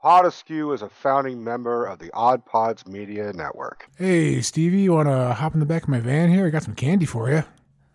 Pod 0.00 0.24
Askew 0.24 0.72
is 0.72 0.80
a 0.80 0.88
founding 0.88 1.44
member 1.44 1.84
of 1.84 1.98
the 1.98 2.10
Odd 2.14 2.46
Pods 2.46 2.86
Media 2.86 3.34
Network. 3.34 3.86
Hey, 3.98 4.40
Stevie, 4.40 4.80
you 4.80 4.94
want 4.94 5.08
to 5.08 5.34
hop 5.34 5.52
in 5.52 5.60
the 5.60 5.66
back 5.66 5.82
of 5.82 5.90
my 5.90 6.00
van 6.00 6.30
here? 6.30 6.46
I 6.46 6.48
got 6.50 6.62
some 6.62 6.74
candy 6.74 7.04
for 7.04 7.28
you. 7.28 7.44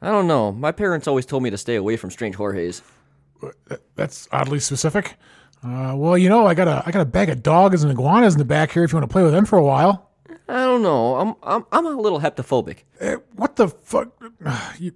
I 0.04 0.12
don't 0.12 0.28
know. 0.28 0.52
My 0.52 0.72
parents 0.72 1.08
always 1.08 1.26
told 1.26 1.42
me 1.42 1.50
to 1.50 1.58
stay 1.58 1.76
away 1.76 1.98
from 1.98 2.12
strange 2.12 2.36
Jorge's. 2.36 2.84
That's 3.96 4.28
oddly 4.32 4.60
specific. 4.60 5.16
Uh, 5.64 5.94
well, 5.96 6.16
you 6.16 6.30
know, 6.30 6.46
I 6.46 6.54
got 6.54 6.68
a 6.68 6.84
I 6.86 6.92
got 6.92 7.02
a 7.02 7.06
bag 7.06 7.30
of 7.30 7.42
dogs 7.42 7.82
and 7.82 7.92
iguanas 7.92 8.36
in 8.36 8.38
the 8.38 8.46
back 8.46 8.72
here. 8.72 8.84
If 8.84 8.92
you 8.92 8.98
want 8.98 9.10
to 9.10 9.12
play 9.12 9.24
with 9.24 9.32
them 9.32 9.46
for 9.46 9.58
a 9.58 9.64
while. 9.64 10.12
I 10.48 10.64
don't 10.64 10.84
know. 10.84 11.16
I'm 11.16 11.36
I'm 11.42 11.66
I'm 11.72 11.86
a 11.88 11.90
little 11.90 12.20
heptophobic. 12.20 12.84
Eh, 13.00 13.16
what 13.36 13.56
the 13.56 13.70
fuck? 13.70 14.10
You, 14.80 14.92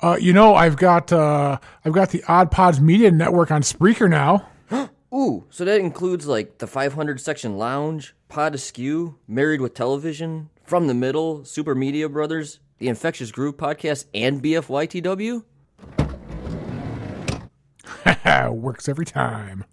uh, 0.00 0.16
you 0.20 0.32
know, 0.32 0.54
I've 0.54 0.76
got 0.76 1.12
uh, 1.12 1.58
I've 1.84 1.92
got 1.92 2.10
the 2.10 2.22
Odd 2.28 2.52
Pods 2.52 2.80
Media 2.80 3.10
Network 3.10 3.50
on 3.50 3.62
Spreaker 3.62 4.08
now. 4.08 4.46
Ooh, 5.12 5.46
so 5.48 5.64
that 5.64 5.80
includes 5.80 6.26
like 6.26 6.58
the 6.58 6.66
500 6.66 7.20
section 7.20 7.56
lounge, 7.56 8.14
Pod 8.28 8.54
Askew, 8.54 9.16
Married 9.26 9.60
with 9.62 9.72
Television, 9.72 10.50
From 10.64 10.86
the 10.86 10.94
Middle, 10.94 11.44
Super 11.44 11.74
Media 11.74 12.08
Brothers, 12.10 12.60
the 12.78 12.88
Infectious 12.88 13.30
Groove 13.32 13.56
podcast, 13.56 14.04
and 14.12 14.42
BFYTW. 14.42 15.44
Works 18.52 18.88
every 18.88 19.06
time. 19.06 19.64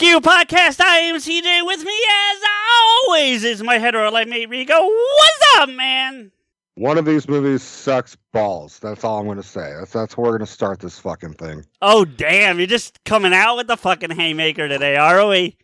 Askew 0.00 0.18
podcast. 0.22 0.80
I 0.80 0.96
am 1.00 1.16
CJ. 1.16 1.66
With 1.66 1.84
me, 1.84 1.92
as 1.92 2.40
always, 3.06 3.44
is 3.44 3.62
my 3.62 3.78
hetero 3.78 4.10
life 4.10 4.28
mate 4.28 4.48
Rico. 4.48 4.72
What's 4.72 5.56
up, 5.56 5.68
man? 5.68 6.32
One 6.76 6.96
of 6.96 7.04
these 7.04 7.28
movies 7.28 7.62
sucks 7.62 8.16
balls. 8.32 8.78
That's 8.78 9.04
all 9.04 9.18
I'm 9.18 9.26
going 9.26 9.36
to 9.36 9.42
say. 9.42 9.74
That's 9.78 9.92
that's 9.92 10.16
where 10.16 10.30
we're 10.30 10.38
going 10.38 10.46
to 10.46 10.50
start 10.50 10.80
this 10.80 10.98
fucking 10.98 11.34
thing. 11.34 11.66
Oh 11.82 12.06
damn! 12.06 12.56
You're 12.56 12.66
just 12.66 13.04
coming 13.04 13.34
out 13.34 13.58
with 13.58 13.66
the 13.66 13.76
fucking 13.76 14.12
haymaker 14.12 14.68
today, 14.68 14.96
are 14.96 15.26
we? 15.28 15.58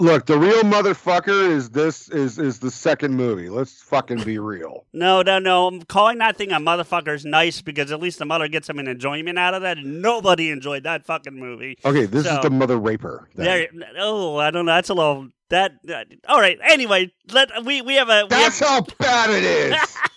Look, 0.00 0.26
the 0.26 0.38
real 0.38 0.62
motherfucker 0.62 1.48
is 1.50 1.70
this 1.70 2.08
is 2.08 2.38
is 2.38 2.58
the 2.58 2.70
second 2.70 3.14
movie. 3.14 3.48
Let's 3.48 3.80
fucking 3.82 4.22
be 4.24 4.38
real. 4.38 4.84
No, 4.92 5.22
no, 5.22 5.38
no. 5.38 5.66
I'm 5.68 5.82
calling 5.82 6.18
that 6.18 6.36
thing 6.36 6.50
a 6.52 6.58
motherfucker 6.58 7.14
is 7.14 7.24
nice 7.24 7.60
because 7.60 7.92
at 7.92 8.00
least 8.00 8.18
the 8.18 8.24
mother 8.24 8.48
gets 8.48 8.66
some 8.68 8.78
enjoyment 8.78 9.38
out 9.38 9.54
of 9.54 9.62
that. 9.62 9.78
Nobody 9.78 10.50
enjoyed 10.50 10.82
that 10.84 11.04
fucking 11.06 11.34
movie. 11.38 11.78
Okay, 11.84 12.06
this 12.06 12.26
So- 12.26 12.36
is 12.36 12.42
the 12.42 12.50
mother 12.50 12.76
raper. 12.76 13.28
There, 13.34 13.68
oh, 13.98 14.36
I 14.36 14.50
don't 14.50 14.66
know. 14.66 14.74
That's 14.74 14.88
a 14.90 14.94
little 14.94 15.28
that. 15.50 15.72
that- 15.84 16.06
all 16.28 16.40
right. 16.40 16.58
Anyway, 16.68 17.12
let 17.32 17.50
we 17.64 17.82
we 17.82 17.94
have 17.94 18.08
a 18.08 18.26
we 18.28 18.34
have, 18.36 18.58
That's 18.58 18.60
how 18.60 18.80
bad 18.98 19.30
it 19.30 19.44
is. 19.44 19.96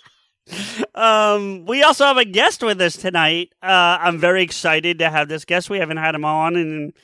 Um, 0.94 1.66
we 1.66 1.82
also 1.84 2.04
have 2.06 2.18
a 2.18 2.26
guest 2.26 2.62
with 2.62 2.82
us 2.82 2.98
tonight. 2.98 3.54
Uh, 3.64 3.98
I'm 4.02 4.18
very 4.20 4.44
excited 4.44 5.00
to 5.00 5.10
have 5.10 5.30
this 5.30 5.46
guest. 5.46 5.70
We 5.70 5.78
haven't 5.78 5.98
had 5.98 6.14
him 6.14 6.26
on 6.26 6.58
in, 6.58 6.94
I 6.98 7.00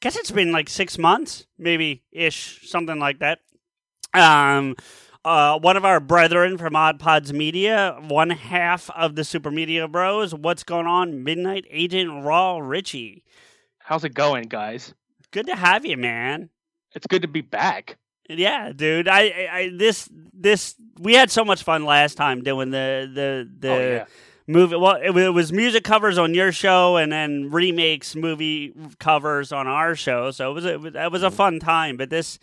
guess 0.00 0.16
it's 0.16 0.30
been 0.30 0.52
like 0.52 0.68
six 0.68 0.98
months, 0.98 1.46
maybe 1.58 2.02
ish, 2.10 2.68
something 2.68 2.98
like 2.98 3.20
that. 3.20 3.40
Um, 4.14 4.76
uh, 5.24 5.58
one 5.58 5.76
of 5.76 5.84
our 5.84 6.00
brethren 6.00 6.56
from 6.58 6.74
Odd 6.74 6.98
Pods 6.98 7.32
Media, 7.32 7.98
one 8.08 8.30
half 8.30 8.90
of 8.90 9.14
the 9.14 9.24
Super 9.24 9.50
Media 9.50 9.86
Bros. 9.86 10.34
What's 10.34 10.64
going 10.64 10.86
on? 10.86 11.22
Midnight 11.22 11.66
Agent 11.70 12.24
Raw 12.24 12.58
Richie. 12.58 13.22
How's 13.78 14.04
it 14.04 14.14
going, 14.14 14.44
guys? 14.44 14.94
Good 15.30 15.46
to 15.46 15.54
have 15.54 15.84
you, 15.84 15.96
man. 15.96 16.48
It's 16.94 17.06
good 17.06 17.22
to 17.22 17.28
be 17.28 17.42
back. 17.42 17.98
Yeah, 18.28 18.72
dude. 18.74 19.08
I, 19.08 19.20
I, 19.20 19.48
I 19.52 19.70
this, 19.76 20.08
this. 20.32 20.74
We 20.98 21.14
had 21.14 21.30
so 21.30 21.44
much 21.44 21.62
fun 21.62 21.84
last 21.84 22.14
time 22.14 22.42
doing 22.42 22.70
the, 22.70 23.10
the, 23.12 23.48
the. 23.58 23.72
oh 23.72 23.78
yeah. 23.78 24.04
Movie. 24.50 24.76
Well, 24.76 24.96
it, 24.96 25.16
it 25.16 25.30
was 25.30 25.52
music 25.52 25.84
covers 25.84 26.18
on 26.18 26.34
your 26.34 26.52
show, 26.52 26.96
and 26.96 27.10
then 27.12 27.50
remakes 27.50 28.14
movie 28.14 28.74
covers 28.98 29.52
on 29.52 29.66
our 29.66 29.94
show. 29.94 30.30
So 30.30 30.50
it 30.50 30.54
was 30.54 30.64
a, 30.64 31.04
it 31.04 31.12
was, 31.12 31.22
a 31.22 31.30
fun 31.30 31.60
time. 31.60 31.96
But 31.96 32.10
this, 32.10 32.38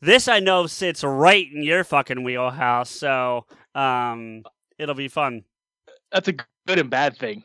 this 0.00 0.28
I 0.28 0.40
know 0.40 0.66
sits 0.66 1.02
right 1.02 1.46
in 1.52 1.62
your 1.62 1.84
fucking 1.84 2.22
wheelhouse. 2.22 2.90
So 2.90 3.46
um, 3.74 4.42
it'll 4.78 4.94
be 4.94 5.08
fun. 5.08 5.44
That's 6.12 6.28
a 6.28 6.32
good 6.32 6.78
and 6.78 6.90
bad 6.90 7.16
thing. 7.16 7.42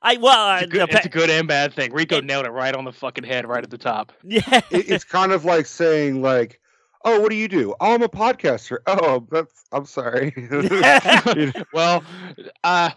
I 0.00 0.16
well, 0.16 0.54
It's 0.56 0.62
uh, 0.62 0.66
a 0.66 0.68
good, 0.68 0.90
the 0.90 0.96
it's 0.96 1.06
a 1.06 1.08
good 1.08 1.30
and 1.30 1.48
bad 1.48 1.74
thing. 1.74 1.92
Rico 1.92 2.18
It- 2.18 2.24
nailed 2.24 2.46
it 2.46 2.50
right 2.50 2.74
on 2.74 2.84
the 2.84 2.92
fucking 2.92 3.24
head, 3.24 3.46
right 3.48 3.64
at 3.64 3.70
the 3.70 3.78
top. 3.78 4.12
yeah. 4.22 4.60
It- 4.70 4.88
it's 4.88 5.04
kind 5.04 5.32
of 5.32 5.44
like 5.44 5.66
saying 5.66 6.22
like, 6.22 6.60
"Oh, 7.04 7.20
what 7.20 7.30
do 7.30 7.36
you 7.36 7.48
do? 7.48 7.74
Oh, 7.80 7.94
I'm 7.94 8.02
a 8.02 8.08
podcaster. 8.08 8.78
Oh, 8.86 9.26
that's 9.30 9.64
I'm 9.72 9.86
sorry." 9.86 10.32
well, 11.72 12.04
uh, 12.62 12.90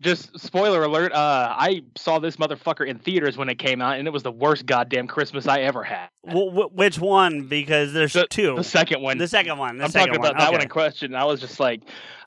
just 0.00 0.38
spoiler 0.38 0.82
alert. 0.84 1.12
Uh, 1.12 1.54
I 1.56 1.82
saw 1.96 2.18
this 2.18 2.36
motherfucker 2.36 2.86
in 2.86 2.98
theaters 2.98 3.36
when 3.36 3.48
it 3.48 3.58
came 3.58 3.80
out, 3.80 3.98
and 3.98 4.06
it 4.06 4.10
was 4.12 4.22
the 4.22 4.32
worst 4.32 4.66
goddamn 4.66 5.06
Christmas 5.06 5.46
I 5.46 5.60
ever 5.60 5.82
had. 5.82 6.08
W- 6.26 6.50
w- 6.50 6.68
which 6.72 6.98
one? 6.98 7.46
Because 7.48 7.92
there's 7.92 8.12
The, 8.12 8.26
two. 8.28 8.56
the 8.56 8.64
second 8.64 9.02
one. 9.02 9.18
The 9.18 9.28
second 9.28 9.56
one. 9.58 9.78
The 9.78 9.84
I'm 9.84 9.90
second 9.90 10.08
talking 10.14 10.20
about 10.20 10.34
one. 10.34 10.44
that 10.44 10.52
one 10.52 10.62
in 10.62 10.68
question. 10.68 11.14
I 11.14 11.24
was 11.24 11.40
just 11.40 11.60
like, 11.60 11.82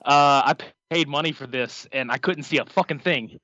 uh, 0.06 0.42
I 0.46 0.56
paid 0.90 1.08
money 1.08 1.32
for 1.34 1.46
this, 1.48 1.88
and 1.92 2.12
I 2.12 2.18
couldn't 2.18 2.44
see 2.44 2.58
a 2.58 2.66
fucking 2.66 3.00
thing. 3.00 3.40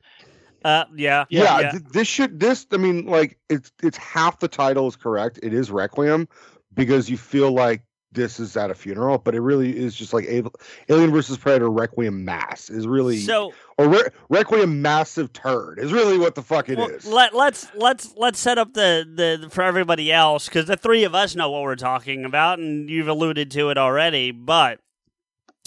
Uh, 0.64 0.86
yeah. 0.96 1.26
yeah, 1.30 1.60
yeah. 1.60 1.72
th- 1.72 1.84
this 1.92 2.08
should 2.08 2.40
this 2.40 2.66
i 2.72 2.78
mean 2.78 3.06
like 3.06 3.38
it's 3.50 3.70
it's 3.84 3.98
half 3.98 4.40
the 4.40 4.48
title 4.48 4.88
is 4.88 4.96
correct 4.96 5.38
it 5.44 5.54
is 5.54 5.70
requiem 5.70 6.26
because 6.74 7.10
you 7.10 7.18
feel 7.18 7.52
like 7.52 7.82
this 8.14 8.40
is 8.40 8.56
at 8.56 8.72
a 8.72 8.76
funeral 8.76 9.18
but 9.18 9.36
it 9.36 9.42
really 9.42 9.78
is 9.78 9.96
just 9.96 10.14
like 10.14 10.26
alien 10.26 11.12
versus 11.12 11.38
predator 11.38 11.70
requiem 11.70 12.24
mass 12.24 12.70
is 12.70 12.88
really 12.88 13.18
So 13.18 13.54
or 13.78 13.88
Re- 13.90 14.10
requiem 14.30 14.82
massive 14.82 15.34
turd 15.34 15.80
is 15.80 15.92
really 15.92 16.18
what 16.18 16.36
the 16.36 16.42
fuck 16.42 16.70
it 16.70 16.80
is. 16.80 17.06
Well, 17.06 17.16
let, 17.16 17.36
let's 17.36 17.68
let's 17.76 18.14
let's 18.16 18.40
set 18.40 18.58
up 18.58 18.74
the, 18.74 19.40
the 19.42 19.50
for 19.50 19.64
everybody 19.64 20.12
else 20.12 20.46
because 20.46 20.66
the 20.66 20.78
three 20.78 21.04
of 21.04 21.16
us 21.16 21.36
know 21.36 21.50
what 21.50 21.64
we're 21.64 21.76
talking 21.76 22.26
about, 22.26 22.60
and 22.60 22.90
you've 22.90 23.08
alluded 23.08 23.50
to 23.52 23.70
it 23.70 23.78
already. 23.78 24.32
But 24.32 24.80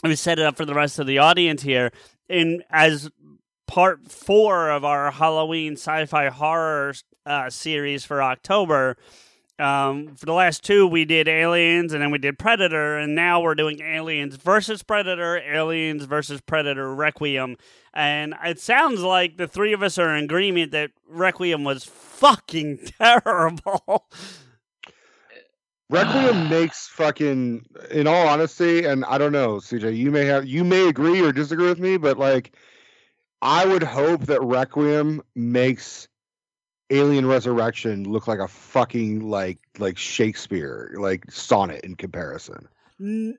me 0.04 0.14
set 0.14 0.38
it 0.38 0.44
up 0.44 0.56
for 0.56 0.64
the 0.64 0.74
rest 0.74 0.98
of 0.98 1.06
the 1.06 1.18
audience 1.18 1.62
here. 1.62 1.90
In 2.28 2.62
as 2.70 3.10
part 3.66 4.10
four 4.10 4.70
of 4.70 4.84
our 4.84 5.10
Halloween 5.10 5.74
sci-fi 5.74 6.28
horror 6.28 6.94
uh, 7.24 7.50
series 7.50 8.04
for 8.04 8.22
October. 8.22 8.96
Um, 9.58 10.14
for 10.16 10.26
the 10.26 10.34
last 10.34 10.64
two, 10.64 10.86
we 10.86 11.04
did 11.04 11.28
Aliens 11.28 11.92
and 11.92 12.02
then 12.02 12.10
we 12.10 12.18
did 12.18 12.38
Predator, 12.38 12.98
and 12.98 13.14
now 13.14 13.40
we're 13.40 13.54
doing 13.54 13.80
Aliens 13.80 14.36
versus 14.36 14.82
Predator, 14.82 15.38
Aliens 15.38 16.04
versus 16.04 16.40
Predator 16.42 16.94
Requiem. 16.94 17.56
And 17.94 18.34
it 18.44 18.60
sounds 18.60 19.00
like 19.00 19.38
the 19.38 19.48
three 19.48 19.72
of 19.72 19.82
us 19.82 19.96
are 19.96 20.14
in 20.14 20.24
agreement 20.24 20.72
that 20.72 20.90
Requiem 21.08 21.64
was 21.64 21.84
fucking 21.84 22.78
terrible. 22.98 24.06
Requiem 25.88 26.48
makes 26.50 26.88
fucking 26.88 27.64
in 27.90 28.06
all 28.06 28.28
honesty, 28.28 28.84
and 28.84 29.04
I 29.06 29.16
don't 29.16 29.32
know, 29.32 29.56
CJ, 29.56 29.96
you 29.96 30.10
may 30.10 30.26
have 30.26 30.44
you 30.44 30.64
may 30.64 30.88
agree 30.88 31.22
or 31.22 31.32
disagree 31.32 31.68
with 31.68 31.80
me, 31.80 31.96
but 31.96 32.18
like 32.18 32.54
I 33.40 33.64
would 33.64 33.82
hope 33.82 34.26
that 34.26 34.42
Requiem 34.42 35.22
makes 35.34 36.08
Alien 36.90 37.26
Resurrection 37.26 38.04
look 38.04 38.28
like 38.28 38.38
a 38.38 38.48
fucking 38.48 39.28
like 39.28 39.58
like 39.78 39.98
Shakespeare, 39.98 40.94
like 40.98 41.30
sonnet 41.30 41.84
in 41.84 41.96
comparison. 41.96 42.68
N- 43.00 43.38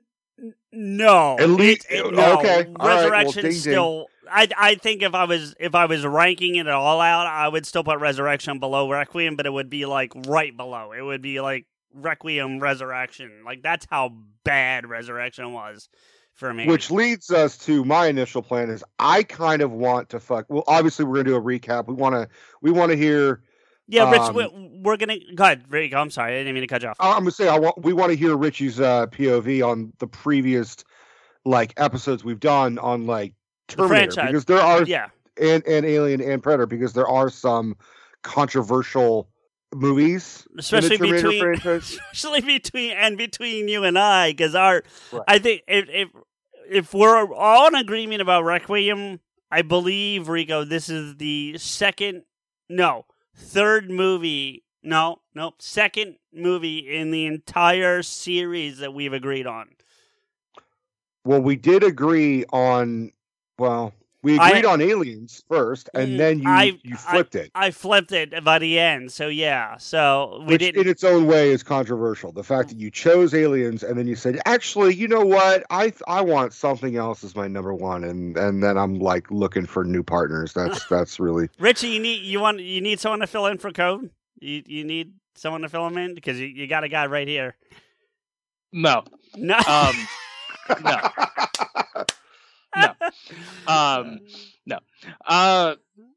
no, 0.70 1.36
At 1.38 1.50
least- 1.50 1.86
It- 1.90 2.04
it- 2.06 2.14
no. 2.14 2.38
okay, 2.38 2.54
all 2.56 2.56
right, 2.56 2.68
well, 2.78 2.96
Resurrection 2.96 3.42
ding, 3.42 3.50
ding. 3.52 3.60
still 3.60 4.06
I 4.30 4.48
I 4.56 4.74
think 4.76 5.02
if 5.02 5.14
I 5.14 5.24
was 5.24 5.54
if 5.58 5.74
I 5.74 5.86
was 5.86 6.04
ranking 6.06 6.56
it 6.56 6.68
all 6.68 7.00
out, 7.00 7.26
I 7.26 7.48
would 7.48 7.66
still 7.66 7.82
put 7.82 7.98
Resurrection 7.98 8.58
below 8.58 8.88
Requiem, 8.90 9.34
but 9.36 9.46
it 9.46 9.52
would 9.52 9.70
be 9.70 9.86
like 9.86 10.12
right 10.26 10.54
below. 10.56 10.92
It 10.92 11.00
would 11.02 11.22
be 11.22 11.40
like 11.40 11.66
Requiem 11.94 12.60
Resurrection. 12.60 13.32
Like 13.44 13.62
that's 13.62 13.86
how 13.90 14.14
bad 14.44 14.86
Resurrection 14.86 15.52
was 15.52 15.88
for 16.38 16.54
me. 16.54 16.66
Which 16.66 16.90
leads 16.90 17.30
us 17.30 17.58
to 17.58 17.84
my 17.84 18.06
initial 18.06 18.42
plan 18.42 18.70
is 18.70 18.84
I 18.98 19.24
kind 19.24 19.60
of 19.60 19.72
want 19.72 20.08
to 20.10 20.20
fuck. 20.20 20.46
Well, 20.48 20.64
obviously 20.66 21.04
we're 21.04 21.16
gonna 21.16 21.24
do 21.24 21.36
a 21.36 21.42
recap. 21.42 21.88
We 21.88 21.94
want 21.94 22.14
to 22.14 22.28
we 22.62 22.70
want 22.70 22.92
to 22.92 22.96
hear. 22.96 23.42
yeah, 23.88 24.10
Rich, 24.10 24.20
um, 24.20 24.34
we, 24.34 24.80
we're 24.82 24.96
gonna 24.96 25.18
go 25.34 25.44
ahead. 25.44 25.64
Rick, 25.68 25.94
I'm 25.94 26.10
sorry, 26.10 26.34
I 26.34 26.38
didn't 26.38 26.54
mean 26.54 26.62
to 26.62 26.68
cut 26.68 26.82
you 26.82 26.88
off. 26.88 26.96
I'm 27.00 27.18
gonna 27.18 27.32
say 27.32 27.48
I 27.48 27.58
want 27.58 27.82
we 27.82 27.92
want 27.92 28.12
to 28.12 28.16
hear 28.16 28.36
Richie's 28.36 28.78
uh, 28.80 29.08
POV 29.08 29.66
on 29.66 29.92
the 29.98 30.06
previous 30.06 30.76
like 31.44 31.74
episodes 31.76 32.24
we've 32.24 32.40
done 32.40 32.78
on 32.78 33.06
like 33.06 33.34
Terminator 33.66 34.12
franchise. 34.12 34.26
because 34.26 34.44
there 34.44 34.60
are 34.60 34.84
yeah, 34.84 35.08
and 35.40 35.66
and 35.66 35.84
Alien 35.84 36.20
and 36.20 36.40
Predator 36.40 36.66
because 36.66 36.92
there 36.92 37.08
are 37.08 37.30
some 37.30 37.76
controversial 38.22 39.28
movies 39.74 40.46
especially 40.56 40.96
between 40.96 41.40
franchise. 41.40 41.98
especially 42.12 42.40
between 42.40 42.92
and 42.92 43.18
between 43.18 43.68
you 43.68 43.84
and 43.84 43.98
I, 43.98 44.30
because 44.30 44.54
our 44.54 44.82
Right. 45.12 45.22
I 45.26 45.38
think 45.38 45.62
if 45.66 45.88
if 45.88 46.08
if 46.70 46.94
we're 46.94 47.32
all 47.34 47.68
in 47.68 47.74
agreement 47.74 48.22
about 48.22 48.44
Requiem, 48.44 49.20
I 49.50 49.62
believe 49.62 50.28
Rico, 50.28 50.64
this 50.64 50.88
is 50.88 51.16
the 51.16 51.56
second, 51.58 52.24
no, 52.68 53.06
third 53.34 53.90
movie. 53.90 54.64
No, 54.82 55.20
no, 55.34 55.54
second 55.58 56.16
movie 56.32 56.78
in 56.78 57.10
the 57.10 57.26
entire 57.26 58.02
series 58.02 58.78
that 58.78 58.94
we've 58.94 59.12
agreed 59.12 59.46
on. 59.46 59.70
Well, 61.24 61.40
we 61.40 61.56
did 61.56 61.82
agree 61.82 62.44
on 62.52 63.12
well, 63.58 63.92
we 64.32 64.38
I- 64.38 64.48
agreed 64.50 64.64
on 64.64 64.80
Aliens 64.80 65.42
first, 65.48 65.88
Mm, 65.94 66.00
and 66.02 66.20
then 66.20 66.38
you 66.40 66.48
I- 66.48 66.78
you 66.82 66.94
I- 66.94 67.12
flipped 67.12 67.34
it. 67.34 67.50
I 67.54 67.70
flipped 67.70 68.12
it 68.12 68.44
by 68.44 68.58
the 68.58 68.78
end, 68.78 69.10
so 69.12 69.28
yeah. 69.28 69.76
So 69.78 70.38
we 70.40 70.52
which 70.54 70.60
didn't. 70.60 70.82
in 70.82 70.88
its 70.88 71.04
own 71.04 71.26
way 71.26 71.50
is 71.50 71.62
controversial. 71.62 72.32
The 72.32 72.44
fact 72.44 72.68
that 72.70 72.78
you 72.78 72.90
chose 72.90 73.34
aliens 73.34 73.82
and 73.82 73.98
then 73.98 74.06
you 74.06 74.16
said, 74.16 74.40
"Actually, 74.46 74.94
you 74.94 75.08
know 75.08 75.24
what? 75.24 75.64
I 75.70 75.92
I 76.06 76.20
want 76.22 76.52
something 76.52 76.96
else 76.96 77.24
as 77.24 77.34
my 77.34 77.48
number 77.48 77.74
one," 77.74 78.04
and 78.04 78.36
and 78.36 78.62
then 78.62 78.76
I'm 78.78 78.98
like 78.98 79.30
looking 79.30 79.66
for 79.66 79.84
new 79.84 80.02
partners. 80.02 80.52
That's 80.52 80.86
that's 80.88 81.18
really 81.20 81.48
Richie, 81.58 81.88
you 81.88 82.00
need 82.00 82.22
you 82.22 82.40
want 82.40 82.60
you 82.60 82.80
need 82.80 83.00
someone 83.00 83.20
to 83.20 83.26
fill 83.26 83.46
in 83.46 83.58
for 83.58 83.70
code. 83.72 84.10
You 84.40 84.62
you 84.66 84.84
need 84.84 85.12
someone 85.34 85.62
to 85.62 85.68
fill 85.68 85.86
him 85.86 85.96
in 85.98 86.14
because 86.14 86.38
you, 86.40 86.46
you 86.46 86.66
got 86.66 86.84
a 86.84 86.88
guy 86.88 87.06
right 87.06 87.28
here. 87.28 87.54
No. 88.72 89.04
No, 89.36 89.56
Um, 89.66 89.94
no. 90.84 90.98
no. 92.80 92.92
Um, 93.72 94.20
no. 94.66 94.78
Uh, 95.26 95.74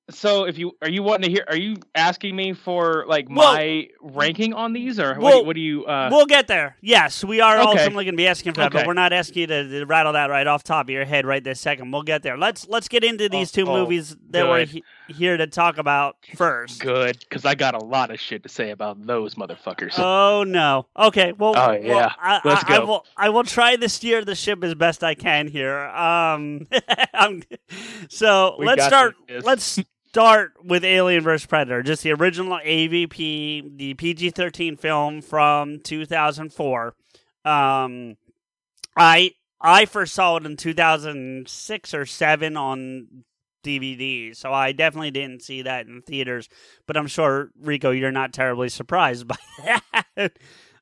so 0.09 0.43
if 0.45 0.57
you 0.57 0.73
are 0.81 0.89
you 0.89 1.03
wanting 1.03 1.29
to 1.29 1.31
hear? 1.31 1.45
Are 1.47 1.55
you 1.57 1.77
asking 1.95 2.35
me 2.35 2.53
for 2.53 3.05
like 3.07 3.27
Well- 3.29 3.53
my 3.53 3.87
ranking 4.01 4.53
on 4.53 4.73
these, 4.73 4.99
or 4.99 5.15
what, 5.15 5.31
do, 5.39 5.43
what 5.45 5.55
do 5.55 5.61
you? 5.61 5.85
Uh, 5.85 6.09
we'll 6.11 6.25
get 6.25 6.47
there. 6.47 6.75
Yes, 6.81 7.23
we 7.23 7.39
are 7.39 7.57
Okay. 7.59 7.67
ultimately 7.69 8.05
going 8.05 8.13
to 8.13 8.17
be 8.17 8.27
asking 8.27 8.53
for 8.53 8.61
that, 8.61 8.73
but 8.73 8.85
we're 8.87 8.93
not 8.93 9.13
asking 9.13 9.41
you 9.41 9.47
to, 9.47 9.69
to 9.69 9.85
rattle 9.85 10.13
that 10.13 10.29
right 10.29 10.47
off 10.47 10.63
top 10.63 10.87
of 10.87 10.89
your 10.89 11.05
head 11.05 11.25
right 11.25 11.43
this 11.43 11.59
second. 11.61 11.91
We'll 11.91 12.03
get 12.03 12.23
there. 12.23 12.37
Let's 12.37 12.67
let's 12.67 12.87
get 12.87 13.03
into 13.03 13.29
these 13.29 13.51
two 13.51 13.67
oh, 13.67 13.73
movies 13.83 14.15
that 14.31 14.47
we're 14.47 14.59
good. 14.59 14.69
he- 14.69 14.83
here 15.11 15.37
to 15.37 15.47
talk 15.47 15.77
about 15.77 16.17
first. 16.35 16.81
good, 16.81 17.17
because 17.19 17.45
I 17.45 17.55
got 17.55 17.75
a 17.75 17.83
lot 17.83 18.11
of 18.11 18.19
shit 18.19 18.43
to 18.43 18.49
say 18.49 18.71
about 18.71 19.05
those 19.05 19.35
motherfuckers. 19.35 19.93
Oh 19.97 20.43
no. 20.43 20.87
Okay. 20.97 21.33
Well. 21.33 21.53
Oh, 21.55 21.67
well, 21.69 21.81
yeah. 21.81 22.11
I, 22.19 22.41
Let's 22.43 22.63
I, 22.65 22.75
I 22.75 22.77
go. 22.79 22.85
will. 22.85 23.05
I 23.17 23.29
will 23.29 23.43
try 23.43 23.75
to 23.75 23.89
steer 23.89 24.23
the 24.25 24.35
ship 24.35 24.63
as 24.63 24.75
best 24.75 25.03
I 25.03 25.15
can 25.15 25.47
here. 25.47 25.77
Um. 25.79 26.67
I'm, 27.13 27.43
so 28.09 28.55
We 28.59 28.65
let's 28.65 28.85
start. 28.85 29.15
this. 29.27 29.43
Let's 29.43 29.79
start 30.09 30.53
with 30.63 30.83
Alien 30.83 31.23
vs 31.23 31.45
Predator, 31.45 31.83
just 31.83 32.03
the 32.03 32.11
original 32.11 32.59
AVP, 32.59 33.77
the 33.77 33.93
PG-13 33.93 34.77
film 34.77 35.21
from 35.21 35.79
2004. 35.79 36.95
Um, 37.45 38.17
I 38.97 39.31
I 39.61 39.85
first 39.85 40.13
saw 40.13 40.37
it 40.37 40.45
in 40.45 40.57
2006 40.57 41.93
or 41.93 42.05
seven 42.05 42.57
on 42.57 43.23
DVD, 43.63 44.35
so 44.35 44.53
I 44.53 44.71
definitely 44.71 45.11
didn't 45.11 45.41
see 45.43 45.61
that 45.63 45.87
in 45.87 46.01
theaters. 46.01 46.49
But 46.87 46.97
I'm 46.97 47.07
sure 47.07 47.51
Rico, 47.59 47.91
you're 47.91 48.11
not 48.11 48.33
terribly 48.33 48.69
surprised 48.69 49.27
by 49.27 49.37
that. 50.17 50.37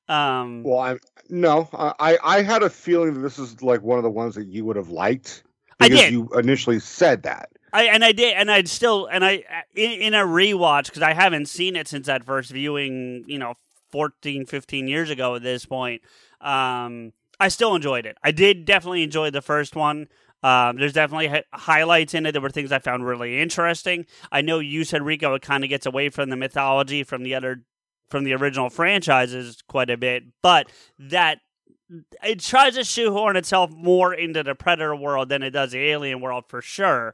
um, 0.07 0.63
well. 0.63 0.79
I'm 0.79 0.99
no, 1.29 1.69
I 1.73 2.17
I 2.23 2.41
had 2.41 2.63
a 2.63 2.69
feeling 2.69 3.13
that 3.13 3.19
this 3.19 3.37
is 3.37 3.61
like 3.61 3.81
one 3.81 3.99
of 3.99 4.03
the 4.03 4.09
ones 4.09 4.35
that 4.35 4.47
you 4.47 4.65
would 4.65 4.75
have 4.75 4.89
liked 4.89 5.43
I 5.79 5.87
because 5.87 6.05
did. 6.05 6.13
you 6.13 6.29
initially 6.35 6.79
said 6.79 7.23
that. 7.23 7.49
I 7.71 7.83
and 7.83 8.03
I 8.03 8.11
did, 8.11 8.33
and 8.33 8.49
I'd 8.49 8.67
still, 8.67 9.05
and 9.05 9.23
I 9.23 9.43
in, 9.75 9.91
in 9.91 10.13
a 10.13 10.23
rewatch 10.25 10.85
because 10.85 11.03
I 11.03 11.13
haven't 11.13 11.47
seen 11.47 11.75
it 11.75 11.87
since 11.87 12.07
that 12.07 12.23
first 12.25 12.51
viewing, 12.51 13.25
you 13.27 13.37
know, 13.37 13.53
14, 13.91 14.45
15 14.45 14.87
years 14.87 15.09
ago 15.09 15.35
at 15.35 15.43
this 15.43 15.65
point. 15.65 16.01
Um, 16.41 17.13
I 17.39 17.47
still 17.47 17.75
enjoyed 17.75 18.05
it. 18.05 18.17
I 18.23 18.31
did 18.31 18.65
definitely 18.65 19.03
enjoy 19.03 19.29
the 19.29 19.41
first 19.41 19.75
one. 19.75 20.07
Um, 20.41 20.77
there's 20.77 20.93
definitely 20.93 21.27
hi- 21.27 21.43
highlights 21.53 22.13
in 22.13 22.25
it. 22.25 22.31
There 22.31 22.41
were 22.41 22.49
things 22.49 22.71
I 22.71 22.79
found 22.79 23.05
really 23.05 23.41
interesting. 23.41 24.05
I 24.31 24.41
know 24.41 24.59
you 24.59 24.83
said 24.83 25.01
Rico 25.01 25.33
it 25.33 25.41
kind 25.41 25.63
of 25.63 25.69
gets 25.69 25.85
away 25.85 26.09
from 26.09 26.29
the 26.29 26.37
mythology 26.37 27.03
from 27.03 27.23
the 27.23 27.35
other 27.35 27.63
from 28.09 28.23
the 28.23 28.33
original 28.33 28.69
franchises 28.69 29.61
quite 29.67 29.89
a 29.89 29.97
bit, 29.97 30.23
but 30.41 30.71
that 30.97 31.39
it 32.23 32.39
tries 32.39 32.75
to 32.75 32.83
shoehorn 32.83 33.35
itself 33.35 33.71
more 33.71 34.13
into 34.13 34.43
the 34.43 34.55
Predator 34.55 34.95
world 34.95 35.29
than 35.29 35.43
it 35.43 35.51
does 35.51 35.71
the 35.71 35.79
Alien 35.79 36.21
world 36.21 36.45
for 36.47 36.61
sure. 36.61 37.13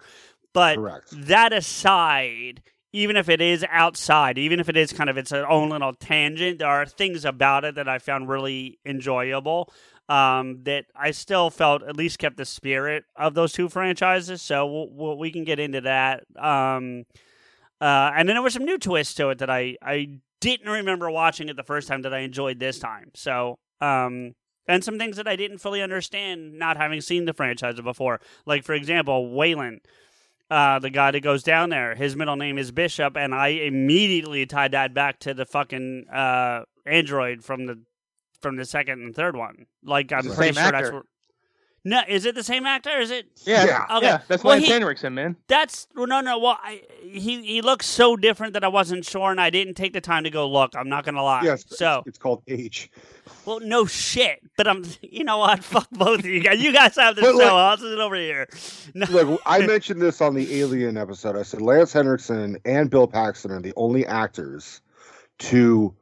But 0.53 0.77
Correct. 0.77 1.09
that 1.11 1.51
aside, 1.51 2.61
even 2.93 3.17
if 3.17 3.27
it 3.27 3.41
is 3.41 3.65
outside, 3.69 4.37
even 4.37 4.59
if 4.59 4.69
it 4.69 4.77
is 4.77 4.93
kind 4.93 5.09
of 5.09 5.17
its 5.17 5.33
own 5.33 5.69
little 5.69 5.93
tangent, 5.93 6.59
there 6.59 6.69
are 6.69 6.85
things 6.85 7.25
about 7.25 7.65
it 7.65 7.75
that 7.75 7.89
I 7.89 7.99
found 7.99 8.29
really 8.29 8.79
enjoyable. 8.85 9.71
Um, 10.07 10.61
that 10.65 10.85
I 10.95 11.09
still 11.11 11.49
felt 11.49 11.81
at 11.81 11.97
least 11.97 12.19
kept 12.19 12.37
the 12.37 12.45
spirit 12.45 13.05
of 13.15 13.33
those 13.33 13.53
two 13.53 13.69
franchises. 13.69 14.43
So 14.43 14.67
we'll, 14.67 14.89
we'll, 14.91 15.17
we 15.17 15.31
can 15.31 15.43
get 15.45 15.59
into 15.59 15.81
that. 15.81 16.25
Um, 16.37 17.05
uh, 17.81 18.11
and 18.15 18.29
then 18.29 18.35
there 18.35 18.43
were 18.43 18.51
some 18.51 18.65
new 18.65 18.77
twists 18.77 19.15
to 19.15 19.29
it 19.29 19.39
that 19.39 19.49
I 19.49 19.77
I 19.81 20.19
didn't 20.41 20.69
remember 20.69 21.09
watching 21.09 21.49
it 21.49 21.55
the 21.55 21.63
first 21.63 21.87
time 21.87 22.03
that 22.03 22.13
I 22.13 22.19
enjoyed 22.19 22.59
this 22.59 22.77
time. 22.77 23.11
So 23.15 23.57
um, 23.81 24.33
and 24.67 24.83
some 24.83 24.97
things 24.97 25.17
that 25.17 25.27
I 25.27 25.35
didn't 25.35 25.59
fully 25.59 25.81
understand 25.81 26.57
not 26.57 26.77
having 26.77 27.01
seen 27.01 27.25
the 27.25 27.33
franchise 27.33 27.79
before. 27.79 28.19
Like 28.45 28.63
for 28.63 28.73
example, 28.73 29.31
Weyland, 29.31 29.81
uh, 30.49 30.79
the 30.79 30.89
guy 30.89 31.11
that 31.11 31.21
goes 31.21 31.43
down 31.43 31.69
there, 31.69 31.95
his 31.95 32.15
middle 32.15 32.35
name 32.35 32.57
is 32.57 32.71
Bishop, 32.71 33.17
and 33.17 33.33
I 33.33 33.49
immediately 33.49 34.45
tied 34.45 34.71
that 34.71 34.93
back 34.93 35.19
to 35.21 35.33
the 35.33 35.45
fucking 35.45 36.05
uh, 36.11 36.63
android 36.85 37.43
from 37.43 37.65
the 37.65 37.81
from 38.45 38.57
the 38.57 38.65
second 38.65 39.01
and 39.01 39.15
third 39.15 39.35
one. 39.35 39.65
Like 39.83 40.13
I'm 40.13 40.21
pretty 40.21 40.35
same 40.35 40.53
sure 40.53 40.63
that's 40.71 40.75
actor. 40.75 40.93
where. 40.93 41.03
No, 41.87 42.01
is 42.07 42.25
it 42.25 42.33
the 42.33 42.43
same 42.43 42.65
actor? 42.65 42.89
Is 42.99 43.11
it? 43.11 43.27
yeah, 43.43 43.63
Yeah. 43.65 43.85
yeah, 43.91 43.97
Okay. 43.97 44.23
that's 44.27 44.43
Well, 44.43 44.53
Lance 44.55 44.65
he- 44.65 44.71
Henriksen, 44.71 45.13
man. 45.13 45.35
That's 45.47 45.87
well, 45.95 46.07
no, 46.07 46.19
no. 46.21 46.37
Well, 46.39 46.57
I, 46.63 46.81
he 47.03 47.43
he 47.45 47.61
looks 47.61 47.85
so 47.87 48.15
different 48.15 48.53
that 48.53 48.63
I 48.63 48.67
wasn't 48.67 49.03
sure, 49.05 49.29
and 49.31 49.39
I 49.41 49.49
didn't 49.51 49.73
take 49.75 49.93
the 49.93 50.01
time 50.01 50.23
to 50.25 50.29
go 50.31 50.47
look. 50.49 50.75
I'm 50.75 50.89
not 50.89 51.05
gonna 51.05 51.23
lie. 51.23 51.41
Yes. 51.43 51.63
So, 51.67 52.01
it's 52.07 52.17
called 52.17 52.41
age. 52.47 52.89
well, 53.45 53.59
no 53.59 53.85
shit. 53.85 54.39
But 54.57 54.67
I'm, 54.67 54.83
you 55.01 55.23
know 55.23 55.37
what? 55.39 55.63
Fuck 55.73 55.89
both 55.91 56.19
of 56.19 56.25
you 56.25 56.41
guys. 56.41 56.59
You 56.63 56.71
guys 56.73 56.95
have 56.95 57.15
this 57.15 57.23
But, 57.25 57.31
show. 57.33 57.37
like- 57.37 57.51
I'll 57.51 57.77
sit 57.77 57.99
over 57.99 58.15
here. 58.15 58.47
No. 58.95 59.05
Look, 59.11 59.41
I 59.45 59.65
mentioned 59.65 60.01
this 60.01 60.21
on 60.21 60.33
the 60.35 60.59
Alien 60.61 60.97
episode. 60.97 61.35
I 61.35 61.41
said 61.43 61.61
Lance 61.61 61.93
Henriksen 61.93 62.57
and 62.65 62.89
Bill 62.89 63.07
Paxton 63.07 63.51
are 63.51 63.61
the 63.61 63.73
only 63.75 64.05
actors 64.07 64.81
to 65.39 65.93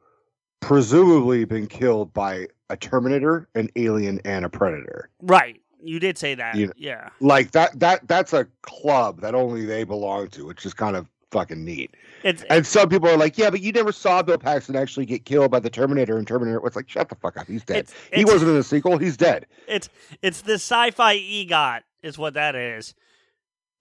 presumably 0.64 1.44
been 1.44 1.66
killed 1.66 2.12
by 2.12 2.46
a 2.70 2.76
Terminator, 2.76 3.48
an 3.54 3.68
Alien, 3.76 4.20
and 4.24 4.44
a 4.44 4.48
Predator. 4.48 5.10
right. 5.22 5.60
You 5.86 6.00
did 6.00 6.16
say 6.16 6.34
that. 6.34 6.54
You 6.54 6.68
know- 6.68 6.72
yeah. 6.78 7.10
Like 7.20 7.50
that 7.50 7.78
that 7.80 8.08
that's 8.08 8.32
a 8.32 8.46
club 8.62 9.20
that 9.20 9.34
only 9.34 9.66
they 9.66 9.84
belong 9.84 10.28
to, 10.28 10.46
which 10.46 10.64
is 10.64 10.72
kind 10.72 10.96
of 10.96 11.06
fucking 11.30 11.62
neat. 11.62 11.94
It's 12.22 12.42
And 12.48 12.66
some 12.66 12.88
people 12.88 13.10
are 13.10 13.18
like, 13.18 13.36
"Yeah, 13.36 13.50
but 13.50 13.60
you 13.60 13.70
never 13.70 13.92
saw 13.92 14.22
Bill 14.22 14.38
Paxton 14.38 14.76
actually 14.76 15.04
get 15.04 15.26
killed 15.26 15.50
by 15.50 15.58
the 15.60 15.68
Terminator." 15.68 16.16
And 16.16 16.26
Terminator, 16.26 16.58
it's 16.66 16.74
like, 16.74 16.88
"Shut 16.88 17.10
the 17.10 17.16
fuck 17.16 17.36
up, 17.36 17.46
he's 17.48 17.64
dead. 17.64 17.76
It's- 17.80 17.94
he 18.14 18.20
it's- 18.22 18.32
wasn't 18.32 18.52
in 18.52 18.56
the 18.56 18.62
sequel. 18.64 18.96
He's 18.96 19.18
dead." 19.18 19.44
it's 19.68 19.90
it's 20.22 20.40
the 20.40 20.54
sci-fi 20.54 21.16
EGOT 21.18 21.82
is 22.02 22.16
what 22.16 22.32
that 22.32 22.54
is. 22.56 22.94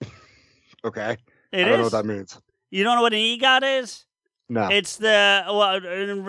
Okay, 0.85 1.15
It 1.53 1.65
I 1.65 1.69
don't 1.69 1.77
know 1.77 1.83
what 1.83 1.91
that 1.93 2.05
means. 2.05 2.37
You 2.69 2.83
don't 2.83 2.97
know 2.97 3.01
what 3.03 3.13
an 3.13 3.19
EGOT 3.19 3.79
is? 3.81 4.03
No, 4.53 4.69
It's 4.69 4.97
the 4.97 5.43
well, 5.47 5.61
uh, 5.61 5.79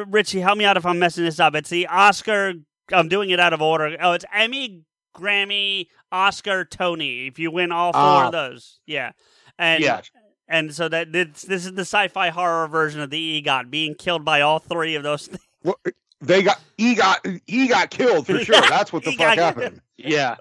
Richie, 0.07 0.41
help 0.41 0.59
me 0.59 0.65
out 0.65 0.77
if 0.77 0.85
I'm 0.87 0.99
messing 0.99 1.25
this 1.25 1.39
up. 1.41 1.55
It's 1.55 1.71
the 1.71 1.87
Oscar. 1.87 2.55
I'm 2.93 3.09
doing 3.09 3.31
it 3.31 3.41
out 3.41 3.53
of 3.53 3.63
order. 3.63 3.97
Oh, 4.01 4.13
it's 4.13 4.25
Emmy, 4.33 4.83
Grammy, 5.17 5.87
Oscar, 6.13 6.65
Tony. 6.65 7.27
If 7.27 7.39
you 7.39 7.51
win 7.51 7.73
all 7.73 7.93
four 7.93 8.01
Ah. 8.03 8.27
of 8.27 8.33
those, 8.33 8.81
yeah, 8.87 9.13
and 9.59 9.83
yeah, 9.83 10.01
and 10.49 10.75
so 10.75 10.89
that 10.89 11.13
this, 11.13 11.43
this 11.43 11.65
is 11.67 11.73
the 11.73 11.83
sci-fi 11.83 12.31
horror 12.31 12.69
version 12.69 13.01
of 13.01 13.11
the 13.11 13.43
EGOT, 13.43 13.71
being 13.71 13.95
killed 13.95 14.25
by 14.25 14.41
all 14.43 14.59
three 14.59 14.95
of 14.97 15.03
those. 15.03 15.29
Things. 15.29 15.41
Well, 15.63 15.77
they 16.21 16.43
got 16.43 16.61
he 16.77 16.95
got 16.95 17.27
he 17.47 17.69
got 17.69 17.91
killed 17.91 18.27
for 18.27 18.39
sure. 18.45 18.61
That's 18.61 18.93
what 18.93 19.05
the 19.05 19.11
He 19.13 19.17
fuck 19.17 19.37
got- 19.37 19.57
happened. 19.57 19.81
Yeah, 19.97 20.37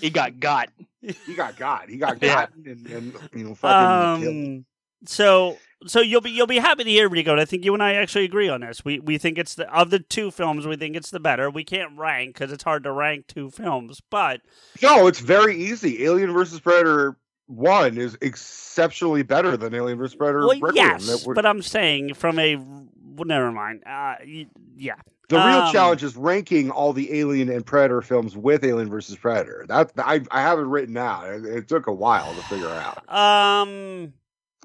he 0.00 0.10
got 0.10 0.38
got. 0.38 0.68
he 1.00 1.34
got 1.34 1.56
got. 1.56 1.88
He 1.88 1.96
got 1.96 2.22
Yeah. 2.22 2.34
gotten 2.46 2.66
and, 2.68 2.86
and 2.86 3.14
you 3.34 3.44
know 3.44 3.54
fucking 3.54 4.22
killed. 4.22 4.36
Um, 4.36 4.64
so 5.06 5.58
so 5.86 6.00
you'll 6.00 6.20
be 6.20 6.30
you'll 6.30 6.46
be 6.46 6.58
happy 6.58 6.84
to 6.84 6.90
hear 6.90 7.08
Rico. 7.08 7.32
and 7.32 7.40
I 7.40 7.44
think 7.44 7.64
you 7.64 7.74
and 7.74 7.82
I 7.82 7.94
actually 7.94 8.24
agree 8.24 8.48
on 8.48 8.60
this. 8.60 8.84
We 8.84 8.98
we 9.00 9.18
think 9.18 9.38
it's 9.38 9.54
the 9.54 9.72
of 9.74 9.90
the 9.90 9.98
two 9.98 10.30
films. 10.30 10.66
We 10.66 10.76
think 10.76 10.96
it's 10.96 11.10
the 11.10 11.20
better. 11.20 11.50
We 11.50 11.64
can't 11.64 11.96
rank 11.96 12.34
because 12.34 12.52
it's 12.52 12.64
hard 12.64 12.84
to 12.84 12.92
rank 12.92 13.26
two 13.26 13.50
films, 13.50 14.00
but 14.10 14.40
No, 14.82 15.06
it's 15.06 15.20
very 15.20 15.56
easy. 15.56 16.04
Alien 16.04 16.32
versus 16.32 16.60
Predator 16.60 17.16
one 17.46 17.98
is 17.98 18.16
exceptionally 18.20 19.22
better 19.22 19.56
than 19.56 19.74
Alien 19.74 19.98
versus 19.98 20.14
Predator. 20.16 20.46
well, 20.46 20.58
Requiem. 20.60 20.74
yes. 20.74 21.26
But 21.26 21.44
I'm 21.44 21.62
saying 21.62 22.14
from 22.14 22.38
a 22.38 22.56
well, 22.56 23.26
never 23.26 23.52
mind. 23.52 23.82
Uh, 23.86 24.14
yeah. 24.76 24.94
the 25.28 25.36
real 25.36 25.44
um, 25.44 25.72
challenge 25.72 26.02
is 26.02 26.16
ranking 26.16 26.70
all 26.70 26.92
the 26.92 27.18
Alien 27.20 27.50
and 27.50 27.64
Predator 27.64 28.00
films 28.00 28.36
with 28.36 28.64
Alien 28.64 28.88
versus 28.88 29.16
Predator. 29.16 29.66
That 29.68 29.92
I 29.98 30.22
I 30.30 30.40
haven't 30.40 30.70
written 30.70 30.96
out. 30.96 31.28
It, 31.28 31.44
it 31.44 31.68
took 31.68 31.86
a 31.88 31.92
while 31.92 32.34
to 32.34 32.42
figure 32.42 32.68
out. 32.68 33.06
Um, 33.12 34.14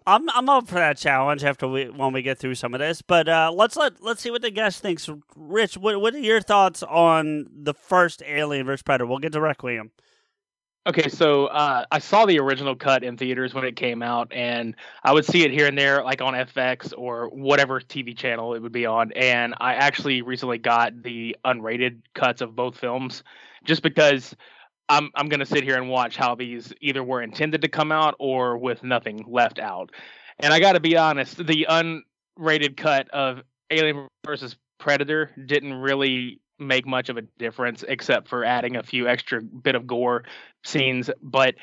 I'm 0.08 0.30
I'm 0.30 0.48
up 0.48 0.70
for 0.70 0.76
that 0.76 0.98
challenge 0.98 1.44
after 1.44 1.68
we 1.68 1.90
when 1.90 2.14
we 2.14 2.22
get 2.22 2.40
through 2.40 2.56
some 2.56 2.74
of 2.74 2.80
this. 2.80 3.02
But 3.02 3.28
uh, 3.28 3.52
let's 3.54 3.76
let 3.76 4.02
let's 4.02 4.22
see 4.22 4.32
what 4.32 4.42
the 4.42 4.50
guest 4.50 4.82
thinks. 4.82 5.10
Rich, 5.36 5.78
what 5.78 6.00
what 6.00 6.16
are 6.16 6.20
your 6.20 6.40
thoughts 6.40 6.82
on 6.82 7.48
the 7.54 7.74
first 7.74 8.24
Alien 8.26 8.66
vs 8.66 8.84
Predator? 8.84 9.06
We'll 9.06 9.20
get 9.20 9.34
to 9.34 9.42
Requiem. 9.42 9.92
Okay, 10.88 11.10
so 11.10 11.48
uh, 11.48 11.84
I 11.92 12.00
saw 12.00 12.26
the 12.26 12.40
original 12.40 12.74
cut 12.74 13.04
in 13.04 13.18
theaters 13.18 13.54
when 13.54 13.66
it 13.66 13.76
came 13.76 14.02
out, 14.02 14.32
and 14.32 14.74
I 15.04 15.12
would 15.12 15.26
see 15.26 15.44
it 15.44 15.52
here 15.52 15.68
and 15.68 15.78
there, 15.78 16.02
like 16.02 16.22
on 16.22 16.34
FX 16.34 16.94
or 16.98 17.28
whatever 17.28 17.82
TV 17.82 18.18
channel 18.18 18.54
it 18.54 18.62
would 18.62 18.72
be 18.72 18.86
on. 18.86 19.12
And 19.12 19.54
I 19.60 19.74
actually 19.74 20.22
recently 20.22 20.60
got 20.60 21.04
the 21.04 21.36
unrated 21.44 22.04
cuts 22.14 22.40
of 22.40 22.56
both 22.56 22.78
films, 22.78 23.24
just 23.66 23.84
because 23.84 24.34
I'm 24.90 25.10
I'm 25.16 25.30
gonna 25.30 25.46
sit 25.46 25.64
here 25.64 25.76
and 25.76 25.90
watch 25.90 26.18
how 26.18 26.36
these 26.36 26.74
either 26.82 27.04
were 27.04 27.22
intended 27.22 27.62
to 27.62 27.68
come 27.68 27.92
out 27.92 28.16
or 28.20 28.58
with 28.58 28.84
nothing 28.84 29.26
left 29.28 29.60
out. 29.60 29.92
And 30.40 30.54
I 30.54 30.60
got 30.60 30.74
to 30.74 30.80
be 30.80 30.96
honest, 30.98 31.38
the 31.38 31.68
unrated 31.70 32.78
cut 32.78 33.10
of 33.10 33.42
Alien 33.72 34.08
versus 34.26 34.56
Predator 34.80 35.32
didn't 35.46 35.74
really 35.74 36.40
make 36.60 36.88
much 36.88 37.10
of 37.10 37.18
a 37.18 37.22
difference 37.38 37.84
except 37.88 38.28
for 38.28 38.44
adding 38.44 38.76
a 38.76 38.84
few 38.84 39.08
extra 39.08 39.42
bit 39.42 39.76
of 39.76 39.86
gore 39.86 40.24
scenes 40.64 41.10
but 41.22 41.56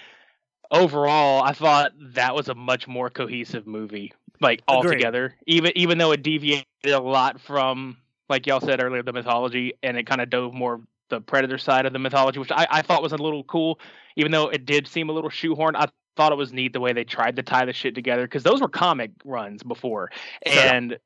overall 0.70 1.42
i 1.42 1.52
thought 1.52 1.92
that 1.98 2.34
was 2.34 2.48
a 2.48 2.54
much 2.54 2.86
more 2.86 3.10
cohesive 3.10 3.66
movie 3.66 4.12
like 4.40 4.62
Agreed. 4.68 4.86
altogether 4.86 5.34
even 5.46 5.72
even 5.74 5.98
though 5.98 6.12
it 6.12 6.22
deviated 6.22 6.64
a 6.86 7.00
lot 7.00 7.40
from 7.40 7.96
like 8.28 8.46
y'all 8.46 8.60
said 8.60 8.80
earlier 8.80 9.02
the 9.02 9.12
mythology 9.12 9.74
and 9.82 9.96
it 9.96 10.06
kind 10.06 10.20
of 10.20 10.30
dove 10.30 10.54
more 10.54 10.80
the 11.10 11.20
predator 11.20 11.58
side 11.58 11.86
of 11.86 11.92
the 11.92 11.98
mythology 11.98 12.38
which 12.38 12.52
I, 12.52 12.66
I 12.70 12.82
thought 12.82 13.02
was 13.02 13.12
a 13.12 13.16
little 13.16 13.44
cool 13.44 13.78
even 14.16 14.32
though 14.32 14.48
it 14.48 14.66
did 14.66 14.86
seem 14.86 15.08
a 15.08 15.12
little 15.12 15.30
shoehorned 15.30 15.76
i 15.76 15.86
thought 16.16 16.32
it 16.32 16.38
was 16.38 16.52
neat 16.52 16.72
the 16.72 16.80
way 16.80 16.92
they 16.92 17.04
tried 17.04 17.36
to 17.36 17.42
tie 17.42 17.64
the 17.64 17.72
shit 17.72 17.94
together 17.94 18.22
because 18.22 18.42
those 18.42 18.60
were 18.60 18.68
comic 18.68 19.10
runs 19.24 19.62
before 19.62 20.10
and 20.46 20.98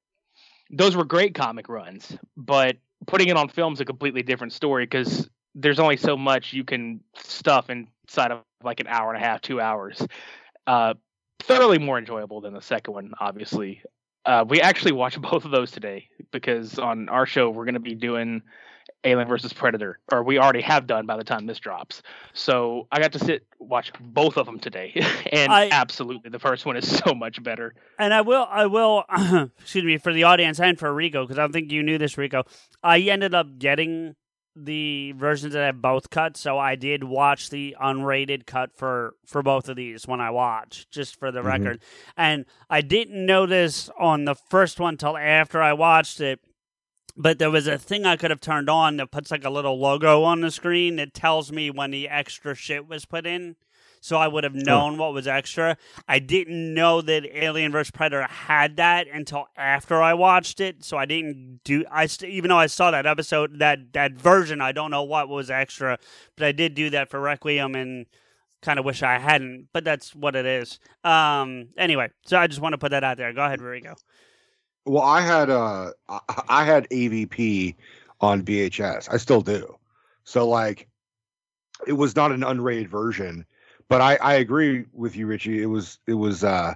those 0.71 0.95
were 0.95 1.05
great 1.05 1.35
comic 1.35 1.69
runs 1.69 2.17
but 2.37 2.77
putting 3.07 3.29
it 3.29 3.37
on 3.37 3.49
film 3.49 3.73
is 3.73 3.81
a 3.81 3.85
completely 3.85 4.23
different 4.23 4.53
story 4.53 4.85
because 4.85 5.29
there's 5.55 5.79
only 5.79 5.97
so 5.97 6.17
much 6.17 6.53
you 6.53 6.65
can 6.65 7.01
stuff 7.17 7.71
inside 7.71 8.31
of 8.31 8.41
like 8.63 8.81
an 8.81 8.87
hour 8.87 9.13
and 9.13 9.23
a 9.23 9.27
half, 9.27 9.41
two 9.41 9.61
hours. 9.61 10.07
Uh, 10.67 10.95
thoroughly 11.41 11.79
more 11.79 11.99
enjoyable 11.99 12.41
than 12.41 12.55
the 12.55 12.61
second 12.61 12.95
one, 12.95 13.13
obviously. 13.19 13.83
Uh, 14.25 14.45
we 14.47 14.61
actually 14.61 14.93
watched 14.93 15.21
both 15.23 15.45
of 15.45 15.51
those 15.51 15.71
today 15.71 16.09
because 16.31 16.79
on 16.79 17.09
our 17.09 17.27
show 17.27 17.51
we're 17.51 17.65
going 17.65 17.75
to 17.75 17.81
be 17.81 17.95
doing 17.95 18.43
Alien 19.05 19.29
versus 19.29 19.53
Predator, 19.53 19.99
or 20.11 20.23
we 20.25 20.39
already 20.39 20.61
have 20.61 20.87
done 20.87 21.07
by 21.07 21.17
the 21.17 21.23
time 21.25 21.47
this 21.47 21.59
drops. 21.61 22.03
So 22.33 22.89
I 22.91 22.99
got 23.01 23.13
to 23.13 23.19
sit 23.19 23.47
watch 23.61 23.93
both 24.01 24.37
of 24.37 24.47
them 24.47 24.59
today, 24.59 24.93
and 25.33 25.53
I- 25.53 25.69
absolutely 25.71 26.31
the 26.31 26.39
first 26.39 26.67
one 26.67 26.77
is 26.77 26.99
so 27.05 27.15
much 27.15 27.43
better. 27.43 27.75
And 27.99 28.13
I 28.13 28.23
will, 28.23 28.47
I 28.51 28.67
will, 28.67 29.05
excuse 29.61 29.85
me, 29.85 29.99
for 29.99 30.13
the 30.13 30.25
audience 30.25 30.59
and 30.59 30.79
for 30.79 30.93
Rico, 30.93 31.23
because 31.25 31.39
I 31.39 31.43
don't 31.43 31.53
think 31.53 31.71
you 31.71 31.83
knew 31.83 31.99
this, 31.99 32.19
Rico. 32.19 32.43
I 32.83 32.99
ended 33.01 33.35
up 33.35 33.59
getting 33.59 34.17
the 34.61 35.13
versions 35.13 35.53
that 35.53 35.65
have 35.65 35.81
both 35.81 36.11
cut, 36.11 36.37
so 36.37 36.59
I 36.59 36.75
did 36.75 37.05
watch 37.05 37.51
the 37.51 37.77
unrated 37.81 38.45
cut 38.45 38.77
for 38.77 39.15
for 39.25 39.41
both 39.41 39.69
of 39.69 39.77
these 39.77 40.09
when 40.09 40.21
I 40.21 40.31
watched, 40.31 40.91
just 40.91 41.15
for 41.21 41.31
the 41.31 41.41
Mhm. 41.41 41.45
record. 41.45 41.81
And 42.17 42.45
I 42.69 42.81
didn't 42.81 43.25
notice 43.25 43.89
on 44.01 44.25
the 44.25 44.35
first 44.35 44.81
one 44.81 44.97
till 44.97 45.17
after 45.17 45.63
I 45.63 45.73
watched 45.75 46.21
it. 46.21 46.41
But 47.21 47.41
there 47.41 47.51
was 47.51 47.67
a 47.67 47.77
thing 47.77 48.07
I 48.07 48.17
could 48.17 48.31
have 48.31 48.41
turned 48.41 48.71
on 48.71 48.97
that 48.99 49.11
puts 49.11 49.33
like 49.33 49.45
a 49.45 49.51
little 49.51 49.79
logo 49.79 50.23
on 50.23 50.41
the 50.41 50.53
screen 50.53 50.97
that 50.97 51.13
tells 51.13 51.51
me 51.51 51.69
when 51.69 51.91
the 51.91 52.09
extra 52.09 52.55
shit 52.55 52.89
was 52.89 53.05
put 53.05 53.27
in. 53.27 53.57
So 54.01 54.17
I 54.17 54.29
would 54.29 54.45
have 54.45 54.55
known 54.55 54.97
what 54.97 55.13
was 55.13 55.27
extra. 55.27 55.77
I 56.07 56.21
didn't 56.21 56.73
know 56.73 57.01
that 57.03 57.25
Alien 57.35 57.73
vs 57.73 57.91
Predator 57.91 58.23
had 58.23 58.77
that 58.77 59.09
until 59.13 59.49
after 59.57 60.01
I 60.01 60.15
watched 60.15 60.61
it. 60.61 60.85
So 60.85 60.97
I 60.97 61.05
didn't 61.05 61.61
do. 61.65 61.85
I 61.91 62.07
st- 62.07 62.31
even 62.31 62.51
though 62.51 62.59
I 62.59 62.69
saw 62.69 62.93
that 62.93 63.07
episode, 63.07 63.59
that 63.59 63.93
that 63.95 64.13
version, 64.13 64.61
I 64.61 64.71
don't 64.71 64.93
know 64.93 65.03
what 65.03 65.29
was 65.29 65.51
extra, 65.51 65.99
but 66.37 66.47
I 66.47 66.53
did 66.53 66.75
do 66.77 66.91
that 66.91 67.11
for 67.11 67.19
Requiem 67.19 67.75
and 67.75 68.07
kind 68.63 68.79
of 68.79 68.85
wish 68.85 69.03
I 69.03 69.19
hadn't. 69.19 69.67
But 69.73 69.83
that's 69.83 70.15
what 70.15 70.37
it 70.37 70.47
is. 70.47 70.79
Um. 71.03 71.71
Anyway, 71.77 72.11
so 72.25 72.39
I 72.39 72.47
just 72.47 72.61
want 72.61 72.75
to 72.75 72.79
put 72.79 72.93
that 72.93 73.03
out 73.03 73.17
there. 73.17 73.33
Go 73.33 73.45
ahead, 73.45 73.61
Rico. 73.61 73.97
Well, 74.89 75.03
I 75.03 75.21
had 75.21 75.51
uh 75.51 75.93
I- 76.49 76.65
had 76.65 76.89
AVP 76.91 77.77
on 78.21 78.43
VHS. 78.43 79.09
I 79.13 79.19
still 79.19 79.43
do. 79.43 79.77
So 80.25 80.49
like 80.49 80.89
it 81.87 81.93
was 81.93 82.17
not 82.17 82.33
an 82.33 82.41
unrated 82.41 82.89
version, 82.89 83.45
but 83.89 84.01
I 84.01 84.17
I 84.17 84.35
agree 84.35 84.87
with 84.93 85.15
you 85.15 85.27
Richie. 85.27 85.63
It 85.63 85.67
was 85.67 85.99
it 86.07 86.15
was 86.15 86.43
uh 86.43 86.75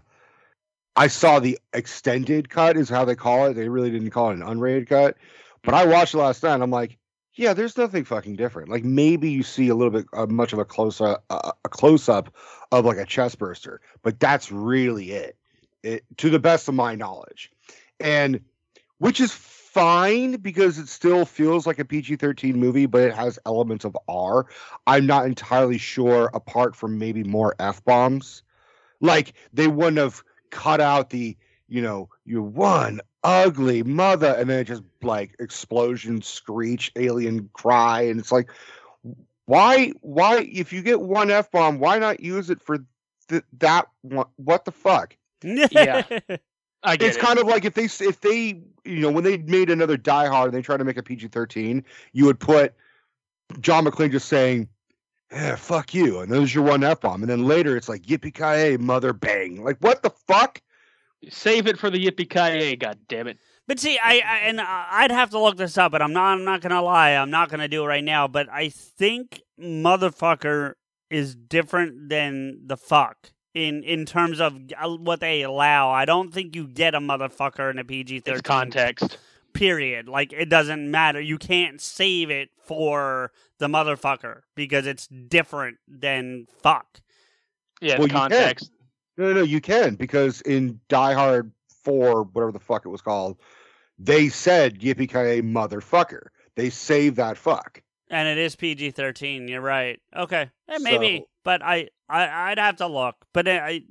I 0.95 1.07
saw 1.07 1.39
the 1.41 1.59
extended 1.73 2.51
cut 2.51 2.77
is 2.77 2.91
how 2.91 3.07
they 3.07 3.17
call 3.17 3.47
it. 3.47 3.55
They 3.55 3.71
really 3.71 3.91
didn't 3.91 4.11
call 4.11 4.31
it 4.31 4.35
an 4.35 4.43
unrated 4.43 4.89
cut. 4.89 5.17
But 5.65 5.73
I 5.75 5.87
watched 5.87 6.13
it 6.13 6.19
last 6.19 6.43
night 6.43 6.55
and 6.55 6.63
I'm 6.63 6.71
like, 6.71 6.99
yeah, 7.35 7.55
there's 7.55 7.79
nothing 7.79 8.05
fucking 8.05 8.37
different. 8.37 8.69
Like 8.69 8.85
maybe 8.85 9.31
you 9.31 9.43
see 9.43 9.69
a 9.69 9.75
little 9.75 9.93
bit 9.93 10.07
uh, 10.13 10.27
much 10.27 10.53
of 10.53 10.59
a 10.59 10.67
close 10.67 11.01
up 11.01 11.25
uh, 11.31 11.53
a 11.65 11.69
close 11.71 12.11
up 12.11 12.35
of 12.73 12.85
like 12.85 12.99
a 12.99 13.07
chest 13.07 13.39
burster, 13.39 13.81
but 14.03 14.21
that's 14.21 14.53
really 14.53 15.13
it. 15.13 15.39
It 15.83 16.05
to 16.19 16.29
the 16.29 16.39
best 16.39 16.69
of 16.69 16.75
my 16.75 16.95
knowledge 16.95 17.52
and 18.03 18.41
which 18.99 19.21
is 19.21 19.33
fine 19.33 20.37
because 20.37 20.79
it 20.79 20.89
still 20.89 21.25
feels 21.25 21.67
like 21.67 21.79
a 21.79 21.85
PG-13 21.85 22.55
movie, 22.55 22.87
but 22.87 23.03
it 23.03 23.15
has 23.15 23.39
elements 23.47 23.85
of 23.85 23.97
R. 24.07 24.47
I'm 24.87 25.07
not 25.07 25.25
entirely 25.25 25.79
sure, 25.79 26.31
apart 26.35 26.77
from 26.77 26.99
maybe 26.99 27.25
more 27.25 27.55
f 27.59 27.83
bombs, 27.85 28.43
like 29.01 29.33
they 29.53 29.67
wouldn't 29.67 29.99
have 29.99 30.23
cut 30.51 30.81
out 30.81 31.11
the 31.11 31.37
you 31.69 31.81
know 31.81 32.11
you 32.25 32.43
one 32.43 33.01
ugly 33.25 33.83
mother, 33.83 34.35
and 34.39 34.51
then 34.51 34.61
it 34.61 34.65
just 34.65 34.83
like 35.03 35.35
explosion, 35.39 36.21
screech, 36.21 36.93
alien 36.97 37.49
cry, 37.55 38.03
and 38.03 38.21
it's 38.21 38.33
like 38.33 38.51
why 39.47 39.93
why 40.01 40.41
if 40.41 40.73
you 40.73 40.83
get 40.83 41.01
one 41.01 41.31
f 41.31 41.51
bomb, 41.51 41.79
why 41.79 41.99
not 41.99 42.21
use 42.21 42.51
it 42.51 42.63
for 42.63 42.85
th- 43.29 43.45
that 43.59 43.87
one? 44.03 44.27
What 44.37 44.65
the 44.65 44.73
fuck? 44.73 45.17
Yeah. 45.45 46.05
I 46.83 46.97
get 46.97 47.09
it's 47.09 47.17
it. 47.17 47.21
kind 47.21 47.39
of 47.39 47.47
like 47.47 47.65
if 47.65 47.75
they 47.75 47.85
if 47.85 48.21
they 48.21 48.61
you 48.85 49.01
know 49.01 49.11
when 49.11 49.25
they 49.25 49.39
made 49.39 49.71
another 49.71 49.97
Die 49.97 50.27
Hard 50.27 50.47
and 50.49 50.55
they 50.55 50.63
tried 50.63 50.79
to 50.79 50.85
make 50.85 50.97
a 50.97 51.03
PG 51.03 51.29
thirteen, 51.29 51.85
you 52.13 52.25
would 52.27 52.41
put 52.41 52.75
John 53.61 53.85
McClane 53.85 54.11
just 54.11 54.29
saying, 54.29 54.69
"Yeah, 55.31 55.57
fuck 55.57 55.95
you," 55.95 56.21
and 56.21 56.31
there's 56.33 56.55
your 56.55 56.65
one 56.65 56.83
f 56.83 57.01
bomb, 57.01 57.23
and 57.23 57.31
then 57.31 57.45
later 57.45 57.77
it's 57.77 57.89
like 57.89 58.03
"Yippee 58.03 58.35
ki 58.35 58.83
mother 58.83 59.13
bang!" 59.13 59.63
Like 59.63 59.79
what 59.81 60.03
the 60.03 60.11
fuck? 60.11 60.61
Save 61.29 61.69
it 61.69 61.79
for 61.79 61.89
the 61.89 62.05
yippee 62.05 62.29
ki 62.29 62.77
God 62.77 62.99
damn 63.09 63.29
it! 63.29 63.39
But 63.69 63.79
see, 63.79 63.99
I, 64.03 64.15
I 64.27 64.39
and 64.45 64.61
I- 64.61 64.89
I'd 64.91 65.13
have 65.13 65.31
to 65.31 65.39
look 65.39 65.57
this 65.57 65.79
up, 65.79 65.93
but 65.93 66.03
I'm 66.03 66.13
not. 66.13 66.33
I'm 66.33 66.45
not 66.45 66.61
gonna 66.63 66.83
lie. 66.83 67.11
I'm 67.11 67.31
not 67.31 67.49
gonna 67.49 67.69
do 67.69 67.85
it 67.85 67.87
right 67.87 68.03
now. 68.03 68.27
But 68.27 68.49
I 68.51 68.69
think 68.71 69.43
motherfucker 69.61 70.75
is 71.11 71.37
different 71.37 72.09
than 72.09 72.67
the 72.67 72.77
fuck 72.77 73.31
in 73.55 73.83
in 73.83 74.07
terms 74.07 74.41
of 74.41 74.57
uh, 74.81 74.89
what 74.97 75.21
they 75.21 75.43
allow. 75.43 75.91
I 75.91 76.05
don't 76.05 76.33
think 76.33 76.57
you 76.57 76.67
get 76.67 76.95
a 76.95 77.01
motherfucker 77.01 77.71
in 77.71 77.79
a 77.79 77.85
PG 77.85 78.21
thirteen 78.21 78.43
context. 78.43 79.19
Period. 79.53 80.09
Like 80.09 80.33
it 80.33 80.49
doesn't 80.49 80.91
matter. 80.91 81.21
You 81.21 81.37
can't 81.39 81.81
save 81.81 82.31
it 82.31 82.49
for 82.65 83.33
the 83.59 83.67
motherfucker 83.69 84.41
because 84.55 84.87
it's 84.87 85.07
different 85.07 85.77
than 85.87 86.47
fuck. 86.63 86.87
Yeah, 87.81 87.99
Well, 87.99 88.09
can. 88.09 88.17
context. 88.17 88.71
No, 89.19 89.27
no, 89.27 89.33
no, 89.35 89.43
you 89.43 89.61
can 89.61 89.95
because 89.97 90.41
in 90.43 90.81
Die 90.89 91.13
Hard 91.13 91.53
Four, 91.85 92.23
whatever 92.25 92.53
the 92.53 92.61
fuck 92.61 92.87
it 92.87 92.89
was 92.89 93.03
called, 93.03 93.39
they 93.99 94.29
said 94.31 94.81
"Yippee 94.81 95.09
ki 95.09 95.43
motherfucker." 95.43 96.29
They 96.55 96.71
saved 96.71 97.17
that 97.17 97.37
fuck. 97.37 97.83
And 98.09 98.29
it 98.29 98.39
is 98.39 98.57
PG 98.57 98.93
thirteen. 98.93 99.49
You're 99.49 99.61
right. 99.61 100.01
Okay, 100.17 100.49
maybe, 100.81 101.19
So- 101.19 101.27
but 101.45 101.63
I, 101.63 101.89
I 102.09 102.51
I'd 102.51 102.59
have 102.59 102.77
to 102.77 102.87
look. 102.87 103.17
But 103.33 103.49
I, 103.49 103.83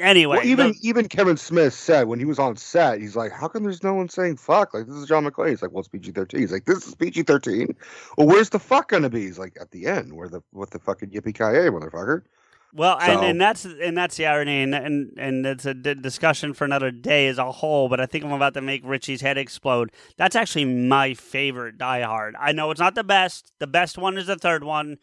Anyway, 0.00 0.38
Well, 0.38 0.46
even 0.46 0.74
even 0.82 1.08
Kevin 1.08 1.36
Smith 1.36 1.72
said 1.72 2.08
when 2.08 2.18
he 2.18 2.24
was 2.24 2.40
on 2.40 2.56
set, 2.56 3.00
he's 3.00 3.14
like, 3.14 3.30
"How 3.30 3.46
come 3.46 3.62
there's 3.62 3.84
no 3.84 3.94
one 3.94 4.08
saying 4.08 4.38
fuck? 4.38 4.74
Like 4.74 4.86
this 4.86 4.96
is 4.96 5.06
John 5.06 5.24
McClane." 5.24 5.50
He's 5.50 5.62
like, 5.62 5.70
"Well, 5.70 5.80
it's 5.80 5.88
PG 5.88 6.10
thirteen." 6.12 6.40
He's 6.40 6.50
like, 6.50 6.64
"This 6.64 6.86
is 6.88 6.96
PG 6.96 7.22
thirteen." 7.22 7.76
Well, 8.18 8.26
where's 8.26 8.50
the 8.50 8.58
fuck 8.58 8.88
gonna 8.88 9.08
be? 9.08 9.20
He's 9.20 9.38
like, 9.38 9.56
"At 9.60 9.70
the 9.70 9.86
end, 9.86 10.12
where 10.12 10.28
the 10.28 10.40
what 10.50 10.70
the 10.70 10.80
fucking 10.80 11.10
yippee 11.10 11.34
ki 11.34 11.44
yay, 11.44 11.68
motherfucker." 11.68 12.22
Well, 12.74 12.98
and, 13.00 13.20
and 13.22 13.40
that's 13.40 13.64
and 13.64 13.96
that's 13.96 14.16
the 14.16 14.26
irony, 14.26 14.62
and 14.62 14.74
and, 14.74 15.12
and 15.16 15.46
it's 15.46 15.64
a 15.64 15.74
d- 15.74 15.94
discussion 15.94 16.54
for 16.54 16.64
another 16.64 16.90
day 16.90 17.28
as 17.28 17.38
a 17.38 17.52
whole. 17.52 17.88
But 17.88 18.00
I 18.00 18.06
think 18.06 18.24
I'm 18.24 18.32
about 18.32 18.54
to 18.54 18.60
make 18.60 18.82
Richie's 18.84 19.20
head 19.20 19.38
explode. 19.38 19.92
That's 20.16 20.34
actually 20.34 20.64
my 20.64 21.14
favorite 21.14 21.78
Die 21.78 22.02
Hard. 22.02 22.34
I 22.40 22.50
know 22.50 22.72
it's 22.72 22.80
not 22.80 22.96
the 22.96 23.04
best. 23.04 23.52
The 23.60 23.68
best 23.68 23.96
one 23.96 24.18
is 24.18 24.26
the 24.26 24.34
third 24.34 24.64
one. 24.64 24.96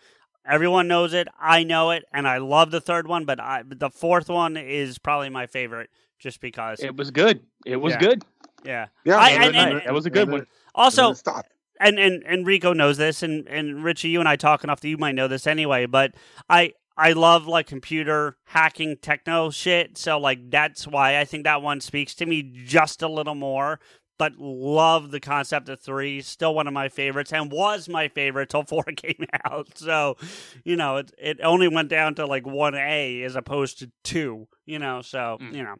Everyone 0.45 0.87
knows 0.87 1.13
it. 1.13 1.27
I 1.39 1.63
know 1.63 1.91
it, 1.91 2.03
and 2.13 2.27
I 2.27 2.37
love 2.39 2.71
the 2.71 2.81
third 2.81 3.07
one. 3.07 3.25
But 3.25 3.39
I, 3.39 3.63
the 3.65 3.89
fourth 3.89 4.29
one 4.29 4.57
is 4.57 4.97
probably 4.97 5.29
my 5.29 5.45
favorite, 5.47 5.89
just 6.19 6.41
because. 6.41 6.79
It 6.79 6.95
was 6.95 7.11
good. 7.11 7.41
It 7.65 7.77
was 7.77 7.93
Yeah. 7.93 7.99
good. 7.99 8.23
yeah. 8.63 8.87
Yeah, 9.05 9.17
I- 9.17 9.29
and 9.31 9.43
and- 9.43 9.55
then- 9.55 9.71
and- 9.73 9.81
that 9.85 9.93
was 9.93 10.05
a 10.05 10.09
good 10.09 10.29
one. 10.31 10.47
Also, 10.75 11.03
then 11.03 11.11
it 11.11 11.15
stopped. 11.17 11.49
and 11.79 11.99
and 11.99 12.23
and 12.25 12.45
Rico 12.47 12.73
knows 12.73 12.97
this, 12.97 13.21
and 13.23 13.47
and 13.47 13.83
Richie, 13.83 14.09
you 14.09 14.19
and 14.19 14.29
I 14.29 14.35
talk 14.35 14.63
enough 14.63 14.79
that 14.81 14.89
you 14.89 14.97
might 14.97 15.15
know 15.15 15.27
this 15.27 15.45
anyway. 15.47 15.85
But 15.85 16.13
I 16.49 16.73
I 16.97 17.13
love 17.13 17.47
like 17.47 17.67
computer 17.67 18.37
hacking 18.45 18.97
techno 19.01 19.49
shit, 19.49 19.97
so 19.97 20.17
like 20.19 20.49
that's 20.51 20.87
why 20.87 21.19
I 21.19 21.25
think 21.25 21.43
that 21.45 21.61
one 21.61 21.81
speaks 21.81 22.13
to 22.15 22.25
me 22.25 22.41
just 22.43 23.01
a 23.01 23.07
little 23.07 23.35
more. 23.35 23.79
But 24.21 24.33
love 24.37 25.09
the 25.09 25.19
concept 25.19 25.67
of 25.67 25.79
three, 25.79 26.21
still 26.21 26.53
one 26.53 26.67
of 26.67 26.73
my 26.75 26.89
favorites, 26.89 27.33
and 27.33 27.51
was 27.51 27.89
my 27.89 28.07
favorite 28.07 28.49
till 28.49 28.61
four 28.67 28.83
came 28.83 29.25
out. 29.45 29.69
So, 29.79 30.15
you 30.63 30.75
know, 30.75 30.97
it 30.97 31.11
it 31.17 31.39
only 31.41 31.67
went 31.67 31.89
down 31.89 32.13
to 32.15 32.27
like 32.27 32.45
one 32.45 32.75
A 32.75 33.23
as 33.23 33.35
opposed 33.35 33.79
to 33.79 33.89
two. 34.03 34.47
You 34.67 34.77
know, 34.77 35.01
so 35.01 35.39
Mm. 35.41 35.55
you 35.55 35.63
know. 35.63 35.75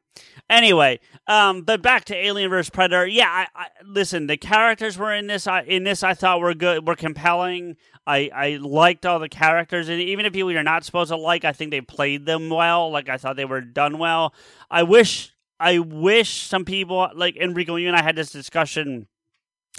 Anyway, 0.50 1.00
um, 1.28 1.62
but 1.62 1.84
back 1.84 2.06
to 2.06 2.16
Alien 2.16 2.50
vs 2.50 2.72
Predator. 2.72 3.06
Yeah, 3.06 3.28
I, 3.30 3.48
I 3.56 3.68
listen. 3.86 4.26
The 4.26 4.38
characters 4.38 4.98
were 4.98 5.14
in 5.14 5.28
this. 5.28 5.46
I, 5.46 5.62
in 5.62 5.84
this, 5.84 6.02
I 6.02 6.16
thought 6.16 6.40
were 6.42 6.56
good, 6.56 6.88
were 6.88 6.96
compelling. 6.96 7.78
I, 8.08 8.32
I 8.34 8.50
liked 8.60 9.06
all 9.06 9.20
the 9.20 9.30
characters, 9.30 9.88
and 9.88 10.02
even 10.02 10.26
if 10.26 10.34
people 10.34 10.52
you're 10.52 10.64
not 10.64 10.84
supposed 10.84 11.12
to 11.12 11.16
like, 11.16 11.46
I 11.46 11.54
think 11.54 11.70
they 11.70 11.82
played 11.82 12.26
them 12.26 12.50
well. 12.50 12.90
Like 12.90 13.08
I 13.08 13.18
thought 13.18 13.36
they 13.36 13.46
were 13.46 13.62
done 13.62 14.00
well. 14.00 14.34
I 14.72 14.82
wish, 14.82 15.32
I 15.62 15.78
wish 15.78 16.42
some 16.42 16.66
people 16.66 17.08
like 17.14 17.38
Enrico, 17.38 17.76
you 17.76 17.88
and 17.88 17.96
I 17.96 18.02
had 18.02 18.16
this 18.16 18.32
discussion. 18.32 19.08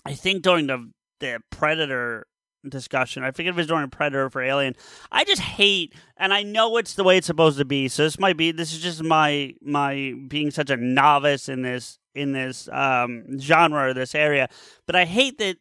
I 0.04 0.14
think 0.14 0.42
during 0.42 0.68
the 0.68 0.90
the 1.20 1.40
Predator 1.50 2.26
discussion. 2.68 3.24
I 3.24 3.32
forget 3.32 3.50
if 3.50 3.56
it 3.56 3.56
was 3.56 3.66
during 3.66 3.90
Predator 3.90 4.30
for 4.30 4.42
Alien. 4.42 4.76
I 5.10 5.24
just 5.24 5.40
hate, 5.40 5.94
and 6.16 6.32
I 6.32 6.42
know 6.42 6.76
it's 6.76 6.94
the 6.94 7.04
way 7.04 7.16
it's 7.16 7.26
supposed 7.26 7.58
to 7.58 7.64
be. 7.64 7.88
So 7.88 8.04
this 8.04 8.18
might 8.18 8.36
be. 8.36 8.52
This 8.52 8.72
is 8.72 8.80
just 8.80 9.02
my 9.02 9.54
my 9.60 10.14
being 10.28 10.50
such 10.50 10.70
a 10.70 10.76
novice 10.76 11.48
in 11.48 11.62
this 11.62 11.98
in 12.14 12.32
this 12.32 12.68
um, 12.70 13.38
genre 13.40 13.88
or 13.88 13.94
this 13.94 14.14
area. 14.14 14.48
But 14.86 14.96
I 14.96 15.04
hate 15.04 15.38
that 15.38 15.56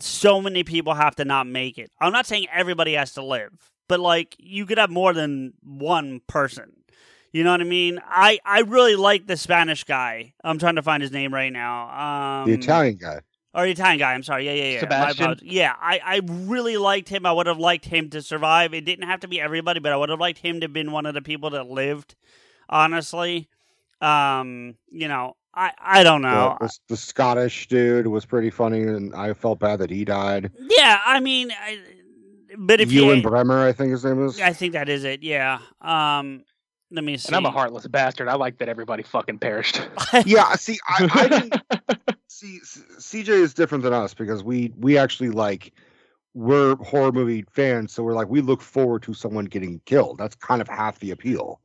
so 0.00 0.40
many 0.40 0.64
people 0.64 0.94
have 0.94 1.16
to 1.16 1.24
not 1.24 1.46
make 1.46 1.78
it. 1.78 1.90
I'm 2.00 2.12
not 2.12 2.26
saying 2.26 2.46
everybody 2.52 2.94
has 2.94 3.12
to 3.14 3.22
live, 3.22 3.52
but 3.88 4.00
like 4.00 4.36
you 4.38 4.66
could 4.66 4.78
have 4.78 4.90
more 4.90 5.12
than 5.12 5.54
one 5.62 6.20
person. 6.26 6.72
You 7.32 7.44
know 7.44 7.50
what 7.50 7.60
I 7.60 7.64
mean? 7.64 8.00
I 8.06 8.38
I 8.44 8.60
really 8.60 8.96
like 8.96 9.26
the 9.26 9.36
Spanish 9.36 9.84
guy. 9.84 10.32
I'm 10.42 10.58
trying 10.58 10.76
to 10.76 10.82
find 10.82 11.02
his 11.02 11.12
name 11.12 11.34
right 11.34 11.52
now. 11.52 12.42
Um, 12.42 12.48
The 12.48 12.54
Italian 12.54 12.96
guy. 12.96 13.20
or 13.54 13.64
the 13.64 13.70
Italian 13.72 13.98
guy. 13.98 14.14
I'm 14.14 14.22
sorry. 14.22 14.46
Yeah, 14.46 14.52
yeah, 14.52 14.72
yeah. 14.74 14.80
Sebastian? 14.80 15.38
Yeah, 15.42 15.74
I, 15.78 16.00
I 16.04 16.20
really 16.24 16.76
liked 16.78 17.08
him. 17.08 17.26
I 17.26 17.32
would 17.32 17.46
have 17.46 17.58
liked 17.58 17.84
him 17.84 18.08
to 18.10 18.22
survive. 18.22 18.72
It 18.74 18.84
didn't 18.86 19.06
have 19.06 19.20
to 19.20 19.28
be 19.28 19.40
everybody, 19.40 19.80
but 19.80 19.92
I 19.92 19.96
would 19.96 20.08
have 20.08 20.20
liked 20.20 20.38
him 20.38 20.60
to 20.60 20.64
have 20.64 20.72
been 20.72 20.92
one 20.92 21.04
of 21.06 21.14
the 21.14 21.22
people 21.22 21.50
that 21.50 21.66
lived. 21.68 22.14
Honestly, 22.68 23.48
um, 24.00 24.74
you 24.90 25.08
know, 25.08 25.36
I 25.54 25.72
I 25.80 26.02
don't 26.02 26.22
know. 26.22 26.56
The, 26.60 26.66
the, 26.66 26.78
the 26.88 26.96
Scottish 26.96 27.68
dude 27.68 28.06
was 28.06 28.24
pretty 28.24 28.50
funny, 28.50 28.82
and 28.82 29.14
I 29.14 29.32
felt 29.34 29.58
bad 29.58 29.78
that 29.80 29.90
he 29.90 30.04
died. 30.04 30.50
yeah, 30.76 31.00
I 31.04 31.20
mean, 31.20 31.50
I, 31.52 31.78
but 32.58 32.80
if 32.80 32.90
Ewen 32.92 33.18
you, 33.18 33.22
Bremner, 33.22 33.66
I 33.66 33.72
think 33.72 33.92
his 33.92 34.04
name 34.04 34.24
is. 34.26 34.40
I 34.40 34.52
think 34.52 34.72
that 34.72 34.88
is 34.88 35.04
it. 35.04 35.22
Yeah. 35.22 35.58
Um, 35.80 36.44
let 36.90 37.04
me 37.04 37.16
see. 37.16 37.28
And 37.28 37.36
I'm 37.36 37.46
a 37.46 37.50
heartless 37.50 37.86
bastard. 37.86 38.28
I 38.28 38.34
like 38.34 38.58
that 38.58 38.68
everybody 38.68 39.02
fucking 39.02 39.38
perished. 39.38 39.80
yeah, 40.26 40.54
see, 40.54 40.78
I, 40.88 41.08
I 41.12 41.28
didn't 41.40 41.62
see. 42.28 42.60
C- 42.60 42.80
CJ 42.98 43.28
is 43.28 43.54
different 43.54 43.84
than 43.84 43.92
us 43.92 44.14
because 44.14 44.42
we 44.44 44.72
we 44.76 44.96
actually 44.98 45.30
like 45.30 45.72
we're 46.34 46.76
horror 46.76 47.12
movie 47.12 47.44
fans, 47.50 47.92
so 47.92 48.02
we're 48.02 48.12
like 48.14 48.28
we 48.28 48.40
look 48.40 48.60
forward 48.60 49.02
to 49.04 49.14
someone 49.14 49.46
getting 49.46 49.80
killed. 49.86 50.18
That's 50.18 50.34
kind 50.36 50.60
of 50.60 50.68
half 50.68 50.98
the 51.00 51.10
appeal. 51.10 51.60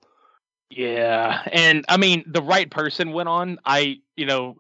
Yeah, 0.70 1.42
and 1.52 1.84
I 1.90 1.98
mean, 1.98 2.24
the 2.26 2.42
right 2.42 2.70
person 2.72 3.12
went 3.12 3.28
on. 3.28 3.60
I, 3.66 4.00
you 4.16 4.26
know, 4.26 4.56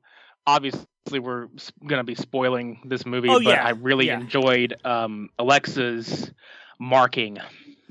obviously 0.45 0.85
we're 1.19 1.47
gonna 1.87 2.03
be 2.03 2.15
spoiling 2.15 2.81
this 2.85 3.05
movie, 3.05 3.29
Oh, 3.29 3.35
but 3.41 3.43
yeah, 3.45 3.65
I 3.65 3.69
really 3.71 4.07
yeah. 4.07 4.19
enjoyed 4.19 4.75
um, 4.85 5.29
Alexa's 5.39 6.31
marking. 6.79 7.37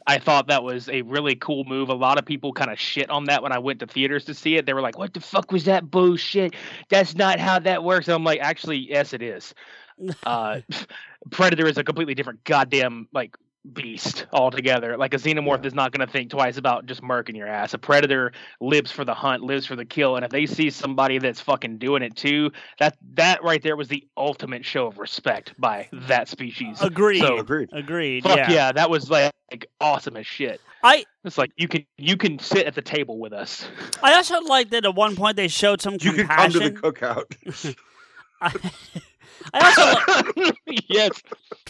I 0.06 0.18
thought 0.18 0.48
that 0.48 0.62
was 0.62 0.88
a 0.88 1.02
really 1.02 1.34
cool 1.34 1.64
move. 1.64 1.88
A 1.88 1.94
lot 1.94 2.18
of 2.18 2.24
people 2.24 2.52
kind 2.52 2.70
of 2.70 2.78
shit 2.78 3.10
on 3.10 3.24
that 3.24 3.42
when 3.42 3.52
I 3.52 3.58
went 3.58 3.80
to 3.80 3.86
theaters 3.86 4.24
to 4.26 4.34
see 4.34 4.56
it. 4.56 4.66
They 4.66 4.74
were 4.74 4.80
like, 4.80 4.98
"What 4.98 5.14
the 5.14 5.20
fuck 5.20 5.52
was 5.52 5.64
that 5.64 5.90
bullshit? 5.90 6.54
That's 6.88 7.14
not 7.14 7.38
how 7.38 7.58
that 7.60 7.84
works." 7.84 8.08
And 8.08 8.14
I'm 8.14 8.24
like, 8.24 8.40
"Actually, 8.40 8.78
yes, 8.78 9.12
it 9.12 9.22
is." 9.22 9.54
Uh, 10.24 10.62
Predator 11.30 11.66
is 11.66 11.76
a 11.76 11.84
completely 11.84 12.14
different 12.14 12.42
goddamn 12.44 13.06
like 13.12 13.36
beast 13.72 14.26
altogether. 14.32 14.96
Like 14.96 15.14
a 15.14 15.18
xenomorph 15.18 15.64
is 15.64 15.74
not 15.74 15.92
going 15.92 16.06
to 16.06 16.12
think 16.12 16.30
twice 16.30 16.56
about 16.56 16.86
just 16.86 17.02
murking 17.02 17.36
your 17.36 17.46
ass. 17.46 17.74
A 17.74 17.78
predator 17.78 18.32
lives 18.60 18.90
for 18.90 19.04
the 19.04 19.14
hunt, 19.14 19.42
lives 19.42 19.66
for 19.66 19.76
the 19.76 19.84
kill, 19.84 20.16
and 20.16 20.24
if 20.24 20.30
they 20.30 20.46
see 20.46 20.70
somebody 20.70 21.18
that's 21.18 21.40
fucking 21.40 21.78
doing 21.78 22.02
it 22.02 22.16
too, 22.16 22.50
that 22.78 22.96
that 23.14 23.42
right 23.42 23.62
there 23.62 23.76
was 23.76 23.88
the 23.88 24.06
ultimate 24.16 24.64
show 24.64 24.86
of 24.86 24.98
respect 24.98 25.54
by 25.58 25.88
that 25.92 26.28
species. 26.28 26.80
Agreed. 26.82 27.20
So, 27.20 27.38
Agreed. 27.38 27.68
Agreed. 27.72 28.22
fuck 28.22 28.36
yeah. 28.36 28.50
yeah. 28.50 28.72
that 28.72 28.90
was 28.90 29.10
like, 29.10 29.32
like 29.50 29.66
awesome 29.80 30.16
as 30.16 30.26
shit. 30.26 30.60
I 30.82 31.04
It's 31.24 31.36
like 31.36 31.52
you 31.56 31.68
can 31.68 31.84
you 31.98 32.16
can 32.16 32.38
sit 32.38 32.66
at 32.66 32.74
the 32.74 32.82
table 32.82 33.18
with 33.18 33.32
us. 33.32 33.68
I 34.02 34.14
also 34.14 34.40
like 34.40 34.70
that 34.70 34.84
at 34.84 34.94
one 34.94 35.16
point 35.16 35.36
they 35.36 35.48
showed 35.48 35.82
some 35.82 35.94
You 36.00 36.12
can 36.12 36.26
come 36.26 36.50
to 36.52 36.58
compassion. 36.58 36.74
the 36.74 36.80
cookout. 36.80 37.76
I, 38.40 38.54
I 39.54 40.24
also 40.34 40.40
li- 40.40 40.52
yes, 40.88 41.22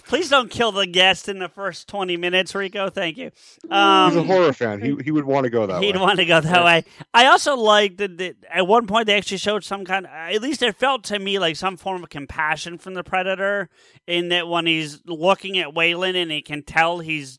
please 0.07 0.29
don't 0.29 0.51
kill 0.51 0.73
the 0.73 0.87
guest 0.87 1.29
in 1.29 1.39
the 1.39 1.49
first 1.49 1.89
twenty 1.89 2.17
minutes, 2.17 2.55
Rico. 2.55 2.91
Thank 2.91 3.17
you. 3.17 3.31
He's 3.63 3.71
a 3.71 3.75
Um, 3.75 4.27
horror 4.27 4.53
fan. 4.53 4.81
He 4.83 4.97
he 5.05 5.11
would 5.11 5.25
want 5.25 5.45
to 5.45 5.51
go 5.51 5.67
that 5.67 5.83
he'd 5.83 5.97
way. 5.97 6.03
want 6.03 6.19
to 6.19 6.25
go 6.25 6.41
that 6.41 6.65
way. 6.65 6.85
I 7.15 7.27
also 7.27 7.57
liked 7.57 7.99
that, 7.99 8.19
that 8.19 8.37
at 8.51 8.67
one 8.67 8.87
point 8.87 9.07
they 9.07 9.17
actually 9.17 9.39
showed 9.39 9.65
some 9.65 9.85
kind. 9.85 10.07
At 10.07 10.43
least 10.43 10.63
it 10.63 10.77
felt 10.77 11.05
to 11.05 11.19
me 11.19 11.39
like 11.39 11.57
some 11.57 11.77
form 11.77 12.03
of 12.03 12.11
compassion 12.11 12.79
from 12.79 12.95
the 12.95 13.05
predator, 13.05 13.69
in 14.07 14.29
that 14.31 14.49
when 14.49 14.67
he's 14.67 15.01
looking 15.07 15.59
at 15.59 15.75
Weyland 15.75 16.17
and 16.17 16.31
he 16.31 16.43
can 16.43 16.63
tell 16.63 16.99
he's 16.99 17.39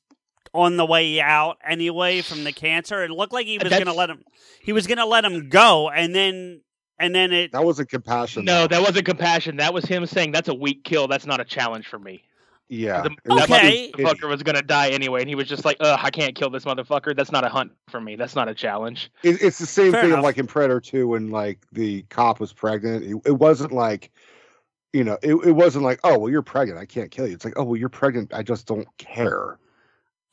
on 0.53 0.75
the 0.75 0.85
way 0.85 1.21
out 1.21 1.57
anyway 1.65 2.21
from 2.21 2.43
the 2.43 2.51
cancer. 2.51 3.03
It 3.03 3.11
looked 3.11 3.31
like 3.33 3.47
he 3.47 3.57
was 3.57 3.69
going 3.69 3.85
to 3.85 3.93
let 3.93 4.09
him. 4.09 4.21
He 4.61 4.73
was 4.73 4.85
going 4.87 4.97
to 4.97 5.05
let 5.05 5.23
him 5.25 5.49
go, 5.49 5.89
and 5.89 6.13
then 6.13 6.61
and 7.01 7.13
then 7.13 7.33
it. 7.33 7.51
That 7.51 7.65
wasn't 7.65 7.89
compassion. 7.89 8.45
no, 8.45 8.61
though. 8.61 8.67
that 8.67 8.81
wasn't 8.81 9.05
compassion. 9.05 9.57
That 9.57 9.73
was 9.73 9.85
him 9.85 10.05
saying 10.05 10.31
that's 10.31 10.47
a 10.49 10.53
weak 10.53 10.83
kill. 10.83 11.07
That's 11.07 11.25
not 11.25 11.39
a 11.41 11.45
challenge 11.45 11.87
for 11.87 11.99
me. 11.99 12.23
yeah. 12.69 13.01
The, 13.01 13.09
it 13.09 13.19
was 13.25 13.47
that 13.47 13.93
motherfucker 13.93 14.29
was 14.29 14.43
gonna 14.43 14.61
die 14.61 14.89
anyway, 14.89 15.19
and 15.21 15.29
he 15.29 15.35
was 15.35 15.47
just 15.47 15.65
like, 15.65 15.77
"Ugh, 15.81 15.99
I 16.01 16.09
can't 16.09 16.35
kill 16.35 16.49
this 16.49 16.63
motherfucker. 16.63 17.15
That's 17.15 17.31
not 17.31 17.43
a 17.43 17.49
hunt 17.49 17.73
for 17.89 17.99
me. 17.99 18.15
That's 18.15 18.35
not 18.35 18.47
a 18.47 18.53
challenge." 18.53 19.11
It, 19.23 19.41
it's 19.41 19.57
the 19.59 19.65
same 19.65 19.91
Fair 19.91 20.01
thing 20.01 20.11
enough. 20.11 20.19
of 20.19 20.23
like 20.23 20.37
in 20.37 20.47
Predator 20.47 20.79
2 20.79 21.07
when 21.09 21.29
like 21.31 21.59
the 21.71 22.03
cop 22.03 22.39
was 22.39 22.53
pregnant. 22.53 23.03
It, 23.03 23.15
it 23.25 23.33
wasn't 23.39 23.71
like, 23.73 24.11
you 24.93 25.03
know, 25.03 25.17
it, 25.21 25.33
it 25.45 25.51
wasn't 25.53 25.83
like, 25.83 25.99
oh, 26.03 26.17
well, 26.17 26.29
you're 26.31 26.41
pregnant. 26.41 26.79
I 26.79 26.85
can't 26.85 27.11
kill 27.11 27.27
you. 27.27 27.33
It's 27.33 27.45
like, 27.45 27.55
oh, 27.57 27.63
well, 27.63 27.77
you're 27.77 27.89
pregnant. 27.89 28.33
I 28.33 28.43
just 28.43 28.67
don't 28.67 28.87
care. 28.97 29.57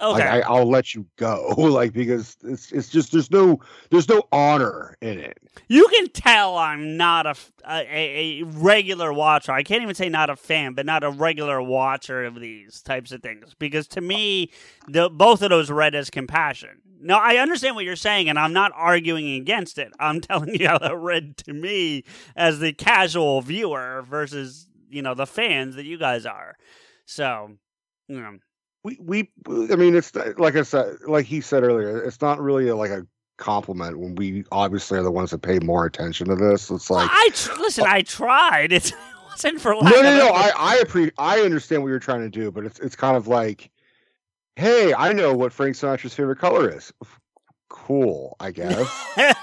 Okay. 0.01 0.29
Like, 0.29 0.45
I, 0.45 0.49
I'll 0.49 0.69
let 0.69 0.95
you 0.95 1.07
go. 1.17 1.55
like, 1.59 1.93
because 1.93 2.37
it's 2.45 2.71
it's 2.71 2.89
just 2.89 3.13
there's 3.13 3.31
no 3.31 3.59
there's 3.91 4.09
no 4.09 4.23
honor 4.31 4.97
in 5.01 5.19
it. 5.19 5.39
You 5.67 5.89
can 5.89 6.09
tell 6.11 6.57
I'm 6.57 6.97
not 6.97 7.27
a 7.27 7.35
a 7.69 8.43
regular 8.45 9.13
watcher. 9.13 9.53
I 9.53 9.63
can't 9.63 9.83
even 9.83 9.95
say 9.95 10.09
not 10.09 10.31
a 10.31 10.37
fan, 10.37 10.75
but 10.75 10.87
not 10.87 11.03
a 11.03 11.11
regular 11.11 11.61
watcher 11.61 12.25
of 12.25 12.41
these 12.41 12.81
types 12.81 13.11
of 13.11 13.23
things. 13.23 13.55
Because 13.59 13.89
to 13.89 14.01
me, 14.01 14.53
the, 14.87 15.11
both 15.11 15.43
of 15.43 15.51
those 15.51 15.71
read 15.71 15.95
as 15.95 16.11
compassion. 16.11 16.81
No, 17.01 17.17
I 17.17 17.37
understand 17.37 17.77
what 17.77 17.85
you're 17.85 17.97
saying, 17.97 18.29
and 18.29 18.39
I'm 18.39 18.53
not 18.53 18.73
arguing 18.75 19.35
against 19.35 19.79
it. 19.79 19.93
I'm 19.99 20.21
telling 20.23 20.55
you 20.55 20.69
how 20.69 20.79
that 20.79 20.97
read 20.97 21.37
to 21.39 21.53
me 21.53 22.05
as 22.37 22.61
the 22.61 22.73
casual 22.73 23.41
viewer 23.41 24.03
versus, 24.09 24.69
you 24.89 25.03
know, 25.03 25.15
the 25.15 25.27
fans 25.27 25.77
that 25.77 25.85
you 25.85 25.99
guys 25.99 26.25
are. 26.27 26.57
So, 27.05 27.53
you 28.09 28.21
know. 28.21 28.39
We 28.97 29.31
we 29.47 29.73
I 29.73 29.77
mean, 29.77 29.95
it's 29.95 30.15
like 30.15 30.57
I 30.57 30.63
said, 30.63 30.97
like 31.07 31.27
he 31.27 31.41
said 31.41 31.63
earlier, 31.63 32.03
it's 32.03 32.21
not 32.21 32.41
really 32.41 32.69
a, 32.69 32.77
like 32.77 32.91
a 32.91 33.07
compliment 33.37 33.99
when 33.99 34.15
we 34.15 34.45
obviously 34.53 34.99
are 34.99 35.03
the 35.03 35.11
ones 35.11 35.31
that 35.31 35.43
pay 35.43 35.59
more 35.61 35.87
attention 35.87 36.29
to 36.29 36.35
this. 36.35 36.71
It's 36.71 36.91
like. 36.91 37.09
I 37.11 37.31
tr- 37.33 37.61
listen. 37.61 37.85
I 37.87 38.03
tried. 38.03 38.73
It's, 38.73 38.91
it 38.93 38.97
wasn't 39.31 39.61
for 39.61 39.73
no, 39.73 39.79
lack 39.79 39.93
no, 39.95 39.99
of 40.01 40.05
no. 40.05 40.29
I 40.31 40.53
I 40.57 40.83
appre- 40.85 41.13
I 41.19 41.41
understand 41.41 41.83
what 41.83 41.89
you're 41.89 41.99
trying 41.99 42.23
to 42.23 42.31
do, 42.31 42.51
but 42.51 42.65
it's 42.65 42.79
it's 42.81 42.97
kind 42.97 43.17
of 43.17 43.29
like, 43.29 43.71
hey, 44.57 44.95
I 44.95 45.13
know 45.13 45.35
what 45.35 45.53
Frank 45.53 45.77
Sinatra's 45.77 46.15
favorite 46.15 46.39
color 46.39 46.69
is. 46.75 46.93
cool, 47.69 48.37
I 48.41 48.51
guess. 48.51 49.07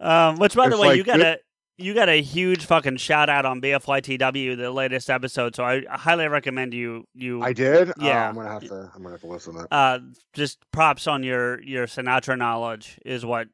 um, 0.00 0.36
which, 0.38 0.54
by 0.54 0.68
the 0.68 0.78
way, 0.78 0.88
like 0.88 0.96
you 0.96 1.04
gotta. 1.04 1.34
a 1.34 1.38
you 1.76 1.92
got 1.94 2.08
a 2.08 2.20
huge 2.22 2.66
fucking 2.66 2.96
shout 2.98 3.28
out 3.28 3.44
on 3.44 3.60
BFYTW, 3.60 4.56
the 4.56 4.70
latest 4.70 5.10
episode. 5.10 5.54
So 5.56 5.64
I 5.64 5.82
highly 5.90 6.28
recommend 6.28 6.72
you 6.74 7.04
you 7.14 7.42
I 7.42 7.52
did. 7.52 7.92
Yeah. 7.98 8.28
I'm 8.28 8.34
gonna 8.34 8.48
have 8.50 8.62
to. 8.68 8.90
I'm 8.94 9.02
gonna 9.02 9.14
have 9.14 9.20
to 9.22 9.26
listen 9.26 9.54
to 9.54 9.60
that. 9.62 9.72
uh 9.74 9.98
just 10.32 10.58
props 10.70 11.06
on 11.06 11.22
your 11.22 11.60
your 11.62 11.86
Sinatra 11.86 12.38
knowledge 12.38 12.98
is 13.04 13.24
what 13.26 13.48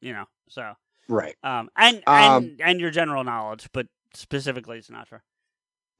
you 0.00 0.12
know. 0.12 0.24
So 0.48 0.72
Right. 1.08 1.34
um 1.42 1.70
and 1.76 2.02
Um, 2.06 2.44
and 2.44 2.60
and 2.62 2.80
your 2.80 2.90
general 2.90 3.24
knowledge, 3.24 3.68
but 3.72 3.86
specifically 4.14 4.80
Sinatra. 4.80 5.20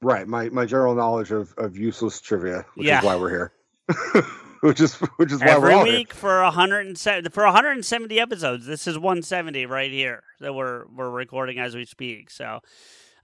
Right. 0.01 0.27
My 0.27 0.49
my 0.49 0.65
general 0.65 0.93
knowledge 0.95 1.31
of, 1.31 1.53
of 1.57 1.75
useless 1.77 2.21
trivia, 2.21 2.65
which 2.75 2.87
Yeah. 2.87 2.99
is 2.99 3.05
why 3.05 3.15
we're 3.15 3.29
here. 3.29 3.53
which 4.61 4.81
is 4.81 4.95
which 5.17 5.31
is 5.31 5.39
why 5.39 5.51
Every 5.51 5.75
we're 5.75 5.83
week 5.83 6.13
for 6.13 6.41
170 6.41 7.29
for 7.29 7.43
170 7.43 8.19
episodes. 8.19 8.65
This 8.65 8.87
is 8.87 8.97
170 8.97 9.65
right 9.65 9.91
here 9.91 10.23
that 10.39 10.53
we're 10.53 10.85
we're 10.87 11.09
recording 11.09 11.59
as 11.59 11.75
we 11.75 11.85
speak. 11.85 12.29
So 12.29 12.59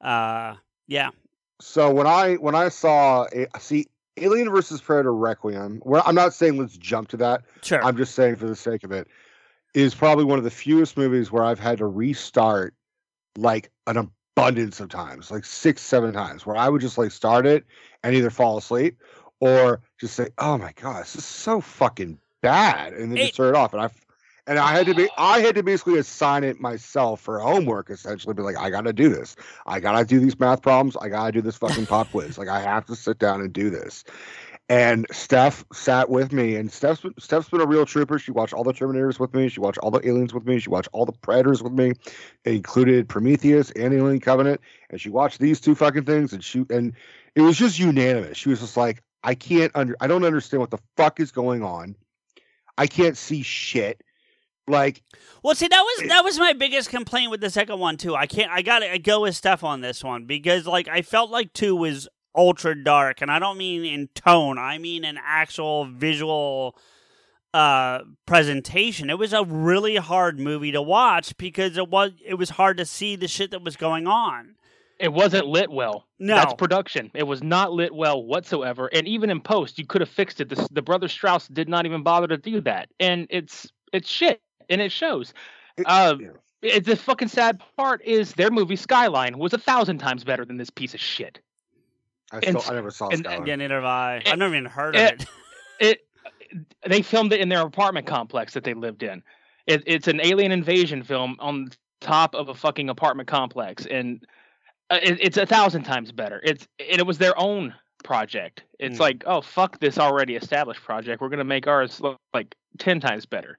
uh 0.01 0.55
yeah. 0.87 1.09
So 1.61 1.91
when 1.91 2.07
I 2.07 2.35
when 2.35 2.55
I 2.55 2.69
saw 2.69 3.25
a, 3.33 3.47
see 3.59 3.87
Alien 4.17 4.49
versus 4.49 4.81
Predator 4.81 5.13
Requiem, 5.13 5.79
where 5.83 6.05
I'm 6.05 6.15
not 6.15 6.33
saying 6.33 6.57
let's 6.57 6.77
jump 6.77 7.07
to 7.09 7.17
that. 7.17 7.41
Sure. 7.61 7.83
I'm 7.83 7.97
just 7.97 8.15
saying 8.15 8.35
for 8.35 8.47
the 8.47 8.55
sake 8.55 8.83
of 8.83 8.91
it, 8.91 9.07
is 9.73 9.95
probably 9.95 10.25
one 10.25 10.37
of 10.37 10.43
the 10.43 10.51
fewest 10.51 10.97
movies 10.97 11.31
where 11.31 11.43
I've 11.43 11.59
had 11.59 11.79
to 11.79 11.87
restart 11.87 12.75
like 13.37 13.71
an 13.87 13.97
abundance 13.97 14.79
of 14.79 14.89
times, 14.89 15.31
like 15.31 15.45
six, 15.45 15.81
seven 15.81 16.13
times, 16.13 16.45
where 16.45 16.55
I 16.55 16.69
would 16.69 16.81
just 16.81 16.97
like 16.97 17.11
start 17.11 17.45
it 17.45 17.65
and 18.03 18.15
either 18.15 18.29
fall 18.29 18.57
asleep 18.57 18.97
or 19.43 19.81
just 19.99 20.15
say, 20.15 20.29
"Oh 20.37 20.57
my 20.57 20.71
god, 20.81 21.03
this 21.03 21.15
is 21.17 21.25
so 21.25 21.59
fucking 21.59 22.17
bad," 22.41 22.93
and 22.93 23.11
then 23.11 23.17
It- 23.17 23.23
just 23.23 23.35
turn 23.35 23.49
it 23.49 23.57
off. 23.57 23.73
And 23.73 23.81
I, 23.81 23.89
and 24.47 24.57
I 24.57 24.71
had 24.71 24.85
to 24.87 24.95
be, 24.95 25.09
I 25.17 25.39
had 25.39 25.55
to 25.55 25.61
ah. 25.61 25.63
basically 25.63 25.97
assign 25.99 26.43
it 26.43 26.61
myself 26.61 27.21
for 27.21 27.39
homework, 27.39 27.89
essentially, 27.89 28.33
be 28.33 28.41
like, 28.41 28.57
I 28.57 28.69
gotta 28.69 28.93
do 28.93 29.09
this. 29.09 29.35
I 29.65 29.79
gotta 29.79 30.05
do 30.05 30.19
these 30.19 30.39
math 30.39 30.61
problems. 30.61 30.95
I 30.95 31.09
gotta 31.09 31.31
do 31.33 31.41
this 31.41 31.57
fucking 31.57 31.87
pop 31.87 32.09
quiz. 32.11 32.37
Like 32.37 32.47
I 32.47 32.61
have 32.61 32.85
to 32.85 32.95
sit 32.95 33.19
down 33.19 33.41
and 33.41 33.51
do 33.51 33.69
this. 33.69 34.05
And 34.69 35.05
Steph 35.11 35.65
sat 35.73 36.09
with 36.09 36.31
me, 36.31 36.55
and 36.55 36.71
Steph's 36.71 37.01
been, 37.01 37.13
Steph's 37.19 37.49
been 37.49 37.59
a 37.59 37.65
real 37.65 37.85
trooper. 37.85 38.17
She 38.17 38.31
watched 38.31 38.53
all 38.53 38.63
the 38.63 38.73
Terminators 38.73 39.19
with 39.19 39.33
me. 39.33 39.49
She 39.49 39.59
watched 39.59 39.77
all 39.79 39.91
the 39.91 40.05
Aliens 40.07 40.33
with 40.33 40.45
me. 40.45 40.57
She 40.59 40.69
watched 40.69 40.87
all 40.93 41.05
the 41.05 41.11
Predators 41.11 41.61
with 41.61 41.73
me. 41.73 41.91
It 42.45 42.53
included 42.55 43.09
Prometheus 43.09 43.71
and 43.71 43.93
Alien 43.93 44.21
Covenant, 44.21 44.61
and 44.89 45.01
she 45.01 45.09
watched 45.09 45.39
these 45.39 45.59
two 45.59 45.75
fucking 45.75 46.05
things. 46.05 46.31
And 46.31 46.41
she 46.41 46.65
and 46.69 46.93
it 47.35 47.41
was 47.41 47.57
just 47.57 47.77
unanimous. 47.77 48.37
She 48.37 48.49
was 48.49 48.61
just 48.61 48.77
like, 48.77 49.03
I 49.23 49.35
can't 49.35 49.71
under, 49.75 49.95
I 49.99 50.07
don't 50.07 50.23
understand 50.25 50.61
what 50.61 50.71
the 50.71 50.79
fuck 50.97 51.19
is 51.19 51.31
going 51.31 51.63
on. 51.63 51.95
I 52.77 52.87
can't 52.87 53.17
see 53.17 53.41
shit. 53.43 54.01
Like, 54.67 55.03
Well, 55.43 55.55
see, 55.55 55.67
that 55.67 55.81
was 55.81 56.07
that 56.07 56.23
was 56.23 56.39
my 56.39 56.53
biggest 56.53 56.89
complaint 56.89 57.31
with 57.31 57.41
the 57.41 57.49
second 57.49 57.79
one 57.79 57.97
too. 57.97 58.15
I 58.15 58.27
can't. 58.27 58.49
I 58.49 58.61
got 58.61 58.79
to 58.79 58.97
go 58.97 59.21
with 59.21 59.35
Steph 59.35 59.63
on 59.63 59.81
this 59.81 60.03
one 60.03 60.25
because, 60.25 60.65
like, 60.65 60.87
I 60.87 61.01
felt 61.01 61.29
like 61.31 61.51
two 61.51 61.75
was 61.75 62.07
ultra 62.33 62.81
dark, 62.81 63.21
and 63.21 63.29
I 63.29 63.39
don't 63.39 63.57
mean 63.57 63.83
in 63.83 64.07
tone. 64.15 64.57
I 64.57 64.77
mean 64.77 65.03
in 65.03 65.19
actual 65.21 65.85
visual 65.85 66.77
uh 67.53 67.99
presentation. 68.25 69.09
It 69.09 69.19
was 69.19 69.33
a 69.33 69.43
really 69.43 69.97
hard 69.97 70.39
movie 70.39 70.71
to 70.71 70.81
watch 70.81 71.35
because 71.37 71.77
it 71.77 71.89
was 71.89 72.11
it 72.25 72.35
was 72.35 72.51
hard 72.51 72.77
to 72.77 72.85
see 72.85 73.15
the 73.15 73.27
shit 73.27 73.51
that 73.51 73.63
was 73.63 73.75
going 73.75 74.07
on. 74.07 74.55
It 74.99 75.11
wasn't 75.11 75.47
lit 75.47 75.71
well. 75.71 76.05
No. 76.19 76.35
That's 76.35 76.53
production. 76.53 77.11
It 77.13 77.23
was 77.23 77.43
not 77.43 77.73
lit 77.73 77.93
well 77.93 78.23
whatsoever. 78.23 78.87
And 78.93 79.07
even 79.07 79.29
in 79.29 79.41
post, 79.41 79.77
you 79.77 79.85
could 79.85 80.01
have 80.01 80.09
fixed 80.09 80.39
it. 80.39 80.49
The, 80.49 80.67
the 80.71 80.81
brother 80.81 81.07
Strause 81.07 81.47
did 81.47 81.67
not 81.67 81.85
even 81.85 82.03
bother 82.03 82.27
to 82.27 82.37
do 82.37 82.61
that. 82.61 82.89
And 82.99 83.27
it's 83.29 83.71
it's 83.91 84.09
shit. 84.09 84.41
And 84.69 84.79
it 84.81 84.91
shows. 84.91 85.33
it- 85.77 85.85
Uh, 85.87 86.15
yeah. 86.19 86.27
it, 86.61 86.85
the 86.85 86.95
fucking 86.95 87.27
sad 87.27 87.61
part 87.75 88.01
is 88.05 88.33
their 88.33 88.51
movie 88.51 88.75
Skyline 88.75 89.37
was 89.37 89.53
a 89.53 89.57
thousand 89.57 89.97
times 89.97 90.23
better 90.23 90.45
than 90.45 90.57
this 90.57 90.69
piece 90.69 90.93
of 90.93 90.99
shit. 90.99 91.39
I 92.31 92.37
and- 92.37 92.59
still 92.59 92.71
I 92.71 92.75
never 92.75 92.91
saw 92.91 93.09
and- 93.09 93.19
Skyline. 93.19 93.45
Yeah, 93.47 93.55
neither 93.57 93.75
have 93.75 93.83
I. 93.85 94.17
It- 94.17 94.29
I've 94.29 94.37
never 94.39 94.55
even 94.55 94.65
heard 94.69 94.95
of 94.95 95.01
it- 95.01 95.21
it. 95.21 95.27
It 95.79 96.07
they 96.87 97.01
filmed 97.01 97.33
it 97.33 97.39
in 97.41 97.49
their 97.49 97.61
apartment 97.61 98.05
complex 98.05 98.53
that 98.53 98.63
they 98.63 98.75
lived 98.75 99.01
in. 99.01 99.23
It, 99.65 99.81
it's 99.87 100.07
an 100.07 100.21
alien 100.23 100.51
invasion 100.51 101.01
film 101.01 101.35
on 101.39 101.71
top 101.99 102.35
of 102.35 102.47
a 102.47 102.53
fucking 102.53 102.89
apartment 102.89 103.27
complex, 103.27 103.85
and 103.87 104.23
it, 105.01 105.17
it's 105.21 105.37
a 105.37 105.45
thousand 105.45 105.83
times 105.83 106.11
better. 106.11 106.41
It's 106.43 106.67
and 106.79 106.99
it 106.99 107.05
was 107.07 107.17
their 107.17 107.37
own 107.39 107.73
project. 108.03 108.63
It's 108.79 108.97
Mm. 108.97 109.01
like, 109.01 109.23
oh 109.25 109.41
fuck 109.41 109.79
this 109.79 109.97
already 109.97 110.35
established 110.35 110.81
project. 110.81 111.21
We're 111.21 111.29
gonna 111.29 111.43
make 111.43 111.67
ours 111.67 112.01
look 112.01 112.17
like 112.33 112.55
ten 112.79 112.99
times 112.99 113.25
better, 113.25 113.57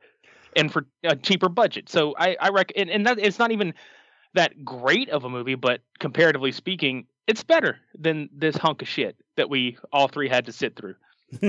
and 0.57 0.73
for 0.73 0.87
a 1.05 1.17
cheaper 1.17 1.49
budget. 1.49 1.89
So 1.89 2.15
I 2.19 2.37
I 2.41 2.49
reckon, 2.51 2.77
and, 2.79 2.91
and 2.91 3.07
that 3.07 3.19
it's 3.19 3.39
not 3.39 3.53
even 3.53 3.75
that 4.35 4.65
great 4.65 5.09
of 5.11 5.25
a 5.25 5.31
movie, 5.31 5.55
but 5.55 5.81
comparatively 6.01 6.53
speaking, 6.53 7.07
it's 7.27 7.43
better 7.45 7.79
than 7.99 8.29
this 8.33 8.57
hunk 8.57 8.83
of 8.83 8.89
shit 8.89 9.17
that 9.37 9.49
we 9.49 9.79
all 9.93 10.09
three 10.09 10.29
had 10.29 10.45
to 10.47 10.53
sit 10.53 10.77
through. 10.77 10.97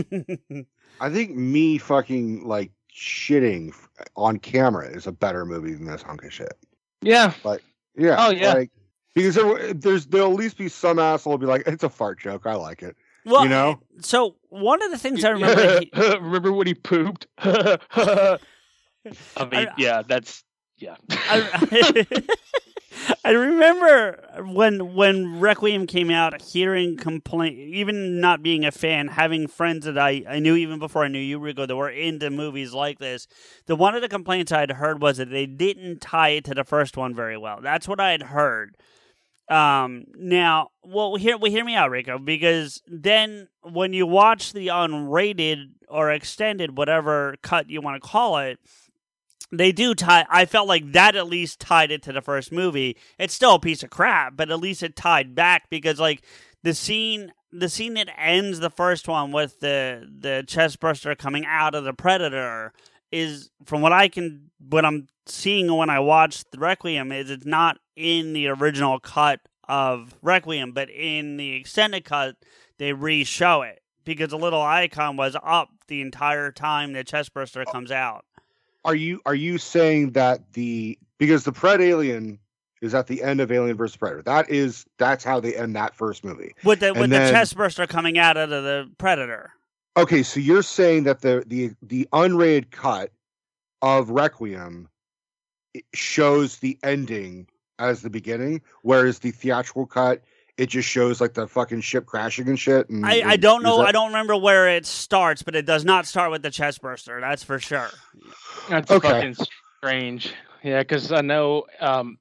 I 1.02 1.10
think 1.10 1.36
me 1.36 1.78
fucking 1.78 2.48
like 2.48 2.72
shitting 2.96 3.74
on 4.16 4.38
camera 4.40 4.88
is 4.88 5.08
a 5.08 5.12
better 5.12 5.46
movie 5.46 5.74
than 5.74 5.86
this 5.86 6.02
hunk 6.02 6.24
of 6.24 6.32
shit. 6.32 6.54
Yeah, 7.02 7.34
But 7.44 7.62
Yeah. 7.98 8.16
Oh, 8.20 8.32
yeah. 8.32 8.54
Like, 8.54 8.72
because 9.16 9.36
there, 9.36 9.74
there's 9.74 10.06
there'll 10.06 10.32
at 10.32 10.38
least 10.38 10.58
be 10.58 10.68
some 10.70 11.00
asshole 11.00 11.34
who'll 11.34 11.38
be 11.40 11.46
like, 11.48 11.64
it's 11.66 11.84
a 11.84 11.90
fart 11.90 12.20
joke. 12.20 12.46
I 12.46 12.54
like 12.56 12.84
it. 12.84 12.96
well, 13.26 13.44
you 13.44 13.50
know? 13.50 13.80
So 14.02 14.36
one 14.50 14.84
of 14.84 14.92
the 14.92 14.98
things 14.98 15.24
I 15.24 15.30
remember. 15.32 15.80
he- 15.80 15.92
remember 15.96 16.52
when 16.52 16.68
he 16.68 16.74
pooped? 16.76 17.26
I 17.40 18.38
mean, 19.40 19.68
I- 19.68 19.68
yeah, 19.78 20.02
that's 20.08 20.44
yeah. 20.78 20.96
I, 21.10 22.06
I 23.24 23.32
remember 23.32 24.24
when 24.54 24.96
when 24.96 25.40
Requiem 25.40 25.86
came 25.86 26.10
out, 26.10 26.42
hearing 26.42 26.98
complaint, 26.98 27.58
even 27.58 28.20
not 28.20 28.42
being 28.42 28.66
a 28.66 28.72
fan, 28.72 29.10
having 29.10 29.48
friends 29.48 29.86
that 29.86 29.98
I, 29.98 30.24
I 30.28 30.40
knew 30.40 30.56
even 30.56 30.80
before 30.80 31.04
I 31.04 31.08
knew 31.08 31.20
you, 31.20 31.38
Rico, 31.40 31.66
that 31.66 31.76
were 31.76 31.90
into 31.90 32.30
movies 32.30 32.74
like 32.74 33.00
this. 33.00 33.28
The 33.68 33.76
one 33.76 33.96
of 33.96 34.02
the 34.02 34.10
complaints 34.10 34.52
I'd 34.52 34.72
heard 34.72 35.02
was 35.02 35.18
that 35.18 35.30
they 35.30 35.46
didn't 35.46 36.02
tie 36.02 36.30
it 36.30 36.46
to 36.46 36.54
the 36.56 36.64
first 36.64 36.98
one 36.98 37.14
very 37.14 37.38
well. 37.38 37.60
That's 37.62 37.88
what 37.88 38.00
I 38.00 38.12
had 38.12 38.24
heard. 38.24 38.76
Um, 39.48 40.06
now, 40.18 40.70
well, 40.84 41.16
hear 41.16 41.38
well, 41.38 41.52
hear 41.52 41.64
me 41.64 41.76
out, 41.76 41.92
Rico, 41.92 42.18
because 42.18 42.82
then 42.88 43.48
when 43.62 43.94
you 43.94 44.08
watch 44.08 44.54
the 44.54 44.68
unrated 44.68 45.72
or 45.88 46.12
extended, 46.12 46.78
whatever 46.78 47.36
cut 47.44 47.70
you 47.70 47.80
want 47.82 48.02
to 48.02 48.08
call 48.08 48.38
it, 48.40 48.60
they 49.52 49.72
do 49.72 49.94
tie. 49.94 50.26
I 50.30 50.46
felt 50.46 50.68
like 50.68 50.94
that 50.94 51.16
at 51.16 51.28
least 51.28 51.60
tied 51.60 51.92
it 51.92 52.02
to 52.04 52.12
the 52.12 52.22
first 52.22 52.52
movie. 52.52 52.98
It's 53.20 53.34
still 53.34 53.56
a 53.56 53.60
piece 53.60 53.84
of 53.84 53.92
crap, 53.92 54.36
but 54.36 54.50
at 54.50 54.60
least 54.60 54.82
it 54.82 54.96
tied 54.96 55.36
back 55.36 55.70
because 55.70 56.00
like 56.00 56.24
the 56.64 56.74
scene, 56.74 57.32
the 57.52 57.70
scene 57.70 57.94
that 57.94 58.10
ends 58.18 58.60
the 58.60 58.72
first 58.72 59.08
one 59.08 59.32
with 59.32 59.60
the 59.60 60.10
the 60.20 60.44
chest 60.48 60.80
burster 60.80 61.14
coming 61.14 61.46
out 61.46 61.76
of 61.76 61.84
the 61.84 61.94
predator 61.94 62.74
is 63.16 63.50
from 63.66 63.82
what 63.82 63.94
I 63.94 64.08
can, 64.08 64.50
what 64.70 64.86
I'm 64.86 65.08
seeing 65.26 65.74
when 65.76 65.90
I 65.90 66.00
watch 66.00 66.44
the 66.52 66.60
Requiem 66.60 67.12
is 67.12 67.30
it's 67.30 67.46
not 67.46 67.78
in 67.96 68.34
the 68.34 68.48
original 68.50 69.00
cut 69.00 69.40
of 69.68 70.14
Requiem, 70.22 70.74
but 70.74 70.90
in 70.90 71.38
the 71.38 71.54
extended 71.54 72.04
cut 72.06 72.36
they 72.78 72.92
re-show 72.94 73.62
it 73.62 73.82
because 74.04 74.30
the 74.30 74.38
little 74.38 74.62
icon 74.62 75.16
was 75.18 75.36
up 75.44 75.70
the 75.88 76.02
entire 76.02 76.52
time 76.52 76.94
the 76.94 77.04
chest 77.04 77.34
burster 77.34 77.64
comes 77.66 77.90
out. 77.92 78.26
Are 78.84 78.96
you 78.96 79.22
are 79.26 79.34
you 79.36 79.58
saying 79.58 80.12
that 80.12 80.54
the 80.54 80.98
because 81.18 81.44
the 81.46 81.52
Pred 81.52 81.80
Alien 81.80 82.38
is 82.82 82.94
at 82.94 83.08
the 83.08 83.24
end 83.24 83.40
of 83.42 83.52
Alien 83.52 83.78
vs 83.78 83.96
Predator? 83.98 84.22
That 84.24 84.50
is 84.50 84.86
that's 85.00 85.24
how 85.24 85.40
they 85.40 85.56
end 85.56 85.76
that 85.76 85.96
first 85.96 86.24
movie. 86.24 86.54
with 86.64 86.82
the 86.82 86.90
And 86.90 87.00
with 87.00 87.10
then- 87.10 87.26
the 87.26 87.32
chest 87.32 87.56
burster 87.56 87.88
coming 87.88 88.18
out 88.20 88.38
of 88.38 88.50
the 88.50 88.92
predator. 89.00 89.52
Okay, 89.98 90.24
so 90.24 90.40
you're 90.40 90.62
saying 90.64 91.04
that 91.06 91.22
the 91.22 91.44
the 91.48 91.72
the 91.82 92.08
unrated 92.14 92.72
cut 92.72 93.12
of 93.82 94.10
Requiem 94.10 94.90
shows 95.94 96.58
the 96.58 96.78
ending 96.84 97.48
as 97.80 98.02
the 98.02 98.10
beginning, 98.10 98.62
whereas 98.82 99.20
the 99.20 99.32
theatrical 99.32 99.86
cut 99.86 100.22
it 100.58 100.68
just 100.68 100.88
shows 100.88 101.20
like 101.20 101.34
the 101.34 101.46
fucking 101.48 101.82
ship 101.82 102.06
crashing 102.06 102.48
and 102.48 102.58
shit. 102.58 102.88
And, 102.90 103.06
I, 103.06 103.32
I 103.32 103.36
don't 103.36 103.62
know. 103.62 103.80
that- 103.80 103.88
I 103.88 103.92
don't 103.92 104.08
remember 104.08 104.38
where 104.38 104.70
it 104.70 104.86
starts, 104.86 105.44
but 105.44 105.54
it 105.54 105.66
does 105.66 105.84
not 105.84 106.06
start 106.06 106.32
with 106.32 106.44
the 106.44 106.50
chest 106.52 106.82
burster. 106.82 107.20
That's 107.20 107.44
for 107.44 107.60
sure. 107.60 107.90
That's 108.70 108.90
Okay. 108.90 109.10
fucking 109.10 109.36
strange. 109.80 110.34
Yeah, 110.64 110.80
because 110.80 111.12
I 111.12 111.20
know. 111.20 111.66
Um, 111.82 112.18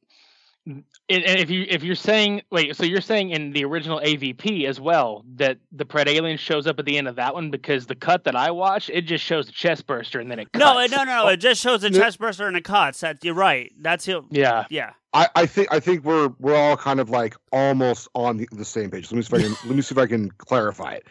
and 0.66 0.84
and 1.10 1.38
if 1.38 1.50
you 1.50 1.66
if 1.68 1.82
you're 1.84 1.94
saying 1.94 2.42
wait, 2.50 2.74
so 2.76 2.84
you're 2.84 3.00
saying 3.00 3.30
in 3.30 3.52
the 3.52 3.64
original 3.64 4.00
AVP 4.00 4.66
as 4.66 4.80
well 4.80 5.24
that 5.36 5.58
the 5.72 5.84
Pred 5.84 6.06
Alien 6.08 6.38
shows 6.38 6.66
up 6.66 6.78
at 6.78 6.84
the 6.86 6.96
end 6.96 7.06
of 7.08 7.16
that 7.16 7.34
one 7.34 7.50
because 7.50 7.86
the 7.86 7.94
cut 7.94 8.24
that 8.24 8.34
I 8.34 8.50
watched 8.50 8.88
it 8.90 9.02
just 9.02 9.22
shows 9.24 9.46
the 9.46 9.52
chest 9.52 9.86
burster 9.86 10.20
and 10.20 10.30
then 10.30 10.38
it 10.38 10.50
cuts. 10.52 10.60
No, 10.60 10.78
it- 10.80 10.90
no, 10.90 10.98
no, 11.04 11.24
no. 11.24 11.28
It 11.28 11.36
just 11.38 11.60
shows 11.60 11.82
the 11.82 11.90
chest 11.90 12.18
burster 12.18 12.46
and 12.46 12.56
the 12.56 12.62
cuts. 12.62 13.00
That 13.00 13.22
you're 13.22 13.34
right. 13.34 13.72
That's 13.80 14.08
it. 14.08 14.22
Yeah, 14.30 14.64
Yeah. 14.70 14.92
I, 15.12 15.28
I 15.36 15.46
think 15.46 15.68
I 15.70 15.78
think 15.80 16.04
we're 16.04 16.30
we're 16.38 16.56
all 16.56 16.76
kind 16.76 16.98
of 16.98 17.10
like 17.10 17.36
almost 17.52 18.08
on 18.14 18.38
the, 18.38 18.48
the 18.52 18.64
same 18.64 18.90
page. 18.90 19.12
Let 19.12 19.16
me 19.16 19.22
see 19.22 19.36
if 19.36 19.40
I 19.40 19.42
can 19.42 19.68
let 19.68 19.76
me 19.76 19.82
see 19.82 19.94
if 19.94 19.98
I 19.98 20.06
can 20.06 20.30
clarify 20.38 20.94
it. 20.94 21.06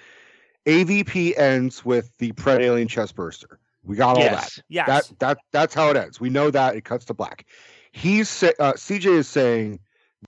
AVP 0.66 1.38
ends 1.38 1.84
with 1.86 2.16
the 2.18 2.32
Pred 2.34 2.62
Alien 2.62 2.88
chest 2.88 3.16
burster. 3.16 3.60
We 3.84 3.98
got 3.98 4.18
all 4.18 4.24
that. 4.24 4.32
yes. 4.32 4.62
Yes. 4.70 4.88
That 4.88 5.20
that 5.20 5.38
that's 5.52 5.74
how 5.74 5.90
it 5.90 5.98
ends. 5.98 6.20
We 6.20 6.30
know 6.30 6.50
that 6.52 6.76
it 6.76 6.86
cuts 6.86 7.06
to 7.06 7.14
black. 7.14 7.46
He's 7.94 8.44
uh, 8.44 8.74
CJ 8.74 9.06
is 9.06 9.28
saying 9.28 9.80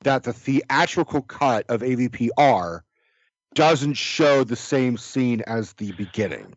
that 0.04 0.24
the 0.24 0.32
theatrical 0.32 1.24
cut 1.24 1.66
of 1.68 1.82
AVPR 1.82 2.82
doesn't 3.56 3.96
show 3.96 4.44
the 4.44 4.56
same 4.56 4.98
scene 4.98 5.42
as 5.48 5.74
the 5.74 5.92
beginning. 5.94 6.54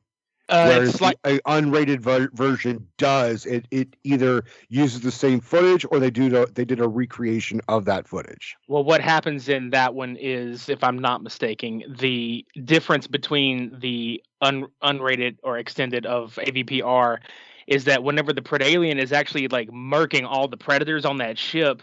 Uh, 0.51 0.67
Whereas 0.67 1.01
like 1.01 1.19
the 1.23 1.37
a 1.37 1.41
unrated 1.41 2.01
ver- 2.01 2.31
version 2.33 2.87
does 2.97 3.45
it. 3.47 3.67
It 3.71 3.97
either 4.05 4.45
uses 4.69 5.01
the 5.01 5.11
same 5.11 5.41
footage 5.41 5.85
or 5.91 5.99
they 5.99 6.11
do 6.11 6.31
the, 6.31 6.51
they 6.55 6.65
did 6.65 6.81
a 6.81 6.89
recreation 6.89 7.61
of 7.69 7.85
that 7.85 8.09
footage. 8.09 8.57
Well, 8.67 8.83
what 8.83 9.03
happens 9.03 9.49
in 9.49 9.71
that 9.71 9.95
one 9.95 10.17
is, 10.17 10.69
if 10.69 10.83
I'm 10.83 10.99
not 10.99 11.23
mistaken, 11.23 11.83
the 11.99 12.47
difference 12.65 13.07
between 13.07 13.79
the 13.79 14.23
un- 14.41 14.69
unrated 14.83 15.37
or 15.43 15.59
extended 15.59 16.07
of 16.07 16.37
AVPR 16.37 17.19
is 17.69 17.85
that 17.85 18.03
whenever 18.03 18.33
the 18.33 18.41
Predalien 18.41 18.99
is 18.99 19.13
actually 19.13 19.47
like 19.47 19.69
murking 19.69 20.25
all 20.27 20.49
the 20.49 20.57
predators 20.57 21.05
on 21.05 21.19
that 21.19 21.39
ship, 21.39 21.83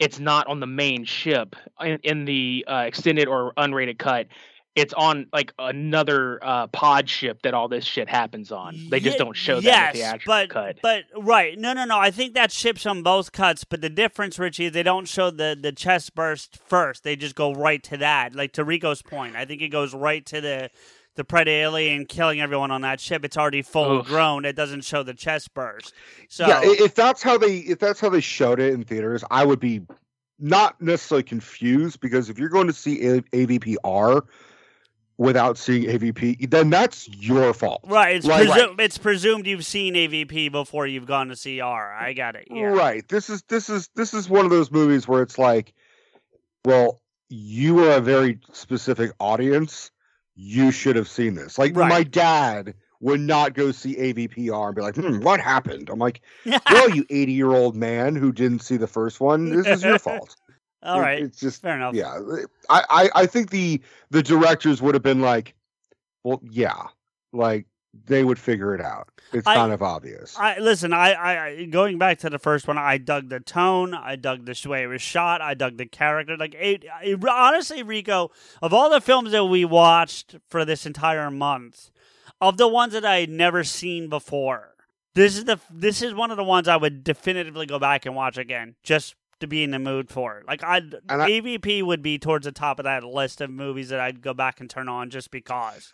it's 0.00 0.18
not 0.18 0.48
on 0.48 0.58
the 0.58 0.66
main 0.66 1.04
ship. 1.04 1.54
In, 1.80 2.00
in 2.02 2.24
the 2.24 2.64
uh, 2.68 2.84
extended 2.86 3.28
or 3.28 3.54
unrated 3.56 3.96
cut, 3.96 4.26
it's 4.74 4.92
on 4.92 5.28
like 5.32 5.52
another 5.56 6.40
uh, 6.42 6.66
pod 6.66 7.08
ship 7.08 7.42
that 7.42 7.54
all 7.54 7.68
this 7.68 7.84
shit 7.84 8.08
happens 8.08 8.50
on. 8.50 8.76
They 8.90 8.98
just 8.98 9.18
don't 9.18 9.36
show 9.36 9.60
that 9.60 9.62
yes, 9.62 9.94
in 9.94 10.00
the 10.00 10.06
actual 10.06 10.32
but, 10.32 10.50
cut. 10.50 10.76
But 10.82 11.04
right, 11.16 11.56
no, 11.56 11.72
no, 11.74 11.84
no. 11.84 11.96
I 11.96 12.10
think 12.10 12.34
that 12.34 12.50
ships 12.50 12.84
on 12.84 13.04
both 13.04 13.30
cuts, 13.30 13.62
but 13.62 13.82
the 13.82 13.88
difference, 13.88 14.36
Richie, 14.36 14.64
is 14.64 14.72
they 14.72 14.82
don't 14.82 15.06
show 15.06 15.30
the 15.30 15.56
the 15.58 15.70
chest 15.70 16.16
burst 16.16 16.58
first. 16.66 17.04
They 17.04 17.14
just 17.14 17.36
go 17.36 17.54
right 17.54 17.84
to 17.84 17.98
that. 17.98 18.34
Like 18.34 18.52
to 18.54 18.64
Rico's 18.64 19.00
point, 19.00 19.36
I 19.36 19.44
think 19.44 19.62
it 19.62 19.68
goes 19.68 19.94
right 19.94 20.26
to 20.26 20.40
the 20.40 20.70
the 21.16 21.24
pred 21.24 21.46
alien 21.46 22.06
killing 22.06 22.40
everyone 22.40 22.70
on 22.70 22.80
that 22.82 23.00
ship. 23.00 23.24
It's 23.24 23.36
already 23.36 23.62
full 23.62 23.98
Oof. 24.00 24.06
grown. 24.06 24.44
It 24.44 24.56
doesn't 24.56 24.82
show 24.84 25.02
the 25.02 25.14
chest 25.14 25.54
burst. 25.54 25.92
So 26.28 26.46
yeah, 26.46 26.60
if 26.64 26.94
that's 26.94 27.22
how 27.22 27.38
they 27.38 27.58
if 27.58 27.78
that's 27.78 28.00
how 28.00 28.08
they 28.08 28.20
showed 28.20 28.60
it 28.60 28.72
in 28.74 28.84
theaters, 28.84 29.22
I 29.30 29.44
would 29.44 29.60
be 29.60 29.82
not 30.38 30.80
necessarily 30.80 31.22
confused 31.22 32.00
because 32.00 32.28
if 32.28 32.38
you're 32.38 32.48
going 32.48 32.66
to 32.66 32.72
see 32.72 33.06
A- 33.06 33.20
AVPR 33.22 34.22
without 35.16 35.56
seeing 35.56 35.84
AVP, 35.84 36.50
then 36.50 36.70
that's 36.70 37.08
your 37.08 37.54
fault. 37.54 37.82
right, 37.86 38.16
it's 38.16 38.26
Like- 38.26 38.48
presumed 38.48 38.80
it's 38.80 38.98
presumed 38.98 39.46
you've 39.46 39.64
seen 39.64 39.94
AVP 39.94 40.50
before 40.50 40.88
you've 40.88 41.06
gone 41.06 41.28
to 41.28 41.36
see 41.36 41.60
R. 41.60 41.94
I 41.94 42.12
got 42.14 42.34
it. 42.34 42.48
Yeah. 42.50 42.64
Right. 42.64 43.06
This 43.08 43.30
is 43.30 43.42
this 43.42 43.70
is 43.70 43.88
this 43.94 44.12
is 44.12 44.28
one 44.28 44.44
of 44.44 44.50
those 44.50 44.72
movies 44.72 45.06
where 45.06 45.22
it's 45.22 45.38
like, 45.38 45.72
well, 46.64 47.00
you 47.28 47.84
are 47.84 47.98
a 47.98 48.00
very 48.00 48.40
specific 48.52 49.12
audience. 49.20 49.90
You 50.36 50.70
should 50.72 50.96
have 50.96 51.08
seen 51.08 51.34
this. 51.34 51.58
Like 51.58 51.76
Right. 51.76 51.88
my 51.88 52.02
dad 52.02 52.74
would 53.00 53.20
not 53.20 53.54
go 53.54 53.70
see 53.70 53.94
AVPR 53.96 54.66
and 54.68 54.74
be 54.76 54.82
like, 54.82 54.96
hmm, 54.96 55.20
what 55.20 55.38
happened? 55.40 55.90
I'm 55.90 55.98
like, 55.98 56.22
well, 56.70 56.90
you 56.90 57.04
80 57.10 57.32
year 57.32 57.50
old 57.50 57.76
man 57.76 58.16
who 58.16 58.32
didn't 58.32 58.60
see 58.60 58.76
the 58.76 58.86
first 58.86 59.20
one, 59.20 59.50
this 59.50 59.66
is 59.66 59.82
your 59.84 59.98
fault. 60.00 60.34
All 60.82 60.98
It- 60.98 61.02
right. 61.02 61.22
It's 61.22 61.38
just 61.38 61.62
Fair 61.62 61.76
enough. 61.76 61.94
yeah. 61.94 62.18
I, 62.70 62.82
I 62.90 63.10
I 63.22 63.26
think 63.26 63.50
the 63.50 63.80
the 64.10 64.22
directors 64.22 64.80
would 64.82 64.94
have 64.94 65.02
been 65.02 65.20
like, 65.20 65.54
well, 66.24 66.40
yeah, 66.50 66.82
like 67.32 67.66
they 68.06 68.24
would 68.24 68.38
figure 68.38 68.74
it 68.74 68.80
out. 68.80 69.08
It's 69.32 69.46
I- 69.46 69.54
kind 69.54 69.72
of 69.72 69.82
obvious. 69.82 70.36
I 70.38 70.58
listen. 70.58 70.92
I, 70.92 71.14
I, 71.14 71.64
going 71.66 71.98
back 71.98 72.18
to 72.20 72.30
the 72.30 72.38
first 72.38 72.68
one. 72.68 72.78
I 72.78 72.98
dug 72.98 73.28
the 73.28 73.40
tone. 73.40 73.94
I 73.94 74.16
dug 74.16 74.44
the 74.46 74.68
way 74.68 74.82
it 74.82 74.86
was 74.86 75.02
shot. 75.02 75.40
I 75.40 75.54
dug 75.54 75.76
the 75.76 75.86
character. 75.86 76.36
Like 76.36 76.54
it, 76.54 76.84
it- 77.02 77.28
honestly, 77.28 77.82
Rico, 77.82 78.30
of 78.62 78.72
all 78.72 78.90
the 78.90 79.00
films 79.00 79.32
that 79.32 79.44
we 79.46 79.64
watched 79.64 80.36
for 80.48 80.64
this 80.64 80.86
entire 80.86 81.30
month, 81.30 81.90
of 82.40 82.56
the 82.56 82.68
ones 82.68 82.92
that 82.92 83.04
I 83.04 83.20
had 83.20 83.30
never 83.30 83.64
seen 83.64 84.08
before, 84.08 84.74
this 85.14 85.36
is 85.36 85.44
the 85.44 85.58
this 85.70 86.02
is 86.02 86.14
one 86.14 86.30
of 86.30 86.36
the 86.36 86.44
ones 86.44 86.68
I 86.68 86.76
would 86.76 87.04
definitively 87.04 87.66
go 87.66 87.78
back 87.78 88.06
and 88.06 88.14
watch 88.14 88.36
again, 88.36 88.76
just 88.82 89.14
to 89.40 89.46
be 89.46 89.62
in 89.62 89.70
the 89.70 89.78
mood 89.78 90.10
for. 90.10 90.38
It. 90.38 90.46
Like 90.46 90.62
I- 90.62 90.80
AVP 90.80 91.82
would 91.82 92.02
be 92.02 92.18
towards 92.18 92.44
the 92.44 92.52
top 92.52 92.78
of 92.78 92.84
that 92.84 93.04
list 93.04 93.40
of 93.40 93.50
movies 93.50 93.88
that 93.88 94.00
I'd 94.00 94.20
go 94.22 94.34
back 94.34 94.60
and 94.60 94.68
turn 94.70 94.88
on 94.88 95.10
just 95.10 95.30
because. 95.30 95.92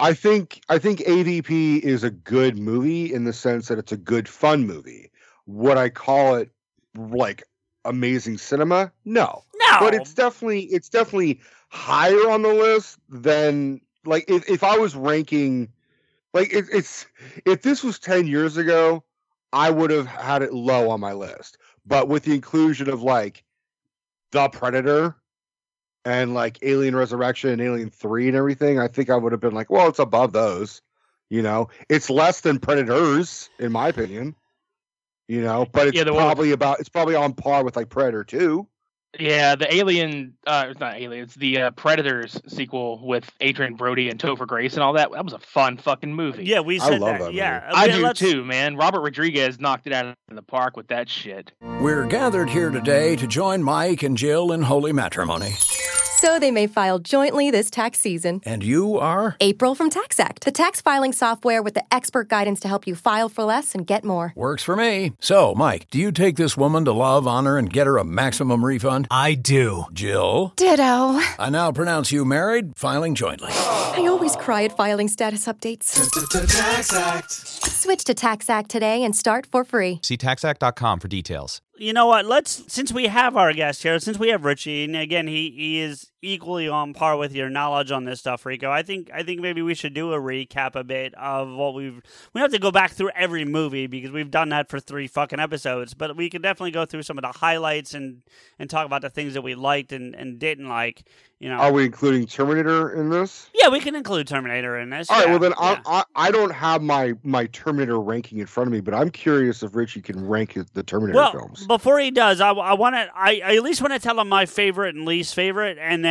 I 0.00 0.14
think 0.14 0.62
I 0.68 0.78
think 0.78 1.00
AVP 1.00 1.80
is 1.80 2.02
a 2.02 2.10
good 2.10 2.58
movie 2.58 3.12
in 3.12 3.24
the 3.24 3.32
sense 3.32 3.68
that 3.68 3.78
it's 3.78 3.92
a 3.92 3.96
good 3.96 4.28
fun 4.28 4.66
movie. 4.66 5.10
Would 5.46 5.76
I 5.76 5.90
call 5.90 6.36
it 6.36 6.50
like 6.96 7.44
amazing 7.84 8.38
cinema? 8.38 8.92
No. 9.04 9.44
No, 9.54 9.76
But 9.78 9.94
it's 9.94 10.14
definitely 10.14 10.62
it's 10.64 10.88
definitely 10.88 11.40
higher 11.68 12.30
on 12.30 12.42
the 12.42 12.52
list 12.52 12.98
than 13.08 13.80
like 14.04 14.24
if, 14.28 14.48
if 14.48 14.64
I 14.64 14.78
was 14.78 14.96
ranking 14.96 15.68
like 16.32 16.52
it, 16.52 16.66
it's 16.72 17.06
if 17.44 17.62
this 17.62 17.84
was 17.84 17.98
10 17.98 18.26
years 18.26 18.56
ago, 18.56 19.04
I 19.52 19.70
would 19.70 19.90
have 19.90 20.06
had 20.06 20.42
it 20.42 20.54
low 20.54 20.88
on 20.90 21.00
my 21.00 21.12
list. 21.12 21.58
But 21.84 22.08
with 22.08 22.24
the 22.24 22.34
inclusion 22.34 22.88
of 22.88 23.02
like 23.02 23.44
The 24.32 24.48
Predator 24.48 25.16
and 26.04 26.34
like 26.34 26.58
Alien 26.62 26.96
Resurrection 26.96 27.50
and 27.50 27.60
Alien 27.60 27.90
3 27.90 28.28
and 28.28 28.36
everything, 28.36 28.78
I 28.78 28.88
think 28.88 29.10
I 29.10 29.16
would 29.16 29.32
have 29.32 29.40
been 29.40 29.54
like, 29.54 29.70
well, 29.70 29.88
it's 29.88 29.98
above 29.98 30.32
those. 30.32 30.80
You 31.28 31.42
know, 31.42 31.68
it's 31.88 32.10
less 32.10 32.40
than 32.40 32.58
Predators, 32.58 33.50
in 33.58 33.70
my 33.72 33.88
opinion. 33.88 34.34
You 35.28 35.42
know, 35.42 35.66
but 35.70 35.88
it's 35.88 35.96
Yeah, 35.96 36.04
the 36.04 36.12
one- 36.12 36.24
probably 36.24 36.50
about 36.50 36.80
it's 36.80 36.88
probably 36.88 37.14
on 37.14 37.34
par 37.34 37.64
with 37.64 37.76
like 37.76 37.88
Predator 37.88 38.24
2. 38.24 38.66
Yeah, 39.18 39.56
the 39.56 39.72
Alien, 39.74 40.34
uh, 40.46 40.66
it's 40.70 40.78
not 40.78 40.94
Alien, 40.96 41.24
it's 41.24 41.34
the 41.34 41.62
uh, 41.62 41.70
Predators 41.72 42.40
sequel 42.46 43.04
with 43.04 43.28
Adrien 43.42 43.74
Brody 43.74 44.08
and 44.08 44.20
Topher 44.20 44.46
Grace 44.46 44.74
and 44.74 44.84
all 44.84 44.92
that. 44.92 45.10
That 45.10 45.24
was 45.24 45.32
a 45.32 45.38
fun 45.40 45.78
fucking 45.78 46.14
movie. 46.14 46.44
yeah, 46.44 46.60
we 46.60 46.78
I 46.80 46.88
said 46.90 47.00
love 47.00 47.18
that. 47.18 47.24
that 47.26 47.34
yeah, 47.34 47.68
I 47.74 47.86
Okay, 47.86 47.96
do 47.96 48.02
let's- 48.04 48.20
too, 48.20 48.44
man. 48.44 48.76
Robert 48.76 49.00
Rodriguez 49.00 49.58
knocked 49.58 49.86
it 49.88 49.92
out 49.92 50.06
of 50.06 50.14
the 50.36 50.42
park 50.42 50.76
with 50.76 50.88
that 50.88 51.08
shit. 51.08 51.50
We're 51.60 52.06
gathered 52.06 52.50
here 52.50 52.70
today 52.70 53.16
to 53.16 53.26
join 53.26 53.62
Mike 53.64 54.02
and 54.04 54.16
Jill 54.16 54.52
in 54.52 54.62
holy 54.62 54.92
matrimony. 54.92 55.54
So 56.20 56.38
they 56.38 56.50
may 56.50 56.66
file 56.66 56.98
jointly 56.98 57.50
this 57.50 57.70
tax 57.70 57.98
season. 57.98 58.42
And 58.44 58.62
you 58.62 58.98
are? 58.98 59.36
April 59.40 59.74
from 59.74 59.88
TaxAct, 59.88 60.40
the 60.40 60.50
tax 60.50 60.82
filing 60.82 61.14
software 61.14 61.62
with 61.62 61.72
the 61.72 61.94
expert 61.94 62.28
guidance 62.28 62.60
to 62.60 62.68
help 62.68 62.86
you 62.86 62.94
file 62.94 63.30
for 63.30 63.44
less 63.44 63.74
and 63.74 63.86
get 63.86 64.04
more. 64.04 64.34
Works 64.36 64.62
for 64.62 64.76
me. 64.76 65.14
So, 65.20 65.54
Mike, 65.54 65.86
do 65.90 65.98
you 65.98 66.12
take 66.12 66.36
this 66.36 66.58
woman 66.58 66.84
to 66.84 66.92
love, 66.92 67.26
honor, 67.26 67.56
and 67.56 67.72
get 67.72 67.86
her 67.86 67.96
a 67.96 68.04
maximum 68.04 68.62
refund? 68.62 69.06
I 69.10 69.32
do. 69.32 69.86
Jill? 69.94 70.52
Ditto. 70.56 70.82
I 70.82 71.48
now 71.50 71.72
pronounce 71.72 72.12
you 72.12 72.26
married, 72.26 72.76
filing 72.76 73.14
jointly. 73.14 73.52
I 73.52 74.04
always 74.06 74.36
cry 74.36 74.64
at 74.64 74.76
filing 74.76 75.08
status 75.08 75.46
updates. 75.46 75.96
TaxAct. 75.96 77.30
Switch 77.30 78.04
to 78.04 78.14
TaxAct 78.14 78.68
today 78.68 79.02
and 79.04 79.16
start 79.16 79.46
for 79.50 79.64
free. 79.64 80.00
See 80.02 80.18
taxact.com 80.18 81.00
for 81.00 81.08
details. 81.08 81.62
you 81.78 81.94
know 81.94 82.06
what? 82.06 82.26
Let's 82.26 82.62
since 82.70 82.92
we 82.92 83.06
have 83.06 83.38
our 83.38 83.54
guest 83.54 83.82
here, 83.82 83.98
since 83.98 84.18
we 84.18 84.28
have 84.28 84.44
Richie, 84.44 84.84
and 84.84 84.94
again 84.94 85.26
he, 85.26 85.50
he 85.50 85.80
is 85.80 86.09
equally 86.22 86.68
on 86.68 86.92
par 86.94 87.16
with 87.16 87.34
your 87.34 87.48
knowledge 87.48 87.90
on 87.90 88.04
this 88.04 88.20
stuff, 88.20 88.44
Rico. 88.44 88.70
I 88.70 88.82
think 88.82 89.10
I 89.12 89.22
think 89.22 89.40
maybe 89.40 89.62
we 89.62 89.74
should 89.74 89.94
do 89.94 90.12
a 90.12 90.18
recap 90.18 90.74
a 90.74 90.84
bit 90.84 91.14
of 91.14 91.48
what 91.50 91.74
we've. 91.74 91.96
We 92.32 92.40
don't 92.40 92.50
have 92.50 92.52
to 92.52 92.58
go 92.58 92.70
back 92.70 92.92
through 92.92 93.10
every 93.14 93.44
movie 93.44 93.86
because 93.86 94.10
we've 94.10 94.30
done 94.30 94.50
that 94.50 94.68
for 94.68 94.80
three 94.80 95.06
fucking 95.06 95.40
episodes, 95.40 95.94
but 95.94 96.16
we 96.16 96.28
can 96.30 96.42
definitely 96.42 96.72
go 96.72 96.84
through 96.84 97.02
some 97.02 97.18
of 97.18 97.22
the 97.22 97.32
highlights 97.38 97.94
and 97.94 98.22
and 98.58 98.68
talk 98.68 98.86
about 98.86 99.02
the 99.02 99.10
things 99.10 99.34
that 99.34 99.42
we 99.42 99.54
liked 99.54 99.92
and, 99.92 100.14
and 100.14 100.38
didn't 100.38 100.68
like. 100.68 101.02
You 101.38 101.48
know, 101.48 101.56
Are 101.56 101.72
we 101.72 101.86
including 101.86 102.26
Terminator 102.26 102.92
in 102.92 103.08
this? 103.08 103.48
yeah, 103.54 103.70
we 103.70 103.80
can 103.80 103.94
include 103.94 104.28
Terminator 104.28 104.78
in 104.78 104.90
this. 104.90 105.08
All 105.08 105.16
right. 105.16 105.24
yeah, 105.24 105.30
Well, 105.30 105.38
then 105.38 105.54
yeah. 105.58 105.80
I, 105.86 106.04
I 106.14 106.28
I 106.28 106.30
don't 106.30 106.52
have 106.52 106.82
my 106.82 107.14
my 107.22 107.46
Terminator 107.46 107.98
ranking 107.98 108.38
in 108.40 108.46
front 108.46 108.66
of 108.68 108.72
me, 108.72 108.80
but 108.80 108.92
I'm 108.92 109.08
curious 109.08 109.62
if 109.62 109.74
Richie 109.74 110.02
can 110.02 110.26
rank 110.28 110.58
the 110.74 110.82
Terminator 110.82 111.16
well, 111.16 111.32
films. 111.32 111.66
before 111.66 111.98
he 111.98 112.10
does, 112.10 112.42
I, 112.42 112.50
I 112.50 112.74
want 112.74 112.94
to. 112.96 113.08
I, 113.14 113.40
I 113.42 113.56
at 113.56 113.62
least 113.62 113.80
want 113.80 113.94
to 113.94 113.98
tell 113.98 114.20
him 114.20 114.28
my 114.28 114.44
favorite 114.44 114.94
and 114.94 115.06
least 115.06 115.34
favorite, 115.34 115.78
and 115.80 116.04
then 116.04 116.09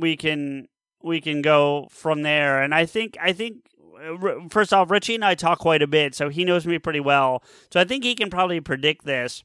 we 0.00 0.16
can 0.16 0.68
we 1.02 1.20
can 1.20 1.42
go 1.42 1.88
from 1.90 2.22
there. 2.22 2.62
And 2.62 2.74
I 2.74 2.86
think 2.86 3.16
I 3.20 3.32
think 3.32 3.66
uh, 4.00 4.48
first 4.50 4.72
off, 4.72 4.90
Richie 4.90 5.14
and 5.14 5.24
I 5.24 5.34
talk 5.34 5.58
quite 5.58 5.82
a 5.82 5.86
bit, 5.86 6.14
so 6.14 6.28
he 6.28 6.44
knows 6.44 6.66
me 6.66 6.78
pretty 6.78 7.00
well. 7.00 7.42
So 7.72 7.80
I 7.80 7.84
think 7.84 8.04
he 8.04 8.14
can 8.14 8.30
probably 8.30 8.60
predict 8.60 9.04
this. 9.04 9.44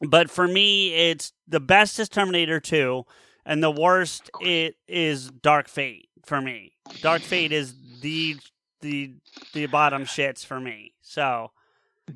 But 0.00 0.30
for 0.30 0.48
me, 0.48 0.94
it's 0.94 1.32
the 1.46 1.60
best 1.60 1.98
is 1.98 2.08
Terminator 2.08 2.60
Two, 2.60 3.04
and 3.44 3.62
the 3.62 3.70
worst 3.70 4.30
it 4.40 4.76
is 4.88 5.30
Dark 5.30 5.68
Fate 5.68 6.08
for 6.24 6.40
me. 6.40 6.72
Dark 7.02 7.22
Fate 7.22 7.52
is 7.52 7.74
the 8.00 8.36
the 8.80 9.14
the 9.52 9.66
bottom 9.66 10.04
shits 10.04 10.44
for 10.44 10.60
me. 10.60 10.94
So. 11.00 11.52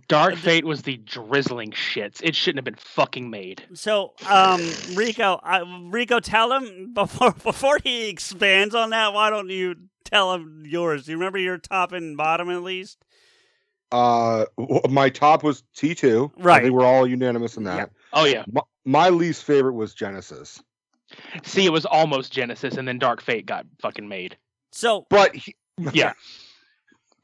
Dark 0.09 0.37
Fate 0.37 0.65
was 0.65 0.83
the 0.83 0.97
drizzling 0.99 1.71
shits. 1.73 2.21
It 2.23 2.35
shouldn't 2.37 2.59
have 2.59 2.65
been 2.65 2.83
fucking 2.83 3.31
made. 3.31 3.63
So, 3.75 4.15
um, 4.29 4.61
Rico, 4.95 5.41
I, 5.43 5.63
Rico, 5.91 6.21
tell 6.21 6.53
him 6.53 6.93
before 6.95 7.33
before 7.45 7.79
he 7.83 8.09
expands 8.09 8.75
on 8.75 8.91
that. 8.91 9.13
Why 9.13 9.31
don't 9.31 9.49
you 9.51 9.77
tell 10.05 10.35
him 10.35 10.65
yours? 10.67 11.05
Do 11.05 11.13
you 11.13 11.19
remember 11.19 11.39
your 11.39 11.59
top 11.59 11.93
and 11.93 12.17
bottom 12.17 12.51
at 12.51 12.63
least? 12.63 12.99
Uh, 13.93 14.47
my 14.89 15.09
top 15.09 15.43
was 15.45 15.63
T 15.77 15.95
two. 15.95 16.33
I 16.39 16.43
Right. 16.43 16.63
think 16.63 16.75
we're 16.75 16.85
all 16.85 17.07
unanimous 17.07 17.57
in 17.57 17.65
that. 17.65 17.91
Oh 18.13 18.25
yeah. 18.25 18.45
My, 18.51 18.63
my 18.85 19.09
least 19.09 19.45
favorite 19.45 19.75
was 19.75 19.95
Genisys, 19.95 20.61
See, 21.45 21.65
it 21.65 21.71
was 21.73 21.87
almost 21.87 22.33
Genisys, 22.33 22.77
and 22.77 22.89
then 22.89 22.99
Dark 22.99 23.21
Fate 23.23 23.47
got 23.47 23.67
fucking 23.81 24.09
made. 24.09 24.37
So, 24.73 25.07
but 25.11 25.35
he, 25.37 25.55
Yeah. 25.93 26.15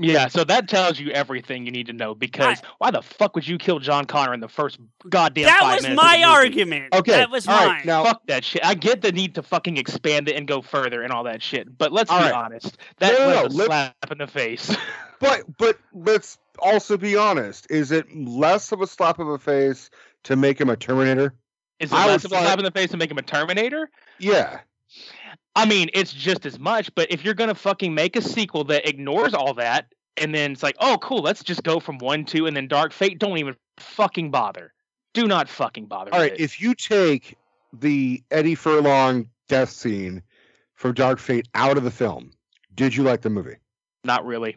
Yeah, 0.02 0.28
so 0.28 0.44
that 0.44 0.66
tells 0.68 0.98
you 0.98 1.10
everything 1.10 1.66
you 1.66 1.72
need 1.72 1.86
to 1.88 1.92
know 1.92 2.14
because 2.14 2.60
why 2.78 2.90
the 2.90 3.02
fuck 3.02 3.34
would 3.34 3.46
you 3.46 3.58
kill 3.58 3.78
John 3.80 4.06
Connor 4.06 4.32
in 4.32 4.40
the 4.40 4.48
first 4.48 4.78
goddamn 5.08 5.44
That 5.44 5.60
five 5.60 5.74
was 5.76 5.82
minutes 5.82 6.00
of 6.00 6.04
my 6.04 6.12
the 6.16 6.18
movie? 6.22 6.24
argument. 6.32 6.94
Okay, 6.94 7.12
That 7.12 7.30
was 7.30 7.46
all 7.46 7.54
right, 7.58 7.66
mine. 7.76 7.82
now- 7.84 8.04
fuck 8.04 8.26
that 8.26 8.42
shit. 8.44 8.64
I 8.64 8.74
get 8.74 9.02
the 9.02 9.12
need 9.12 9.34
to 9.34 9.42
fucking 9.42 9.76
expand 9.76 10.28
it 10.28 10.36
and 10.36 10.48
go 10.48 10.62
further 10.62 11.02
and 11.02 11.12
all 11.12 11.24
that 11.24 11.42
shit, 11.42 11.76
but 11.76 11.92
let's 11.92 12.10
be 12.10 12.16
right. 12.16 12.32
honest. 12.32 12.78
That 12.98 13.12
No, 13.12 13.18
no, 13.18 13.42
was 13.44 13.54
no, 13.54 13.56
a 13.56 13.58
let- 13.58 13.66
slap 13.66 14.10
in 14.12 14.18
the 14.18 14.26
face. 14.26 14.74
But 15.20 15.42
but 15.58 15.78
let's 15.92 16.38
also 16.60 16.96
be 16.96 17.14
honest. 17.14 17.66
Is 17.70 17.92
it 17.92 18.06
less 18.16 18.72
of 18.72 18.80
a 18.80 18.86
slap 18.86 19.18
of 19.18 19.28
a 19.28 19.38
face 19.38 19.90
to 20.24 20.34
make 20.34 20.58
him 20.58 20.70
a 20.70 20.76
Terminator? 20.78 21.34
Is 21.78 21.92
it 21.92 21.94
I 21.94 22.06
less 22.06 22.24
of 22.24 22.32
a 22.32 22.36
slap 22.36 22.44
find- 22.46 22.60
in 22.60 22.64
the 22.64 22.70
face 22.70 22.90
to 22.92 22.96
make 22.96 23.10
him 23.10 23.18
a 23.18 23.22
Terminator? 23.22 23.90
Yeah. 24.18 24.60
I 25.56 25.66
mean, 25.66 25.90
it's 25.94 26.12
just 26.12 26.46
as 26.46 26.58
much, 26.58 26.94
but 26.94 27.10
if 27.10 27.24
you're 27.24 27.34
gonna 27.34 27.54
fucking 27.54 27.94
make 27.94 28.16
a 28.16 28.22
sequel 28.22 28.64
that 28.64 28.88
ignores 28.88 29.34
all 29.34 29.54
that, 29.54 29.92
and 30.16 30.34
then 30.34 30.52
it's 30.52 30.62
like, 30.62 30.76
oh, 30.80 30.98
cool, 31.02 31.22
let's 31.22 31.42
just 31.42 31.62
go 31.62 31.80
from 31.80 31.98
one, 31.98 32.24
two, 32.24 32.46
and 32.46 32.56
then 32.56 32.68
Dark 32.68 32.92
Fate, 32.92 33.18
don't 33.18 33.38
even 33.38 33.56
fucking 33.78 34.30
bother. 34.30 34.72
Do 35.12 35.26
not 35.26 35.48
fucking 35.48 35.86
bother. 35.86 36.12
All 36.14 36.20
right, 36.20 36.32
it. 36.32 36.40
If 36.40 36.60
you 36.60 36.74
take 36.74 37.36
the 37.72 38.22
Eddie 38.30 38.54
Furlong 38.54 39.28
death 39.48 39.70
scene 39.70 40.22
from 40.74 40.94
Dark 40.94 41.18
Fate 41.18 41.48
out 41.54 41.76
of 41.76 41.84
the 41.84 41.90
film, 41.90 42.30
did 42.74 42.94
you 42.94 43.02
like 43.02 43.22
the 43.22 43.30
movie? 43.30 43.56
Not 44.04 44.24
really. 44.24 44.56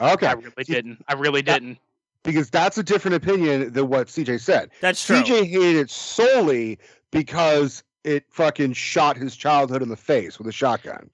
Okay. 0.00 0.26
I 0.26 0.32
really 0.32 0.64
didn't. 0.64 1.04
I 1.08 1.14
really 1.14 1.42
didn't. 1.42 1.78
because 2.22 2.50
that's 2.50 2.76
a 2.78 2.82
different 2.82 3.14
opinion 3.16 3.72
than 3.72 3.88
what 3.88 4.08
CJ 4.08 4.40
said. 4.40 4.70
That's 4.80 5.04
true. 5.04 5.16
CJ 5.16 5.46
hated 5.46 5.76
it 5.76 5.90
solely 5.90 6.78
because 7.10 7.82
it 8.06 8.24
fucking 8.30 8.72
shot 8.72 9.16
his 9.16 9.36
childhood 9.36 9.82
in 9.82 9.88
the 9.90 9.96
face 9.96 10.38
with 10.38 10.46
a 10.48 10.52
shotgun. 10.52 11.10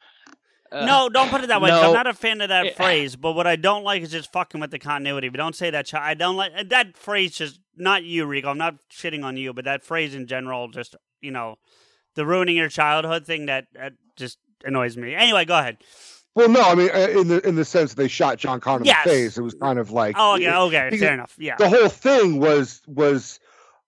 Uh, 0.71 0.87
no, 0.87 1.09
don't 1.09 1.29
put 1.29 1.43
it 1.43 1.49
that 1.49 1.61
way. 1.61 1.69
no. 1.71 1.89
I'm 1.89 1.93
not 1.93 2.07
a 2.07 2.15
fan 2.15 2.41
of 2.41 2.49
that 2.49 2.65
Yeah. 2.65 2.73
phrase. 2.75 3.17
But 3.17 3.33
what 3.33 3.47
I 3.47 3.57
don't 3.57 3.83
like 3.85 4.03
is 4.03 4.11
just 4.11 4.33
fucking 4.33 4.61
with 4.61 4.71
the 4.71 4.79
continuity. 4.79 5.29
But 5.29 5.37
don't 5.39 5.57
say 5.57 5.71
that. 5.71 5.87
Ch- 5.87 5.95
I 5.95 6.15
don't 6.15 6.37
like 6.37 6.69
that 6.71 6.97
phrase. 6.97 7.37
Just 7.37 7.61
not 7.77 8.05
you, 8.05 8.25
Rico. 8.25 8.49
I'm 8.49 8.59
not 8.59 8.77
shitting 8.91 9.25
on 9.25 9.37
you, 9.37 9.53
but 9.53 9.65
that 9.67 9.83
phrase 9.83 10.15
in 10.15 10.27
general, 10.27 10.69
just 10.69 10.95
you 11.21 11.31
know, 11.31 11.57
the 12.15 12.25
ruining 12.25 12.57
your 12.57 12.69
childhood 12.69 13.27
thing 13.27 13.47
that, 13.47 13.67
that 13.75 13.93
just 14.17 14.39
annoys 14.65 14.97
me. 14.97 15.15
Anyway, 15.15 15.45
go 15.45 15.59
ahead. 15.59 15.79
Well, 16.35 16.49
no, 16.49 16.63
I 16.63 16.75
mean 16.75 16.89
uh, 16.95 17.21
in 17.21 17.29
the 17.29 17.47
in 17.47 17.55
the 17.57 17.65
sense 17.67 17.93
that 17.93 18.01
they 18.03 18.09
shot 18.09 18.39
John 18.39 18.59
Connor 18.59 18.87
Yes. 18.87 19.05
in 19.07 19.13
the 19.13 19.17
face, 19.19 19.37
it 19.39 19.43
was 19.43 19.53
kind 19.55 19.79
of 19.79 19.91
like 19.91 20.17
Oh, 20.19 20.37
okay, 20.37 20.51
okay, 20.89 20.97
fair 20.97 21.13
enough. 21.13 21.35
Yeah, 21.39 21.57
the 21.57 21.69
whole 21.69 21.89
thing 21.91 22.41
was 22.41 22.81
was 22.87 23.39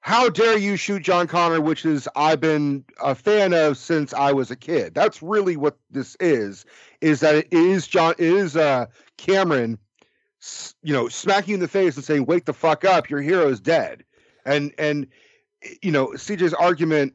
how 0.04 0.28
dare 0.28 0.58
you 0.58 0.76
shoot 0.76 1.02
John 1.02 1.26
Connor, 1.26 1.62
which 1.62 1.86
is 1.86 2.06
I've 2.14 2.38
been 2.38 2.84
a 3.02 3.14
fan 3.14 3.54
of 3.54 3.78
since 3.78 4.12
I 4.12 4.32
was 4.32 4.50
a 4.50 4.56
kid. 4.56 4.94
That's 4.94 5.22
really 5.22 5.56
what 5.56 5.78
this 5.90 6.14
is. 6.20 6.66
Is 7.00 7.20
that 7.20 7.36
it 7.36 7.50
is 7.50 7.86
John 7.86 8.12
it 8.18 8.28
is 8.28 8.54
uh 8.54 8.84
Cameron, 9.16 9.78
you 10.82 10.92
know, 10.92 11.08
smacking 11.08 11.52
you 11.52 11.54
in 11.54 11.60
the 11.60 11.68
face 11.68 11.96
and 11.96 12.04
saying, 12.04 12.26
"Wake 12.26 12.44
the 12.44 12.52
fuck 12.52 12.84
up! 12.84 13.08
Your 13.08 13.22
hero 13.22 13.48
is 13.48 13.60
dead." 13.60 14.04
And 14.44 14.74
and 14.76 15.06
you 15.80 15.90
know, 15.90 16.08
CJ's 16.08 16.52
argument 16.52 17.14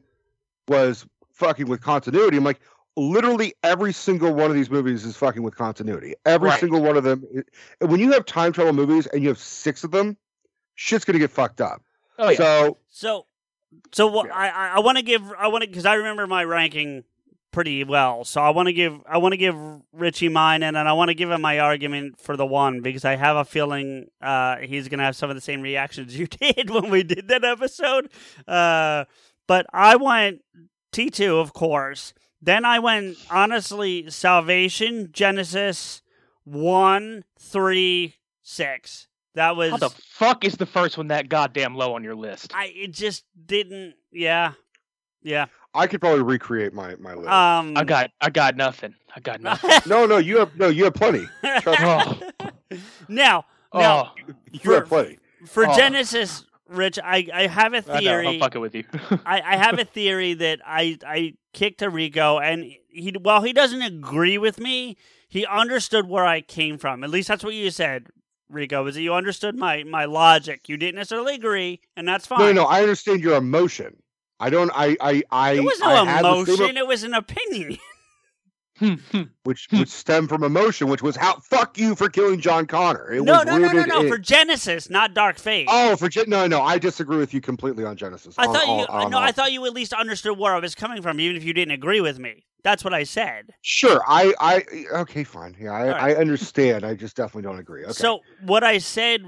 was 0.66 1.06
fucking 1.34 1.68
with 1.68 1.80
continuity. 1.82 2.38
I'm 2.38 2.42
like, 2.42 2.60
literally 2.96 3.54
every 3.62 3.92
single 3.92 4.34
one 4.34 4.50
of 4.50 4.56
these 4.56 4.68
movies 4.68 5.04
is 5.04 5.16
fucking 5.16 5.44
with 5.44 5.54
continuity. 5.54 6.14
Every 6.26 6.48
Right. 6.48 6.58
single 6.58 6.82
one 6.82 6.96
of 6.96 7.04
them. 7.04 7.24
When 7.78 8.00
you 8.00 8.10
have 8.14 8.26
time 8.26 8.52
travel 8.52 8.72
movies 8.72 9.06
and 9.06 9.22
you 9.22 9.28
have 9.28 9.38
six 9.38 9.84
of 9.84 9.92
them, 9.92 10.16
shit's 10.74 11.04
gonna 11.04 11.20
get 11.20 11.30
fucked 11.30 11.60
up. 11.60 11.84
Oh 12.20 12.30
yeah. 12.30 12.36
So 12.36 12.78
So, 12.90 13.26
so 13.92 14.06
what 14.08 14.26
Yeah. 14.26 14.34
I 14.34 14.48
I, 14.48 14.68
I 14.76 14.78
want 14.80 14.98
to 14.98 15.04
give 15.04 15.22
I 15.38 15.48
want 15.48 15.62
to 15.64 15.68
because 15.68 15.86
I 15.86 15.94
remember 15.94 16.26
my 16.26 16.44
ranking 16.44 17.04
pretty 17.52 17.82
well. 17.84 18.24
So 18.24 18.40
I 18.40 18.50
want 18.50 18.66
to 18.68 18.72
give 18.72 19.00
I 19.08 19.18
want 19.18 19.32
to 19.32 19.36
give 19.36 19.56
Richie 19.92 20.28
mine, 20.28 20.62
and 20.62 20.76
then 20.76 20.86
I 20.86 20.92
want 20.92 21.08
to 21.08 21.14
give 21.14 21.30
him 21.30 21.40
my 21.40 21.58
argument 21.58 22.20
for 22.20 22.36
the 22.36 22.46
one 22.46 22.80
because 22.80 23.04
I 23.04 23.16
have 23.16 23.36
a 23.36 23.44
feeling 23.44 24.08
uh, 24.22 24.58
he's 24.58 24.88
gonna 24.88 25.04
have 25.04 25.16
some 25.16 25.30
of 25.30 25.36
the 25.36 25.42
same 25.42 25.62
reactions 25.62 26.16
you 26.18 26.26
did 26.26 26.70
when 26.70 26.90
we 26.90 27.02
did 27.02 27.28
that 27.28 27.44
episode. 27.44 28.10
Uh, 28.46 29.04
but 29.46 29.66
I 29.72 29.96
went 29.96 30.42
T 30.92 31.10
two, 31.10 31.38
of 31.38 31.52
course. 31.52 32.12
Then 32.42 32.64
I 32.64 32.78
went 32.78 33.18
honestly 33.30 34.10
Salvation 34.10 35.08
Genisys 35.08 36.02
one 36.44 37.24
three 37.38 38.16
six. 38.42 39.08
That 39.34 39.56
was 39.56 39.70
How 39.70 39.76
the 39.76 39.90
fuck 39.90 40.44
is 40.44 40.54
the 40.56 40.66
first 40.66 40.98
one 40.98 41.08
that 41.08 41.28
goddamn 41.28 41.74
low 41.74 41.94
on 41.94 42.02
your 42.02 42.16
list? 42.16 42.52
I 42.54 42.72
it 42.74 42.92
just 42.92 43.24
didn't. 43.46 43.94
Yeah, 44.12 44.52
yeah. 45.22 45.46
I 45.72 45.86
could 45.86 46.00
probably 46.00 46.22
recreate 46.22 46.72
my 46.72 46.96
my 46.96 47.14
list. 47.14 47.28
Um, 47.28 47.76
I 47.76 47.84
got 47.84 48.10
I 48.20 48.30
got 48.30 48.56
nothing. 48.56 48.94
I 49.14 49.20
got 49.20 49.40
nothing. 49.42 49.70
no, 49.86 50.06
no, 50.06 50.18
you 50.18 50.38
have 50.38 50.56
no, 50.56 50.68
you 50.68 50.84
have 50.84 50.94
plenty. 50.94 51.28
Trust 51.60 51.80
me. 51.80 52.26
Oh. 52.72 52.78
now, 53.08 53.44
now 53.74 54.12
oh, 54.16 54.32
You 54.52 54.74
have 54.74 54.86
plenty. 54.86 55.18
for 55.44 55.66
oh. 55.66 55.70
Genisys, 55.70 56.44
Rich, 56.68 57.00
I, 57.02 57.26
I 57.34 57.46
have 57.48 57.74
a 57.74 57.82
theory. 57.82 58.28
I'm 58.28 58.38
fucking 58.38 58.60
with 58.60 58.76
you. 58.76 58.84
I, 59.26 59.40
I 59.40 59.56
have 59.56 59.80
a 59.80 59.84
theory 59.84 60.34
that 60.34 60.60
I 60.64 60.98
I 61.04 61.34
kicked 61.52 61.80
to 61.80 61.90
Rico, 61.90 62.38
and 62.38 62.64
he 62.88 63.12
while 63.20 63.42
he 63.42 63.52
doesn't 63.52 63.82
agree 63.82 64.38
with 64.38 64.60
me, 64.60 64.96
he 65.28 65.44
understood 65.46 66.08
where 66.08 66.24
I 66.24 66.42
came 66.42 66.78
from. 66.78 67.02
At 67.02 67.10
least 67.10 67.26
that's 67.26 67.42
what 67.42 67.54
you 67.54 67.70
said, 67.72 68.06
Rico. 68.50 68.86
Is 68.86 68.94
that 68.94 69.02
you 69.02 69.14
understood 69.14 69.56
my 69.56 69.84
my 69.84 70.04
logic? 70.04 70.68
You 70.68 70.76
didn't 70.76 70.96
necessarily 70.96 71.34
agree, 71.34 71.80
and 71.96 72.06
that's 72.06 72.26
fine. 72.26 72.40
No, 72.40 72.46
no, 72.46 72.52
no. 72.52 72.64
I 72.64 72.82
understand 72.82 73.20
your 73.22 73.36
emotion. 73.36 74.02
I 74.38 74.50
don't. 74.50 74.70
I. 74.74 74.96
I. 75.00 75.22
I. 75.30 75.52
It 75.52 75.64
was 75.64 75.80
no 75.80 75.90
I 75.90 76.20
emotion; 76.20 76.76
it 76.76 76.86
was 76.86 77.02
an 77.02 77.14
opinion. 77.14 77.78
Hmm, 78.80 78.94
hmm. 79.12 79.22
which 79.44 79.68
hmm. 79.70 79.80
which 79.80 79.90
stemmed 79.90 80.30
from 80.30 80.42
emotion, 80.42 80.88
which 80.88 81.02
was 81.02 81.14
how 81.14 81.36
fuck 81.40 81.78
you 81.78 81.94
for 81.94 82.08
killing 82.08 82.40
John 82.40 82.66
Connor. 82.66 83.12
It 83.12 83.22
no, 83.22 83.42
no, 83.42 83.58
no, 83.58 83.70
no, 83.70 83.84
no. 83.84 84.00
in- 84.00 84.08
For 84.08 84.18
Genisys, 84.18 84.90
not 84.90 85.12
Dark 85.12 85.38
Fate. 85.38 85.68
oh, 85.70 85.96
for 85.96 86.08
Gen- 86.08 86.28
no, 86.30 86.46
no. 86.46 86.62
I 86.62 86.78
disagree 86.78 87.18
with 87.18 87.34
you 87.34 87.42
completely 87.42 87.84
on 87.84 87.96
Genisys. 87.96 88.34
I 88.38 88.46
On- 88.46 88.54
thought 88.54 88.66
you. 88.66 88.72
on- 88.72 88.86
on 88.88 89.10
no, 89.10 89.18
all. 89.18 89.22
I 89.22 89.32
thought 89.32 89.52
you 89.52 89.64
at 89.66 89.74
least 89.74 89.92
understood 89.92 90.38
where 90.38 90.54
I 90.54 90.58
was 90.58 90.74
coming 90.74 91.02
from, 91.02 91.20
even 91.20 91.36
if 91.36 91.44
you 91.44 91.52
didn't 91.52 91.72
agree 91.72 92.00
with 92.00 92.18
me. 92.18 92.44
That's 92.62 92.82
what 92.82 92.92
I 92.94 93.04
said. 93.04 93.52
Sure. 93.62 94.02
I. 94.06 94.34
I. 94.40 94.64
Okay. 95.00 95.24
Fine. 95.24 95.56
Yeah. 95.60 95.72
I. 95.72 95.88
Right. 95.88 96.02
I 96.02 96.14
understand. 96.14 96.84
I 96.84 96.94
just 96.94 97.16
definitely 97.16 97.42
don't 97.42 97.58
agree. 97.58 97.84
Okay. 97.84 97.92
So 97.92 98.20
what 98.42 98.64
I 98.64 98.78
said, 98.78 99.22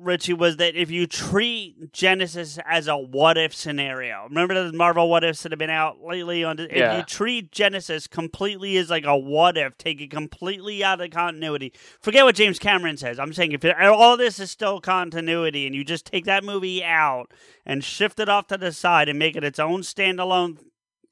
Richie, 0.00 0.32
was 0.32 0.56
that 0.58 0.74
if 0.74 0.90
you 0.90 1.06
treat 1.06 1.92
Genisys 1.92 2.58
as 2.66 2.86
a 2.88 2.96
what 2.96 3.36
if 3.36 3.54
scenario, 3.54 4.24
remember 4.28 4.54
the 4.70 4.76
Marvel 4.76 5.08
what 5.08 5.24
ifs 5.24 5.42
that 5.42 5.52
have 5.52 5.58
been 5.58 5.70
out 5.70 6.00
lately 6.02 6.44
on. 6.44 6.58
If 6.58 6.72
Yeah. 6.72 6.96
you 6.98 7.02
treat 7.02 7.50
Genisys 7.50 8.08
completely 8.08 8.76
as 8.76 8.90
like 8.90 9.04
a 9.04 9.16
what 9.16 9.56
if, 9.58 9.76
take 9.78 10.00
it 10.00 10.10
completely 10.10 10.82
out 10.84 11.00
of 11.00 11.10
continuity. 11.10 11.72
Forget 12.00 12.24
what 12.24 12.34
James 12.36 12.58
Cameron 12.58 12.96
says. 12.96 13.18
I'm 13.18 13.32
saying 13.32 13.52
if 13.52 13.64
it, 13.64 13.76
all 13.80 14.16
this 14.16 14.38
is 14.38 14.50
still 14.50 14.80
continuity, 14.80 15.66
and 15.66 15.74
you 15.74 15.84
just 15.84 16.06
take 16.06 16.24
that 16.26 16.44
movie 16.44 16.82
out 16.84 17.32
and 17.66 17.82
shift 17.82 18.20
it 18.20 18.28
off 18.28 18.46
to 18.48 18.56
the 18.56 18.72
side 18.72 19.08
and 19.08 19.18
make 19.18 19.36
it 19.36 19.44
its 19.44 19.58
own 19.58 19.80
standalone 19.82 20.58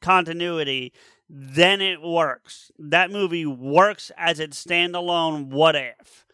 continuity, 0.00 0.92
then 1.28 1.80
it 1.80 2.00
works. 2.02 2.70
That 2.78 3.10
movie 3.10 3.46
works 3.46 4.12
as 4.16 4.38
its 4.38 4.62
standalone 4.64 5.46
what 5.48 5.74
if. 5.74 6.25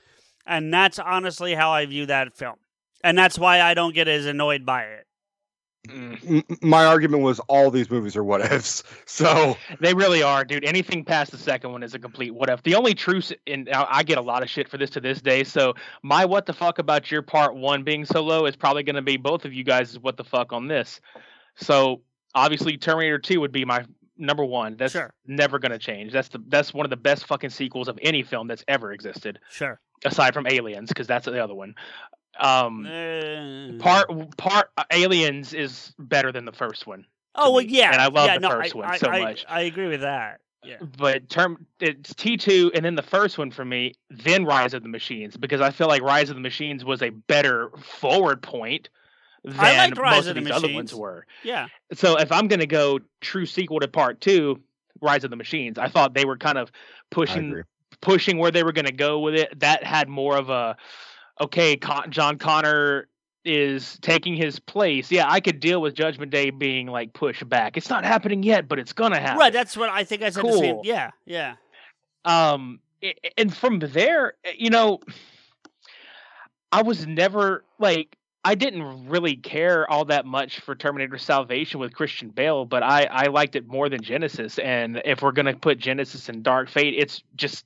And 0.46 0.72
that's 0.72 0.98
honestly 0.98 1.54
how 1.54 1.70
I 1.70 1.86
view 1.86 2.06
that 2.06 2.36
film. 2.36 2.56
And 3.04 3.16
that's 3.18 3.38
why 3.38 3.60
I 3.60 3.74
don't 3.74 3.94
get 3.94 4.08
as 4.08 4.26
annoyed 4.26 4.64
by 4.66 4.84
it. 4.84 5.06
Mm. 5.88 6.44
M- 6.48 6.58
my 6.62 6.84
argument 6.84 7.24
was 7.24 7.40
all 7.48 7.68
these 7.70 7.90
movies 7.90 8.14
are 8.16 8.22
what 8.22 8.40
ifs. 8.52 8.84
So 9.06 9.56
They 9.80 9.94
really 9.94 10.22
are, 10.22 10.44
dude. 10.44 10.64
Anything 10.64 11.04
past 11.04 11.32
the 11.32 11.38
second 11.38 11.72
one 11.72 11.82
is 11.82 11.92
a 11.94 11.98
complete 11.98 12.32
what 12.32 12.48
if. 12.48 12.62
The 12.62 12.76
only 12.76 12.94
truth, 12.94 13.32
and 13.48 13.68
I 13.72 14.04
get 14.04 14.16
a 14.18 14.22
lot 14.22 14.42
of 14.44 14.50
shit 14.50 14.68
for 14.68 14.78
this 14.78 14.90
to 14.90 15.00
this 15.00 15.20
day. 15.20 15.42
So 15.42 15.74
my 16.04 16.24
what 16.24 16.46
the 16.46 16.52
fuck 16.52 16.78
about 16.78 17.10
your 17.10 17.22
part 17.22 17.56
one 17.56 17.82
being 17.82 18.04
so 18.04 18.22
low 18.22 18.46
is 18.46 18.54
probably 18.54 18.84
going 18.84 18.94
to 18.96 19.02
be 19.02 19.16
both 19.16 19.44
of 19.44 19.52
you 19.52 19.64
guys' 19.64 19.98
what 19.98 20.16
the 20.16 20.24
fuck 20.24 20.52
on 20.52 20.68
this. 20.68 21.00
So 21.56 22.02
obviously 22.34 22.76
Terminator 22.78 23.18
Two 23.18 23.40
would 23.40 23.52
be 23.52 23.64
my 23.64 23.84
number 24.16 24.44
one. 24.44 24.76
That's 24.76 24.92
Sure. 24.92 25.12
never 25.26 25.58
going 25.58 25.72
to 25.72 25.78
change. 25.78 26.12
That's 26.12 26.28
the 26.28 26.40
that's 26.46 26.72
one 26.72 26.86
of 26.86 26.90
the 26.90 26.96
best 26.96 27.26
fucking 27.26 27.50
sequels 27.50 27.88
of 27.88 27.98
any 28.02 28.22
film 28.22 28.46
that's 28.46 28.64
ever 28.68 28.92
existed, 28.92 29.40
Sure. 29.50 29.80
Aside 30.04 30.34
from 30.34 30.46
Aliens, 30.46 30.88
because 30.88 31.06
that's 31.06 31.26
the 31.26 31.42
other 31.42 31.54
one. 31.54 31.74
Um, 32.38 32.86
Uh, 32.86 33.78
part 33.78 34.36
part 34.36 34.70
uh, 34.76 34.84
Aliens 34.90 35.52
is 35.52 35.92
better 35.98 36.32
than 36.32 36.44
the 36.44 36.52
first 36.52 36.86
one. 36.86 37.04
oh, 37.34 37.52
well, 37.52 37.64
me. 37.64 37.70
yeah. 37.70 37.92
And 37.92 38.00
I 38.00 38.06
love 38.06 38.26
yeah, 38.26 38.34
the 38.38 38.40
no, 38.40 38.50
first 38.50 38.74
I, 38.74 38.78
one 38.78 38.88
I, 38.88 38.96
so 38.98 39.08
I, 39.08 39.20
much. 39.20 39.44
I 39.48 39.60
agree 39.62 39.88
with 39.88 40.00
that. 40.00 40.40
Yeah. 40.64 40.76
but 40.96 41.28
term 41.28 41.66
it's 41.80 42.14
T 42.14 42.36
two 42.36 42.70
and 42.72 42.84
then 42.84 42.94
the 42.94 43.02
first 43.02 43.36
one 43.36 43.50
for 43.50 43.64
me, 43.64 43.94
then 44.10 44.44
Rise 44.44 44.74
of 44.74 44.84
the 44.84 44.88
Machines 44.88 45.36
because 45.36 45.60
I 45.60 45.70
feel 45.72 45.88
like 45.88 46.02
Rise 46.02 46.30
of 46.30 46.36
the 46.36 46.40
Machines 46.40 46.84
was 46.84 47.02
a 47.02 47.10
better 47.10 47.70
forward 47.82 48.42
point 48.42 48.88
than 49.42 49.58
I 49.58 49.76
liked 49.76 49.98
Rise 49.98 50.18
most 50.18 50.26
of 50.28 50.36
of 50.36 50.44
the 50.44 50.48
these 50.48 50.52
other 50.52 50.72
ones 50.72 50.94
were. 50.94 51.26
Yeah. 51.42 51.66
So 51.94 52.16
if 52.16 52.30
I'm 52.30 52.46
gonna 52.46 52.66
go 52.66 53.00
true 53.20 53.44
sequel 53.44 53.80
to 53.80 53.88
part 53.88 54.20
two, 54.20 54.62
Rise 55.00 55.24
of 55.24 55.30
the 55.30 55.36
Machines, 55.36 55.78
I 55.78 55.88
thought 55.88 56.14
they 56.14 56.24
were 56.24 56.38
kind 56.38 56.58
of 56.58 56.70
pushing 57.10 57.48
agree. 57.50 57.62
Pushing 58.02 58.36
where 58.36 58.50
they 58.50 58.62
were 58.62 58.72
gonna 58.72 58.92
go 58.92 59.18
with 59.20 59.34
it. 59.34 59.58
That 59.60 59.82
had 59.82 60.10
more 60.10 60.36
of 60.36 60.50
a 60.50 60.76
okay, 61.40 61.76
Con- 61.76 62.10
John 62.10 62.36
Connor 62.36 63.08
is 63.44 63.98
taking 64.02 64.36
his 64.36 64.58
place. 64.58 65.10
Yeah, 65.10 65.28
I 65.28 65.40
could 65.40 65.58
deal 65.58 65.80
with 65.80 65.94
Judgment 65.94 66.30
Day 66.30 66.50
being 66.50 66.86
like 66.86 67.14
pushed 67.14 67.48
back. 67.48 67.76
It's 67.76 67.88
not 67.88 68.04
happening 68.04 68.42
yet, 68.42 68.68
but 68.68 68.78
it's 68.78 68.92
gonna 68.92 69.18
happen. 69.18 69.38
Right. 69.38 69.52
That's 69.52 69.76
what 69.76 69.88
I 69.88 70.04
think 70.04 70.22
I 70.22 70.30
said 70.30 70.44
the 70.44 70.52
same. 70.52 70.80
Yeah. 70.84 71.12
Yeah. 71.24 71.54
Um, 72.24 72.80
and 73.36 73.54
from 73.56 73.80
there, 73.80 74.34
you 74.56 74.70
know, 74.70 75.00
I 76.70 76.82
was 76.82 77.06
never 77.06 77.64
like 77.78 78.16
I 78.44 78.56
didn't 78.56 79.08
really 79.08 79.36
care 79.36 79.88
all 79.88 80.04
that 80.06 80.26
much 80.26 80.60
for 80.60 80.74
Terminator 80.74 81.16
Salvation 81.18 81.78
with 81.78 81.94
Christian 81.94 82.30
Bale, 82.30 82.64
but 82.64 82.82
I 82.82 83.04
I 83.04 83.26
liked 83.26 83.54
it 83.54 83.68
more 83.68 83.88
than 83.88 84.02
Genisys. 84.02 84.62
And 84.62 85.00
if 85.04 85.22
we're 85.22 85.32
gonna 85.32 85.54
put 85.54 85.78
Genisys 85.78 86.28
and 86.28 86.42
Dark 86.42 86.68
Fate, 86.68 86.94
it's 86.96 87.22
just 87.36 87.64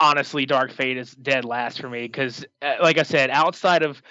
honestly 0.00 0.44
Dark 0.44 0.72
Fate 0.72 0.98
is 0.98 1.12
dead 1.12 1.44
last 1.46 1.80
for 1.80 1.88
me 1.88 2.02
because, 2.02 2.44
uh, 2.60 2.74
like 2.82 2.98
I 2.98 3.04
said, 3.04 3.30
outside 3.30 3.82
of 3.82 4.02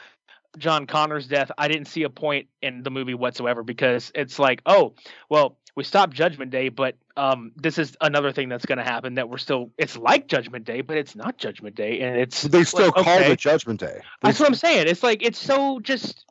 John 0.58 0.88
Connor's 0.88 1.28
death, 1.28 1.52
I 1.58 1.68
didn't 1.68 1.88
see 1.88 2.04
a 2.04 2.10
point 2.10 2.48
in 2.62 2.84
the 2.84 2.92
movie 2.92 3.14
whatsoever 3.14 3.64
because 3.64 4.12
it's 4.16 4.40
like, 4.40 4.62
oh, 4.66 4.96
well, 5.30 5.58
we 5.76 5.84
stopped 5.84 6.14
Judgment 6.14 6.52
Day, 6.52 6.70
but 6.70 6.96
um, 7.18 7.52
this 7.56 7.78
is 7.78 7.98
another 8.00 8.32
thing 8.32 8.50
that's 8.50 8.66
going 8.66 8.78
to 8.78 8.84
happen 8.84 9.16
that 9.16 9.30
we're 9.30 9.38
still. 9.38 9.72
It's 9.78 9.98
like 9.98 10.28
Judgment 10.28 10.66
Day, 10.66 10.82
but 10.82 10.98
it's 10.98 11.16
not 11.16 11.38
Judgment 11.38 11.76
Day, 11.76 12.02
and 12.02 12.18
it's 12.18 12.44
They 12.44 12.64
still 12.64 12.88
like, 12.88 12.96
called 12.96 13.22
okay. 13.22 13.32
it 13.32 13.40
Judgment 13.40 13.80
Day. 13.80 14.02
They 14.02 14.02
That's 14.30 14.40
what 14.40 14.50
I'm 14.50 14.56
saying. 14.56 14.88
It's 14.88 15.02
like 15.04 15.24
it's 15.24 15.40
so 15.40 15.80
just 15.80 16.26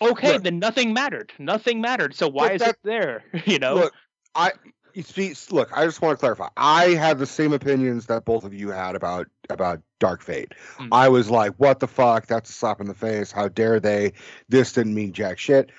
okay. 0.00 0.32
Look. 0.34 0.44
then 0.44 0.58
nothing 0.58 0.94
mattered. 0.94 1.32
Nothing 1.38 1.80
mattered. 1.80 2.14
So 2.14 2.28
why 2.28 2.52
is 2.52 2.60
that- 2.60 2.70
it 2.70 2.78
there? 2.82 3.24
You 3.44 3.58
know. 3.58 3.74
Look, 3.74 3.94
I 4.34 4.52
you 4.94 5.02
see, 5.02 5.34
look. 5.50 5.70
I 5.76 5.84
just 5.84 6.00
want 6.02 6.18
to 6.18 6.20
clarify. 6.20 6.48
I 6.56 6.86
had 6.90 7.18
the 7.18 7.26
same 7.26 7.52
opinions 7.52 8.06
that 8.06 8.24
both 8.24 8.44
of 8.44 8.54
you 8.54 8.70
had 8.70 8.96
about 8.96 9.28
about 9.48 9.80
Dark 9.98 10.22
Fate. 10.22 10.52
Mm. 10.78 10.88
I 10.92 11.08
was 11.08 11.30
like, 11.30 11.54
"What 11.58 11.80
the 11.80 11.88
fuck? 11.88 12.26
That's 12.26 12.50
a 12.50 12.52
slap 12.52 12.80
in 12.80 12.86
the 12.86 12.94
face. 12.94 13.30
How 13.30 13.48
dare 13.48 13.78
they? 13.78 14.14
This 14.48 14.72
didn't 14.72 14.94
mean 14.94 15.12
jack 15.12 15.38
shit." 15.38 15.70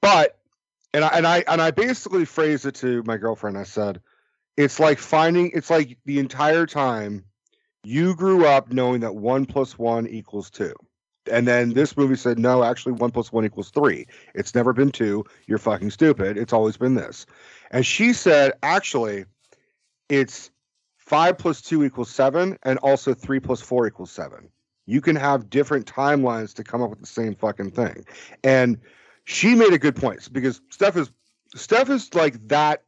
But 0.00 0.38
and 0.94 1.04
I 1.04 1.08
and 1.08 1.26
I 1.26 1.44
and 1.48 1.62
I 1.62 1.70
basically 1.70 2.24
phrased 2.24 2.66
it 2.66 2.74
to 2.76 3.02
my 3.04 3.16
girlfriend. 3.16 3.58
I 3.58 3.64
said, 3.64 4.00
"It's 4.56 4.80
like 4.80 4.98
finding. 4.98 5.50
It's 5.54 5.70
like 5.70 5.98
the 6.04 6.18
entire 6.18 6.66
time 6.66 7.24
you 7.84 8.14
grew 8.14 8.46
up 8.46 8.72
knowing 8.72 9.00
that 9.00 9.16
one 9.16 9.46
plus 9.46 9.78
one 9.78 10.06
equals 10.06 10.50
two. 10.50 10.74
And 11.30 11.46
then 11.46 11.72
this 11.72 11.96
movie 11.96 12.16
said, 12.16 12.38
no, 12.38 12.64
actually, 12.64 12.92
one 12.92 13.10
plus 13.10 13.32
one 13.32 13.44
equals 13.44 13.70
three. 13.70 14.06
It's 14.34 14.54
never 14.54 14.72
been 14.72 14.90
two. 14.90 15.24
You're 15.46 15.58
fucking 15.58 15.90
stupid. 15.90 16.36
It's 16.36 16.52
always 16.52 16.76
been 16.76 16.94
this. 16.94 17.26
And 17.70 17.86
she 17.86 18.12
said, 18.12 18.52
actually, 18.62 19.24
it's 20.08 20.50
five 20.98 21.38
plus 21.38 21.60
two 21.60 21.84
equals 21.84 22.10
seven, 22.10 22.58
and 22.64 22.78
also 22.80 23.14
three 23.14 23.40
plus 23.40 23.60
four 23.60 23.86
equals 23.86 24.10
seven. 24.10 24.48
You 24.86 25.00
can 25.00 25.14
have 25.14 25.48
different 25.48 25.86
timelines 25.86 26.54
to 26.54 26.64
come 26.64 26.82
up 26.82 26.90
with 26.90 27.00
the 27.00 27.06
same 27.06 27.36
fucking 27.36 27.70
thing. 27.70 28.04
And 28.42 28.78
she 29.24 29.54
made 29.54 29.72
a 29.72 29.78
good 29.78 29.96
point 29.96 30.28
because 30.32 30.60
Steph 30.70 30.96
is 30.96 31.10
Steph 31.54 31.90
is 31.90 32.14
like 32.14 32.48
that 32.48 32.82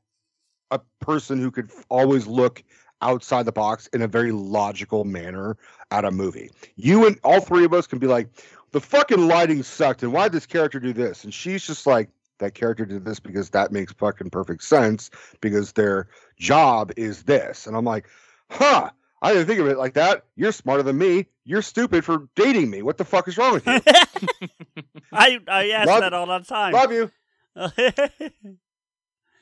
a 0.71 0.81
person 1.01 1.39
who 1.39 1.51
could 1.51 1.71
always 1.89 2.27
look 2.27 2.63
outside 3.03 3.45
the 3.45 3.53
box 3.53 3.87
in 3.89 4.03
a 4.03 4.09
very 4.09 4.33
logical 4.33 5.05
manner 5.05 5.57
at 5.91 6.05
a 6.05 6.11
movie. 6.11 6.51
You 6.77 7.07
and 7.07 7.19
all 7.23 7.41
three 7.41 7.65
of 7.65 7.75
us 7.75 7.87
can 7.87 7.99
be 7.99 8.07
like, 8.07 8.29
the 8.73 8.81
fucking 8.81 9.29
lighting 9.29 9.63
sucked, 9.63 10.03
and 10.03 10.13
why 10.13 10.25
did 10.25 10.33
this 10.33 10.47
character 10.47 10.81
do 10.81 10.93
this? 10.93 11.23
And 11.23 11.33
she's 11.33 11.65
just 11.65 11.87
like, 11.87 12.09
that 12.39 12.55
character 12.55 12.85
did 12.85 13.05
this 13.05 13.21
because 13.21 13.51
that 13.51 13.71
makes 13.71 13.93
fucking 13.93 14.31
perfect 14.31 14.65
sense 14.65 15.11
because 15.41 15.73
their 15.73 16.09
job 16.37 16.91
is 16.97 17.23
this. 17.23 17.67
And 17.67 17.77
I'm 17.77 17.85
like, 17.85 18.09
huh. 18.51 18.91
I 19.25 19.33
didn't 19.33 19.47
think 19.47 19.61
of 19.61 19.67
it 19.69 19.79
like 19.79 19.95
that. 19.95 20.25
You're 20.37 20.53
smarter 20.53 20.83
than 20.83 20.99
me. 20.99 21.27
You're 21.45 21.63
stupid 21.63 22.05
for 22.05 22.29
dating 22.37 22.71
me. 22.71 22.83
What 22.83 22.99
the 22.99 23.05
fuck 23.05 23.27
is 23.27 23.39
wrong 23.39 23.55
with 23.55 23.67
you? 23.67 23.81
I 25.13 25.41
I 25.49 25.71
ask 25.71 25.89
Love- 25.89 26.01
that 26.01 26.13
all 26.13 26.27
the 26.27 26.41
time. 26.41 26.73
Love 26.73 26.93
you. 26.93 27.11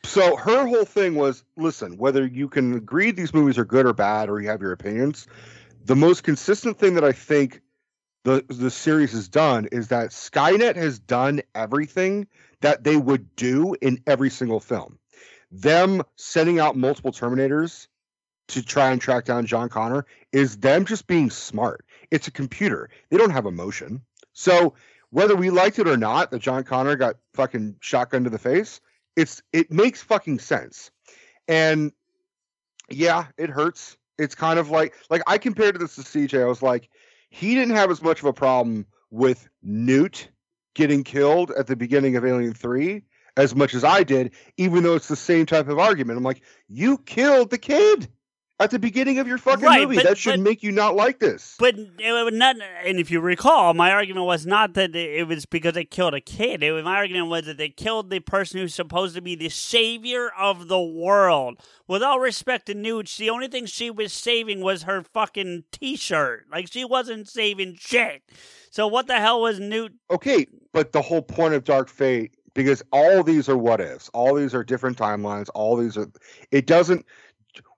So 0.05 0.37
her 0.37 0.67
whole 0.67 0.85
thing 0.85 1.15
was 1.15 1.45
listen, 1.57 1.97
whether 1.97 2.27
you 2.27 2.49
can 2.49 2.75
agree 2.75 3.13
these 3.13 3.33
movies 3.33 3.57
are 3.57 3.65
good 3.65 3.87
or 3.87 3.93
bad 3.93 4.29
or 4.29 4.41
you 4.41 4.49
have 4.49 4.61
your 4.61 4.73
opinions, 4.73 5.27
the 5.85 5.97
most 5.97 6.25
consistent 6.25 6.79
thing 6.79 6.95
that 6.95 7.05
I 7.05 7.13
think 7.13 7.63
the 8.25 8.45
the 8.49 8.71
series 8.71 9.13
has 9.13 9.29
done 9.29 9.69
is 9.71 9.89
that 9.89 10.11
Skynet 10.11 10.77
has 10.77 10.99
done 10.99 11.41
everything 11.55 12.27
that 12.61 12.85
they 12.85 12.97
would 12.97 13.35
do 13.37 13.75
in 13.81 14.03
every 14.07 14.29
single 14.29 14.61
film. 14.61 14.99
Them 15.51 16.03
sending 16.17 16.59
out 16.59 16.77
multiple 16.77 17.13
Terminators 17.13 17.87
to 18.53 18.63
try 18.63 18.91
and 18.91 19.01
track 19.01 19.25
down 19.25 19.47
John 19.47 19.69
Connor 19.69 20.07
is 20.33 20.59
them 20.59 20.85
just 20.85 21.07
being 21.07 21.31
smart. 21.31 21.85
It's 22.11 22.29
a 22.29 22.31
computer. 22.31 22.91
They 23.11 23.17
don't 23.17 23.31
have 23.31 23.47
emotion. 23.47 24.03
So 24.35 24.75
whether 25.11 25.35
we 25.35 25.51
liked 25.51 25.79
it 25.79 25.89
or 25.89 25.97
not 25.97 26.31
that 26.31 26.41
John 26.41 26.65
Connor 26.65 26.97
got 26.97 27.17
fucking 27.35 27.77
shotgun 27.81 28.25
to 28.25 28.31
the 28.31 28.39
face, 28.39 28.81
it's 29.17 29.43
it 29.53 29.73
makes 29.73 30.03
fucking 30.03 30.39
sense. 30.39 30.91
And 31.49 31.93
yeah, 32.91 33.27
it 33.39 33.51
hurts. 33.51 33.97
It's 34.19 34.35
kind 34.35 34.59
of 34.59 34.71
like 34.71 34.95
like 35.09 35.23
I 35.27 35.39
compared 35.39 35.79
this 35.81 35.95
to 35.97 36.03
CJ. 36.03 36.43
I 36.43 36.47
was 36.47 36.63
like, 36.63 36.91
he 37.31 37.55
didn't 37.55 37.77
have 37.77 37.91
as 37.91 38.03
much 38.03 38.21
of 38.21 38.27
a 38.27 38.33
problem 38.33 38.87
with 39.11 39.49
Newt 39.63 40.29
getting 40.75 41.05
killed 41.05 41.51
at 41.53 41.67
the 41.67 41.77
beginning 41.77 42.17
of 42.17 42.25
Alien 42.25 42.55
3 42.55 43.03
as 43.37 43.55
much 43.55 43.75
as 43.75 43.85
I 43.85 44.03
did, 44.03 44.33
even 44.59 44.83
though 44.83 44.95
it's 44.95 45.09
the 45.09 45.17
same 45.17 45.47
type 45.47 45.69
of 45.69 45.79
argument. 45.79 46.19
I'm 46.19 46.25
like, 46.25 46.43
you 46.69 46.99
killed 46.99 47.51
the 47.51 47.59
kid 47.59 48.09
at 48.63 48.71
the 48.71 48.79
beginning 48.79 49.19
of 49.19 49.27
your 49.29 49.39
fucking 49.39 49.65
Right, 49.65 49.83
movie. 49.83 49.97
but- 49.97 50.05
that 50.05 50.19
should 50.19 50.33
but- 50.37 50.41
make 50.41 50.63
you 50.63 50.73
not 50.73 50.95
like 50.97 51.19
this. 51.19 51.57
But 51.59 51.75
uh, 51.79 51.83
it 51.99 52.25
was 52.25 52.35
not, 52.35 52.57
and 52.85 52.99
if 52.99 53.11
you 53.11 53.21
recall, 53.21 53.75
my 53.75 53.91
argument 53.91 54.27
was 54.27 54.47
not 54.47 54.75
that 54.75 54.95
it 54.97 55.27
was 55.29 55.47
because 55.47 55.75
they 55.75 55.85
killed 55.85 56.15
a 56.15 56.21
kid. 56.21 56.63
It 56.63 56.73
was, 56.73 56.85
my 56.85 56.97
argument 56.97 57.29
was 57.29 57.47
that 57.47 57.59
they 57.59 57.69
killed 57.69 58.11
the 58.11 58.21
person 58.21 58.61
who's 58.61 58.75
supposed 58.75 59.15
to 59.17 59.21
be 59.23 59.35
the 59.35 59.49
savior 59.49 60.31
of 60.39 60.69
the 60.69 60.81
world. 60.81 61.59
With 61.89 62.03
all 62.03 62.21
respect 62.21 62.67
to 62.67 62.75
Nooch, 62.75 63.17
the 63.19 63.31
only 63.31 63.49
thing 63.49 63.67
she 63.67 63.91
was 63.91 64.13
saving 64.13 64.61
was 64.61 64.85
her 64.85 65.03
fucking 65.03 65.65
T-shirt. 65.73 66.47
Like 66.51 66.73
she 66.73 66.85
wasn't 66.85 67.29
saving 67.29 67.77
shit. 67.79 68.23
So 68.71 68.87
what 68.87 69.07
the 69.07 69.19
hell 69.21 69.43
was 69.43 69.61
Newt? 69.61 69.93
Okay, 70.11 70.47
but 70.73 70.93
the 70.93 71.03
whole 71.03 71.21
point 71.23 71.53
of 71.55 71.65
Dark 71.65 71.91
Fate, 71.91 72.35
because 72.55 72.83
all 72.93 73.23
these 73.23 73.49
are 73.49 73.59
what 73.59 73.81
ifs, 73.81 74.09
all 74.15 74.35
these 74.35 74.55
are 74.55 74.65
different 74.65 74.97
timelines, 74.97 75.49
all 75.55 75.77
these 75.77 75.97
are. 75.99 76.09
It 76.51 76.67
doesn't. 76.67 77.05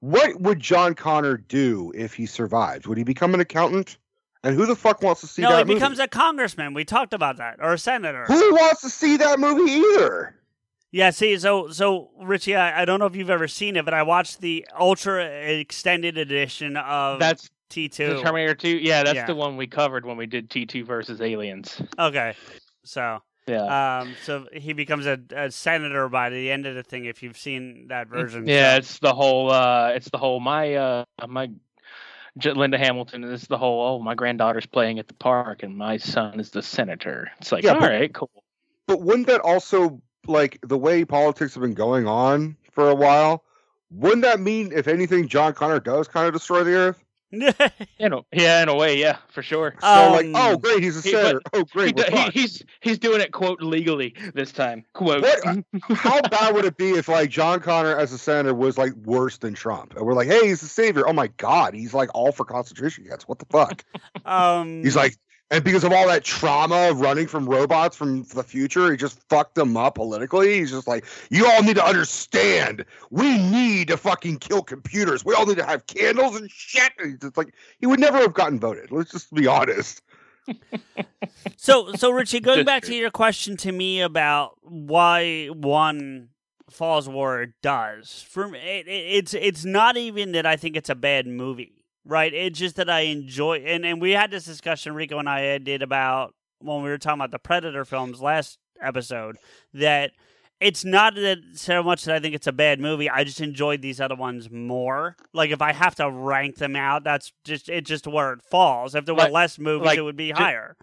What 0.01 0.41
would 0.41 0.61
John 0.61 0.95
Connor 0.95 1.37
do 1.37 1.93
if 1.95 2.14
he 2.14 2.27
survived? 2.27 2.87
Would 2.87 2.99
he 2.99 3.05
become 3.05 3.35
an 3.35 3.41
accountant? 3.41 3.99
And 4.43 4.55
who 4.55 4.66
the 4.66 4.77
fuck 4.77 5.03
wants 5.03 5.22
to 5.22 5.27
see 5.27 5.41
no, 5.43 5.51
that 5.51 5.59
he 5.59 5.64
movie? 5.64 5.75
becomes 5.75 5.99
a 5.99 6.07
congressman. 6.07 6.75
We 6.75 6.85
talked 6.85 7.14
about 7.14 7.39
that, 7.39 7.57
or 7.61 7.72
a 7.72 7.79
senator. 7.79 8.25
Who 8.27 8.55
wants 8.55 8.83
to 8.83 8.91
see 8.91 9.16
that 9.16 9.41
movie 9.41 9.70
either? 9.70 10.37
Yeah, 10.93 11.11
see, 11.11 11.37
so 11.39 11.68
so 11.70 12.11
Richie, 12.20 12.55
I, 12.55 12.83
I 12.83 12.85
don't 12.85 13.01
know 13.01 13.07
if 13.07 13.16
you've 13.16 13.31
ever 13.31 13.49
seen 13.49 13.77
it, 13.77 13.85
but 13.85 13.95
I 13.95 14.03
watched 14.03 14.41
the 14.43 14.66
ultra 14.79 15.25
extended 15.25 16.18
edition 16.18 16.77
of 16.77 17.18
That's 17.18 17.51
T 17.70 17.89
two 17.89 18.20
Terminator 18.22 18.55
2. 18.55 18.68
Yeah, 18.68 19.03
that's 19.03 19.16
Yeah. 19.16 19.27
the 19.27 19.35
one 19.35 19.57
we 19.57 19.66
covered 19.66 20.05
when 20.05 20.16
we 20.16 20.27
did 20.27 20.51
T2 20.51 20.85
versus 20.87 21.20
Aliens. 21.20 21.81
Okay, 21.99 22.35
so 22.85 23.20
Yeah. 23.47 24.01
um, 24.01 24.14
so 24.24 24.47
he 24.53 24.72
becomes 24.72 25.07
a, 25.07 25.18
a 25.36 25.51
senator 25.51 26.09
by 26.09 26.30
the 26.30 26.51
end 26.51 26.64
of 26.66 26.74
the 26.74 26.82
thing. 26.82 27.05
If 27.05 27.22
you've 27.22 27.36
seen 27.36 27.88
that 27.88 28.09
version, 28.09 28.47
Yeah, 28.47 28.72
So- 28.72 28.76
it's 28.78 28.99
the 29.01 29.12
whole. 29.14 29.51
uh 29.51 29.88
It's 29.95 30.09
the 30.11 30.18
whole. 30.18 30.40
My 30.40 30.74
uh 30.74 31.05
my 31.28 31.51
J- 32.38 32.53
Linda 32.53 32.78
Hamilton. 32.78 33.22
Is 33.24 33.47
the 33.47 33.59
whole. 33.59 33.86
Oh, 33.86 34.03
my 34.03 34.14
granddaughter's 34.14 34.66
playing 34.66 34.99
at 34.99 35.09
the 35.09 35.14
park, 35.14 35.62
and 35.62 35.76
my 35.76 35.99
son 35.99 36.40
is 36.40 36.51
the 36.51 36.62
senator. 36.62 37.30
It's 37.38 37.53
like, 37.53 37.64
Yeah, 37.64 37.74
all 37.74 37.80
but- 37.80 37.90
right, 37.90 38.12
cool. 38.14 38.30
But 38.86 39.03
wouldn't 39.03 39.26
that 39.28 39.40
also 39.42 40.01
like 40.26 40.59
the 40.62 40.76
way 40.78 41.05
politics 41.05 41.55
have 41.55 41.62
been 41.62 41.74
going 41.74 42.07
on 42.07 42.57
for 42.72 42.88
a 42.90 42.95
while? 42.95 43.45
Wouldn't 43.90 44.22
that 44.22 44.40
mean, 44.40 44.72
if 44.74 44.88
anything, 44.88 45.28
John 45.28 45.53
Connor 45.55 45.80
does 45.80 46.09
kind 46.09 46.26
of 46.26 46.32
destroy 46.32 46.64
the 46.64 46.74
Earth? 46.74 47.05
You 47.99 48.09
know, 48.09 48.26
yeah, 48.32 48.62
in 48.62 48.68
a 48.68 48.74
way, 48.74 48.99
yeah, 48.99 49.16
for 49.30 49.43
sure. 49.43 49.74
So 49.80 49.87
like, 49.87 50.26
Um, 50.26 50.32
oh 50.37 50.57
great, 50.59 50.82
he's 50.82 50.97
a 50.99 51.01
he- 51.01 51.11
senator. 51.12 51.41
Oh 51.53 51.64
great, 51.64 51.97
do- 51.97 52.05
he- 52.11 52.30
he's 52.30 52.62
he's 52.80 52.99
doing 52.99 53.20
it 53.20 53.32
quote 53.32 53.62
legally 53.62 54.14
this 54.35 54.53
time. 54.53 54.85
Quote. 54.93 55.22
What- 55.22 55.64
How 55.97 56.20
bad 56.22 56.55
would 56.55 56.64
it 56.64 56.76
be 56.76 56.91
if 56.91 57.09
like 57.09 57.30
John 57.30 57.61
Connor 57.61 57.97
as 57.97 58.12
a 58.12 58.18
senator 58.18 58.55
was 58.55 58.76
like 58.78 58.93
worse 58.95 59.39
than 59.39 59.55
Trump? 59.55 59.95
And 59.97 60.05
we're 60.05 60.14
like, 60.14 60.28
hey, 60.28 60.47
he's 60.49 60.61
the 60.61 60.66
savior. 60.68 61.09
Oh 61.09 61.12
my 61.12 61.28
god, 61.37 61.74
he's 61.74 61.95
like 61.95 62.11
all 62.14 62.32
for 62.32 62.45
concentration 62.45 63.05
camps. 63.07 63.26
What 63.28 63.39
the 63.39 63.47
fuck? 63.47 63.85
um, 64.24 64.82
He's 64.82 64.97
like, 64.97 65.16
and 65.55 65.62
because 65.62 65.84
of 65.84 65.92
all 65.92 66.09
that 66.09 66.24
trauma 66.24 66.88
of 66.88 67.00
running 67.00 67.28
from 67.28 67.48
robots 67.48 67.96
from 67.96 68.24
the 68.24 68.42
future, 68.42 68.90
he 68.90 68.96
just 68.96 69.20
fucked 69.28 69.55
them 69.55 69.76
up 69.76 69.94
politically. 69.94 70.59
He's 70.59 70.72
just 70.72 70.88
like, 70.88 71.05
you 71.30 71.46
all 71.46 71.62
need 71.62 71.76
to 71.76 71.84
understand, 71.84 72.84
we 73.11 73.38
need 73.38 73.86
to 73.86 73.96
fucking 73.96 74.38
kill 74.38 74.62
computers. 74.62 75.24
We 75.24 75.32
all 75.32 75.46
need 75.46 75.59
to 75.59 75.64
have 75.64 75.86
candles 75.86 76.34
and 76.34 76.50
shit. 76.50 76.90
And 76.98 77.12
he's 77.12 77.20
just 77.20 77.36
like, 77.36 77.55
he 77.78 77.86
would 77.86 78.00
never 78.00 78.18
have 78.18 78.34
gotten 78.34 78.59
voted. 78.59 78.90
Let's 78.90 79.12
just 79.12 79.32
be 79.32 79.46
honest. 79.46 80.02
So, 81.57 81.92
so 81.92 82.11
Richie, 82.11 82.40
going 82.40 82.66
back 82.66 82.82
to 82.84 82.94
your 82.94 83.11
question 83.11 83.57
to 83.59 83.72
me 83.72 84.02
about 84.02 84.59
why 84.61 85.46
one 85.46 86.28
falls 86.68 87.09
War 87.09 87.46
does, 87.62 88.22
for 88.28 88.48
me, 88.48 88.59
it, 88.59 88.86
it, 88.86 88.90
it's 88.90 89.34
it's 89.34 89.64
not 89.64 89.96
even 89.96 90.32
that 90.32 90.44
I 90.44 90.57
think 90.57 90.76
it's 90.76 90.90
a 90.90 90.94
bad 90.94 91.26
movie, 91.26 91.84
right? 92.05 92.32
It's 92.32 92.59
just 92.59 92.76
that 92.76 92.90
I 92.90 93.00
enjoy, 93.00 93.59
and 93.59 93.84
and 93.84 94.00
we 94.00 94.12
had 94.12 94.30
this 94.30 94.44
discussion 94.44 94.94
Rico 94.94 95.18
and 95.18 95.28
I 95.28 95.59
did 95.59 95.82
about 95.82 96.34
when 96.61 96.82
we 96.82 96.88
were 96.90 96.98
talking 96.98 97.20
about 97.20 97.30
the 97.30 97.38
Predator 97.38 97.84
films 97.84 98.20
last 98.22 98.59
episode 98.80 99.36
that 99.74 100.12
it's 100.61 100.84
not 100.84 101.14
that 101.16 101.38
so 101.55 101.82
much 101.82 102.05
that 102.05 102.14
I 102.14 102.20
think 102.20 102.34
it's 102.34 102.46
a 102.46 102.52
bad 102.52 102.80
movie. 102.80 103.11
I 103.11 103.24
just 103.24 103.40
enjoyed 103.40 103.82
these 103.82 104.00
other 104.00 104.14
ones 104.14 104.50
more. 104.50 105.16
Like 105.32 105.50
if 105.50 105.61
I 105.61 105.72
have 105.72 105.94
to 105.96 106.11
rank 106.11 106.57
them 106.57 106.76
out, 106.76 107.05
that's 107.05 107.32
just 107.44 107.68
it. 107.68 107.84
just 107.84 108.07
where 108.07 108.32
it 108.32 108.40
falls. 108.42 108.94
If 108.94 109.05
there 109.05 109.14
were 109.14 109.22
Like- 109.22 109.32
less 109.32 109.59
movies, 109.59 109.86
like, 109.86 109.98
it 109.98 110.02
would 110.02 110.16
be 110.16 110.28
ju- 110.28 110.34
higher. 110.36 110.76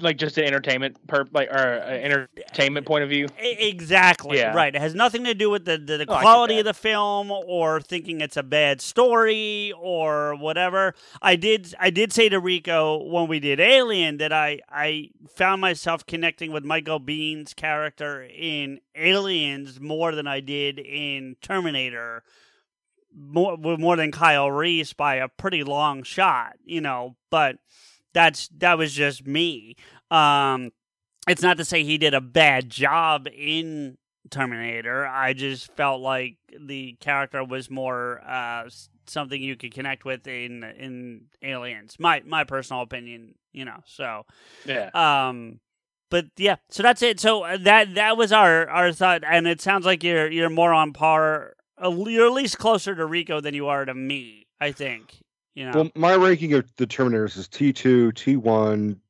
Like 0.00 0.18
just 0.18 0.36
an 0.38 0.44
entertainment 0.44 1.06
per 1.06 1.24
like 1.32 1.48
or 1.50 1.56
uh, 1.56 1.86
entertainment 1.88 2.84
point 2.84 3.04
of 3.04 3.10
view. 3.10 3.28
Exactly. 3.38 4.38
Yeah. 4.38 4.52
Right. 4.54 4.74
It 4.74 4.80
has 4.80 4.94
nothing 4.94 5.22
to 5.24 5.34
do 5.34 5.50
with 5.50 5.64
the, 5.64 5.78
the, 5.78 5.98
the 5.98 6.06
Oh, 6.08 6.18
quality 6.18 6.58
of 6.58 6.64
the 6.64 6.74
film 6.74 7.30
or 7.30 7.80
thinking 7.80 8.20
it's 8.20 8.36
a 8.36 8.42
bad 8.42 8.80
story 8.80 9.72
or 9.78 10.34
whatever. 10.34 10.94
I 11.22 11.36
did 11.36 11.74
I 11.78 11.90
did 11.90 12.12
say 12.12 12.28
to 12.28 12.40
Rico 12.40 13.02
when 13.04 13.28
we 13.28 13.38
did 13.38 13.60
Alien 13.60 14.16
that 14.18 14.32
I, 14.32 14.60
I 14.68 15.10
found 15.28 15.60
myself 15.60 16.04
connecting 16.04 16.50
with 16.50 16.64
Michael 16.64 16.98
Biehn's 16.98 17.54
character 17.54 18.22
in 18.22 18.80
Aliens 18.96 19.80
more 19.80 20.12
than 20.12 20.26
I 20.26 20.40
did 20.40 20.78
in 20.80 21.36
Terminator. 21.40 22.24
More 23.16 23.56
more 23.56 23.94
than 23.94 24.10
Kyle 24.10 24.50
Reese 24.50 24.92
by 24.92 25.16
a 25.16 25.28
pretty 25.28 25.62
long 25.62 26.02
shot, 26.02 26.54
you 26.64 26.80
know, 26.80 27.14
but 27.30 27.58
that's 28.14 28.48
that 28.58 28.78
was 28.78 28.92
just 28.94 29.26
me. 29.26 29.76
Um 30.10 30.72
it's 31.28 31.42
not 31.42 31.56
to 31.58 31.64
say 31.64 31.84
he 31.84 31.98
did 31.98 32.14
a 32.14 32.20
bad 32.20 32.70
job 32.70 33.28
in 33.34 33.96
Terminator. 34.30 35.06
I 35.06 35.32
just 35.34 35.74
felt 35.76 36.00
like 36.00 36.36
the 36.58 36.96
character 37.00 37.42
was 37.44 37.70
more 37.70 38.20
uh, 38.26 38.68
something 39.06 39.40
you 39.40 39.56
could 39.56 39.72
connect 39.74 40.04
with 40.04 40.26
in 40.26 40.62
in 40.64 41.22
Aliens. 41.42 41.96
My 41.98 42.22
my 42.26 42.44
personal 42.44 42.82
opinion, 42.82 43.34
you 43.52 43.64
know. 43.64 43.78
So, 43.86 44.24
Yeah. 44.66 44.90
um, 44.94 45.60
but 46.10 46.26
yeah, 46.36 46.56
so 46.70 46.82
that's 46.82 47.02
it. 47.02 47.20
So 47.20 47.42
uh, 47.44 47.56
that 47.62 47.94
that 47.94 48.16
was 48.16 48.32
our 48.32 48.68
our 48.68 48.92
thought, 48.92 49.22
and 49.24 49.46
it 49.46 49.60
sounds 49.60 49.86
like 49.86 50.02
you're 50.02 50.30
you're 50.30 50.50
more 50.50 50.72
on 50.72 50.92
par. 50.92 51.54
uh, 51.82 51.90
You're 51.90 52.26
at 52.26 52.32
least 52.32 52.58
closer 52.58 52.94
to 52.94 53.06
Rico 53.06 53.40
than 53.40 53.54
you 53.54 53.68
are 53.68 53.84
to 53.84 53.94
me. 53.94 54.46
I 54.60 54.72
think. 54.72 55.23
You 55.54 55.66
know. 55.66 55.72
Well, 55.74 55.90
my 55.94 56.16
ranking 56.16 56.52
of 56.54 56.70
the 56.76 56.86
Terminators 56.86 57.36
is 57.36 57.48
T 57.48 57.72
two, 57.72 58.12
T 58.12 58.36
one, 58.36 59.00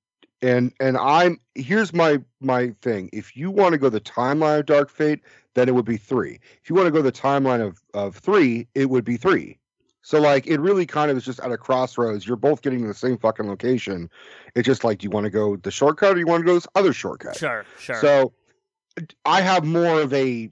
and 0.42 0.72
and 0.80 0.97
I'm 0.97 1.40
here's 1.55 1.92
my 1.92 2.20
my 2.40 2.74
thing. 2.82 3.11
If 3.12 3.36
you 3.36 3.51
want 3.51 3.72
to 3.72 3.78
go 3.78 3.88
the 3.88 4.01
timeline 4.01 4.61
of 4.61 4.66
Dark 4.66 4.90
Fate, 4.90 5.20
then 5.55 5.68
it 5.68 5.74
would 5.74 5.86
be 5.86 5.97
three. 5.97 6.40
If 6.62 6.68
you 6.68 6.76
want 6.76 6.86
to 6.86 6.92
go 6.92 7.03
the 7.03 7.12
timeline 7.12 7.66
of 7.66 7.80
of 7.95 8.16
three, 8.16 8.68
it 8.74 8.90
would 8.90 9.05
be 9.05 9.16
three. 9.16 9.59
So 10.03 10.20
like 10.20 10.47
it 10.47 10.61
really 10.61 10.84
kind 10.84 11.11
of 11.11 11.16
is 11.16 11.24
just 11.24 11.40
at 11.40 11.51
a 11.51 11.57
crossroads. 11.57 12.26
You're 12.26 12.36
both 12.36 12.61
getting 12.61 12.82
to 12.82 12.88
the 12.88 12.95
same 12.95 13.16
fucking 13.16 13.49
location. 13.49 14.11
It's 14.55 14.66
just 14.66 14.84
like, 14.84 14.99
do 14.99 15.05
you 15.05 15.11
want 15.11 15.24
to 15.24 15.30
go 15.30 15.57
the 15.57 15.70
shortcut 15.70 16.11
or 16.11 16.14
do 16.14 16.20
you 16.20 16.26
want 16.26 16.42
to 16.42 16.47
go 16.47 16.53
this 16.53 16.66
other 16.74 16.92
shortcut? 16.92 17.36
sure. 17.36 17.64
Sure. 17.78 17.97
So 17.97 18.32
I 19.24 19.40
have 19.40 19.64
more 19.64 20.03
of 20.03 20.12
a 20.12 20.51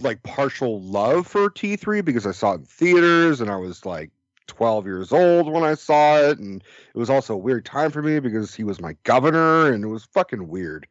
like 0.00 0.22
partial 0.22 0.80
love 0.80 1.26
for 1.26 1.50
T3 1.50 2.02
because 2.02 2.26
I 2.26 2.32
saw 2.32 2.52
it 2.52 2.60
in 2.60 2.64
theaters 2.64 3.42
and 3.42 3.50
I 3.50 3.56
was 3.56 3.84
like 3.84 4.10
12 4.46 4.86
years 4.86 5.12
old 5.12 5.50
when 5.50 5.64
I 5.64 5.74
saw 5.74 6.18
it 6.18 6.38
and 6.38 6.62
it 6.94 6.98
was 6.98 7.10
also 7.10 7.34
a 7.34 7.38
weird 7.38 7.64
time 7.64 7.90
for 7.90 8.02
me 8.02 8.20
because 8.20 8.54
he 8.54 8.64
was 8.64 8.80
my 8.80 8.96
governor 9.04 9.72
and 9.72 9.84
it 9.84 9.88
was 9.88 10.04
fucking 10.04 10.48
weird. 10.48 10.86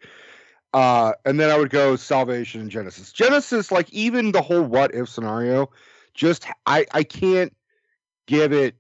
Uh 0.73 1.13
and 1.25 1.39
then 1.39 1.49
I 1.49 1.57
would 1.57 1.69
go 1.69 1.95
Salvation 1.95 2.61
and 2.61 2.71
Genisys. 2.71 3.13
Genisys 3.13 3.71
like 3.71 3.91
even 3.91 4.31
the 4.31 4.41
whole 4.41 4.63
what 4.63 4.93
if 4.93 5.07
scenario 5.09 5.69
just 6.13 6.45
I 6.65 6.85
I 6.91 7.03
can't 7.03 7.55
give 8.27 8.53
it 8.53 8.75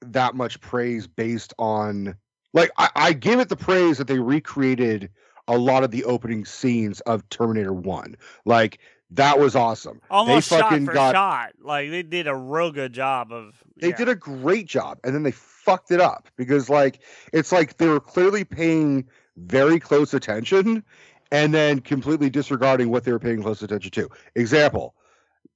that 0.00 0.34
much 0.34 0.60
praise 0.60 1.06
based 1.06 1.52
on 1.58 2.14
like 2.54 2.70
I, 2.78 2.90
I 2.94 3.12
give 3.12 3.40
it 3.40 3.48
the 3.48 3.56
praise 3.56 3.98
that 3.98 4.06
they 4.06 4.18
recreated 4.18 5.10
a 5.48 5.56
lot 5.56 5.82
of 5.82 5.90
the 5.90 6.04
opening 6.04 6.44
scenes 6.44 7.00
of 7.02 7.28
Terminator 7.30 7.72
One. 7.72 8.16
Like 8.44 8.78
that 9.12 9.38
was 9.38 9.56
awesome. 9.56 10.00
Almost 10.10 10.50
they 10.50 10.56
shot 10.56 10.70
fucking 10.70 10.86
for 10.86 10.92
got 10.92 11.14
shot. 11.14 11.52
Like 11.62 11.90
they 11.90 12.02
did 12.02 12.26
a 12.26 12.34
real 12.34 12.72
good 12.72 12.92
job 12.92 13.32
of. 13.32 13.62
they 13.76 13.88
yeah. 13.88 13.96
did 13.96 14.08
a 14.08 14.14
great 14.14 14.66
job 14.66 14.98
and 15.04 15.14
then 15.14 15.22
they 15.22 15.30
fucked 15.30 15.90
it 15.90 16.00
up 16.00 16.28
because 16.36 16.68
like 16.68 17.00
it's 17.32 17.52
like 17.52 17.78
they 17.78 17.88
were 17.88 18.00
clearly 18.00 18.44
paying 18.44 19.08
very 19.36 19.78
close 19.78 20.14
attention 20.14 20.84
and 21.30 21.54
then 21.54 21.80
completely 21.80 22.30
disregarding 22.30 22.90
what 22.90 23.04
they 23.04 23.12
were 23.12 23.18
paying 23.18 23.42
close 23.42 23.62
attention 23.62 23.90
to. 23.92 24.08
Example, 24.34 24.94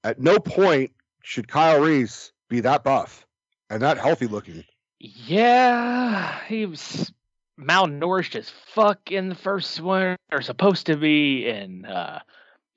at 0.04 0.20
no 0.20 0.38
point 0.38 0.92
should 1.22 1.48
Kyle 1.48 1.80
Reese 1.80 2.32
be 2.48 2.60
that 2.60 2.84
buff 2.84 3.26
and 3.70 3.82
that 3.82 3.98
healthy 3.98 4.26
looking. 4.26 4.64
Yeah, 4.98 6.38
he 6.46 6.66
was 6.66 7.12
malnourished 7.58 8.36
as 8.36 8.50
fuck 8.74 9.10
in 9.10 9.28
the 9.28 9.34
first 9.34 9.80
one, 9.80 10.16
or 10.30 10.42
supposed 10.42 10.86
to 10.86 10.96
be, 10.96 11.48
and 11.48 11.86
uh, 11.86 12.20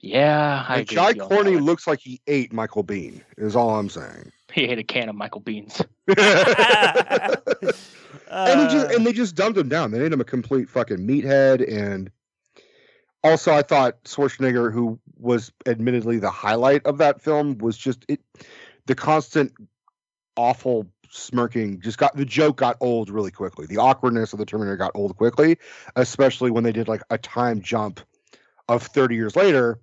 yeah, 0.06 0.66
I 0.68 0.80
agree 0.80 0.96
Jai 0.96 1.08
with 1.08 1.16
you 1.16 1.24
on 1.24 1.30
that 1.30 1.36
Courtney 1.36 1.58
looks 1.58 1.88
like 1.88 2.00
he 2.00 2.22
ate 2.28 2.54
Michael 2.54 2.84
Biehn, 2.84 3.22
is 3.38 3.56
all 3.56 3.76
I'm 3.76 3.90
saying. 3.90 4.32
He 4.54 4.64
ate 4.64 4.80
a 4.80 4.84
can 4.84 5.10
of 5.10 5.16
Michael 5.16 5.42
Beans. 5.42 5.82
and, 6.08 6.18
he 6.18 6.24
just, 7.74 7.76
Uh, 8.32 8.90
and 8.96 9.06
they 9.06 9.12
just 9.12 9.36
dumped 9.36 9.58
him 9.58 9.68
down. 9.68 9.92
They 9.92 10.00
made 10.00 10.14
him 10.14 10.22
a 10.22 10.26
complete 10.26 10.70
fucking 10.70 11.00
meathead. 11.00 11.68
And 11.70 12.10
also, 13.22 13.54
I 13.54 13.64
thought 13.64 14.02
Schwarzenegger, 14.06 14.72
who 14.72 14.98
was 15.18 15.52
admittedly 15.66 16.20
the 16.20 16.30
highlight 16.30 16.86
of 16.86 17.00
that 17.00 17.22
film, 17.22 17.58
was 17.58 17.76
just 17.78 18.06
it. 18.08 18.22
The 18.86 18.96
constant 18.96 19.52
awful 20.38 20.88
smirking 21.10 21.82
just 21.82 21.98
got 21.98 22.16
the 22.16 22.24
joke 22.24 22.58
got 22.58 22.78
old 22.80 23.10
really 23.10 23.32
quickly. 23.32 23.66
The 23.66 23.78
awkwardness 23.78 24.32
of 24.32 24.40
the 24.40 24.46
Terminator 24.46 24.78
got 24.78 24.92
old 24.96 25.18
quickly, 25.18 25.58
especially 25.98 26.52
when 26.52 26.64
they 26.64 26.72
did 26.72 26.88
like 26.88 27.02
a 27.10 27.18
time 27.18 27.62
jump 27.62 28.00
of 28.68 28.84
30 28.84 29.16
years 29.16 29.36
later. 29.36 29.80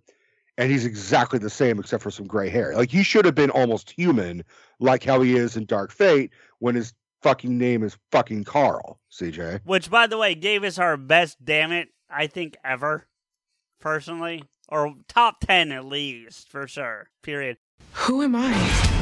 And 0.58 0.70
he's 0.70 0.84
exactly 0.84 1.38
the 1.38 1.50
same 1.50 1.78
except 1.78 2.02
for 2.02 2.10
some 2.10 2.26
gray 2.26 2.50
hair. 2.50 2.74
Like 2.74 2.90
he 2.90 3.02
should 3.02 3.24
have 3.24 3.34
been 3.34 3.50
almost 3.50 3.90
human, 3.90 4.44
like 4.80 5.02
how 5.02 5.22
he 5.22 5.36
is 5.36 5.56
in 5.56 5.64
Dark 5.64 5.90
Fate 5.90 6.30
when 6.58 6.74
his 6.74 6.92
fucking 7.22 7.56
name 7.56 7.82
is 7.82 7.96
fucking 8.10 8.44
Carl, 8.44 9.00
CJ. 9.10 9.60
Which, 9.64 9.90
by 9.90 10.06
the 10.06 10.18
way, 10.18 10.34
gave 10.34 10.64
us 10.64 10.78
our 10.78 10.96
best 10.96 11.42
damn 11.42 11.72
it, 11.72 11.88
I 12.10 12.26
think, 12.26 12.56
ever, 12.64 13.06
personally. 13.80 14.44
Or 14.68 14.94
top 15.08 15.40
10 15.40 15.72
at 15.72 15.84
least, 15.84 16.48
for 16.48 16.66
sure. 16.66 17.10
Period. 17.22 17.58
Who 17.92 18.22
am 18.22 18.34
I? 18.36 19.01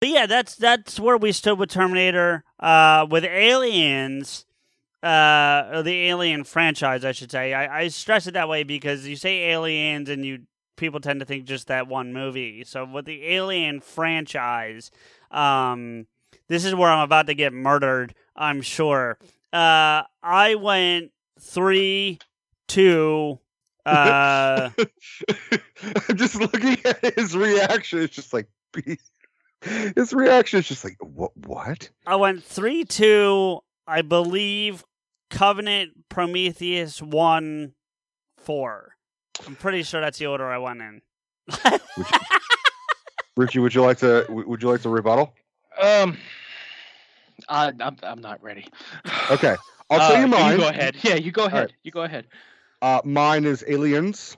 But 0.00 0.10
yeah, 0.10 0.26
that's 0.26 0.54
that's 0.54 1.00
where 1.00 1.16
we 1.16 1.32
stood 1.32 1.58
with 1.58 1.70
Terminator. 1.70 2.44
Uh, 2.60 3.06
with 3.08 3.24
Aliens, 3.24 4.44
uh, 5.02 5.70
or 5.72 5.82
the 5.82 6.08
Alien 6.08 6.44
franchise, 6.44 7.04
I 7.04 7.12
should 7.12 7.30
say. 7.30 7.54
I, 7.54 7.80
I 7.82 7.88
stress 7.88 8.26
it 8.26 8.34
that 8.34 8.48
way 8.48 8.62
because 8.62 9.06
you 9.06 9.16
say 9.16 9.50
Aliens 9.50 10.08
and 10.08 10.24
you 10.24 10.40
people 10.76 11.00
tend 11.00 11.20
to 11.20 11.26
think 11.26 11.44
just 11.44 11.68
that 11.68 11.88
one 11.88 12.12
movie. 12.12 12.64
So 12.64 12.84
with 12.84 13.04
the 13.04 13.24
Alien 13.26 13.80
franchise, 13.80 14.90
um, 15.30 16.06
this 16.48 16.64
is 16.64 16.74
where 16.74 16.90
I'm 16.90 17.00
about 17.02 17.26
to 17.26 17.34
get 17.34 17.52
murdered. 17.52 18.14
I'm 18.34 18.62
sure. 18.62 19.18
Uh, 19.52 20.02
I 20.22 20.56
went 20.58 21.12
three, 21.40 22.18
two. 22.66 23.38
Uh, 23.84 24.70
I'm 26.08 26.16
just 26.16 26.36
looking 26.36 26.76
at 26.84 27.14
his 27.16 27.36
reaction. 27.36 28.00
It's 28.00 28.14
just 28.14 28.32
like 28.32 28.48
his 29.62 30.12
reaction 30.12 30.60
is 30.60 30.68
just 30.68 30.84
like 30.84 30.96
what? 31.00 31.36
What? 31.36 31.90
I 32.06 32.16
went 32.16 32.44
three 32.44 32.84
two. 32.84 33.60
I 33.86 34.02
believe 34.02 34.84
Covenant, 35.30 36.08
Prometheus, 36.08 37.00
one, 37.02 37.72
four. 38.38 38.94
I'm 39.46 39.56
pretty 39.56 39.82
sure 39.82 40.00
that's 40.00 40.18
the 40.18 40.26
order 40.26 40.46
I 40.46 40.58
went 40.58 40.80
in. 40.82 41.02
Richie, 43.36 43.60
would 43.60 43.74
you 43.74 43.82
like 43.82 43.98
to? 43.98 44.26
Would 44.28 44.62
you 44.62 44.68
like 44.70 44.82
to 44.82 44.88
rebuttal? 44.88 45.32
Um, 45.80 46.16
I, 47.48 47.72
I'm 47.80 47.96
I'm 48.02 48.20
not 48.20 48.42
ready. 48.42 48.66
Okay, 49.30 49.54
I'll 49.90 50.00
Uh, 50.00 50.08
tell 50.12 50.20
you 50.20 50.26
mine. 50.26 50.52
You 50.52 50.58
go 50.58 50.68
ahead. 50.68 50.96
Yeah, 51.02 51.14
you 51.14 51.30
go 51.30 51.44
ahead. 51.44 51.60
right. 51.66 51.72
You 51.84 51.90
go 51.92 52.02
ahead. 52.02 52.26
Uh, 52.82 53.00
mine 53.04 53.44
is 53.44 53.64
Aliens, 53.66 54.36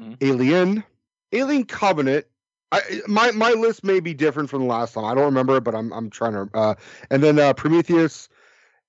Mhm. 0.00 0.16
Alien, 0.20 0.84
Alien 1.32 1.64
Covenant. 1.64 2.26
I, 2.72 3.00
my 3.06 3.30
my 3.32 3.52
list 3.52 3.84
may 3.84 4.00
be 4.00 4.14
different 4.14 4.50
from 4.50 4.60
the 4.60 4.66
last 4.66 4.94
time. 4.94 5.04
I 5.04 5.14
don't 5.14 5.24
remember 5.24 5.60
but 5.60 5.74
I'm 5.74 5.92
I'm 5.92 6.10
trying 6.10 6.32
to. 6.32 6.48
Uh, 6.54 6.74
and 7.10 7.22
then 7.22 7.38
uh, 7.38 7.52
Prometheus, 7.52 8.28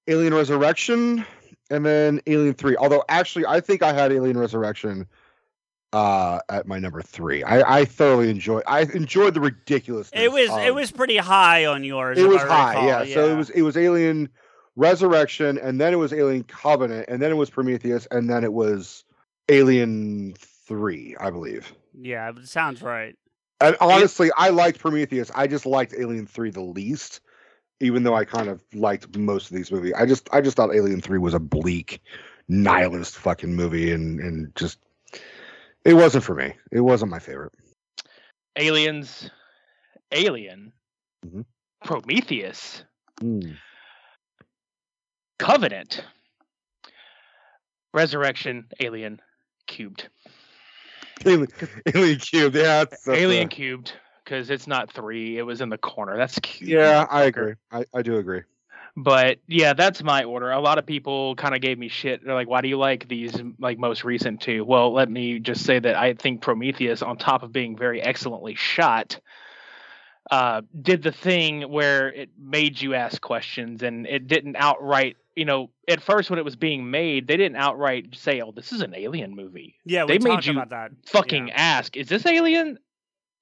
Alien 0.07 0.33
Resurrection, 0.33 1.25
and 1.69 1.85
then 1.85 2.21
Alien 2.25 2.53
Three. 2.53 2.77
Although 2.77 3.03
actually, 3.09 3.45
I 3.45 3.59
think 3.59 3.83
I 3.83 3.93
had 3.93 4.11
Alien 4.11 4.37
Resurrection 4.37 5.05
uh, 5.91 6.39
at 6.49 6.67
my 6.67 6.79
number 6.79 7.01
three. 7.01 7.43
I, 7.43 7.79
I 7.79 7.85
thoroughly 7.85 8.29
enjoyed. 8.29 8.63
I 8.67 8.81
enjoyed 8.81 9.33
the 9.35 9.41
ridiculousness. 9.41 10.21
It 10.21 10.31
was 10.31 10.49
it 10.65 10.73
was 10.73 10.91
pretty 10.91 11.17
high 11.17 11.65
on 11.65 11.83
yours. 11.83 12.17
it 12.17 12.27
was 12.27 12.41
high, 12.41 12.73
recall, 12.73 12.87
yeah. 12.87 13.13
So 13.13 13.29
it 13.29 13.35
was 13.37 13.49
it 13.51 13.61
was 13.61 13.77
Alien 13.77 14.29
Resurrection, 14.75 15.57
and 15.59 15.79
then 15.79 15.93
it 15.93 15.97
was 15.97 16.13
Alien 16.13 16.43
Covenant, 16.45 17.05
and 17.09 17.21
then 17.21 17.31
it 17.31 17.35
was 17.35 17.49
Prometheus, 17.49 18.07
and 18.11 18.29
then 18.29 18.43
it 18.43 18.53
was 18.53 19.03
Alien 19.49 20.33
Three, 20.37 21.15
I 21.19 21.29
believe. 21.29 21.71
Yeah, 21.93 22.29
it 22.29 22.47
sounds 22.47 22.81
right. 22.81 23.15
And 23.63 23.77
honestly, 23.79 24.29
I 24.35 24.49
liked 24.49 24.79
Prometheus. 24.79 25.31
I 25.33 25.47
just 25.47 25.65
liked 25.65 25.93
Alien 25.97 26.27
Three 26.27 26.51
the 26.51 26.61
least, 26.61 27.21
even 27.79 28.03
though 28.03 28.13
I 28.13 28.25
kind 28.25 28.49
of 28.49 28.61
liked 28.73 29.17
most 29.17 29.49
of 29.49 29.55
these 29.55 29.71
movies. 29.71 29.93
I 29.97 30.05
just 30.05 30.27
I 30.33 30.41
just 30.41 30.57
thought 30.57 30.75
Alien 30.75 30.99
Three 30.99 31.17
was 31.17 31.33
a 31.33 31.39
bleak, 31.39 32.01
nihilist 32.49 33.15
fucking 33.15 33.55
movie, 33.55 33.93
and 33.93 34.19
and 34.19 34.53
just 34.55 34.79
it 35.85 35.93
wasn't 35.93 36.25
for 36.25 36.35
me. 36.35 36.53
It 36.71 36.81
wasn't 36.81 37.11
my 37.11 37.19
favorite. 37.19 37.53
Aliens, 38.57 39.31
Alien, 40.11 40.73
Mhm. 41.25 41.45
Prometheus, 41.85 42.83
Mm. 43.21 43.55
Covenant, 45.39 46.03
Resurrection, 47.93 48.67
Alien, 48.81 49.21
Cubed. 49.67 50.09
Alien, 51.25 51.47
Alien 51.93 52.19
Cube, 52.19 52.55
yeah, 52.55 52.85
Alien 53.07 53.47
a- 53.47 53.49
Cubed, 53.49 53.93
because 54.23 54.49
it's 54.49 54.67
not 54.67 54.91
three. 54.91 55.37
It 55.37 55.43
was 55.43 55.61
in 55.61 55.69
the 55.69 55.77
corner. 55.77 56.17
That's 56.17 56.39
cute. 56.39 56.69
yeah, 56.69 57.05
I 57.09 57.23
agree. 57.23 57.53
I, 57.71 57.85
I 57.93 58.01
do 58.01 58.17
agree. 58.17 58.41
But 58.95 59.39
yeah, 59.47 59.73
that's 59.73 60.03
my 60.03 60.23
order. 60.23 60.51
A 60.51 60.59
lot 60.59 60.77
of 60.77 60.85
people 60.85 61.35
kind 61.35 61.55
of 61.55 61.61
gave 61.61 61.79
me 61.79 61.87
shit. 61.87 62.23
They're 62.23 62.35
like, 62.35 62.47
"Why 62.47 62.61
do 62.61 62.67
you 62.67 62.77
like 62.77 63.07
these 63.07 63.33
like 63.59 63.79
most 63.79 64.03
recent 64.03 64.39
two? 64.41 64.63
Well, 64.63 64.93
let 64.93 65.09
me 65.09 65.39
just 65.39 65.65
say 65.65 65.79
that 65.79 65.95
I 65.95 66.13
think 66.13 66.41
Prometheus, 66.41 67.01
on 67.01 67.17
top 67.17 67.41
of 67.41 67.51
being 67.51 67.75
very 67.75 68.01
excellently 68.01 68.53
shot, 68.53 69.19
uh, 70.29 70.61
did 70.79 71.01
the 71.01 71.11
thing 71.11 71.63
where 71.71 72.09
it 72.09 72.29
made 72.37 72.79
you 72.79 72.93
ask 72.93 73.19
questions, 73.19 73.81
and 73.81 74.05
it 74.05 74.27
didn't 74.27 74.57
outright. 74.57 75.17
You 75.35 75.45
know, 75.45 75.71
at 75.87 76.01
first 76.01 76.29
when 76.29 76.37
it 76.37 76.45
was 76.45 76.55
being 76.55 76.91
made, 76.91 77.27
they 77.27 77.37
didn't 77.37 77.57
outright 77.57 78.15
say, 78.15 78.41
"Oh, 78.41 78.51
this 78.51 78.71
is 78.71 78.81
an 78.81 78.93
alien 78.95 79.35
movie." 79.35 79.79
Yeah, 79.85 80.05
they 80.05 80.19
made 80.19 80.45
you 80.45 80.53
about 80.53 80.69
that. 80.69 80.91
fucking 81.07 81.51
ask, 81.51 81.97
"Is 81.97 82.07
this 82.07 82.25
alien?" 82.25 82.77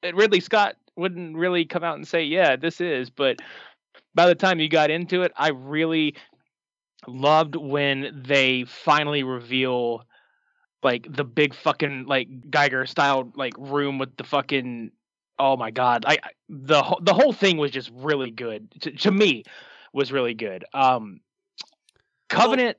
And 0.04 0.18
Ridley 0.18 0.40
Scott 0.40 0.76
wouldn't 0.96 1.36
really 1.36 1.66
come 1.66 1.84
out 1.84 1.96
and 1.96 2.08
say, 2.08 2.24
"Yeah, 2.24 2.56
this 2.56 2.80
is," 2.80 3.10
but 3.10 3.40
by 4.16 4.28
the 4.28 4.36
time 4.36 4.60
you 4.60 4.70
got 4.70 4.90
into 4.90 5.24
it, 5.24 5.32
I 5.36 5.50
really 5.50 6.16
loved 7.08 7.56
when 7.56 8.22
they 8.26 8.64
finally 8.66 9.24
reveal 9.24 10.06
like 10.84 11.06
the 11.10 11.24
big 11.24 11.54
fucking 11.54 12.06
like 12.06 12.28
Giger 12.50 12.88
style 12.88 13.32
like 13.36 13.54
room 13.58 13.98
with 14.00 14.16
the 14.18 14.24
fucking 14.24 14.92
oh 15.40 15.58
my 15.58 15.72
god 15.72 16.06
I 16.08 16.20
the 16.48 16.82
whole- 16.84 17.00
the 17.02 17.14
whole 17.14 17.34
thing 17.34 17.58
was 17.58 17.72
just 17.72 17.90
really 17.94 18.30
good 18.32 18.72
to, 18.82 18.92
to 18.92 19.12
me 19.12 19.44
was 19.94 20.12
really 20.12 20.34
good 20.36 20.64
um 20.74 21.22
Covenant 22.32 22.78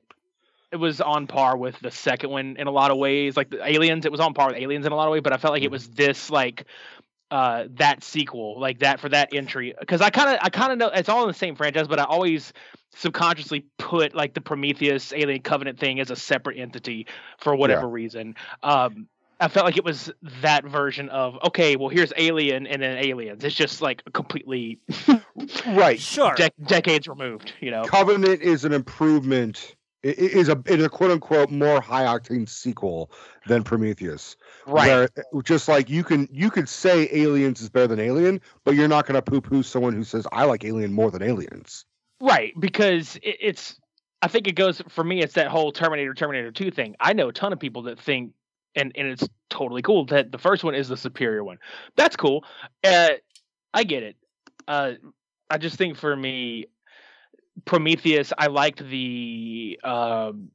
it 0.71 0.77
was 0.77 0.99
on 0.99 1.27
par 1.27 1.55
with 1.55 1.79
the 1.79 1.91
second 1.91 2.31
one 2.31 2.57
in 2.57 2.65
a 2.65 2.71
lot 2.71 2.89
of 2.89 2.97
ways. 2.97 3.37
Like 3.37 3.51
the 3.51 3.63
aliens 3.63 4.05
it 4.05 4.11
was 4.11 4.19
on 4.19 4.33
par 4.33 4.47
with 4.47 4.57
aliens 4.57 4.85
in 4.87 4.91
a 4.91 4.95
lot 4.95 5.07
of 5.07 5.11
ways 5.11 5.21
but 5.21 5.31
I 5.31 5.37
felt 5.37 5.53
like 5.53 5.63
it 5.63 5.71
was 5.71 5.87
this 5.89 6.29
like 6.31 6.65
uh 7.29 7.65
that 7.75 8.03
sequel 8.03 8.59
like 8.59 8.79
that 8.79 8.99
for 8.99 9.09
that 9.09 9.29
entry. 9.33 9.73
Because 9.79 10.01
i 10.01 10.09
kind 10.09 10.31
of 10.31 10.39
i 10.41 10.49
kind 10.49 10.71
of 10.71 10.79
know 10.79 10.87
it's 10.87 11.09
all 11.09 11.21
in 11.21 11.27
the 11.27 11.33
same 11.33 11.55
franchise 11.55 11.87
but 11.87 11.99
i 11.99 12.03
always 12.03 12.53
subconsciously 12.95 13.65
put 13.77 14.13
like 14.15 14.33
the 14.33 14.41
prometheus 14.41 15.13
alien 15.13 15.41
covenant 15.41 15.79
thing 15.79 15.99
as 15.99 16.11
a 16.11 16.15
separate 16.15 16.57
entity 16.57 17.07
for 17.37 17.55
whatever 17.55 17.87
reason. 17.87 18.35
Um 18.61 19.07
i 19.43 19.47
felt 19.47 19.65
like 19.65 19.77
it 19.77 19.83
was 19.83 20.11
that 20.41 20.63
version 20.65 21.09
of 21.09 21.37
okay 21.43 21.75
well 21.75 21.89
here's 21.89 22.11
alien 22.17 22.65
and 22.67 22.81
then 22.81 22.97
aliens 22.97 23.43
it's 23.43 23.55
just 23.55 23.81
like 23.81 24.01
completely 24.13 24.79
Right. 25.65 25.99
Sure. 25.99 26.33
dec- 26.35 26.51
decades 26.67 27.07
removed 27.07 27.53
you 27.59 27.71
know 27.71 27.83
Covenant 27.83 28.41
is 28.41 28.63
an 28.65 28.71
improvement. 28.73 29.75
i- 30.05 30.09
i- 30.09 30.11
a 30.11 30.37
is 30.37 30.49
a 30.49 30.89
quote 30.89 31.11
unquote 31.11 31.49
more 31.51 31.81
high 31.81 32.03
octane 32.05 32.47
sequel 32.47 33.11
than 33.47 33.63
Prometheus. 33.63 34.35
Right. 34.67 35.09
Where, 35.33 35.41
just 35.43 35.67
like 35.67 35.89
you 35.89 36.03
can 36.03 36.27
you 36.31 36.49
could 36.49 36.69
say 36.69 37.09
Aliens 37.11 37.61
is 37.61 37.69
better 37.69 37.87
than 37.87 37.99
Alien, 37.99 38.39
but 38.63 38.75
you're 38.75 38.87
not 38.87 39.05
going 39.05 39.15
to 39.15 39.21
poo 39.21 39.41
poo 39.41 39.63
someone 39.63 39.93
who 39.93 40.03
says 40.03 40.25
I 40.31 40.45
like 40.45 40.63
Alien 40.65 40.93
more 40.93 41.09
than 41.11 41.21
Aliens. 41.23 41.85
Right, 42.21 42.53
because 42.59 43.17
it, 43.17 43.37
it's. 43.41 43.79
I 44.21 44.27
think 44.29 44.47
it 44.47 44.55
goes 44.55 44.81
for 44.87 45.03
me. 45.03 45.21
It's 45.21 45.33
that 45.33 45.47
whole 45.47 45.71
Terminator, 45.73 46.13
Terminator 46.13 46.51
Two 46.51 46.71
thing. 46.71 46.95
I 47.01 47.11
know 47.13 47.27
a 47.29 47.33
ton 47.33 47.51
of 47.51 47.59
people 47.59 47.81
that 47.83 47.99
think, 47.99 48.31
and 48.75 48.91
and 48.95 49.07
it's 49.07 49.27
totally 49.49 49.81
cool 49.81 50.05
that 50.05 50.31
the 50.31 50.37
first 50.37 50.63
one 50.63 50.75
is 50.75 50.87
the 50.87 50.97
superior 50.97 51.43
one. 51.43 51.57
That's 51.95 52.15
cool. 52.15 52.43
Uh, 52.83 53.09
I 53.73 53.83
get 53.83 54.03
it. 54.03 54.15
Uh, 54.67 54.93
I 55.49 55.57
just 55.57 55.77
think 55.77 55.97
for 55.97 56.15
me, 56.15 56.65
Prometheus. 57.65 58.33
I 58.37 58.47
liked 58.47 58.79
the 58.87 59.79
um 59.83 60.51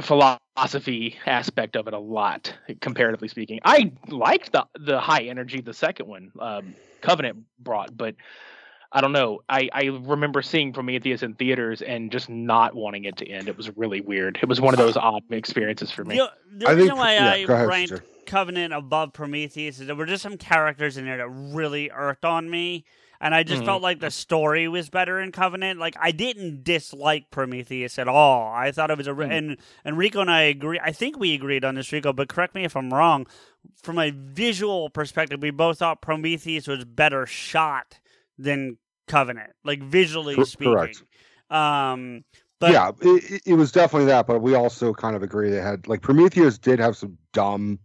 philosophy 0.00 1.16
aspect 1.26 1.76
of 1.76 1.86
it 1.86 1.94
a 1.94 1.98
lot, 1.98 2.52
comparatively 2.80 3.28
speaking. 3.28 3.60
I 3.64 3.92
liked 4.08 4.52
the 4.52 4.66
the 4.78 5.00
high 5.00 5.24
energy 5.24 5.60
the 5.60 5.74
second 5.74 6.06
one, 6.08 6.32
um, 6.40 6.74
Covenant 7.00 7.44
brought, 7.58 7.96
but 7.96 8.14
I 8.94 9.00
don't 9.00 9.12
know. 9.12 9.40
I, 9.48 9.70
I 9.72 9.84
remember 9.84 10.42
seeing 10.42 10.72
Prometheus 10.72 11.22
in 11.22 11.34
theaters 11.34 11.80
and 11.80 12.12
just 12.12 12.28
not 12.28 12.74
wanting 12.74 13.04
it 13.04 13.16
to 13.18 13.26
end. 13.28 13.48
It 13.48 13.56
was 13.56 13.74
really 13.76 14.02
weird. 14.02 14.38
It 14.42 14.48
was 14.48 14.60
one 14.60 14.74
of 14.74 14.78
those 14.78 14.96
odd 14.98 15.22
experiences 15.30 15.90
for 15.90 16.04
me. 16.04 16.16
The, 16.16 16.30
the 16.58 16.66
I 16.66 16.68
think 16.70 16.80
reason 16.80 16.94
pr- 16.96 17.00
why 17.00 17.14
yeah, 17.14 17.30
I 17.30 17.44
go 17.44 17.54
ahead, 17.54 17.68
ranked 17.68 18.02
Covenant 18.26 18.74
above 18.74 19.12
Prometheus 19.14 19.80
is 19.80 19.86
there 19.86 19.96
were 19.96 20.06
just 20.06 20.22
some 20.22 20.36
characters 20.36 20.96
in 20.98 21.06
there 21.06 21.16
that 21.16 21.28
really 21.28 21.90
irked 21.90 22.24
on 22.26 22.48
me, 22.50 22.84
and 23.20 23.34
I 23.34 23.42
just 23.44 23.62
Mhm. 23.62 23.66
felt 23.66 23.82
like 23.82 24.00
the 24.00 24.10
story 24.10 24.68
was 24.68 24.90
better 24.90 25.20
in 25.20 25.32
Covenant. 25.32 25.80
Like 25.80 25.96
I 25.98 26.10
didn't 26.12 26.62
dislike 26.62 27.30
Prometheus 27.30 27.98
at 27.98 28.08
all. 28.08 28.52
I 28.52 28.72
thought 28.72 28.90
it 28.90 28.98
was 28.98 29.06
a 29.06 29.14
re- 29.14 29.28
and 29.34 29.56
and 29.86 29.96
Rico 29.96 30.20
and 30.20 30.30
I 30.30 30.42
agree. 30.42 30.78
I 30.82 30.92
think 30.92 31.18
we 31.18 31.34
agreed 31.34 31.64
on 31.64 31.76
this, 31.76 31.90
Rico. 31.92 32.12
But 32.12 32.28
correct 32.28 32.54
me 32.54 32.64
if 32.64 32.76
I'm 32.76 32.92
wrong. 32.92 33.26
From 33.82 33.98
a 33.98 34.10
visual 34.10 34.90
perspective, 34.90 35.40
we 35.40 35.50
both 35.50 35.78
thought 35.78 36.02
Prometheus 36.02 36.66
was 36.68 36.84
better 36.84 37.26
shot 37.26 37.98
than 38.38 38.76
Covenant, 39.08 39.50
like 39.64 39.82
visually 39.82 40.34
Cor- 40.34 40.44
speaking. 40.46 40.72
correct. 40.74 41.02
Um, 41.50 42.24
but 42.60 42.72
yeah, 42.72 42.90
it, 43.00 43.30
it- 43.30 43.42
it 43.46 43.54
was 43.54 43.72
definitely 43.72 44.06
that, 44.06 44.26
but 44.26 44.40
we 44.40 44.54
also 44.54 44.92
kind 44.94 45.16
of 45.16 45.22
agree 45.22 45.50
they 45.50 45.56
had 45.60 45.86
like 45.88 46.00
Prometheus 46.02 46.58
did 46.58 46.78
have 46.78 46.96
some 46.96 47.18
dumb 47.32 47.78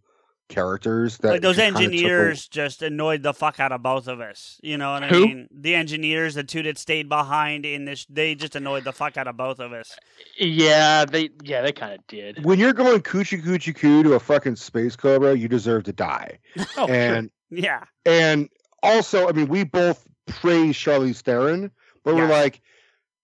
characters 0.49 1.18
that 1.18 1.32
like 1.32 1.41
those 1.41 1.57
just 1.57 1.65
kinda 1.65 1.80
a- 1.80 1.84
engineers 1.84 2.47
just 2.47 2.82
annoyed 2.82 3.22
the 3.22 3.34
fuck 3.34 3.59
out 3.59 3.74
of 3.74 3.84
both 3.84 4.07
of 4.07 4.22
us. 4.22 4.57
You 4.63 4.78
know 4.78 4.93
what 4.93 5.03
I 5.03 5.07
Who? 5.09 5.28
mean? 5.28 5.47
The 5.51 5.76
engineers, 5.76 6.36
the 6.36 6.43
two 6.45 6.63
that 6.63 6.78
stayed 6.78 7.09
behind 7.09 7.65
in 7.65 7.84
this, 7.84 8.05
they 8.09 8.34
just 8.36 8.55
annoyed 8.55 8.86
the 8.86 8.93
fuck 8.93 9.18
out 9.18 9.28
of 9.28 9.36
both 9.36 9.59
of 9.59 9.74
us. 9.74 9.97
Yeah, 10.39 11.03
they 11.03 11.30
yeah 11.43 11.61
they 11.63 11.74
kind 11.74 11.93
of 11.93 12.07
did. 12.07 12.45
when 12.45 12.59
you're 12.59 12.72
going 12.74 13.01
coochie 13.01 13.43
coochie 13.43 13.76
coo 13.76 14.03
to 14.03 14.13
a 14.13 14.20
fucking 14.20 14.55
space 14.55 14.95
cobra, 14.95 15.36
you 15.38 15.47
deserve 15.49 15.84
to 15.86 15.93
die. 15.93 16.39
Oh, 16.78 16.86
sure. 16.88 16.95
and 16.95 17.30
Yeah, 17.49 17.84
and 18.05 18.47
also, 18.84 19.28
I 19.28 19.32
mean, 19.34 19.47
we 19.47 19.63
both 19.65 20.07
praise 20.28 20.75
Charlize 20.75 21.21
Theron, 21.21 21.71
but 22.03 22.15
we're 22.15 22.28
like, 22.30 22.61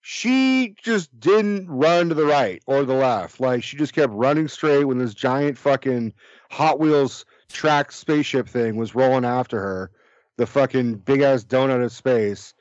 she 0.02 0.76
just 0.82 1.18
didn't 1.20 1.70
run 1.70 2.10
to 2.10 2.16
the 2.16 2.26
right 2.26 2.62
or 2.66 2.84
the 2.84 2.94
left. 2.96 3.40
Like 3.40 3.64
she 3.64 3.78
just 3.78 3.94
kept 3.94 4.12
running 4.12 4.48
straight 4.48 4.86
when 4.86 4.98
this 4.98 5.14
giant 5.14 5.58
fucking 5.58 6.14
Hot 6.52 6.80
Wheels 6.80 7.26
track 7.50 7.92
spaceship 7.92 8.50
thing 8.50 8.76
was 8.76 8.96
rolling 8.96 9.26
after 9.26 9.60
her, 9.60 9.92
the 10.38 10.46
fucking 10.46 10.96
big 10.96 11.22
ass 11.22 11.44
donut 11.44 11.84
of 11.84 11.92
space, 11.92 12.54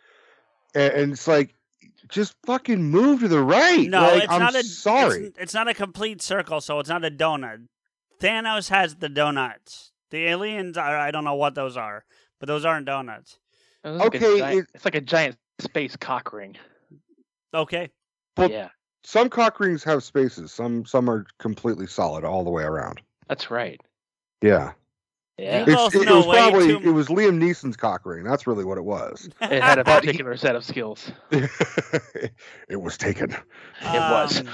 and, 0.75 0.93
and 0.93 1.13
it's 1.13 1.27
like. 1.27 1.55
Just 2.09 2.35
fucking 2.45 2.83
move 2.83 3.21
to 3.21 3.29
the 3.29 3.41
right. 3.41 3.89
no, 3.89 4.03
Like, 4.03 4.25
it's 4.25 4.33
I'm 4.33 4.41
not 4.41 4.55
a. 4.55 4.63
sorry. 4.63 5.27
It's, 5.27 5.39
it's 5.39 5.55
not 5.55 5.67
a 5.67 5.73
complete 5.73 6.21
circle, 6.21 6.61
so 6.61 6.79
it's 6.79 6.89
not 6.89 7.07
a 7.07 7.11
donut. 7.11 7.69
Thanos 8.21 8.69
has 8.69 8.97
the 8.97 9.09
donuts. 9.09 9.93
The 10.11 10.27
aliens, 10.27 10.77
are, 10.77 10.99
I 10.99 11.11
don't 11.11 11.25
know 11.25 11.37
what 11.37 11.55
those 11.55 11.75
are, 11.75 12.05
but 12.39 12.49
those 12.49 12.67
aren't 12.67 12.85
donuts. 12.85 13.39
It 13.85 13.89
was 13.89 13.99
like 13.99 14.15
Okay, 14.15 14.39
giant- 14.39 14.59
it- 14.61 14.71
it's 14.75 14.85
like 14.85 14.95
a 14.95 15.01
giant 15.01 15.37
space 15.61 15.97
cock 15.97 16.33
ring. 16.33 16.57
Okay, 17.55 17.91
Well, 18.37 18.51
yeah, 18.51 18.69
some 19.05 19.29
cock 19.29 19.61
rings 19.61 19.85
have 19.85 20.03
spaces. 20.03 20.53
Some 20.53 20.85
some 20.87 21.11
are 21.11 21.27
completely 21.39 21.87
solid 21.87 22.25
all 22.25 22.45
the 22.45 22.51
way 22.51 22.63
around. 22.65 23.01
that's 23.29 23.51
right. 23.51 23.81
Yeah. 24.43 24.73
Yeah, 25.39 25.65
You 25.67 25.73
It's, 25.73 25.95
it, 25.95 26.09
it 26.09 26.13
was 26.13 26.27
probably 26.27 26.67
too- 26.69 26.81
it 26.85 26.91
was 26.93 27.09
Liam 27.09 27.39
Neeson's 27.43 27.77
cock 27.77 28.05
ring. 28.05 28.23
That's 28.23 28.47
really 28.47 28.65
what 28.65 28.77
it 28.79 28.85
was. 28.85 29.29
it 29.41 29.63
had 29.63 29.79
a 29.79 29.85
particular 29.85 30.37
set 30.37 30.55
of 30.57 30.65
skills. 30.65 31.11
it 31.31 32.81
was 32.81 32.97
taken. 32.99 33.33
It 33.33 33.39
was. 33.83 34.41
Um, 34.41 34.47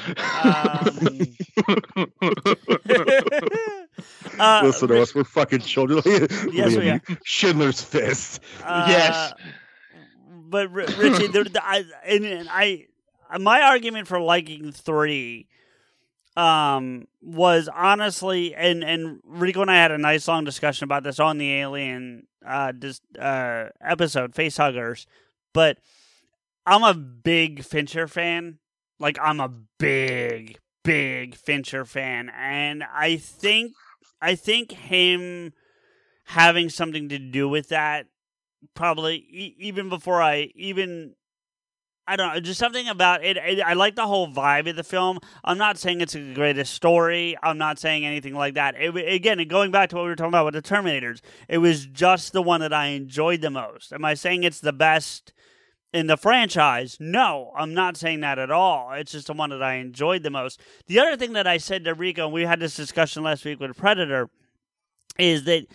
uh, 4.38 4.60
Listen 4.64 4.88
to 4.88 5.02
us, 5.02 5.14
we're 5.14 5.24
fucking 5.24 5.60
children. 5.60 6.00
Yes, 6.06 6.76
we 6.76 6.84
Liam, 6.84 7.18
Schindler's 7.24 7.82
Fist. 7.82 8.40
Yes. 8.60 9.32
Uh, 9.32 9.34
But 10.50 10.68
R- 10.68 10.86
Richie, 10.98 11.26
there, 11.28 11.44
I, 11.60 11.84
and, 12.06 12.24
and 12.24 12.48
I, 12.50 12.86
my 13.38 13.60
argument 13.62 14.06
for 14.08 14.20
liking 14.20 14.72
three, 14.72 15.48
um, 16.38 17.08
was 17.20 17.68
honestly, 17.74 18.54
and 18.54 18.84
and 18.84 19.18
Rico 19.24 19.60
and 19.60 19.70
I 19.70 19.76
had 19.76 19.90
a 19.90 19.98
nice 19.98 20.28
long 20.28 20.44
discussion 20.44 20.84
about 20.84 21.02
this 21.02 21.18
on 21.18 21.36
the 21.38 21.52
Alien 21.54 22.28
uh, 22.46 22.70
dis, 22.72 23.00
uh 23.20 23.66
episode, 23.82 24.34
Facehuggers. 24.34 25.06
But 25.52 25.78
I'm 26.64 26.84
a 26.84 26.94
big 26.94 27.64
Fincher 27.64 28.06
fan. 28.06 28.58
Like 29.00 29.18
I'm 29.20 29.40
a 29.40 29.52
big, 29.78 30.58
big 30.84 31.34
Fincher 31.34 31.84
fan, 31.84 32.30
and 32.38 32.84
I 32.84 33.16
think 33.16 33.72
I 34.22 34.36
think 34.36 34.70
him 34.70 35.52
having 36.24 36.68
something 36.68 37.08
to 37.08 37.18
do 37.18 37.48
with 37.48 37.70
that 37.70 38.06
probably 38.74 39.16
e- 39.16 39.56
even 39.58 39.88
before 39.88 40.22
I 40.22 40.50
even 40.54 41.14
I 42.08 42.16
don't 42.16 42.34
know, 42.34 42.40
just 42.40 42.58
something 42.58 42.88
about 42.88 43.22
it, 43.22 43.36
it, 43.36 43.60
I 43.60 43.74
like 43.74 43.94
the 43.94 44.06
whole 44.06 44.28
vibe 44.28 44.68
of 44.68 44.76
the 44.76 44.82
film. 44.82 45.18
I'm 45.44 45.58
not 45.58 45.76
saying 45.76 46.00
it's 46.00 46.14
the 46.14 46.32
greatest 46.32 46.72
story. 46.72 47.36
I'm 47.42 47.58
not 47.58 47.78
saying 47.78 48.06
anything 48.06 48.34
like 48.34 48.54
that. 48.54 48.76
It, 48.78 48.96
again, 48.96 49.46
going 49.46 49.70
back 49.70 49.90
to 49.90 49.96
what 49.96 50.02
we 50.02 50.08
were 50.08 50.16
talking 50.16 50.30
about 50.30 50.46
with 50.46 50.54
the 50.54 50.62
Terminators, 50.62 51.20
it 51.48 51.58
was 51.58 51.84
just 51.84 52.32
the 52.32 52.40
one 52.40 52.60
that 52.60 52.72
I 52.72 52.86
enjoyed 52.86 53.42
the 53.42 53.50
most. 53.50 53.92
Am 53.92 54.06
I 54.06 54.14
saying 54.14 54.42
it's 54.42 54.60
the 54.60 54.72
best 54.72 55.34
in 55.92 56.06
the 56.06 56.16
franchise? 56.16 56.96
No, 56.98 57.52
I'm 57.54 57.74
not 57.74 57.98
saying 57.98 58.20
that 58.20 58.38
at 58.38 58.50
all. 58.50 58.92
It's 58.92 59.12
just 59.12 59.26
the 59.26 59.34
one 59.34 59.50
that 59.50 59.62
I 59.62 59.74
enjoyed 59.74 60.22
the 60.22 60.30
most. 60.30 60.60
The 60.86 61.00
other 61.00 61.16
thing 61.16 61.34
that 61.34 61.46
I 61.46 61.58
said 61.58 61.84
to 61.84 61.94
Rico, 61.94 62.24
and 62.24 62.32
we 62.32 62.42
had 62.42 62.58
this 62.58 62.74
discussion 62.74 63.22
last 63.22 63.44
week 63.44 63.60
with 63.60 63.76
Predator, 63.76 64.30
is 65.18 65.44
that 65.44 65.66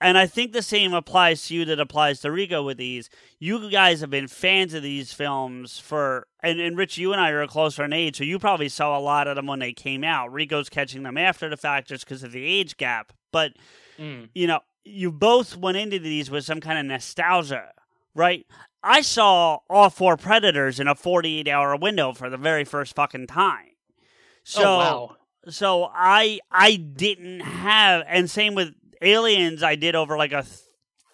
and 0.00 0.16
I 0.16 0.26
think 0.26 0.52
the 0.52 0.62
same 0.62 0.94
applies 0.94 1.46
to 1.48 1.54
you 1.54 1.64
that 1.66 1.80
applies 1.80 2.20
to 2.20 2.30
Rico 2.30 2.62
with 2.62 2.76
these. 2.78 3.10
You 3.38 3.70
guys 3.70 4.00
have 4.00 4.10
been 4.10 4.28
fans 4.28 4.74
of 4.74 4.82
these 4.82 5.12
films 5.12 5.78
for, 5.78 6.26
and, 6.42 6.60
and 6.60 6.76
Rich, 6.76 6.98
you 6.98 7.12
and 7.12 7.20
I 7.20 7.30
are 7.30 7.46
closer 7.46 7.84
in 7.84 7.92
age, 7.92 8.18
so 8.18 8.24
you 8.24 8.38
probably 8.38 8.68
saw 8.68 8.96
a 8.96 9.00
lot 9.00 9.26
of 9.26 9.36
them 9.36 9.46
when 9.46 9.58
they 9.58 9.72
came 9.72 10.04
out. 10.04 10.32
Rico's 10.32 10.68
catching 10.68 11.02
them 11.02 11.16
after 11.18 11.48
the 11.48 11.56
fact 11.56 11.88
just 11.88 12.04
because 12.04 12.22
of 12.22 12.32
the 12.32 12.44
age 12.44 12.76
gap. 12.76 13.12
But, 13.32 13.52
Mm. 13.98 14.28
you 14.34 14.46
know, 14.46 14.60
you 14.84 15.10
both 15.10 15.56
went 15.56 15.76
into 15.76 15.98
these 15.98 16.30
with 16.30 16.44
some 16.44 16.60
kind 16.60 16.78
of 16.78 16.86
nostalgia, 16.86 17.72
right? 18.14 18.46
I 18.82 19.00
saw 19.00 19.58
all 19.68 19.90
four 19.90 20.16
Predators 20.16 20.78
in 20.78 20.86
a 20.86 20.94
48 20.94 21.48
hour 21.48 21.76
window 21.76 22.12
for 22.12 22.30
the 22.30 22.36
very 22.36 22.64
first 22.64 22.94
fucking 22.94 23.26
time. 23.26 23.70
So, 24.44 24.62
Oh, 24.62 24.78
wow. 24.78 25.16
so 25.48 25.90
I 25.92 26.38
I 26.50 26.76
didn't 26.76 27.40
have, 27.40 28.04
and 28.06 28.30
same 28.30 28.54
with 28.54 28.74
Aliens. 29.02 29.62
I 29.62 29.74
did 29.76 29.94
over 29.94 30.16
like 30.16 30.32
a 30.32 30.42
th- 30.42 30.58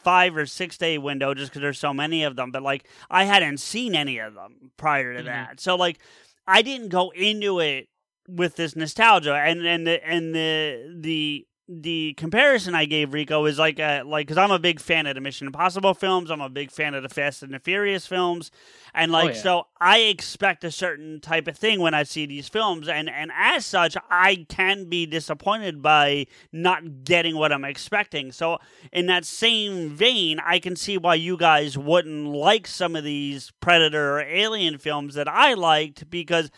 five 0.02 0.36
or 0.36 0.46
six 0.46 0.76
day 0.76 0.98
window 0.98 1.32
just 1.34 1.50
because 1.50 1.62
there's 1.62 1.78
so 1.78 1.94
many 1.94 2.24
of 2.24 2.36
them. 2.36 2.50
But 2.50 2.62
like 2.62 2.86
I 3.10 3.24
hadn't 3.24 3.58
seen 3.58 3.94
any 3.94 4.18
of 4.18 4.34
them 4.34 4.70
prior 4.76 5.14
to 5.14 5.20
Mhm. 5.22 5.26
that, 5.26 5.60
so 5.60 5.76
like 5.76 5.98
I 6.46 6.62
didn't 6.62 6.88
go 6.90 7.10
into 7.10 7.60
it 7.60 7.88
with 8.28 8.56
this 8.56 8.74
nostalgia, 8.76 9.34
and 9.34 9.64
and 9.66 9.86
the 9.86 10.06
and 10.06 10.34
the 10.34 10.96
the 11.00 11.46
the 11.66 12.12
comparison 12.14 12.74
I 12.74 12.84
gave 12.84 13.14
Rico 13.14 13.46
is 13.46 13.58
like 13.58 13.78
a, 13.78 14.02
like 14.02 14.26
because 14.26 14.36
I'm 14.36 14.50
a 14.50 14.58
big 14.58 14.80
fan 14.80 15.06
of 15.06 15.14
the 15.14 15.20
Mission 15.20 15.46
Impossible 15.46 15.94
films. 15.94 16.30
I'm 16.30 16.42
a 16.42 16.50
big 16.50 16.70
fan 16.70 16.94
of 16.94 17.02
the 17.02 17.08
Fast 17.08 17.42
and 17.42 17.54
the 17.54 17.58
Furious 17.58 18.06
films, 18.06 18.50
and 18.92 19.10
oh, 19.10 19.14
like 19.14 19.34
yeah. 19.34 19.40
so 19.40 19.66
I 19.80 20.00
expect 20.00 20.62
a 20.64 20.70
certain 20.70 21.20
type 21.20 21.48
of 21.48 21.56
thing 21.56 21.80
when 21.80 21.94
I 21.94 22.02
see 22.02 22.26
these 22.26 22.48
films, 22.48 22.86
and 22.86 23.08
and 23.08 23.30
as 23.34 23.64
such 23.64 23.96
I 24.10 24.44
can 24.48 24.90
be 24.90 25.06
disappointed 25.06 25.80
by 25.80 26.26
not 26.52 27.04
getting 27.04 27.36
what 27.36 27.52
I'm 27.52 27.64
expecting. 27.64 28.30
So 28.30 28.58
in 28.92 29.06
that 29.06 29.24
same 29.24 29.88
vein, 29.88 30.40
I 30.44 30.58
can 30.58 30.76
see 30.76 30.98
why 30.98 31.14
you 31.14 31.38
guys 31.38 31.78
wouldn't 31.78 32.26
like 32.26 32.66
some 32.66 32.94
of 32.94 33.04
these 33.04 33.52
Predator 33.60 34.18
or 34.18 34.20
Alien 34.20 34.76
films 34.76 35.14
that 35.14 35.28
I 35.28 35.54
liked 35.54 36.10
because 36.10 36.50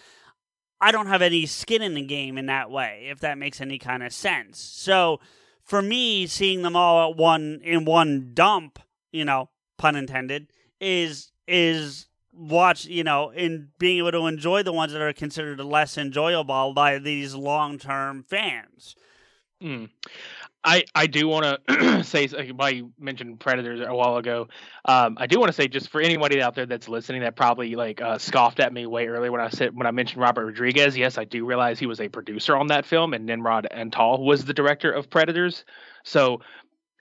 I 0.80 0.92
don't 0.92 1.06
have 1.06 1.22
any 1.22 1.46
skin 1.46 1.82
in 1.82 1.94
the 1.94 2.02
game 2.02 2.36
in 2.36 2.46
that 2.46 2.70
way, 2.70 3.06
if 3.10 3.20
that 3.20 3.38
makes 3.38 3.60
any 3.60 3.78
kind 3.78 4.02
of 4.02 4.12
sense. 4.12 4.58
So 4.58 5.20
for 5.62 5.82
me, 5.82 6.26
seeing 6.26 6.62
them 6.62 6.76
all 6.76 7.10
at 7.10 7.16
one 7.16 7.60
in 7.62 7.84
one 7.84 8.32
dump, 8.34 8.78
you 9.10 9.24
know, 9.24 9.48
pun 9.78 9.96
intended, 9.96 10.48
is 10.80 11.32
is 11.48 12.08
watch, 12.32 12.84
you 12.84 13.04
know, 13.04 13.30
in 13.30 13.68
being 13.78 13.98
able 13.98 14.12
to 14.12 14.26
enjoy 14.26 14.62
the 14.62 14.72
ones 14.72 14.92
that 14.92 15.00
are 15.00 15.12
considered 15.12 15.58
less 15.60 15.96
enjoyable 15.96 16.72
by 16.74 16.98
these 16.98 17.34
long 17.34 17.78
term 17.78 18.22
fans. 18.22 18.94
Mm. 19.62 19.88
I 20.66 20.84
I 20.94 21.06
do 21.06 21.28
want 21.28 21.64
to 21.68 22.02
say 22.04 22.26
why 22.52 22.70
you 22.70 22.92
mentioned 22.98 23.38
predators 23.40 23.80
a 23.80 23.94
while 23.94 24.16
ago. 24.16 24.48
Um, 24.84 25.16
I 25.18 25.26
do 25.26 25.38
want 25.38 25.48
to 25.48 25.52
say 25.54 25.68
just 25.68 25.88
for 25.88 26.00
anybody 26.00 26.42
out 26.42 26.54
there 26.56 26.66
that's 26.66 26.88
listening 26.88 27.22
that 27.22 27.36
probably 27.36 27.76
like 27.76 28.02
uh, 28.02 28.18
scoffed 28.18 28.58
at 28.60 28.72
me 28.72 28.84
way 28.84 29.06
earlier 29.06 29.30
when 29.30 29.40
I 29.40 29.48
said 29.48 29.74
when 29.74 29.86
I 29.86 29.92
mentioned 29.92 30.20
Robert 30.20 30.44
Rodriguez. 30.44 30.96
Yes, 30.98 31.16
I 31.16 31.24
do 31.24 31.46
realize 31.46 31.78
he 31.78 31.86
was 31.86 32.00
a 32.00 32.08
producer 32.08 32.56
on 32.56 32.66
that 32.66 32.84
film, 32.84 33.14
and 33.14 33.24
Nimrod 33.24 33.68
Antal 33.72 34.18
was 34.22 34.44
the 34.44 34.52
director 34.52 34.90
of 34.92 35.08
Predators. 35.08 35.64
So. 36.04 36.40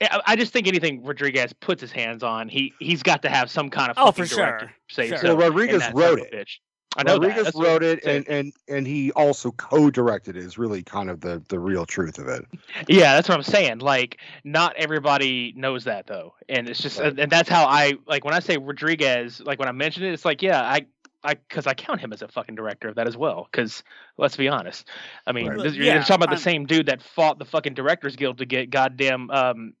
I 0.02 0.20
I 0.26 0.36
just 0.36 0.52
think 0.52 0.68
anything 0.68 1.02
Rodriguez 1.02 1.54
puts 1.54 1.80
his 1.80 1.90
hands 1.90 2.22
on, 2.22 2.50
he 2.50 2.74
he's 2.80 3.02
got 3.02 3.22
to 3.22 3.30
have 3.30 3.50
some 3.50 3.70
kind 3.70 3.90
of 3.90 3.96
Oh, 3.98 4.06
fucking 4.12 4.24
for 4.24 4.28
sure. 4.28 4.72
say 4.90 5.08
Sure. 5.08 5.16
so. 5.16 5.34
Well, 5.34 5.48
Rodriguez 5.48 5.82
wrote 5.94 6.18
son 6.18 6.20
of 6.20 6.32
a 6.32 6.38
it. 6.38 6.46
bitch. 6.46 6.58
I 6.98 7.02
know. 7.02 7.18
Rodriguez 7.18 7.44
That's 7.44 7.56
wrote 7.56 7.82
it, 7.82 8.02
and, 8.04 8.26
and 8.28 8.52
and 8.68 8.86
he 8.86 9.12
also 9.12 9.50
co-directed 9.52 10.36
it. 10.36 10.42
Is 10.42 10.56
really 10.56 10.82
kind 10.82 11.10
of 11.10 11.20
the 11.20 11.42
the 11.48 11.58
real 11.58 11.84
truth 11.84 12.18
of 12.18 12.26
it. 12.28 12.46
Yeah, 12.88 13.14
that's 13.14 13.28
what 13.28 13.36
I'm 13.36 13.42
saying. 13.44 13.78
Like, 13.78 14.18
not 14.44 14.74
everybody 14.76 15.52
knows 15.56 15.84
that 15.84 16.06
though, 16.06 16.34
and 16.48 16.68
it's 16.68 16.80
just, 16.80 16.98
and 16.98 17.30
that's 17.30 17.48
how 17.48 17.66
I 17.66 17.94
like 18.06 18.24
when 18.24 18.32
I 18.34 18.40
say 18.40 18.56
Rodriguez. 18.56 19.40
Like 19.44 19.58
when 19.58 19.68
I 19.68 19.72
mention 19.72 20.04
it, 20.04 20.12
it's 20.12 20.24
like, 20.24 20.40
yeah, 20.40 20.62
I, 20.62 20.86
I, 21.22 21.34
because 21.34 21.66
I 21.66 21.74
count 21.74 22.00
him 22.00 22.12
as 22.14 22.22
a 22.22 22.28
fucking 22.28 22.54
director 22.54 22.88
of 22.88 22.94
that 22.94 23.06
as 23.06 23.16
well. 23.16 23.46
Because 23.52 23.82
let's 24.16 24.36
be 24.36 24.48
honest, 24.48 24.88
I 25.26 25.32
mean, 25.32 25.48
Right. 25.48 25.62
this, 25.62 25.74
you're, 25.74 25.84
Yeah, 25.84 25.94
you're 25.94 26.02
talking 26.02 26.16
about 26.16 26.28
I'm- 26.30 26.36
the 26.36 26.42
same 26.42 26.66
dude 26.66 26.86
that 26.86 27.02
fought 27.02 27.38
the 27.38 27.44
fucking 27.44 27.74
Directors 27.74 28.16
Guild 28.16 28.38
to 28.38 28.46
get 28.46 28.70
goddamn 28.70 29.30
um, 29.30 29.74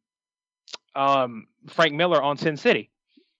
um, 0.94 1.46
Frank 1.68 1.94
Miller 1.94 2.22
on 2.22 2.36
Sin 2.36 2.56
City. 2.56 2.90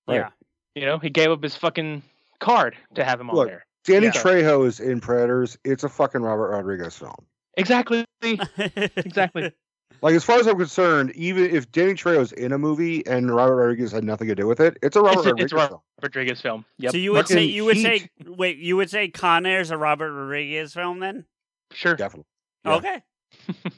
Yeah. 0.09 0.31
You 0.75 0.87
know, 0.87 0.99
he 0.99 1.11
gave 1.11 1.31
up 1.31 1.43
his 1.43 1.57
fucking 1.57 2.03
card 2.39 2.77
to 2.95 3.05
have 3.05 3.21
him 3.21 3.31
on 3.31 3.37
Look, 3.37 3.49
there. 3.49 3.66
Danny 3.87 4.07
Yeah. 4.07 4.13
Trejo 4.13 4.67
is 4.67 4.81
in 4.81 5.01
Predators. 5.01 5.57
It's 5.65 5.85
a 5.85 5.89
fucking 5.89 6.21
Robert 6.23 6.51
Rodriguez 6.51 6.97
film. 6.97 7.25
Exactly. 7.57 8.05
exactly. 8.23 9.53
Like 10.03 10.15
as 10.15 10.25
far 10.25 10.39
as 10.39 10.47
I'm 10.47 10.59
concerned, 10.59 11.11
even 11.13 11.45
if 11.45 11.73
Danny 11.73 11.95
Trejo 11.95 12.19
Trejo's 12.19 12.33
in 12.33 12.53
a 12.53 12.59
movie 12.59 13.05
and 13.07 13.35
Robert 13.35 13.57
Rodriguez 13.57 13.91
had 13.93 14.05
nothing 14.05 14.29
to 14.29 14.35
do 14.35 14.47
with 14.47 14.61
it, 14.61 14.77
it's 14.83 14.95
a 14.95 15.01
Robert 15.01 15.21
It's, 15.21 15.27
a, 15.27 15.31
Rodriguez 15.31 15.45
it's 15.45 15.53
a 15.53 15.57
Robert 15.57 15.69
film. 15.71 15.81
Rodriguez 16.03 16.41
film. 16.43 16.65
Yep. 16.79 16.93
So 16.93 16.99
you 16.99 17.13
would 17.13 17.27
say 17.29 17.45
you 17.45 17.65
would 17.65 17.79
say 17.79 18.11
wait 18.27 18.59
you 18.59 18.77
would 18.77 18.91
say 18.91 19.09
Con 19.09 19.47
Air's 19.47 19.71
a 19.71 19.79
Robert 19.79 20.13
Rodriguez 20.13 20.75
film 20.75 21.01
then? 21.01 21.25
sure. 21.73 21.95
Definitely. 21.95 22.27
Yeah. 22.67 22.75
Okay. 22.75 23.03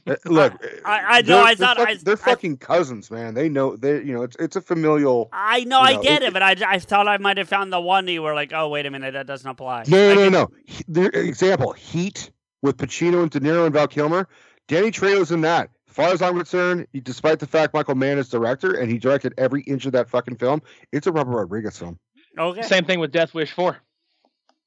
Uh, 0.07 0.17
Look, 0.25 0.55
I- 0.85 1.19
I 1.19 1.23
know, 1.23 1.27
they're- 1.29 1.37
I 1.45 1.55
they're 1.55 1.67
thought 1.67 1.77
fuck- 1.77 1.89
I- 1.89 1.95
they're 2.03 2.15
I- 2.15 2.17
fucking 2.17 2.57
cousins, 2.59 3.11
man. 3.11 3.35
They 3.35 3.49
know 3.49 3.77
they 3.77 3.97
you 4.03 4.13
know 4.15 4.23
it's 4.23 4.37
it's 4.39 4.57
a 4.57 4.61
familial. 4.61 5.29
I 5.33 5.65
know, 5.65 5.79
You 5.81 5.99
I 5.99 6.03
get 6.03 6.23
it- 6.23 6.29
it, 6.29 6.33
but 6.33 6.43
I, 6.43 6.57
I 6.67 6.79
thought 6.79 7.09
I 7.09 7.19
might 7.19 7.37
have 7.39 7.49
found 7.49 7.73
the 7.73 7.81
one 7.81 8.05
that 8.07 8.13
you 8.13 8.23
were 8.23 8.35
like, 8.35 8.53
oh 8.55 8.69
wait 8.69 8.87
a 8.87 8.91
minute, 8.91 9.13
that 9.15 9.27
doesn't 9.27 9.49
apply. 9.49 9.85
No, 9.89 10.15
no, 10.15 10.21
can- 10.23 10.33
no, 10.33 10.43
no. 10.43 10.51
He- 10.67 10.85
The 10.89 11.07
example: 11.19 11.73
Heat 11.73 12.31
with 12.63 12.77
Pacino 12.77 13.23
and 13.23 13.31
De 13.31 13.41
Niro 13.41 13.65
and 13.65 13.75
Val 13.75 13.89
Kilmer. 13.89 14.29
Danny 14.69 14.91
Trejo's 14.91 15.31
in 15.33 15.41
that. 15.43 15.71
As 15.89 15.95
far 15.95 16.09
as 16.13 16.23
I'm 16.23 16.37
concerned, 16.37 16.87
he- 16.93 17.01
despite 17.01 17.39
the 17.41 17.47
fact 17.47 17.75
Michael 17.75 17.95
Mann 17.95 18.19
is 18.19 18.29
director 18.29 18.75
and 18.75 18.91
he 18.91 18.99
directed 18.99 19.35
every 19.39 19.63
inch 19.63 19.87
of 19.87 19.93
that 19.93 20.09
fucking 20.09 20.37
film, 20.37 20.63
it's 20.93 21.07
a 21.07 21.13
Robert 21.13 21.33
Rodriguez 21.37 21.79
film. 21.79 21.99
Okay. 22.39 22.63
Same 22.63 22.85
thing 22.85 23.01
with 23.01 23.11
Death 23.11 23.35
Wish 23.35 23.51
4. 23.53 23.77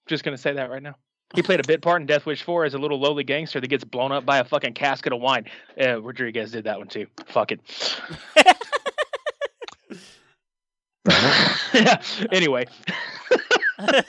Just 0.07 0.23
gonna 0.23 0.37
say 0.37 0.53
that 0.53 0.69
right 0.69 0.81
now. 0.83 0.95
He 1.36 1.41
played 1.41 1.59
a 1.59 1.67
bit 1.67 1.82
part 1.82 2.01
in 2.01 2.07
Death 2.07 2.25
Wish 2.25 2.43
4 2.43 2.65
as 2.65 2.73
a 2.73 2.77
little 2.77 2.99
lowly 2.99 3.23
gangster 3.23 3.61
that 3.61 3.67
gets 3.67 3.84
blown 3.84 4.11
up 4.11 4.25
by 4.25 4.39
a 4.39 4.43
fucking 4.43 4.73
casket 4.73 5.13
of 5.13 5.21
wine. 5.21 5.45
Uh, 5.79 6.01
Rodriguez 6.01 6.51
did 6.51 6.65
that 6.65 6.77
one 6.77 6.88
too. 6.88 7.07
Fuck 7.27 7.51
it. 7.51 7.61
anyway, 12.32 12.65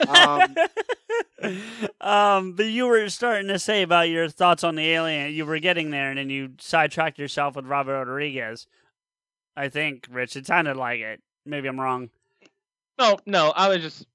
Um, 0.07 0.55
um, 2.01 2.53
but 2.53 2.65
you 2.65 2.85
were 2.87 3.09
starting 3.09 3.47
to 3.47 3.59
say 3.59 3.81
about 3.81 4.09
your 4.09 4.29
thoughts 4.29 4.63
on 4.63 4.75
the 4.75 4.87
alien. 4.91 5.33
You 5.33 5.45
were 5.45 5.59
getting 5.59 5.89
there, 5.89 6.09
and 6.09 6.17
then 6.17 6.29
you 6.29 6.51
sidetracked 6.59 7.17
yourself 7.17 7.55
with 7.55 7.65
Robert 7.65 7.93
Rodriguez. 7.93 8.67
I 9.55 9.69
think, 9.69 10.07
Rich. 10.09 10.35
It 10.35 10.45
sounded 10.47 10.77
like 10.77 10.99
it. 10.99 11.21
Maybe 11.45 11.67
I'm 11.67 11.79
wrong. 11.79 12.09
no, 12.99 13.17
no, 13.25 13.51
I 13.55 13.69
was 13.69 13.81
just 13.81 14.05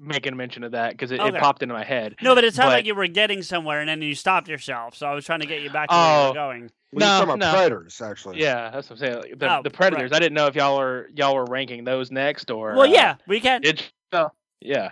making 0.00 0.36
mention 0.36 0.64
of 0.64 0.72
that 0.72 0.92
because 0.92 1.10
it, 1.10 1.20
Okay. 1.20 1.36
it 1.36 1.40
popped 1.40 1.62
into 1.62 1.74
my 1.74 1.84
head. 1.84 2.16
No, 2.22 2.34
but 2.34 2.44
it 2.44 2.54
sounded 2.54 2.70
But- 2.70 2.76
like 2.78 2.86
you 2.86 2.94
were 2.94 3.06
getting 3.06 3.42
somewhere, 3.42 3.80
and 3.80 3.88
then 3.88 4.02
you 4.02 4.14
stopped 4.14 4.48
yourself. 4.48 4.94
So 4.96 5.06
I 5.06 5.14
was 5.14 5.24
trying 5.24 5.40
to 5.40 5.46
get 5.46 5.62
you 5.62 5.70
back 5.70 5.88
to 5.88 5.94
where 5.94 6.04
you 6.04 6.24
Oh. 6.24 6.28
were 6.28 6.34
going. 6.34 6.70
Well, 6.92 7.00
No, 7.00 7.06
you're 7.06 7.26
talking 7.26 7.28
about 7.34 7.38
no. 7.38 7.52
Predators, 7.58 8.00
actually. 8.00 8.40
Yeah, 8.40 8.70
that's 8.70 8.88
what 8.88 8.96
I'm 8.96 9.06
saying. 9.06 9.14
Like, 9.20 9.38
The, 9.38 9.58
Oh, 9.58 9.62
the 9.62 9.70
Predators. 9.70 10.10
right. 10.12 10.16
I 10.16 10.18
didn't 10.20 10.34
know 10.34 10.46
if 10.46 10.54
y'all 10.54 10.78
were 10.78 11.08
y'all 11.14 11.34
were 11.34 11.44
ranking 11.44 11.84
those 11.84 12.10
next 12.10 12.50
or. 12.50 12.72
Well, 12.72 12.82
uh, 12.82 12.86
yeah, 12.86 13.16
we 13.26 13.40
can. 13.40 13.60
Did 13.60 13.82
oh, 14.12 14.30
yeah. 14.60 14.90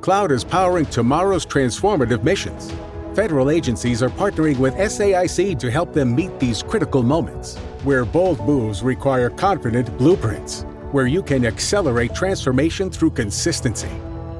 Cloud 0.00 0.32
is 0.32 0.44
powering 0.44 0.86
tomorrow's 0.86 1.44
transformative 1.44 2.22
missions. 2.24 2.72
Federal 3.14 3.50
agencies 3.50 4.02
are 4.02 4.08
partnering 4.08 4.56
with 4.58 4.74
SAIC 4.76 5.58
to 5.58 5.70
help 5.70 5.92
them 5.92 6.14
meet 6.14 6.38
these 6.40 6.62
critical 6.62 7.02
moments, 7.02 7.56
where 7.84 8.04
bold 8.04 8.40
moves 8.46 8.82
require 8.82 9.28
confident 9.30 9.96
blueprints, 9.98 10.64
where 10.92 11.06
you 11.06 11.22
can 11.22 11.44
accelerate 11.46 12.14
transformation 12.14 12.90
through 12.90 13.10
consistency, 13.10 13.88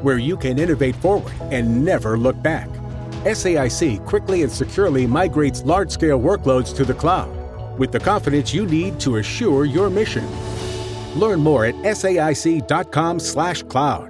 where 0.03 0.18
you 0.18 0.36
can 0.36 0.59
innovate 0.59 0.96
forward 0.96 1.32
and 1.51 1.84
never 1.84 2.18
look 2.18 2.40
back. 2.42 2.68
SAIC 3.24 4.05
quickly 4.07 4.42
and 4.42 4.51
securely 4.51 5.07
migrates 5.07 5.62
large 5.62 5.90
scale 5.90 6.18
workloads 6.18 6.74
to 6.76 6.84
the 6.84 6.94
cloud 6.94 7.28
with 7.78 7.92
the 7.92 8.01
confidence 8.01 8.53
you 8.53 8.66
need 8.66 9.01
to 9.01 9.16
assure 9.16 9.64
your 9.64 9.90
mission. 9.90 10.26
Learn 11.18 11.40
more 11.40 11.64
at 11.64 11.74
saic.com/slash 11.76 13.62
cloud. 13.64 14.09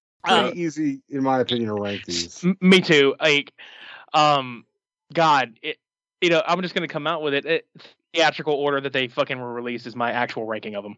Pretty 0.23 0.49
Uh, 0.49 0.51
easy, 0.53 1.01
in 1.09 1.23
my 1.23 1.39
opinion, 1.39 1.69
to 1.69 1.81
rank 1.81 2.05
these. 2.05 2.45
Me 2.61 2.79
too. 2.81 3.15
Like, 3.19 3.53
um, 4.13 4.65
God, 5.13 5.57
it, 5.61 5.77
you 6.21 6.29
know, 6.29 6.41
I'm 6.45 6.61
just 6.61 6.75
gonna 6.75 6.87
come 6.87 7.07
out 7.07 7.21
with 7.21 7.33
it. 7.33 7.45
it. 7.45 7.67
Theatrical 8.13 8.53
order 8.53 8.81
that 8.81 8.93
they 8.93 9.07
fucking 9.07 9.39
were 9.39 9.53
released 9.53 9.87
is 9.87 9.95
my 9.95 10.11
actual 10.11 10.45
ranking 10.45 10.75
of 10.75 10.83
them. 10.83 10.97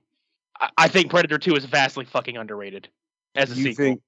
I, 0.59 0.69
I 0.77 0.87
think 0.87 1.09
Predator 1.09 1.37
Two 1.37 1.55
is 1.55 1.65
vastly 1.65 2.05
fucking 2.05 2.37
underrated 2.37 2.89
as 3.35 3.51
a 3.51 3.55
You 3.55 3.63
sequel. 3.63 3.85
think? 3.85 4.01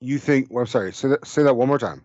You 0.00 0.18
think? 0.18 0.46
Well, 0.50 0.60
I'm 0.60 0.66
sorry. 0.68 0.92
Say 0.92 1.08
that. 1.08 1.26
Say 1.26 1.42
that 1.42 1.54
one 1.54 1.66
more 1.66 1.78
time. 1.78 2.02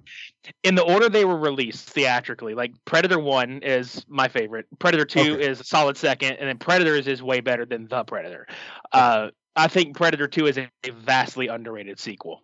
In 0.63 0.75
the 0.75 0.81
order 0.81 1.09
they 1.09 1.25
were 1.25 1.37
released 1.37 1.89
theatrically, 1.91 2.55
like 2.55 2.73
Predator 2.85 3.19
One 3.19 3.59
is 3.61 4.03
my 4.07 4.27
favorite. 4.27 4.65
Predator 4.79 5.05
Two 5.05 5.37
is 5.39 5.59
a 5.59 5.63
solid 5.63 5.95
second, 5.97 6.37
and 6.37 6.47
then 6.49 6.57
Predators 6.57 7.07
is 7.07 7.21
way 7.21 7.39
better 7.41 7.65
than 7.65 7.87
the 7.87 8.03
Predator. 8.05 8.47
Uh, 8.91 9.29
I 9.55 9.67
think 9.67 9.95
Predator 9.95 10.27
Two 10.27 10.47
is 10.47 10.57
a, 10.57 10.69
a 10.83 10.91
vastly 10.91 11.47
underrated 11.47 11.99
sequel. 11.99 12.41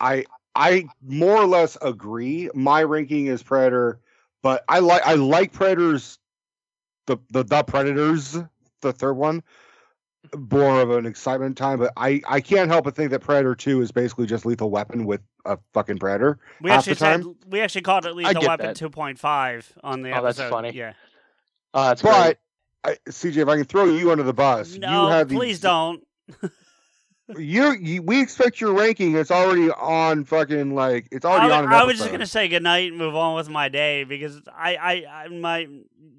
I 0.00 0.24
I 0.54 0.86
more 1.02 1.36
or 1.36 1.46
less 1.46 1.76
agree. 1.82 2.50
My 2.54 2.82
ranking 2.82 3.26
is 3.26 3.42
Predator, 3.42 4.00
but 4.42 4.64
I 4.68 4.78
like 4.78 5.02
I 5.04 5.14
like 5.14 5.52
Predators, 5.52 6.18
the 7.06 7.18
the 7.30 7.42
the 7.42 7.62
Predators, 7.64 8.38
the 8.82 8.92
third 8.92 9.14
one, 9.14 9.42
more 10.36 10.80
of 10.80 10.90
an 10.90 11.06
excitement 11.06 11.56
time. 11.56 11.78
But 11.78 11.92
I 11.96 12.20
I 12.28 12.40
can't 12.40 12.70
help 12.70 12.84
but 12.84 12.94
think 12.94 13.10
that 13.10 13.20
Predator 13.20 13.54
Two 13.56 13.80
is 13.80 13.90
basically 13.90 14.26
just 14.26 14.46
Lethal 14.46 14.70
Weapon 14.70 15.06
with 15.06 15.22
a 15.44 15.58
fucking 15.72 15.98
Predator 15.98 16.38
We 16.62 16.70
half 16.70 16.80
actually 16.80 16.94
the 16.94 17.00
time. 17.00 17.22
said 17.22 17.34
we 17.48 17.60
actually 17.60 17.82
called 17.82 18.06
it 18.06 18.14
Lethal 18.14 18.42
Weapon 18.46 18.66
that. 18.66 18.76
2.5 18.76 19.64
on 19.82 20.02
the 20.02 20.16
Oh, 20.16 20.22
that's 20.22 20.38
funny. 20.38 20.70
Yeah. 20.70 20.92
Oh, 21.74 21.88
that's 21.88 22.02
but 22.02 22.38
I, 22.84 22.96
CJ, 23.08 23.38
if 23.38 23.48
I 23.48 23.56
can 23.56 23.64
throw 23.64 23.86
you 23.86 24.10
under 24.12 24.22
the 24.22 24.32
bus, 24.32 24.76
No, 24.76 25.04
you 25.04 25.08
have 25.10 25.28
the, 25.28 25.34
please 25.34 25.58
don't. 25.60 26.02
You're, 27.38 27.74
you 27.76 28.02
we 28.02 28.20
expect 28.20 28.60
your 28.60 28.74
ranking. 28.74 29.16
It's 29.16 29.30
already 29.30 29.70
on 29.70 30.24
fucking 30.24 30.74
like 30.74 31.08
it's 31.10 31.24
already 31.24 31.52
I, 31.52 31.58
on. 31.62 31.72
I 31.72 31.84
was 31.84 31.96
just 31.96 32.10
gonna 32.10 32.26
say 32.26 32.48
goodnight 32.48 32.90
and 32.90 32.98
move 32.98 33.14
on 33.16 33.34
with 33.34 33.48
my 33.48 33.70
day 33.70 34.04
because 34.04 34.42
I, 34.54 34.76
I, 34.76 35.04
I, 35.08 35.28
my, 35.28 35.66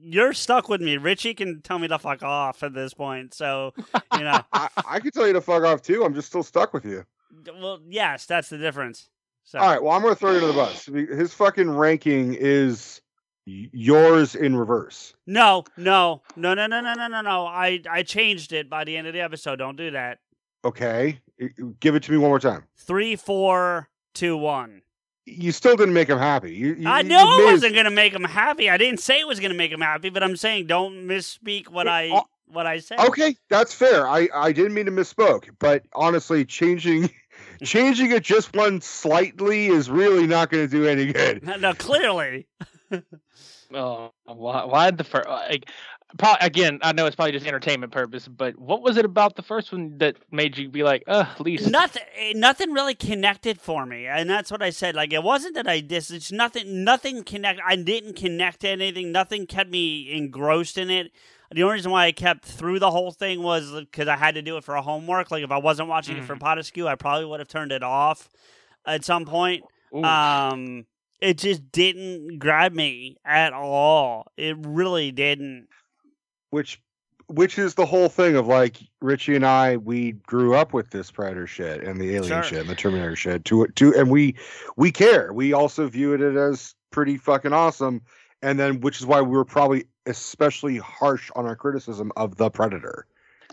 you're 0.01 0.33
stuck 0.33 0.67
with 0.67 0.81
me. 0.81 0.97
Richie 0.97 1.35
can 1.35 1.61
tell 1.61 1.77
me 1.77 1.87
to 1.89 1.99
fuck 1.99 2.23
off 2.23 2.63
at 2.63 2.73
this 2.73 2.95
point. 2.95 3.35
So, 3.35 3.75
you 4.13 4.23
know, 4.23 4.41
I, 4.53 4.69
I 4.87 4.99
could 4.99 5.13
tell 5.13 5.27
you 5.27 5.33
to 5.33 5.41
fuck 5.41 5.63
off 5.63 5.83
too. 5.83 6.03
I'm 6.03 6.15
just 6.15 6.29
still 6.29 6.41
stuck 6.41 6.73
with 6.73 6.85
you. 6.85 7.05
well, 7.53 7.79
yes, 7.87 8.25
that's 8.25 8.49
the 8.49 8.57
difference. 8.57 9.07
So, 9.43 9.59
All 9.59 9.67
right. 9.67 9.83
Well, 9.83 9.91
I'm 9.91 10.01
gonna 10.01 10.15
throw 10.15 10.31
you 10.31 10.39
to 10.39 10.47
the 10.47 10.53
bus. 10.53 10.87
His 10.87 11.35
fucking 11.35 11.69
ranking 11.69 12.33
is 12.33 12.99
yours 13.45 14.35
in 14.35 14.55
reverse. 14.55 15.13
no, 15.25 15.63
no, 15.77 16.21
no, 16.35 16.53
no, 16.53 16.67
no, 16.67 16.81
no, 16.81 16.93
no, 16.93 17.07
no, 17.07 17.21
no. 17.21 17.45
I, 17.45 17.81
I 17.89 18.03
changed 18.03 18.53
it 18.53 18.69
by 18.69 18.83
the 18.83 18.97
end 18.97 19.07
of 19.07 19.13
the 19.13 19.21
episode. 19.21 19.57
Don't 19.57 19.75
do 19.75 19.91
that. 19.91 20.19
Okay. 20.63 21.19
Give 21.79 21.95
it 21.95 22.03
to 22.03 22.11
me 22.11 22.17
one 22.17 22.29
more 22.29 22.39
time. 22.39 22.63
Three, 22.75 23.15
four, 23.15 23.89
two, 24.13 24.35
one. 24.35 24.81
You 25.27 25.51
still 25.51 25.75
didn't 25.75 25.93
make 25.93 26.09
him 26.09 26.17
happy. 26.19 26.53
You, 26.53 26.75
you, 26.75 26.87
I 26.87 27.01
know 27.01 27.17
I 27.17 27.51
wasn't 27.51 27.75
gonna 27.75 27.89
make 27.89 28.13
him 28.13 28.23
happy. 28.23 28.69
I 28.69 28.77
didn't 28.77 28.99
say 28.99 29.19
it 29.19 29.27
was 29.27 29.39
gonna 29.39 29.55
make 29.55 29.71
him 29.71 29.81
happy, 29.81 30.09
but 30.09 30.21
I'm 30.23 30.35
saying 30.35 30.67
don't 30.67 31.07
misspeak 31.07 31.67
what 31.67 31.87
I 31.87 32.21
what 32.45 32.67
I 32.67 32.77
said. 32.79 32.99
Okay, 32.99 33.35
that's 33.49 33.73
fair. 33.73 34.07
I 34.07 34.29
I 34.33 34.51
didn't 34.51 34.75
mean 34.75 34.85
to 34.85 34.91
misspoke, 34.91 35.49
but 35.57 35.83
honestly, 35.93 36.45
changing 36.45 37.09
changing 37.63 38.11
it 38.11 38.23
just 38.23 38.55
one 38.55 38.81
slightly 38.81 39.65
is 39.67 39.89
really 39.89 40.27
not 40.27 40.51
going 40.51 40.67
to 40.67 40.71
do 40.71 40.85
any 40.85 41.11
good. 41.11 41.43
No, 41.59 41.73
clearly. 41.73 42.47
Oh, 43.73 44.11
why? 44.25 44.63
Why 44.65 44.91
the 44.91 45.03
first? 45.03 45.27
Like, 45.27 45.69
pro- 46.17 46.35
again, 46.39 46.79
I 46.81 46.93
know 46.93 47.05
it's 47.05 47.15
probably 47.15 47.31
just 47.31 47.47
entertainment 47.47 47.91
purpose, 47.91 48.27
but 48.27 48.57
what 48.57 48.81
was 48.81 48.97
it 48.97 49.05
about 49.05 49.35
the 49.35 49.41
first 49.41 49.71
one 49.71 49.97
that 49.97 50.17
made 50.31 50.57
you 50.57 50.69
be 50.69 50.83
like, 50.83 51.03
"Uh, 51.07 51.25
least 51.39 51.69
nothing 51.69 52.03
eh, 52.15 52.33
nothing 52.35 52.71
really 52.71 52.95
connected 52.95 53.59
for 53.59 53.85
me 53.85 54.05
and 54.07 54.29
that's 54.29 54.51
what 54.51 54.61
i 54.61 54.69
said 54.69 54.95
like 54.95 55.13
it 55.13 55.23
wasn't 55.23 55.53
that 55.53 55.67
i 55.67 55.79
dis 55.79 56.09
it's 56.11 56.31
nothing 56.31 56.83
nothing 56.83 57.23
connect 57.23 57.59
i 57.65 57.75
didn't 57.75 58.15
connect 58.15 58.61
to 58.61 58.69
anything 58.69 59.11
nothing 59.11 59.45
kept 59.45 59.69
me 59.69 60.11
engrossed 60.11 60.77
in 60.77 60.89
it 60.89 61.11
the 61.51 61.61
only 61.63 61.75
reason 61.75 61.91
why 61.91 62.05
i 62.05 62.11
kept 62.11 62.45
through 62.45 62.79
the 62.79 62.91
whole 62.91 63.11
thing 63.11 63.41
was 63.43 63.71
because 63.81 64.07
i 64.07 64.15
had 64.15 64.35
to 64.35 64.41
do 64.41 64.57
it 64.57 64.63
for 64.63 64.75
a 64.75 64.81
homework 64.81 65.31
like 65.31 65.43
if 65.43 65.51
i 65.51 65.57
wasn't 65.57 65.87
watching 65.87 66.17
it 66.17 66.23
for 66.23 66.35
Potaskew, 66.35 66.87
i 66.87 66.95
probably 66.95 67.25
would 67.25 67.39
have 67.39 67.47
turned 67.49 67.71
it 67.71 67.83
off 67.83 68.29
at 68.85 69.03
some 69.05 69.25
point 69.25 69.63
um 70.05 70.85
it 71.21 71.37
just 71.37 71.71
didn't 71.71 72.39
grab 72.39 72.73
me 72.73 73.17
at 73.25 73.53
all 73.53 74.31
it 74.37 74.55
really 74.59 75.11
didn't 75.11 75.67
Which 76.49 76.81
which 77.27 77.57
is 77.57 77.73
the 77.73 77.85
whole 77.87 78.07
thing 78.07 78.35
of 78.35 78.45
like 78.45 78.77
Richie 79.01 79.35
and 79.35 79.45
I 79.45 79.77
we 79.77 80.11
grew 80.11 80.53
up 80.53 80.73
with 80.73 80.91
this 80.91 81.09
Predator 81.09 81.47
shit 81.47 81.83
and 81.83 81.99
the 81.99 82.15
Alien 82.15 82.23
Sure. 82.23 82.43
shit 82.43 82.59
and 82.59 82.69
the 82.69 82.75
Terminator 82.75 83.15
shit 83.15 83.45
to 83.45 83.65
to 83.67 83.93
and 83.95 84.11
we 84.11 84.35
we 84.75 84.91
care. 84.91 85.33
We 85.33 85.51
also 85.53 85.87
viewed 85.87 86.21
it 86.21 86.35
as 86.35 86.75
pretty 86.91 87.17
fucking 87.17 87.51
awesome 87.53 88.01
and 88.41 88.59
then 88.59 88.79
which 88.81 88.99
is 88.99 89.05
why 89.07 89.21
we 89.21 89.35
were 89.35 89.45
probably 89.45 89.85
especially 90.05 90.77
harsh 90.77 91.31
on 91.35 91.47
our 91.47 91.55
criticism 91.55 92.11
of 92.15 92.37
the 92.37 92.49
Predator. 92.51 93.07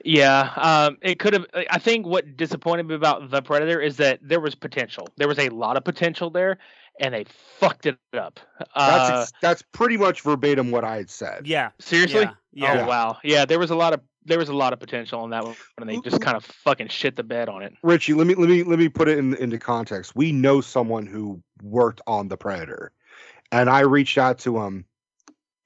Yeah, 0.04 0.50
um, 0.56 0.98
it 1.00 1.18
could 1.18 1.32
have. 1.32 1.46
I 1.70 1.78
think 1.78 2.06
what 2.06 2.36
disappointed 2.36 2.86
me 2.88 2.94
about 2.94 3.30
the 3.30 3.40
Predator 3.40 3.80
is 3.80 3.96
that 3.98 4.18
there 4.20 4.40
was 4.40 4.54
potential. 4.54 5.06
There 5.16 5.28
was 5.28 5.38
a 5.38 5.48
lot 5.50 5.76
of 5.76 5.84
potential 5.84 6.28
there, 6.28 6.58
and 7.02 7.12
they 7.12 7.24
fucked 7.58 7.86
it 7.86 7.98
up. 8.14 8.40
That's 8.58 9.10
Uh, 9.10 9.20
ex- 9.20 9.32
that's 9.42 9.62
pretty 9.72 9.98
much 9.98 10.22
verbatim 10.22 10.70
what 10.70 10.84
I 10.84 10.96
had 10.96 11.10
said. 11.10 11.46
yeah 11.46 11.70
seriously? 11.80 12.22
Yeah, 12.52 12.74
yeah. 12.74 12.84
Oh 12.84 12.88
wow. 12.88 13.18
Yeah, 13.22 13.44
there 13.44 13.58
was 13.58 13.70
a 13.70 13.74
lot 13.74 13.92
of 13.92 14.00
there 14.24 14.38
was 14.38 14.48
a 14.48 14.54
lot 14.54 14.72
of 14.72 14.78
potential 14.78 15.20
on 15.20 15.30
that 15.30 15.44
one, 15.44 15.56
and 15.78 15.90
they 15.90 15.98
just 15.98 16.20
kind 16.22 16.36
of 16.36 16.44
fucking 16.44 16.88
shit 16.88 17.16
the 17.16 17.24
bed 17.24 17.48
on 17.48 17.62
it. 17.62 17.74
Richie, 17.82 18.14
let 18.14 18.26
me 18.26 18.34
let 18.34 18.48
me 18.48 18.62
let 18.62 18.78
me 18.78 18.88
put 18.88 19.08
it 19.08 19.18
in, 19.18 19.34
into 19.34 19.58
context. 19.58 20.14
We 20.14 20.32
know 20.32 20.60
someone 20.60 21.06
who 21.06 21.42
worked 21.60 22.00
on 22.06 22.28
the 22.28 22.36
Predator, 22.36 22.92
and 23.50 23.68
I 23.68 23.80
reached 23.80 24.16
out 24.18 24.38
to 24.40 24.60
him, 24.60 24.86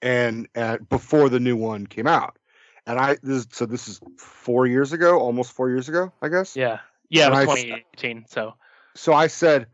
and 0.00 0.48
uh, 0.56 0.78
before 0.88 1.28
the 1.28 1.38
new 1.38 1.56
one 1.56 1.86
came 1.86 2.06
out, 2.06 2.38
and 2.86 2.98
I 2.98 3.18
this 3.22 3.46
so 3.52 3.66
this 3.66 3.88
is 3.88 4.00
four 4.16 4.66
years 4.66 4.94
ago, 4.94 5.18
almost 5.20 5.52
four 5.52 5.68
years 5.68 5.90
ago, 5.90 6.10
I 6.22 6.28
guess. 6.28 6.56
Yeah, 6.56 6.78
yeah, 7.10 7.26
it 7.26 7.30
was 7.30 7.38
I 7.40 7.42
s- 7.42 7.62
2018. 7.64 8.24
So 8.26 8.54
So 8.94 9.12
I 9.12 9.26
said, 9.26 9.66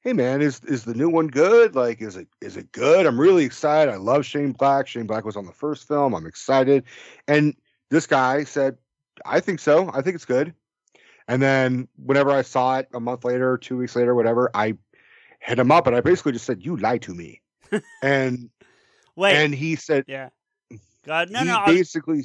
"Hey 0.00 0.12
man, 0.12 0.40
is 0.40 0.60
is 0.64 0.84
the 0.84 0.94
new 0.94 1.08
one 1.08 1.28
good? 1.28 1.74
Like, 1.74 2.00
is 2.00 2.16
it 2.16 2.28
is 2.40 2.56
it 2.56 2.72
good? 2.72 3.06
I'm 3.06 3.20
really 3.20 3.44
excited. 3.44 3.92
I 3.92 3.96
love 3.96 4.24
Shane 4.24 4.52
Black. 4.52 4.86
Shane 4.86 5.06
Black 5.06 5.24
was 5.24 5.36
on 5.36 5.46
the 5.46 5.52
first 5.52 5.86
film. 5.86 6.14
I'm 6.14 6.26
excited." 6.26 6.84
And 7.28 7.54
this 7.90 8.06
guy 8.06 8.44
said, 8.44 8.78
"I 9.24 9.40
think 9.40 9.60
so. 9.60 9.90
I 9.92 10.02
think 10.02 10.14
it's 10.14 10.24
good." 10.24 10.54
And 11.28 11.40
then 11.40 11.88
whenever 11.96 12.30
I 12.30 12.42
saw 12.42 12.78
it 12.78 12.88
a 12.92 13.00
month 13.00 13.24
later, 13.24 13.56
two 13.56 13.76
weeks 13.76 13.94
later, 13.94 14.14
whatever, 14.14 14.50
I 14.54 14.76
hit 15.40 15.58
him 15.58 15.70
up 15.70 15.86
and 15.86 15.94
I 15.94 16.00
basically 16.00 16.32
just 16.32 16.44
said, 16.44 16.64
"You 16.64 16.76
lied 16.76 17.02
to 17.02 17.14
me." 17.14 17.40
and 18.02 18.50
Wait. 19.16 19.36
and 19.36 19.54
he 19.54 19.76
said, 19.76 20.04
yeah 20.08 20.30
god 21.04 21.30
no 21.30 21.40
he 21.40 21.44
no 21.46 21.56
I- 21.56 21.66
basically 21.66 22.24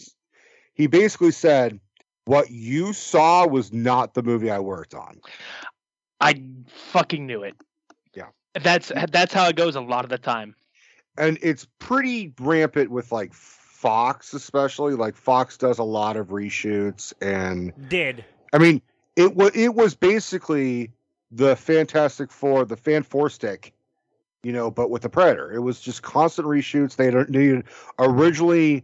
he 0.73 0.87
basically 0.87 1.31
said, 1.31 1.79
"What 2.25 2.51
you 2.51 2.91
saw 2.93 3.47
was 3.47 3.71
not 3.71 4.13
the 4.13 4.23
movie 4.23 4.51
I 4.51 4.59
worked 4.59 4.93
on." 4.93 5.21
I 6.25 6.41
fucking 6.67 7.25
knew 7.25 7.43
it. 7.43 7.55
Yeah. 8.13 8.27
That's 8.53 8.91
that's 9.11 9.33
how 9.33 9.47
it 9.47 9.55
goes 9.55 9.75
a 9.75 9.81
lot 9.81 10.03
of 10.05 10.09
the 10.09 10.17
time. 10.17 10.55
and 11.17 11.37
it's 11.41 11.67
pretty 11.79 12.33
rampant 12.39 12.91
with 12.91 13.11
like 13.11 13.33
Fox, 13.33 14.33
especially. 14.33 14.95
Like 14.95 15.15
Fox 15.15 15.57
does 15.57 15.77
a 15.79 15.83
lot 15.83 16.17
of 16.17 16.27
reshoots, 16.27 17.13
and 17.21 17.71
did 17.89 18.25
I 18.53 18.57
mean, 18.57 18.81
it 19.15 19.35
was 19.35 19.51
it 19.55 19.75
was 19.75 19.95
basically 19.95 20.91
the 21.31 21.55
Fantastic 21.55 22.31
Four, 22.31 22.65
the 22.65 22.77
Fan 22.77 23.03
Four 23.03 23.29
stick, 23.29 23.73
you 24.43 24.53
know, 24.53 24.71
but 24.71 24.89
with 24.89 25.01
the 25.03 25.09
Predator. 25.09 25.51
It 25.51 25.59
was 25.59 25.79
just 25.81 26.01
constant 26.03 26.47
reshoots. 26.47 26.95
They 26.95 27.11
had- 27.11 27.29
needed 27.29 27.65
originally 27.99 28.83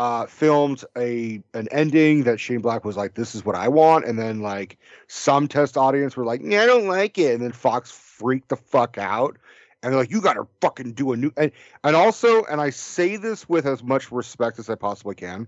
uh, 0.00 0.24
filmed 0.24 0.82
a 0.96 1.42
an 1.52 1.68
ending 1.70 2.22
that 2.22 2.40
Shane 2.40 2.62
Black 2.62 2.86
was 2.86 2.96
like, 2.96 3.12
"This 3.12 3.34
is 3.34 3.44
what 3.44 3.54
I 3.54 3.68
want," 3.68 4.06
and 4.06 4.18
then 4.18 4.40
like 4.40 4.78
some 5.08 5.46
test 5.46 5.76
audience 5.76 6.16
were 6.16 6.24
like, 6.24 6.40
"Yeah, 6.42 6.62
I 6.62 6.66
don't 6.66 6.88
like 6.88 7.18
it," 7.18 7.34
and 7.34 7.42
then 7.42 7.52
Fox 7.52 7.90
freaked 7.90 8.48
the 8.48 8.56
fuck 8.56 8.96
out, 8.96 9.36
and 9.82 9.92
they're 9.92 10.00
like, 10.00 10.10
"You 10.10 10.22
got 10.22 10.34
to 10.34 10.46
fucking 10.62 10.92
do 10.92 11.12
a 11.12 11.18
new." 11.18 11.30
And 11.36 11.52
and 11.84 11.94
also, 11.94 12.44
and 12.44 12.62
I 12.62 12.70
say 12.70 13.16
this 13.16 13.46
with 13.46 13.66
as 13.66 13.82
much 13.82 14.10
respect 14.10 14.58
as 14.58 14.70
I 14.70 14.74
possibly 14.74 15.16
can. 15.16 15.46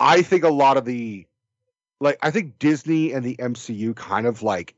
I 0.00 0.22
think 0.22 0.42
a 0.42 0.50
lot 0.50 0.76
of 0.76 0.84
the, 0.84 1.24
like, 2.00 2.18
I 2.20 2.32
think 2.32 2.58
Disney 2.58 3.12
and 3.12 3.24
the 3.24 3.36
MCU 3.36 3.94
kind 3.94 4.26
of 4.26 4.42
like 4.42 4.74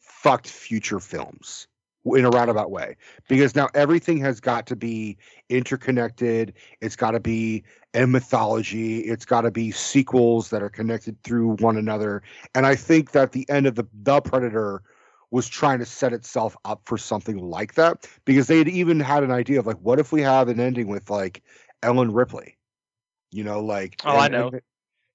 fucked 0.00 0.48
future 0.48 1.00
films 1.00 1.66
in 2.04 2.24
a 2.24 2.30
roundabout 2.30 2.70
way 2.70 2.96
because 3.28 3.54
now 3.54 3.68
everything 3.74 4.18
has 4.18 4.40
got 4.40 4.66
to 4.66 4.76
be 4.76 5.16
interconnected. 5.48 6.52
It's 6.80 6.96
got 6.96 7.12
to 7.12 7.20
be 7.20 7.62
a 7.94 8.06
mythology. 8.06 9.00
It's 9.00 9.24
got 9.24 9.42
to 9.42 9.50
be 9.50 9.70
sequels 9.70 10.50
that 10.50 10.62
are 10.62 10.68
connected 10.68 11.22
through 11.22 11.56
one 11.56 11.76
another. 11.76 12.22
And 12.54 12.66
I 12.66 12.74
think 12.74 13.12
that 13.12 13.32
the 13.32 13.48
end 13.48 13.66
of 13.66 13.76
the 13.76 13.86
the 13.92 14.20
Predator 14.20 14.82
was 15.30 15.48
trying 15.48 15.78
to 15.78 15.86
set 15.86 16.12
itself 16.12 16.56
up 16.64 16.82
for 16.84 16.98
something 16.98 17.38
like 17.38 17.74
that 17.74 18.06
because 18.24 18.48
they 18.48 18.58
had 18.58 18.68
even 18.68 19.00
had 19.00 19.22
an 19.22 19.30
idea 19.30 19.58
of 19.58 19.66
like, 19.66 19.78
what 19.78 19.98
if 19.98 20.12
we 20.12 20.20
have 20.20 20.48
an 20.48 20.60
ending 20.60 20.88
with 20.88 21.08
like 21.08 21.42
Ellen 21.82 22.12
Ripley? 22.12 22.58
You 23.30 23.44
know, 23.44 23.60
like 23.60 24.00
Oh, 24.04 24.18
I 24.18 24.28
know. 24.28 24.48
and- 24.48 24.60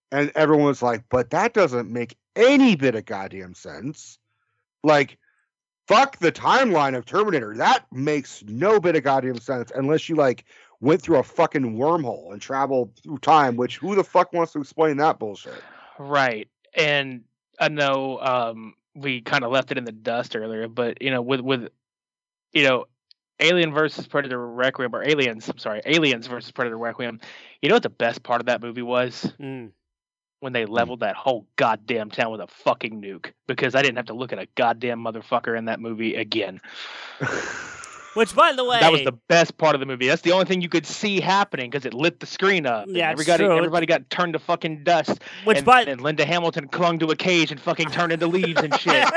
and 0.09 0.31
everyone 0.35 0.67
was 0.67 0.81
like, 0.81 1.03
but 1.09 1.31
that 1.31 1.53
doesn't 1.53 1.91
make 1.91 2.15
any 2.37 2.77
bit 2.77 2.95
of 2.95 3.03
goddamn 3.03 3.53
sense. 3.53 4.17
Like, 4.81 5.17
fuck 5.87 6.17
the 6.17 6.31
timeline 6.31 6.95
of 6.95 7.05
Terminator. 7.05 7.55
That 7.55 7.85
makes 7.91 8.43
no 8.47 8.79
bit 8.79 8.95
of 8.95 9.03
goddamn 9.03 9.39
sense 9.39 9.71
unless 9.73 10.09
you 10.09 10.15
like 10.15 10.45
went 10.79 11.01
through 11.01 11.17
a 11.17 11.23
fucking 11.23 11.77
wormhole 11.77 12.31
and 12.31 12.41
traveled 12.41 12.95
through 13.03 13.17
time, 13.19 13.55
which 13.55 13.77
who 13.77 13.95
the 13.95 14.03
fuck 14.03 14.33
wants 14.33 14.53
to 14.53 14.59
explain 14.59 14.97
that 14.97 15.17
bullshit? 15.17 15.63
Right. 15.97 16.47
And 16.75 17.23
I 17.59 17.69
know 17.69 18.19
um, 18.19 18.75
we 18.95 19.21
kind 19.21 19.43
of 19.43 19.51
left 19.51 19.71
it 19.71 19.77
in 19.77 19.85
the 19.85 19.91
dust 19.91 20.35
earlier, 20.35 20.67
but 20.67 21.01
you 21.01 21.09
know, 21.09 21.21
with 21.21 21.41
with 21.41 21.69
you 22.53 22.63
know, 22.63 22.85
Alien 23.39 23.73
versus 23.73 24.07
Predator 24.07 24.45
Requiem 24.47 24.95
or 24.95 25.03
Aliens, 25.03 25.47
I'm 25.47 25.57
sorry, 25.57 25.81
Aliens 25.85 26.27
versus 26.27 26.51
Predator 26.51 26.77
Requiem. 26.77 27.19
You 27.61 27.69
know 27.69 27.75
what 27.75 27.83
the 27.83 27.89
best 27.89 28.23
part 28.23 28.41
of 28.41 28.47
that 28.47 28.61
movie 28.61 28.81
was? 28.81 29.31
Mm. 29.39 29.71
When 30.39 30.53
they 30.53 30.63
hmm. 30.63 30.71
leveled 30.71 30.99
that 30.99 31.15
whole 31.15 31.47
goddamn 31.55 32.11
town 32.11 32.31
with 32.31 32.41
a 32.41 32.47
fucking 32.47 33.01
nuke, 33.01 33.31
because 33.47 33.73
I 33.75 33.81
didn't 33.81 33.97
have 33.97 34.05
to 34.07 34.13
look 34.13 34.31
at 34.33 34.39
a 34.39 34.47
goddamn 34.55 34.99
motherfucker 34.99 35.57
in 35.57 35.65
that 35.65 35.79
movie 35.79 36.15
again. 36.15 36.61
Which, 38.17 38.33
by 38.33 38.51
the 38.51 38.65
way, 38.65 38.79
That 38.79 38.91
was 38.91 39.03
the 39.03 39.11
best 39.11 39.59
part 39.59 39.75
of 39.75 39.79
the 39.79 39.85
movie. 39.85 40.07
That's 40.07 40.23
the 40.23 40.31
only 40.31 40.45
thing 40.45 40.61
you 40.61 40.69
could 40.69 40.87
see 40.87 41.19
happening 41.19 41.69
because 41.69 41.85
it 41.85 41.93
lit 41.93 42.19
the 42.19 42.25
screen 42.25 42.65
up. 42.65 42.87
Yeah, 42.89 43.11
everybody, 43.11 43.43
true. 43.43 43.55
everybody 43.55 43.85
got 43.85 44.09
turned 44.09 44.33
to 44.33 44.39
fucking 44.39 44.83
dust. 44.83 45.19
Which 45.43 45.57
and, 45.57 45.65
by- 45.65 45.83
and 45.83 46.01
Linda 46.01 46.25
Hamilton 46.25 46.67
clung 46.67 46.97
to 46.97 47.11
a 47.11 47.15
cage 47.15 47.51
and 47.51 47.59
fucking 47.59 47.91
turned 47.91 48.11
into 48.11 48.25
leaves 48.25 48.59
and 48.59 48.73
shit 48.79 49.07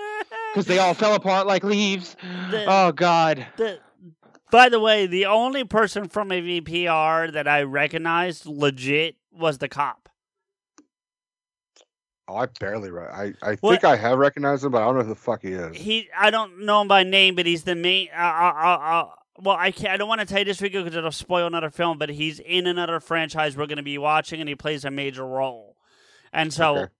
because 0.54 0.66
they 0.66 0.78
all 0.78 0.94
fell 0.94 1.16
apart 1.16 1.48
like 1.48 1.64
leaves. 1.64 2.14
oh 2.22 2.92
God. 2.92 3.44
The, 3.56 3.80
by 4.52 4.68
the 4.68 4.78
way, 4.78 5.06
the 5.06 5.26
only 5.26 5.64
person 5.64 6.08
from 6.08 6.28
AVPR 6.28 7.32
that 7.32 7.48
I 7.48 7.62
recognized 7.62 8.46
legit 8.46 9.16
was 9.32 9.58
the 9.58 9.68
cop. 9.68 10.08
Oh, 12.28 12.36
I 12.36 12.46
barely 12.46 12.90
re- 12.90 13.06
I 13.06 13.32
I 13.42 13.54
What- 13.56 13.80
think 13.80 13.84
I 13.84 13.96
have 13.96 14.18
recognized 14.18 14.64
him, 14.64 14.70
but 14.72 14.82
I 14.82 14.84
don't 14.86 14.96
know 14.96 15.02
who 15.02 15.08
the 15.08 15.14
fuck 15.16 15.42
he 15.42 15.48
is. 15.52 15.76
He, 15.76 16.08
I 16.16 16.30
don't 16.30 16.60
know 16.64 16.80
him 16.82 16.88
by 16.88 17.02
name, 17.02 17.34
but 17.34 17.44
he's 17.46 17.64
the 17.64 17.74
main. 17.74 18.08
Uh, 18.16 18.20
uh, 18.20 18.52
uh, 18.56 18.78
uh, 18.78 19.08
well, 19.40 19.56
I 19.58 19.72
can't. 19.72 19.92
I 19.92 19.96
don't 19.96 20.08
want 20.08 20.20
to 20.20 20.26
tell 20.26 20.38
you 20.38 20.44
this 20.44 20.60
because 20.60 20.94
it'll 20.94 21.10
spoil 21.10 21.46
another 21.46 21.70
film. 21.70 21.98
But 21.98 22.10
he's 22.10 22.38
in 22.38 22.66
another 22.68 23.00
franchise 23.00 23.56
we're 23.56 23.66
going 23.66 23.78
to 23.78 23.82
be 23.82 23.98
watching, 23.98 24.38
and 24.40 24.48
he 24.48 24.54
plays 24.54 24.84
a 24.84 24.90
major 24.90 25.26
role. 25.26 25.76
And 26.32 26.52
so, 26.52 26.76
Okay. 26.76 26.92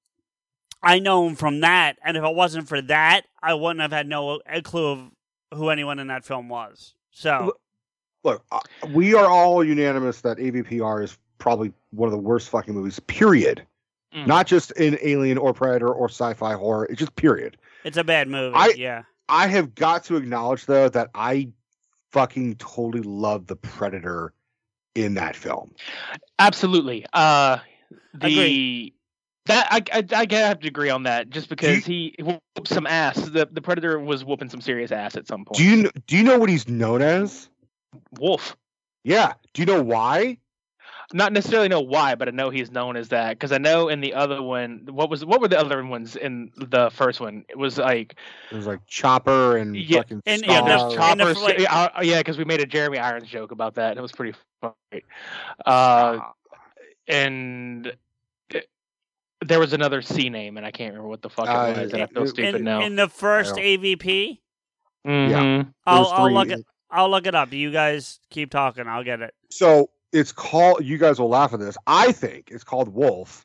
I 0.82 0.98
know 0.98 1.28
him 1.28 1.36
from 1.36 1.60
that. 1.60 1.98
And 2.04 2.16
if 2.16 2.24
it 2.24 2.34
wasn't 2.34 2.66
for 2.68 2.80
that, 2.82 3.26
I 3.40 3.54
wouldn't 3.54 3.80
have 3.80 3.92
had 3.92 4.08
no 4.08 4.40
a 4.46 4.62
clue 4.62 4.86
of 4.88 5.10
who 5.54 5.68
anyone 5.68 5.98
in 6.00 6.08
that 6.08 6.24
film 6.24 6.48
was. 6.48 6.94
So, 7.12 7.52
Look, 8.24 8.44
uh, 8.50 8.60
we 8.88 9.14
are 9.14 9.26
all 9.28 9.62
unanimous 9.62 10.20
that 10.22 10.38
AVPR 10.38 11.04
is 11.04 11.16
probably 11.40 11.72
one 11.90 12.06
of 12.06 12.12
the 12.12 12.18
worst 12.18 12.48
fucking 12.48 12.74
movies. 12.74 13.00
Period. 13.00 13.66
Mm. 14.14 14.26
Not 14.28 14.46
just 14.46 14.70
in 14.72 14.98
Alien 15.02 15.38
or 15.38 15.52
Predator 15.52 15.88
or 15.92 16.08
sci-fi 16.08 16.54
horror. 16.54 16.84
It's 16.86 16.98
just 16.98 17.16
period. 17.16 17.56
it's 17.84 17.96
a 17.96 18.04
bad 18.04 18.28
movie. 18.28 18.54
I- 18.56 18.74
yeah. 18.76 19.02
I 19.28 19.46
have 19.46 19.76
got 19.76 20.04
to 20.04 20.16
acknowledge 20.16 20.66
though 20.66 20.88
that 20.88 21.10
I 21.14 21.48
fucking 22.10 22.56
totally 22.56 23.02
love 23.02 23.46
the 23.46 23.54
Predator 23.54 24.32
in 24.96 25.14
that 25.14 25.36
film. 25.36 25.72
Absolutely. 26.40 27.06
Uh, 27.12 27.58
the 28.14 28.26
Agree. 28.26 28.94
that 29.46 29.68
I 29.70 29.82
I, 29.92 30.26
I 30.30 30.34
have 30.34 30.60
to 30.60 30.68
agree 30.68 30.90
on 30.90 31.04
that 31.04 31.30
just 31.30 31.48
because 31.48 31.84
he 31.84 32.16
whooped 32.18 32.66
some 32.66 32.86
ass. 32.86 33.16
The 33.16 33.48
the 33.50 33.62
predator 33.62 33.98
was 34.00 34.24
whooping 34.24 34.48
some 34.50 34.60
serious 34.60 34.90
ass 34.90 35.16
at 35.16 35.28
some 35.28 35.44
point. 35.44 35.56
Do 35.56 35.64
you 35.64 35.90
do 36.06 36.16
you 36.16 36.24
know 36.24 36.38
what 36.38 36.48
he's 36.50 36.68
known 36.68 37.02
as? 37.02 37.48
Wolf. 38.18 38.56
Yeah. 39.04 39.34
Do 39.54 39.62
you 39.62 39.66
know 39.66 39.82
why? 39.82 40.38
Not 41.12 41.32
necessarily 41.32 41.68
know 41.68 41.80
why, 41.80 42.14
but 42.14 42.28
I 42.28 42.30
know 42.30 42.50
he's 42.50 42.70
known 42.70 42.96
as 42.96 43.08
that 43.08 43.30
because 43.30 43.50
I 43.50 43.58
know 43.58 43.88
in 43.88 44.00
the 44.00 44.14
other 44.14 44.40
one, 44.42 44.86
what 44.90 45.10
was 45.10 45.24
what 45.24 45.40
were 45.40 45.48
the 45.48 45.58
other 45.58 45.84
ones 45.84 46.14
in 46.14 46.52
the 46.56 46.88
first 46.90 47.18
one? 47.20 47.44
It 47.48 47.58
was 47.58 47.78
like 47.78 48.14
It 48.52 48.54
was 48.54 48.66
like 48.68 48.86
Chopper 48.86 49.56
and 49.56 49.74
yeah, 49.76 49.98
fucking 49.98 50.22
and- 50.26 50.42
yeah, 50.46 50.62
there's 50.62 50.82
the- 50.82 50.90
Scar. 50.92 51.10
and 51.10 51.20
the 51.20 51.34
choppers. 51.34 51.54
yeah, 51.58 51.88
uh, 51.96 52.00
yeah, 52.02 52.18
because 52.18 52.38
we 52.38 52.44
made 52.44 52.60
a 52.60 52.66
Jeremy 52.66 52.98
Irons 52.98 53.28
joke 53.28 53.50
about 53.50 53.74
that. 53.74 53.90
and 53.90 53.98
It 53.98 54.02
was 54.02 54.12
pretty 54.12 54.38
funny. 54.60 55.02
Uh, 55.66 56.18
and 57.08 57.92
it- 58.50 58.68
there 59.44 59.58
was 59.58 59.72
another 59.72 60.02
C 60.02 60.28
name, 60.30 60.56
and 60.58 60.64
I 60.66 60.70
can't 60.70 60.92
remember 60.92 61.08
what 61.08 61.22
the 61.22 61.30
fuck 61.30 61.46
it 61.46 61.50
Uh, 61.50 61.72
was, 61.82 61.92
and 61.92 62.02
I 62.02 62.06
feel 62.06 62.26
stupid 62.28 62.54
in, 62.56 62.64
now. 62.64 62.82
in 62.82 62.94
the 62.94 63.08
first 63.08 63.56
don't- 63.56 63.64
AVP, 63.64 64.40
Mhm. 65.06 65.72
I'll, 65.86 66.06
I'll 66.06 66.32
look 66.32 66.50
it. 66.50 66.64
I'll 66.90 67.10
look 67.10 67.26
it 67.26 67.34
up. 67.34 67.52
You 67.52 67.70
guys 67.72 68.20
keep 68.30 68.50
talking. 68.50 68.86
I'll 68.86 69.04
get 69.04 69.20
it. 69.20 69.34
So 69.50 69.90
it's 70.12 70.32
called. 70.32 70.84
You 70.84 70.98
guys 70.98 71.18
will 71.18 71.28
laugh 71.28 71.52
at 71.52 71.60
this. 71.60 71.76
I 71.86 72.12
think 72.12 72.48
it's 72.50 72.64
called 72.64 72.88
Wolf 72.88 73.44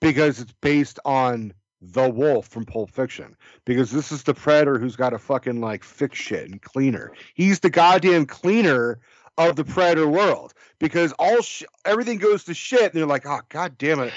because 0.00 0.40
it's 0.40 0.52
based 0.60 0.98
on 1.04 1.52
the 1.80 2.08
Wolf 2.08 2.48
from 2.48 2.64
Pulp 2.64 2.90
Fiction. 2.90 3.36
Because 3.64 3.90
this 3.90 4.12
is 4.12 4.22
the 4.22 4.34
Predator 4.34 4.78
who's 4.78 4.96
got 4.96 5.10
to 5.10 5.18
fucking 5.18 5.60
like 5.60 5.84
fix 5.84 6.18
shit 6.18 6.50
and 6.50 6.60
cleaner. 6.60 7.12
He's 7.34 7.60
the 7.60 7.70
goddamn 7.70 8.26
cleaner 8.26 8.98
of 9.38 9.56
the 9.56 9.64
Predator 9.64 10.08
world. 10.08 10.54
Because 10.78 11.12
all 11.18 11.42
sh- 11.42 11.64
everything 11.84 12.18
goes 12.18 12.44
to 12.44 12.54
shit, 12.54 12.82
and 12.82 12.92
they're 12.92 13.06
like, 13.06 13.26
oh 13.26 13.40
god 13.48 13.78
damn 13.78 14.00
it. 14.00 14.12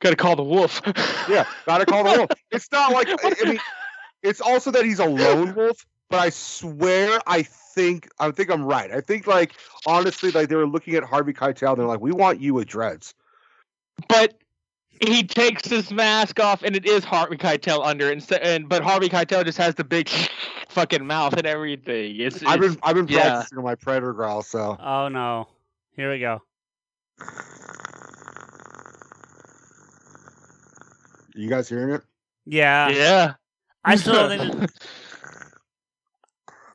Gotta 0.00 0.16
call 0.16 0.36
the 0.36 0.42
wolf. 0.42 0.82
Yeah, 1.28 1.44
gotta 1.64 1.86
call 1.86 2.04
the 2.04 2.18
wolf. 2.18 2.30
It's 2.50 2.70
not 2.72 2.92
like 2.92 3.08
I 3.08 3.34
I 3.40 3.48
mean, 3.48 3.60
it's 4.22 4.40
also 4.40 4.70
that 4.72 4.84
he's 4.84 4.98
a 4.98 5.06
lone 5.06 5.54
wolf. 5.56 5.86
But 6.12 6.20
I 6.20 6.28
swear, 6.28 7.20
I 7.26 7.42
think 7.42 8.10
I 8.20 8.30
think 8.32 8.50
I'm 8.50 8.62
right. 8.64 8.92
I 8.92 9.00
think 9.00 9.26
like 9.26 9.54
honestly, 9.86 10.30
like 10.30 10.50
they 10.50 10.56
were 10.56 10.66
looking 10.66 10.94
at 10.94 11.02
Harvey 11.04 11.32
Keitel. 11.32 11.70
And 11.70 11.78
they're 11.78 11.86
like, 11.86 12.02
we 12.02 12.12
want 12.12 12.38
you 12.38 12.52
with 12.52 12.68
dreads. 12.68 13.14
but 14.08 14.34
he 15.00 15.22
takes 15.24 15.66
his 15.66 15.90
mask 15.90 16.38
off, 16.38 16.62
and 16.62 16.76
it 16.76 16.84
is 16.84 17.02
Harvey 17.02 17.38
Keitel 17.38 17.82
under 17.82 18.10
it. 18.10 18.12
Instead, 18.12 18.42
and 18.42 18.68
but 18.68 18.82
Harvey 18.82 19.08
Keitel 19.08 19.42
just 19.42 19.56
has 19.56 19.74
the 19.74 19.84
big 19.84 20.10
fucking 20.68 21.06
mouth 21.06 21.32
and 21.32 21.46
everything. 21.46 22.20
It's, 22.20 22.42
I've 22.44 22.60
been 22.60 22.76
I've 22.82 22.94
been 22.94 23.08
yeah. 23.08 23.30
practicing 23.30 23.56
on 23.56 23.64
my 23.64 23.74
predator 23.74 24.12
growl. 24.12 24.42
So 24.42 24.76
Oh 24.78 25.08
no! 25.08 25.48
Here 25.96 26.12
we 26.12 26.18
go. 26.18 26.42
you 31.34 31.48
guys 31.48 31.70
hearing 31.70 31.94
it? 31.94 32.02
Yeah. 32.44 32.90
Yeah. 32.90 33.34
I 33.82 33.96
still 33.96 34.28
don't 34.28 34.38
think. 34.58 34.70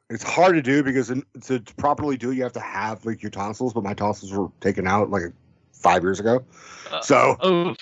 It's 0.09 0.23
hard 0.23 0.55
to 0.55 0.61
do 0.61 0.83
because 0.83 1.09
in, 1.09 1.23
to 1.41 1.59
properly 1.77 2.15
do 2.15 2.31
it, 2.31 2.35
you 2.35 2.43
have 2.43 2.53
to 2.53 2.61
have 2.61 3.05
like 3.05 3.21
your 3.21 3.29
tonsils. 3.29 3.73
But 3.73 3.83
my 3.83 3.93
tonsils 3.93 4.31
were 4.31 4.49
taken 4.61 4.87
out 4.87 5.09
like 5.09 5.33
five 5.73 6.03
years 6.03 6.19
ago. 6.19 6.43
Uh, 6.91 7.01
So 7.01 7.75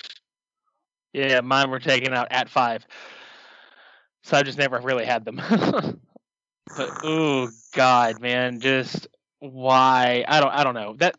yeah, 1.12 1.40
mine 1.40 1.70
were 1.70 1.80
taken 1.80 2.12
out 2.12 2.28
at 2.30 2.48
five, 2.48 2.86
so 4.22 4.36
I 4.36 4.42
just 4.42 4.58
never 4.58 4.80
really 4.80 5.04
had 5.04 5.24
them. 5.24 5.36
but 6.76 6.90
oh 7.02 7.48
god, 7.74 8.20
man, 8.20 8.60
just 8.60 9.08
why? 9.38 10.24
I 10.26 10.40
don't, 10.40 10.52
I 10.52 10.64
don't 10.64 10.74
know 10.74 10.94
that 10.98 11.16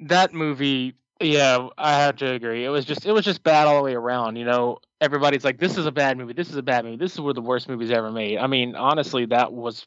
that 0.00 0.34
movie. 0.34 0.94
Yeah, 1.22 1.68
I 1.78 1.92
have 1.94 2.16
to 2.16 2.32
agree. 2.32 2.64
It 2.64 2.68
was 2.68 2.84
just, 2.84 3.06
it 3.06 3.12
was 3.12 3.24
just 3.24 3.42
bad 3.42 3.66
all 3.66 3.76
the 3.78 3.82
way 3.82 3.94
around. 3.94 4.36
You 4.36 4.44
know, 4.44 4.78
everybody's 5.00 5.44
like, 5.44 5.58
"This 5.58 5.76
is 5.78 5.86
a 5.86 5.92
bad 5.92 6.18
movie. 6.18 6.32
This 6.32 6.50
is 6.50 6.56
a 6.56 6.62
bad 6.62 6.84
movie. 6.84 6.96
This 6.96 7.12
is 7.12 7.20
one 7.20 7.30
of 7.30 7.36
the 7.36 7.42
worst 7.42 7.68
movies 7.68 7.90
ever 7.90 8.10
made." 8.10 8.38
I 8.38 8.46
mean, 8.46 8.74
honestly, 8.74 9.26
that 9.26 9.52
was 9.52 9.86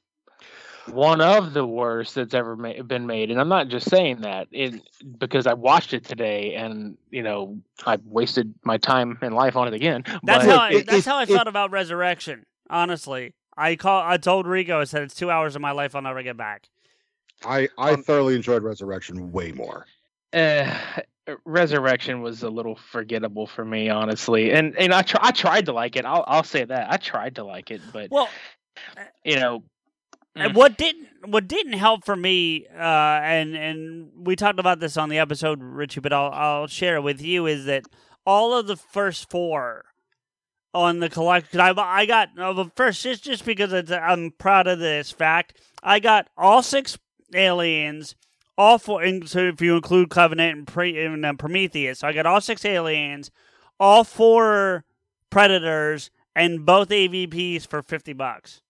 one 0.87 1.19
of 1.19 1.53
the 1.53 1.65
worst 1.65 2.15
that's 2.15 2.33
ever 2.33 2.55
ma- 2.55 2.81
been 2.83 3.07
made, 3.07 3.31
and 3.31 3.39
I'm 3.39 3.49
not 3.49 3.67
just 3.69 3.89
saying 3.89 4.21
that 4.21 4.47
in 4.51 4.81
because 5.17 5.47
I 5.47 5.53
watched 5.53 5.93
it 5.93 6.05
today, 6.05 6.53
and 6.55 6.97
you 7.11 7.23
know, 7.23 7.59
I 7.85 7.97
wasted 8.05 8.53
my 8.63 8.77
time 8.77 9.17
and 9.21 9.33
life 9.33 9.55
on 9.55 9.67
it 9.67 9.73
again. 9.73 10.03
That's 10.05 10.45
but 10.45 10.45
how. 10.45 10.57
I, 10.57 10.69
it- 10.71 10.85
that's 10.87 11.05
it- 11.07 11.09
how 11.09 11.17
I 11.17 11.23
it- 11.23 11.29
felt 11.29 11.47
about 11.47 11.71
Resurrection. 11.71 12.45
Honestly, 12.69 13.33
I 13.57 13.75
call. 13.75 14.01
I 14.03 14.17
told 14.17 14.47
Rico. 14.47 14.79
I 14.79 14.83
said 14.85 15.03
it's 15.03 15.15
two 15.15 15.29
hours 15.31 15.55
of 15.55 15.61
my 15.61 15.71
life 15.71 15.95
I'll 15.95 16.01
never 16.01 16.23
get 16.23 16.37
back. 16.37 16.69
I 17.45 17.67
I 17.77 17.95
thoroughly 17.95 18.35
enjoyed 18.35 18.63
Resurrection 18.63 19.31
way 19.31 19.51
more. 19.51 19.85
Uh, 20.33 20.73
Resurrection 21.45 22.21
was 22.21 22.43
a 22.43 22.49
little 22.49 22.75
forgettable 22.75 23.47
for 23.47 23.65
me, 23.65 23.89
honestly, 23.89 24.51
and 24.51 24.75
and 24.77 24.93
I 24.93 25.01
tr- 25.01 25.17
I 25.21 25.31
tried 25.31 25.65
to 25.65 25.73
like 25.73 25.95
it. 25.95 26.05
I'll 26.05 26.23
I'll 26.27 26.43
say 26.43 26.63
that 26.65 26.91
I 26.91 26.97
tried 26.97 27.35
to 27.35 27.43
like 27.43 27.71
it, 27.71 27.81
but 27.91 28.09
well, 28.11 28.29
uh, 28.97 29.01
you 29.23 29.39
know, 29.39 29.63
And 30.35 30.55
what 30.55 30.77
didn't 30.77 31.07
what 31.25 31.47
didn't 31.47 31.73
help 31.73 32.05
for 32.05 32.15
me, 32.15 32.67
uh, 32.67 32.79
and 33.23 33.55
and 33.55 34.09
we 34.15 34.35
talked 34.35 34.59
about 34.59 34.79
this 34.79 34.97
on 34.97 35.09
the 35.09 35.17
episode, 35.17 35.63
Richie, 35.63 36.01
but 36.01 36.13
I'll 36.13 36.31
I'll 36.31 36.67
share 36.67 36.97
it 36.97 37.01
with 37.01 37.21
you 37.21 37.47
is 37.47 37.65
that 37.65 37.85
all 38.25 38.53
of 38.53 38.67
the 38.67 38.75
first 38.75 39.29
four 39.29 39.85
on 40.73 40.99
the 40.99 41.09
collection, 41.09 41.59
I 41.59 41.73
I 41.77 42.05
got 42.05 42.29
uh, 42.29 42.31
no, 42.35 42.53
the 42.53 42.71
first 42.75 43.01
just 43.01 43.23
just 43.23 43.45
because 43.45 43.71
it's, 43.73 43.91
I'm 43.91 44.31
proud 44.37 44.67
of 44.67 44.79
this 44.79 45.09
fact, 45.09 45.59
I 45.81 45.99
got 45.99 46.27
all 46.37 46.61
six 46.61 46.97
aliens. 47.33 48.15
All 48.57 48.77
four, 48.77 49.03
and 49.03 49.27
so 49.27 49.39
if 49.39 49.61
you 49.61 49.75
include 49.75 50.09
Covenant 50.09 50.57
and, 50.57 50.67
Pre, 50.67 51.03
and 51.03 51.25
uh, 51.25 51.33
Prometheus, 51.33 51.99
so 51.99 52.07
I 52.07 52.13
got 52.13 52.25
all 52.25 52.39
six 52.39 52.63
aliens, 52.63 53.29
all 53.79 54.03
four 54.05 54.85
Predators, 55.29 56.09
and 56.35 56.65
both 56.65 56.89
AVPs 56.89 57.67
for 57.67 57.81
fifty 57.81 58.13
bucks 58.13 58.61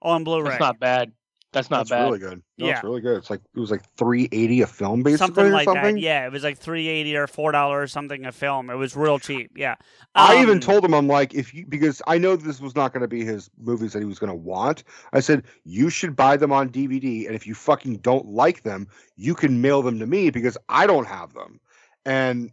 on 0.00 0.22
Blu-ray. 0.22 0.50
that's 0.50 0.60
not 0.60 0.78
bad. 0.78 1.12
That's 1.58 1.70
not 1.70 1.88
That's 1.88 1.90
bad. 1.90 2.04
really 2.04 2.18
good. 2.18 2.42
No, 2.58 2.66
Yeah. 2.66 2.74
it's 2.76 2.84
really 2.84 3.00
good. 3.00 3.18
It's 3.18 3.30
like 3.30 3.40
it 3.54 3.60
was 3.60 3.70
like 3.70 3.82
three 3.96 4.28
eighty 4.32 4.60
a 4.62 4.66
film, 4.66 5.02
basically, 5.02 5.26
something 5.26 5.46
or 5.46 5.50
like 5.50 5.64
something. 5.64 5.94
that. 5.96 6.00
Yeah, 6.00 6.26
it 6.26 6.32
was 6.32 6.42
like 6.44 6.58
three 6.58 6.88
eighty 6.88 7.16
or 7.16 7.26
four 7.26 7.52
dollars 7.52 7.92
something 7.92 8.24
a 8.26 8.32
film. 8.32 8.70
It 8.70 8.76
was 8.76 8.96
real 8.96 9.18
cheap. 9.18 9.52
Yeah, 9.56 9.76
I 10.14 10.40
even 10.42 10.54
Um, 10.56 10.60
told 10.60 10.84
him, 10.84 10.94
I'm 10.94 11.08
like, 11.08 11.34
if 11.34 11.52
you 11.54 11.66
because 11.68 12.00
I 12.06 12.18
know 12.18 12.36
this 12.36 12.60
was 12.60 12.74
not 12.76 12.92
going 12.92 13.02
to 13.02 13.08
be 13.08 13.24
his 13.24 13.50
movies 13.58 13.92
that 13.92 14.00
he 14.00 14.04
was 14.04 14.18
going 14.18 14.30
to 14.30 14.36
want. 14.36 14.84
I 15.12 15.20
said 15.20 15.44
you 15.64 15.90
should 15.90 16.16
buy 16.16 16.36
them 16.36 16.52
on 16.52 16.70
DVD, 16.70 17.26
and 17.26 17.34
if 17.34 17.46
you 17.46 17.54
fucking 17.54 17.98
don't 17.98 18.26
like 18.26 18.62
them, 18.62 18.88
you 19.16 19.34
can 19.34 19.60
mail 19.60 19.82
them 19.82 19.98
to 19.98 20.06
me 20.06 20.30
because 20.30 20.56
I 20.68 20.86
don't 20.86 21.06
have 21.06 21.34
them. 21.34 21.60
And 22.04 22.50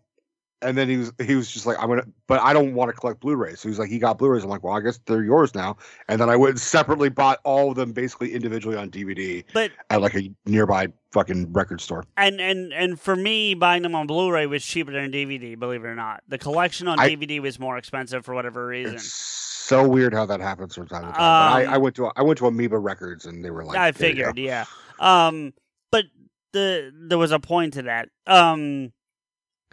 and 0.65 0.77
then 0.77 0.89
he 0.89 0.97
was 0.97 1.13
he 1.21 1.35
was 1.35 1.49
just 1.49 1.65
like, 1.65 1.77
I'm 1.79 1.87
gonna, 1.87 2.03
but 2.27 2.41
I 2.41 2.51
don't 2.53 2.73
want 2.73 2.89
to 2.89 2.93
collect 2.99 3.19
Blu-rays. 3.21 3.59
So 3.59 3.69
he's 3.69 3.79
like, 3.79 3.89
he 3.89 3.99
got 3.99 4.17
Blu-rays. 4.17 4.43
I'm 4.43 4.49
like, 4.49 4.63
well, 4.63 4.73
I 4.73 4.81
guess 4.81 4.99
they're 5.05 5.23
yours 5.23 5.53
now. 5.55 5.77
And 6.09 6.19
then 6.19 6.29
I 6.29 6.35
went 6.35 6.51
and 6.51 6.59
separately 6.59 7.09
bought 7.09 7.39
all 7.43 7.69
of 7.69 7.75
them 7.77 7.91
basically 7.93 8.33
individually 8.33 8.75
on 8.75 8.89
DVD 8.91 9.43
But 9.53 9.71
at 9.89 10.01
like 10.01 10.15
a 10.15 10.29
nearby 10.45 10.87
fucking 11.11 11.53
record 11.53 11.79
store. 11.79 12.03
and 12.17 12.41
and 12.41 12.73
and 12.73 12.99
for 12.99 13.15
me, 13.15 13.53
buying 13.53 13.83
them 13.83 13.95
on 13.95 14.07
Blu-ray 14.07 14.47
was 14.47 14.65
cheaper 14.65 14.91
than 14.91 15.11
DVD. 15.11 15.57
Believe 15.57 15.83
it 15.83 15.87
or 15.87 15.95
not, 15.95 16.23
the 16.27 16.37
collection 16.37 16.87
on 16.87 16.99
I- 16.99 17.09
DVD 17.15 17.39
was 17.41 17.59
more 17.59 17.77
expensive 17.77 18.25
for 18.25 18.33
whatever 18.35 18.67
reason. 18.67 18.99
So 18.99 19.87
weird 19.87 20.13
how 20.13 20.25
that 20.27 20.41
happens 20.41 20.75
from 20.75 20.87
time 20.87 21.01
to 21.01 21.07
time. 21.07 21.13
but 21.13 21.21
I, 21.21 21.65
Um, 21.65 21.73
I 21.73 21.77
went 21.77 21.95
to 21.95 22.11
I 22.15 22.21
went 22.21 22.37
to 22.39 22.47
Amoeba 22.47 22.77
Records 22.77 23.25
and 23.25 23.43
they 23.43 23.49
were 23.51 23.63
like, 23.63 23.77
I 23.77 23.91
"There 23.91 24.09
you 24.09 24.15
go." 24.15 24.19
figured, 24.31 24.37
yeah. 24.39 24.65
Um, 24.99 25.53
but 25.91 26.05
the 26.53 26.91
there 27.07 27.17
was 27.17 27.31
a 27.31 27.39
point 27.39 27.73
to 27.73 27.81
that. 27.83 28.09
Um, 28.27 28.91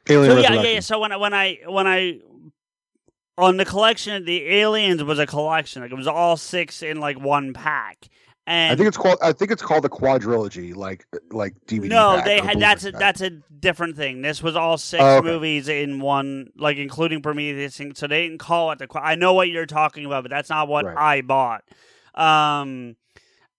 Alien 0.09 0.37
so 0.37 0.41
yeah, 0.41 0.53
yeah, 0.55 0.63
yeah. 0.63 0.81
So 0.81 0.99
when 0.99 1.13
I 1.13 1.17
when 1.17 1.35
I 1.35 1.59
when 1.67 1.87
I 1.87 2.19
on 3.39 3.57
the 3.57 3.65
collection, 3.65 4.25
the 4.25 4.47
aliens 4.47 5.03
was 5.03 5.19
a 5.19 5.27
collection. 5.27 5.83
Like 5.83 5.91
it 5.93 5.97
was 5.97 6.07
all 6.07 6.37
six 6.37 6.83
in 6.83 7.01
like 7.01 7.19
one 7.19 7.53
pack. 7.53 8.09
And 8.47 8.73
I 8.73 8.77
think 8.77 8.89
it's 8.89 8.97
called. 8.97 9.19
I 9.23 9.33
think 9.33 9.53
it's 9.53 9.63
called 9.63 9.85
the 9.85 9.89
quadrilogy, 9.89 10.75
like 10.75 11.07
like 11.31 11.55
DVD. 11.67 11.89
No, 11.89 12.21
they 12.25 12.41
had 12.41 12.59
that's 12.59 12.85
a 12.85 12.91
that's 12.91 13.21
a 13.21 13.31
different 13.31 13.97
thing. 13.97 14.21
This 14.21 14.43
was 14.43 14.57
all 14.57 14.77
six 14.77 15.01
Oh, 15.01 15.19
okay. 15.19 15.29
movies 15.29 15.69
in 15.69 16.01
one, 16.01 16.49
like 16.57 16.77
including 16.77 17.23
Prometheus. 17.23 17.81
So 17.95 18.09
they 18.09 18.23
didn't 18.27 18.39
call 18.39 18.73
it 18.73 18.81
the. 18.81 18.89
I 19.01 19.15
know 19.15 19.35
what 19.35 19.49
you're 19.49 19.67
talking 19.67 20.05
about, 20.05 20.25
but 20.25 20.31
that's 20.31 20.51
not 20.51 20.67
what 20.67 20.85
Right. 20.87 20.97
I 20.97 21.21
bought. 21.21 21.63
Um, 22.17 22.97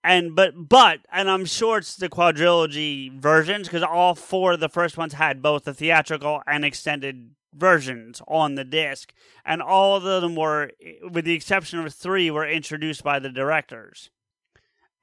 and 0.04 0.36
but 0.36 0.68
but 0.70 1.00
and 1.12 1.30
I'm 1.30 1.46
sure 1.46 1.78
it's 1.78 1.96
the 1.96 2.10
quadrilogy 2.10 3.12
versions 3.12 3.68
because 3.68 3.84
all 3.84 4.16
four 4.16 4.54
of 4.54 4.60
the 4.60 4.70
first 4.70 4.98
ones 4.98 5.14
had 5.14 5.42
both 5.42 5.64
the 5.64 5.74
theatrical 5.74 6.42
and 6.46 6.66
extended 6.66 7.32
versions 7.56 8.22
on 8.28 8.56
the 8.56 8.64
disc, 8.64 9.14
and 9.46 9.62
all 9.62 9.96
of 9.96 10.04
them 10.04 10.36
were, 10.36 10.72
with 11.12 11.26
the 11.26 11.34
exception 11.34 11.80
of 11.80 11.94
three, 11.94 12.30
were 12.32 12.48
introduced 12.48 13.04
by 13.04 13.20
the 13.20 13.30
directors. 13.30 14.10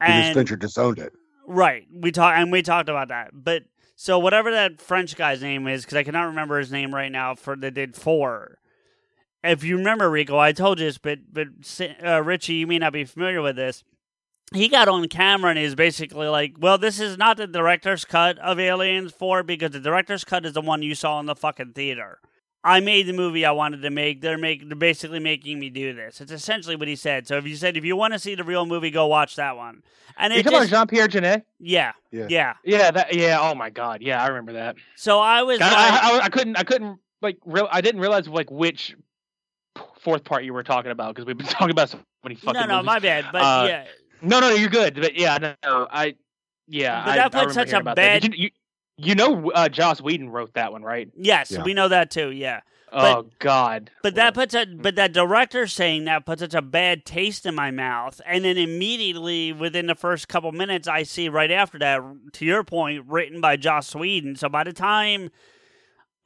Because 0.01 0.35
Fincher 0.35 0.57
disowned 0.57 0.99
it. 0.99 1.13
Right. 1.47 1.87
We 1.93 2.11
talked 2.11 2.39
and 2.39 2.51
we 2.53 2.63
talked 2.63 2.89
about 2.89 3.09
that. 3.09 3.31
But 3.33 3.65
so 3.97 4.19
whatever 4.19 4.51
that 4.51 4.81
French 4.81 5.17
guy's 5.17 5.43
name 5.43 5.67
is, 5.67 5.85
because 5.85 5.97
I 5.97 6.05
cannot 6.05 6.25
remember 6.25 6.59
his 6.59 6.73
name 6.73 6.95
right 6.95 7.13
now 7.13 7.35
for 7.35 7.57
that 7.57 7.75
did 7.75 7.97
four. 7.97 8.59
If 9.43 9.65
you 9.65 9.79
remember 9.79 10.11
Rico, 10.11 10.39
I 10.39 10.53
told 10.53 10.79
you 10.79 10.87
this, 10.87 10.99
but 10.99 11.19
but 11.33 11.49
uh, 12.05 12.23
Richie, 12.23 12.55
you 12.55 12.67
may 12.67 12.79
not 12.79 12.93
be 12.93 13.05
familiar 13.05 13.43
with 13.43 13.57
this. 13.57 13.85
He 14.53 14.69
got 14.69 14.89
on 14.89 15.07
camera 15.09 15.51
and 15.51 15.59
he's 15.59 15.75
basically 15.77 16.27
like, 16.27 16.55
"Well, 16.59 16.77
this 16.79 16.99
is 16.99 17.17
not 17.17 17.37
the 17.37 17.47
director's 17.47 18.05
cut 18.05 18.39
of 18.39 18.59
Aliens 18.59 19.13
Four 19.13 19.43
because 19.45 19.71
the 19.71 19.81
director's 19.81 20.25
cut 20.25 20.45
is 20.45 20.55
the 20.55 20.61
one 20.61 20.83
you 20.83 20.95
saw 20.95 21.21
in 21.21 21.27
the 21.27 21.37
fucking 21.37 21.73
theater." 21.75 22.19
I 22.63 22.81
made 22.81 23.07
the 23.07 23.15
movie 23.15 23.47
I 23.47 23.53
wanted 23.53 23.81
to 23.83 23.91
make. 23.91 24.21
They're 24.21 24.37
make 24.37 24.69
they're 24.69 24.77
basically 24.77 25.19
making 25.21 25.59
me 25.59 25.71
do 25.71 25.95
this. 25.95 26.21
It's 26.21 26.33
essentially 26.33 26.77
what 26.77 26.89
he 26.89 26.97
said. 26.97 27.27
So 27.27 27.39
if 27.39 27.47
you 27.47 27.57
said 27.57 27.77
if 27.79 27.85
you 27.87 27.97
want 27.97 28.13
to 28.13 28.19
see 28.19 28.35
the 28.35 28.45
real 28.45 28.67
movie, 28.67 28.91
go 28.91 29.07
watch 29.07 29.37
that 29.37 29.57
one. 29.57 29.83
And 30.19 30.33
it 30.33 30.43
talking 30.43 30.59
just, 30.59 30.71
about 30.73 30.79
Jean 30.81 30.87
Pierre 30.89 31.09
Jeunet? 31.09 31.43
yeah, 31.59 31.93
Yeah. 32.11 32.27
yeah. 32.29 32.55
Yeah, 32.65 32.91
that. 32.91 33.15
Yeah. 33.15 33.39
Oh 33.41 33.55
my 33.55 33.71
God. 33.71 34.03
Yeah, 34.03 34.23
I 34.23 34.27
remember 34.27 34.53
that. 34.55 34.77
So 34.97 35.21
I 35.21 35.43
was 35.43 35.59
I, 35.63 35.69
I, 35.69 36.19
I, 36.19 36.21
I 36.25 36.29
couldn't. 36.29 36.57
I 36.57 36.65
couldn't 36.65 36.99
like. 37.23 37.39
Real. 37.47 37.67
I 37.71 37.81
didn't 37.81 38.01
realize 38.03 38.29
like 38.29 38.51
which 38.51 38.95
fourth 40.01 40.25
part 40.25 40.45
you 40.45 40.53
were 40.53 40.63
talking 40.63 40.91
about 40.91 41.15
because 41.15 41.27
we've 41.27 41.39
been 41.39 41.47
talking 41.59 41.71
about 41.71 41.89
so 41.91 41.99
many 42.25 42.35
fucking. 42.35 42.61
no, 42.61 42.67
no, 42.67 42.77
movies. 42.77 42.87
my 42.87 42.99
bad. 42.99 43.25
But 43.33 43.43
Uh, 43.43 43.65
yeah, 43.69 43.85
No, 44.23 44.41
no, 44.41 44.51
you're 44.51 44.69
good. 44.69 44.95
But 44.95 45.17
yeah, 45.17 45.39
no, 45.39 45.55
no 45.65 45.87
I. 45.91 46.15
Yeah, 46.67 47.03
But 47.05 47.11
I, 47.11 47.17
that 47.17 47.27
I 47.27 47.29
put 47.29 47.35
remember 47.49 47.55
such 47.55 47.73
a 47.73 47.83
bad- 47.95 48.23
Did 48.23 48.35
You, 48.37 48.45
you, 48.45 48.51
you 48.97 49.15
know, 49.17 49.51
uh, 49.51 49.69
Joss 49.69 50.01
Whedon 50.01 50.31
wrote 50.31 50.55
that 50.55 50.71
one, 50.73 50.83
right? 50.83 51.09
yes, 51.17 51.51
Yeah. 51.51 51.63
we 51.65 51.75
know 51.75 51.89
that 51.89 52.11
too. 52.13 52.31
Yeah, 52.31 52.61
oh 52.93 53.27
God. 53.41 53.91
but 54.05 54.15
that 54.15 54.35
puts 54.35 54.55
a 54.55 54.67
but 54.67 54.95
that 54.95 55.13
director 55.13 55.67
saying 55.67 56.05
that 56.05 56.27
puts 56.27 56.43
such 56.43 56.55
a 56.55 56.63
bad 56.63 57.05
taste 57.05 57.45
in 57.47 57.55
my 57.57 57.71
mouth, 57.73 58.21
and 58.25 58.45
then 58.45 58.57
immediately 58.57 59.53
within 59.53 59.87
the 59.87 59.95
first 59.97 60.29
couple 60.29 60.53
minutes, 60.53 60.87
I 60.87 61.03
see 61.03 61.29
right 61.29 61.51
after 61.51 61.79
that, 61.81 62.03
to 62.35 62.45
your 62.45 62.63
point, 62.63 63.05
written 63.09 63.41
by 63.41 63.57
Joss 63.57 63.95
Whedon. 63.95 64.37
So 64.37 64.49
by 64.49 64.63
the 64.65 64.73
time. 64.73 65.31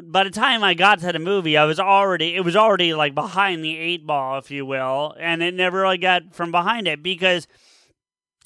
By 0.02 0.24
the 0.24 0.30
time 0.30 0.64
I 0.64 0.74
got 0.74 0.98
to 0.98 1.12
the 1.12 1.20
movie, 1.20 1.56
I 1.56 1.64
was 1.66 1.78
already 1.78 2.34
it 2.34 2.40
was 2.44 2.56
already 2.56 2.92
like 2.94 3.14
behind 3.14 3.62
the 3.62 3.78
eight 3.78 4.04
ball, 4.04 4.38
if 4.38 4.50
you 4.50 4.66
will, 4.66 5.14
and 5.20 5.40
it 5.40 5.54
never 5.54 5.82
really 5.82 5.98
got 5.98 6.34
from 6.34 6.50
behind 6.50 6.88
it 6.88 7.00
because 7.00 7.46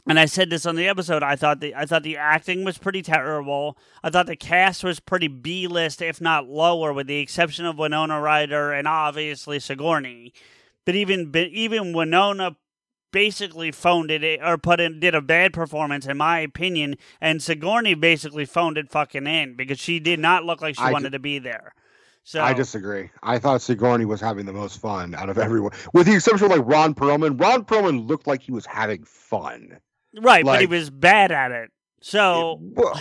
and 0.07 0.19
I 0.19 0.27
said 0.27 0.51
this 0.51 0.67
on 0.67 0.77
the 0.77 0.89
episode. 0.89 1.23
I 1.23 1.37
thought 1.37 1.61
the 1.61 1.75
I 1.75 1.85
thought 1.87 2.03
the 2.03 2.17
acting 2.17 2.65
was 2.65 2.79
pretty 2.79 3.03
terrible. 3.03 3.77
I 4.03 4.11
thought 4.11 4.27
the 4.27 4.37
cast 4.37 4.85
was 4.85 5.01
pretty 5.01 5.29
B 5.29 5.67
list, 5.67 6.01
if 6.01 6.21
not 6.21 6.49
lower, 6.49 6.93
with 6.93 7.07
the 7.07 7.19
exception 7.19 7.67
of 7.67 7.79
Winona 7.79 8.21
Ryder 8.21 8.73
and 8.73 8.89
obviously 8.89 9.59
Sigourney. 9.61 10.33
But 10.85 10.95
even 10.95 11.31
but 11.31 11.49
even 11.49 11.93
Winona 11.93 12.57
basically 13.11 13.73
phoned 13.73 14.11
it 14.11 14.41
or 14.43 14.59
put 14.59 14.81
in 14.81 15.01
did 15.01 15.15
a 15.15 15.23
bad 15.23 15.53
performance 15.53 16.07
in 16.07 16.17
my 16.17 16.41
opinion, 16.41 16.97
and 17.21 17.43
Sigourney 17.43 17.95
basically 17.95 18.45
phoned 18.45 18.79
it 18.79 18.91
fucking 18.91 19.27
in 19.27 19.57
because 19.57 19.79
she 19.79 20.01
did 20.01 20.21
not 20.21 20.45
look 20.45 20.63
like 20.63 20.77
she 20.77 20.83
I 20.83 20.93
wanted 20.93 21.11
d- 21.11 21.17
to 21.17 21.19
be 21.19 21.39
there. 21.39 21.75
So 22.25 22.43
I 22.43 22.53
disagree. 22.53 23.11
I 23.23 23.39
thought 23.39 23.63
Sigourney 23.63 24.05
was 24.05 24.21
having 24.21 24.45
the 24.45 24.53
most 24.53 24.81
fun 24.81 25.15
out 25.15 25.31
of 25.31 25.39
everyone, 25.39 25.73
with 25.95 26.07
the 26.07 26.15
exception 26.15 26.51
of 26.51 26.59
like 26.59 26.67
Ron 26.67 26.95
Perlman. 26.95 27.41
Ron 27.41 27.65
Perlman 27.65 28.07
looked 28.07 28.27
like 28.27 28.43
he 28.43 28.53
was 28.53 28.67
having 28.67 29.03
fun. 29.05 29.79
Right, 30.21 30.45
but 30.45 30.61
he 30.61 30.67
was 30.67 30.91
bad 30.91 31.33
at 31.33 31.51
it. 31.51 31.71
So 32.01 32.59
Well, 32.61 33.01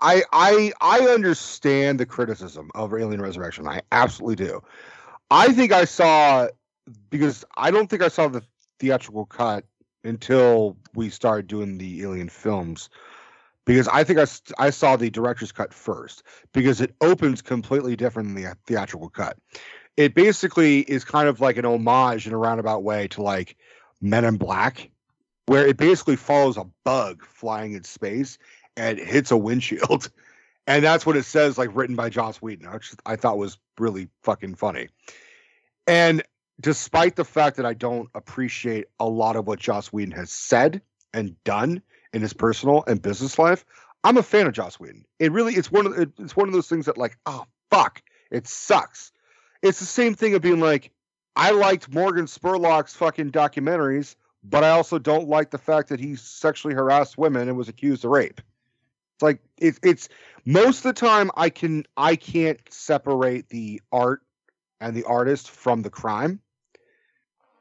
I 0.00 0.22
I 0.32 0.72
I 0.80 1.00
understand 1.00 2.00
the 2.00 2.06
criticism 2.06 2.70
of 2.74 2.92
Alien 2.94 3.20
Resurrection. 3.20 3.68
I 3.68 3.82
absolutely 3.92 4.46
do. 4.46 4.60
I 5.30 5.52
think 5.52 5.72
I 5.72 5.84
saw 5.84 6.48
because 7.10 7.44
I 7.56 7.70
don't 7.70 7.88
think 7.88 8.02
I 8.02 8.08
saw 8.08 8.28
the 8.28 8.42
theatrical 8.78 9.26
cut 9.26 9.64
until 10.04 10.76
we 10.94 11.10
started 11.10 11.46
doing 11.46 11.78
the 11.78 12.02
Alien 12.02 12.28
films. 12.28 12.88
Because 13.66 13.86
I 13.88 14.02
think 14.04 14.18
I, 14.18 14.26
I 14.58 14.70
saw 14.70 14.96
the 14.96 15.10
director's 15.10 15.52
cut 15.52 15.72
first 15.72 16.24
because 16.52 16.80
it 16.80 16.94
opens 17.00 17.42
completely 17.42 17.94
different 17.94 18.34
than 18.34 18.42
the 18.42 18.56
theatrical 18.66 19.10
cut. 19.10 19.36
It 19.96 20.14
basically 20.14 20.80
is 20.80 21.04
kind 21.04 21.28
of 21.28 21.40
like 21.40 21.56
an 21.56 21.66
homage 21.66 22.26
in 22.26 22.32
a 22.32 22.38
roundabout 22.38 22.82
way 22.82 23.06
to 23.08 23.22
like 23.22 23.56
Men 24.00 24.24
in 24.24 24.38
Black, 24.38 24.90
where 25.50 25.66
it 25.66 25.76
basically 25.76 26.14
follows 26.14 26.56
a 26.56 26.64
bug 26.84 27.24
flying 27.26 27.72
in 27.72 27.82
space 27.82 28.38
and 28.76 29.00
hits 29.00 29.32
a 29.32 29.36
windshield. 29.36 30.08
And 30.66 30.84
that's 30.84 31.04
what 31.04 31.16
it 31.16 31.24
says, 31.24 31.58
like 31.58 31.70
written 31.74 31.96
by 31.96 32.10
Joss 32.10 32.40
Whedon, 32.40 32.70
which 32.70 32.92
I 33.04 33.16
thought 33.16 33.38
was 33.38 33.58
really 33.80 34.08
fucking 34.22 34.54
funny. 34.54 34.88
And 35.88 36.22
despite 36.60 37.16
the 37.16 37.24
fact 37.24 37.56
that 37.56 37.66
I 37.66 37.74
don't 37.74 38.08
appreciate 38.14 38.84
a 39.00 39.08
lot 39.08 39.34
of 39.34 39.48
what 39.48 39.58
Joss 39.58 39.92
Whedon 39.92 40.12
has 40.12 40.30
said 40.30 40.80
and 41.12 41.34
done 41.42 41.82
in 42.12 42.22
his 42.22 42.34
personal 42.34 42.84
and 42.86 43.02
business 43.02 43.36
life, 43.36 43.64
I'm 44.04 44.16
a 44.16 44.22
fan 44.22 44.46
of 44.46 44.52
Joss 44.52 44.78
Whedon. 44.78 45.04
It 45.18 45.32
really, 45.32 45.54
it's 45.54 45.72
one 45.72 45.86
of 45.86 45.98
it's 45.98 46.36
one 46.36 46.46
of 46.46 46.54
those 46.54 46.68
things 46.68 46.86
that 46.86 46.96
like, 46.96 47.16
oh 47.26 47.46
fuck, 47.72 48.00
it 48.30 48.46
sucks. 48.46 49.10
It's 49.62 49.80
the 49.80 49.86
same 49.86 50.14
thing 50.14 50.34
of 50.34 50.42
being 50.42 50.60
like, 50.60 50.92
I 51.34 51.50
liked 51.50 51.92
Morgan 51.92 52.26
Spurlock's 52.26 52.94
fucking 52.94 53.32
documentaries, 53.32 54.14
but 54.42 54.64
I 54.64 54.70
also 54.70 54.98
don't 54.98 55.28
like 55.28 55.50
the 55.50 55.58
fact 55.58 55.88
that 55.88 56.00
he 56.00 56.16
sexually 56.16 56.74
harassed 56.74 57.18
women 57.18 57.48
and 57.48 57.56
was 57.56 57.68
accused 57.68 58.04
of 58.04 58.10
rape. 58.10 58.40
It's 59.16 59.22
like 59.22 59.40
it's 59.58 59.78
it's 59.82 60.08
most 60.46 60.78
of 60.78 60.94
the 60.94 61.00
time 61.00 61.30
I 61.36 61.50
can 61.50 61.84
I 61.96 62.16
can't 62.16 62.60
separate 62.70 63.48
the 63.50 63.82
art 63.92 64.22
and 64.80 64.96
the 64.96 65.04
artist 65.04 65.50
from 65.50 65.82
the 65.82 65.90
crime. 65.90 66.40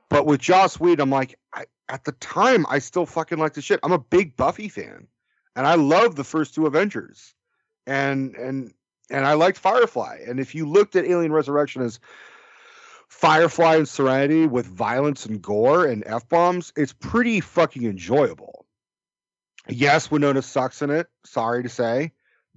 But 0.10 0.26
with 0.26 0.40
Joss 0.40 0.80
Whedon, 0.80 1.02
I'm 1.02 1.10
like, 1.10 1.38
I, 1.54 1.66
at 1.90 2.04
the 2.04 2.14
time, 2.14 2.66
I 2.68 2.80
still 2.80 3.06
fucking 3.06 3.38
like 3.38 3.54
the 3.54 3.62
shit. 3.62 3.80
I'm 3.84 3.92
a 3.92 4.00
big 4.00 4.36
Buffy 4.38 4.70
fan, 4.70 5.08
and 5.56 5.68
I 5.68 5.76
love 5.76 6.16
the 6.16 6.24
first 6.24 6.56
two 6.56 6.66
Avengers, 6.66 7.36
and 7.86 8.36
and 8.36 8.74
and 9.10 9.26
I 9.26 9.34
liked 9.34 9.58
Firefly. 9.58 10.20
And 10.28 10.40
if 10.40 10.56
you 10.56 10.66
looked 10.66 10.96
at 10.96 11.06
Alien 11.06 11.32
Resurrection 11.32 11.82
as 11.82 12.00
Firefly 13.10 13.76
and 13.76 13.90
Serenity 13.90 14.46
with 14.46 14.66
violence 14.66 15.26
and 15.26 15.42
gore 15.42 15.86
and 15.86 16.04
f 16.06 16.30
bombs, 16.30 16.72
it's 16.78 16.94
pretty 16.94 17.42
fucking 17.42 17.84
enjoyable. 17.84 18.66
Yes, 19.68 20.10
Winona 20.10 20.42
sucks 20.42 20.82
in 20.82 20.90
it. 20.90 21.08
Sorry 21.26 21.64
to 21.64 21.70
say. 21.70 22.12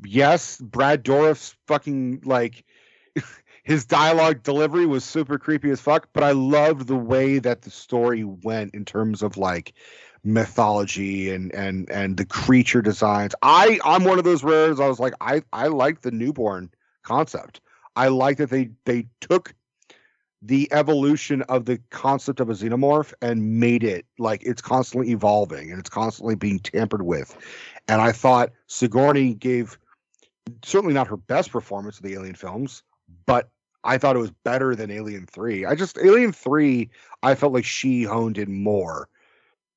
Yes, 0.04 0.58
Brad 0.58 1.02
Dourif's 1.02 1.56
fucking 1.66 2.22
like 2.24 2.64
his 3.64 3.86
dialogue 3.86 4.42
delivery 4.42 4.86
was 4.86 5.04
super 5.04 5.38
creepy 5.38 5.70
as 5.70 5.80
fuck, 5.80 6.08
but 6.12 6.22
I 6.22 6.32
loved 6.32 6.86
the 6.86 6.96
way 6.96 7.38
that 7.38 7.62
the 7.62 7.70
story 7.70 8.24
went 8.24 8.74
in 8.74 8.84
terms 8.84 9.22
of 9.22 9.36
like 9.36 9.72
mythology 10.24 11.30
and 11.30 11.52
and 11.54 11.90
and 11.90 12.16
the 12.16 12.26
creature 12.26 12.82
designs. 12.82 13.34
I 13.42 13.80
I'm 13.84 14.04
one 14.04 14.18
of 14.18 14.24
those 14.24 14.44
rares. 14.44 14.80
I 14.80 14.88
was 14.88 15.00
like 15.00 15.14
I 15.20 15.42
I 15.52 15.68
like 15.68 16.02
the 16.02 16.10
newborn 16.10 16.70
concept. 17.02 17.60
I 17.96 18.08
like 18.08 18.36
that 18.38 18.50
they 18.50 18.70
they 18.84 19.06
took 19.20 19.54
the 20.42 20.68
evolution 20.72 21.42
of 21.42 21.66
the 21.66 21.78
concept 21.90 22.40
of 22.40 22.50
a 22.50 22.52
xenomorph 22.52 23.14
and 23.22 23.60
made 23.60 23.84
it 23.84 24.04
like 24.18 24.42
it's 24.42 24.60
constantly 24.60 25.12
evolving 25.12 25.70
and 25.70 25.78
it's 25.78 25.88
constantly 25.88 26.34
being 26.34 26.58
tampered 26.58 27.02
with. 27.02 27.36
And 27.86 28.00
I 28.00 28.10
thought 28.10 28.50
Sigourney 28.66 29.34
gave 29.34 29.78
certainly 30.64 30.94
not 30.94 31.06
her 31.06 31.16
best 31.16 31.52
performance 31.52 31.96
of 31.98 32.02
the 32.02 32.14
Alien 32.14 32.34
films, 32.34 32.82
but 33.24 33.50
I 33.84 33.98
thought 33.98 34.16
it 34.16 34.20
was 34.20 34.32
better 34.32 34.74
than 34.74 34.90
Alien 34.90 35.26
3. 35.26 35.64
I 35.64 35.76
just 35.76 35.96
Alien 35.98 36.32
3 36.32 36.90
I 37.22 37.34
felt 37.36 37.52
like 37.52 37.64
she 37.64 38.02
honed 38.02 38.36
in 38.36 38.62
more. 38.62 39.08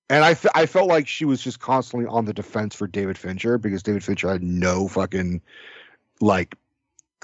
And 0.10 0.24
I, 0.24 0.32
f- 0.32 0.46
I 0.54 0.68
felt 0.68 0.88
like 0.88 1.08
she 1.08 1.26
was 1.26 1.42
just 1.42 1.60
constantly 1.60 2.08
on 2.08 2.26
the 2.26 2.34
defense 2.34 2.76
for 2.76 2.86
David 2.86 3.18
Fincher 3.18 3.58
because 3.58 3.82
David 3.82 4.04
Fincher 4.04 4.30
had 4.30 4.44
no 4.44 4.88
fucking 4.88 5.42
like 6.22 6.56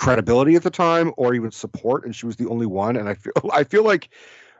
credibility 0.01 0.55
at 0.55 0.63
the 0.63 0.71
time 0.71 1.13
or 1.15 1.35
even 1.35 1.51
support 1.51 2.05
and 2.05 2.15
she 2.15 2.25
was 2.25 2.35
the 2.35 2.47
only 2.47 2.65
one 2.65 2.97
and 2.97 3.07
I 3.07 3.13
feel 3.13 3.33
I 3.53 3.63
feel 3.63 3.83
like 3.83 4.09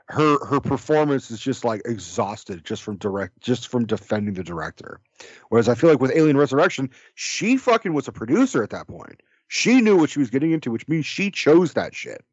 her 0.06 0.38
her 0.44 0.60
performance 0.60 1.32
is 1.32 1.40
just 1.40 1.64
like 1.64 1.82
exhausted 1.84 2.64
just 2.64 2.84
from 2.84 2.96
direct 2.96 3.40
just 3.40 3.66
from 3.66 3.84
defending 3.84 4.34
the 4.34 4.44
director. 4.44 5.00
Whereas 5.48 5.68
I 5.68 5.74
feel 5.74 5.90
like 5.90 6.00
with 6.00 6.12
Alien 6.14 6.36
Resurrection, 6.36 6.90
she 7.16 7.56
fucking 7.56 7.92
was 7.92 8.06
a 8.06 8.12
producer 8.12 8.62
at 8.62 8.70
that 8.70 8.86
point. 8.86 9.20
She 9.48 9.80
knew 9.80 9.96
what 9.96 10.10
she 10.10 10.20
was 10.20 10.30
getting 10.30 10.52
into, 10.52 10.70
which 10.70 10.86
means 10.86 11.06
she 11.06 11.28
chose 11.32 11.72
that 11.72 11.92
shit. 11.92 12.24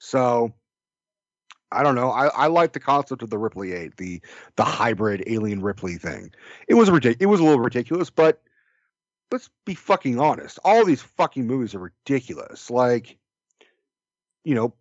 So 0.00 0.52
I 1.70 1.84
don't 1.84 1.94
know. 1.94 2.10
I, 2.10 2.26
I 2.26 2.46
like 2.48 2.72
the 2.72 2.80
concept 2.80 3.22
of 3.22 3.30
the 3.30 3.38
Ripley 3.38 3.72
Eight, 3.72 3.98
the 3.98 4.20
the 4.56 4.64
hybrid 4.64 5.22
alien 5.28 5.62
Ripley 5.62 5.94
thing. 5.94 6.32
It 6.66 6.74
was 6.74 6.90
ridiculous. 6.90 7.22
It 7.22 7.26
was 7.26 7.38
a 7.38 7.44
little 7.44 7.60
ridiculous, 7.60 8.10
but 8.10 8.42
let's 9.30 9.50
be 9.64 9.74
fucking 9.74 10.18
honest. 10.18 10.58
All 10.64 10.84
these 10.84 11.02
fucking 11.02 11.46
movies 11.46 11.74
are 11.74 11.80
ridiculous. 11.80 12.70
Like, 12.70 13.16
you 14.44 14.54
know, 14.54 14.74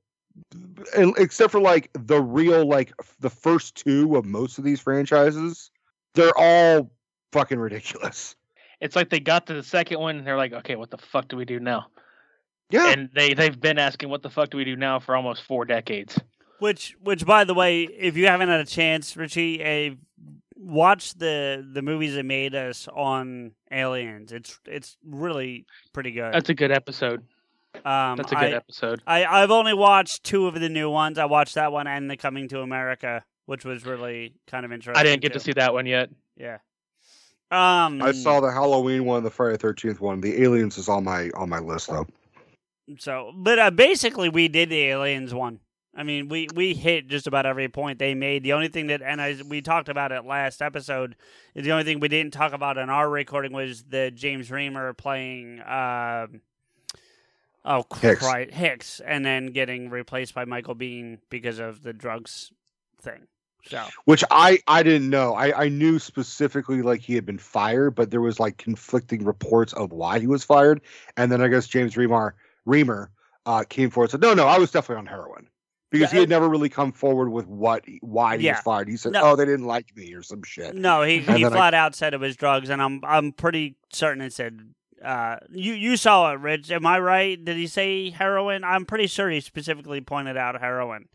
except 0.95 1.51
for 1.51 1.61
like 1.61 1.89
the 1.93 2.21
real 2.21 2.67
like 2.67 2.93
the 3.19 3.29
first 3.29 3.75
two 3.75 4.15
of 4.15 4.25
most 4.25 4.57
of 4.57 4.63
these 4.63 4.79
franchises, 4.79 5.71
they're 6.13 6.37
all 6.37 6.91
fucking 7.31 7.59
ridiculous. 7.59 8.35
It's 8.81 8.95
like 8.95 9.09
they 9.09 9.19
got 9.19 9.47
to 9.47 9.53
the 9.53 9.63
second 9.63 9.99
one 9.99 10.17
and 10.17 10.27
they're 10.27 10.37
like, 10.37 10.53
okay, 10.53 10.75
what 10.75 10.91
the 10.91 10.97
fuck 10.97 11.27
do 11.27 11.37
we 11.37 11.45
do 11.45 11.59
now? 11.59 11.87
Yeah. 12.69 12.91
And 12.91 13.09
they 13.15 13.33
they've 13.33 13.59
been 13.59 13.79
asking 13.79 14.09
what 14.09 14.21
the 14.21 14.29
fuck 14.29 14.49
do 14.49 14.57
we 14.57 14.65
do 14.65 14.75
now 14.75 14.99
for 14.99 15.15
almost 15.15 15.43
four 15.43 15.65
decades. 15.65 16.19
Which, 16.59 16.95
which, 17.01 17.25
by 17.25 17.43
the 17.43 17.53
way, 17.53 17.83
if 17.83 18.15
you 18.15 18.27
haven't 18.27 18.47
had 18.47 18.61
a 18.61 18.65
chance, 18.65 19.17
Richie, 19.17 19.61
uh, 19.61 19.95
watch 20.55 21.13
the 21.15 21.65
the 21.73 21.81
movies 21.81 22.15
that 22.15 22.25
made 22.25 22.55
us 22.55 22.87
on 22.87 23.51
Aliens. 23.71 24.31
It's 24.31 24.59
it's 24.65 24.97
really 25.05 25.65
pretty 25.93 26.11
good. 26.11 26.33
That's 26.33 26.49
a 26.49 26.53
good 26.53 26.71
episode. 26.71 27.23
Um, 27.83 28.15
That's 28.15 28.31
a 28.31 28.35
good 28.35 28.53
I, 28.53 28.55
episode. 28.55 29.01
I 29.05 29.25
I've 29.25 29.51
only 29.51 29.73
watched 29.73 30.23
two 30.23 30.47
of 30.47 30.53
the 30.59 30.69
new 30.69 30.89
ones. 30.89 31.17
I 31.17 31.25
watched 31.25 31.55
that 31.55 31.71
one 31.71 31.87
and 31.87 32.09
the 32.09 32.15
Coming 32.15 32.47
to 32.49 32.61
America, 32.61 33.23
which 33.47 33.65
was 33.65 33.85
really 33.85 34.33
kind 34.47 34.65
of 34.65 34.71
interesting. 34.71 34.99
I 34.99 35.03
didn't 35.03 35.21
get 35.21 35.33
too. 35.33 35.39
to 35.39 35.45
see 35.45 35.53
that 35.53 35.73
one 35.73 35.85
yet. 35.85 36.09
Yeah. 36.37 36.59
Um, 37.51 38.01
I 38.01 38.11
saw 38.11 38.39
the 38.39 38.51
Halloween 38.51 39.05
one, 39.05 39.23
the 39.23 39.29
Friday 39.29 39.57
Thirteenth 39.57 39.99
one. 39.99 40.21
The 40.21 40.41
Aliens 40.41 40.77
is 40.77 40.87
on 40.87 41.03
my 41.03 41.29
on 41.35 41.49
my 41.49 41.59
list 41.59 41.89
though. 41.89 42.07
So, 42.97 43.33
but 43.35 43.59
uh, 43.59 43.71
basically, 43.71 44.29
we 44.29 44.47
did 44.47 44.69
the 44.69 44.83
aliens 44.85 45.33
one. 45.33 45.59
I 45.95 46.03
mean, 46.03 46.27
we 46.27 46.47
we 46.53 46.73
hit 46.73 47.07
just 47.07 47.25
about 47.25 47.45
every 47.45 47.69
point 47.69 47.99
they 47.99 48.15
made. 48.15 48.43
The 48.43 48.53
only 48.53 48.67
thing 48.67 48.87
that, 48.87 49.01
and 49.01 49.21
I, 49.21 49.37
we 49.47 49.61
talked 49.61 49.87
about 49.87 50.11
it 50.11 50.25
last 50.25 50.61
episode, 50.61 51.15
is 51.53 51.63
the 51.63 51.71
only 51.71 51.85
thing 51.85 52.01
we 52.01 52.09
didn't 52.09 52.33
talk 52.33 52.51
about 52.51 52.77
in 52.77 52.89
our 52.89 53.09
recording 53.09 53.53
was 53.53 53.83
the 53.83 54.11
James 54.11 54.49
Remar 54.49 54.95
playing, 54.97 55.61
uh, 55.61 56.27
oh 57.63 57.85
Hicks. 58.01 58.19
Christ, 58.19 58.53
Hicks, 58.53 58.99
and 58.99 59.25
then 59.25 59.47
getting 59.47 59.89
replaced 59.89 60.33
by 60.35 60.43
Michael 60.43 60.75
Biehn 60.75 61.19
because 61.29 61.59
of 61.59 61.81
the 61.81 61.93
drugs 61.93 62.51
thing. 63.01 63.27
So, 63.67 63.83
Which 64.03 64.23
I 64.29 64.59
I 64.67 64.83
didn't 64.83 65.09
know. 65.09 65.33
I 65.33 65.63
I 65.63 65.69
knew 65.69 65.97
specifically 65.97 66.81
like 66.81 67.01
he 67.01 67.15
had 67.15 67.25
been 67.25 67.39
fired, 67.39 67.95
but 67.95 68.11
there 68.11 68.21
was 68.21 68.39
like 68.39 68.57
conflicting 68.57 69.23
reports 69.23 69.71
of 69.73 69.91
why 69.93 70.19
he 70.19 70.27
was 70.27 70.43
fired. 70.43 70.81
And 71.15 71.31
then 71.31 71.41
I 71.41 71.47
guess 71.47 71.67
James 71.67 71.95
Remar 71.95 72.33
Remar 72.67 73.07
uh, 73.45 73.63
came 73.67 73.89
forward 73.89 74.05
and 74.05 74.11
said, 74.11 74.21
"No, 74.21 74.33
no, 74.33 74.45
I 74.45 74.59
was 74.59 74.71
definitely 74.71 74.99
on 74.99 75.05
heroin." 75.07 75.47
Because 75.91 76.11
he 76.11 76.17
had 76.17 76.29
never 76.29 76.49
really 76.49 76.69
come 76.69 76.91
forward 76.91 77.29
with 77.29 77.47
what 77.47 77.83
why 78.01 78.37
he 78.37 78.45
Yeah. 78.45 78.53
was 78.53 78.61
fired. 78.61 78.89
He 78.89 78.97
said, 78.97 79.13
No. 79.13 79.21
"Oh, 79.23 79.35
they 79.35 79.45
didn't 79.45 79.65
like 79.67 79.95
me" 79.95 80.13
or 80.13 80.23
some 80.23 80.43
shit. 80.43 80.75
No, 80.75 81.03
he, 81.03 81.17
And 81.17 81.37
he 81.37 81.43
then 81.43 81.53
I- 81.53 81.55
flat 81.55 81.73
out 81.73 81.95
said 81.95 82.13
it 82.13 82.19
was 82.19 82.35
drugs, 82.35 82.69
and 82.69 82.81
I'm 82.81 82.99
I'm 83.03 83.31
pretty 83.31 83.75
certain 83.93 84.21
it 84.21 84.33
said. 84.33 84.59
Uh, 85.03 85.37
you 85.51 85.73
you 85.73 85.95
saw 85.97 86.31
it, 86.31 86.39
Rich. 86.39 86.71
Am 86.71 86.85
I 86.85 86.99
right? 86.99 87.43
Did 87.43 87.57
he 87.57 87.67
say 87.67 88.09
heroin? 88.09 88.63
I'm 88.63 88.85
pretty 88.85 89.07
sure 89.07 89.29
he 89.29 89.39
specifically 89.41 90.01
pointed 90.01 90.35
out 90.37 90.59
heroin. 90.59 91.07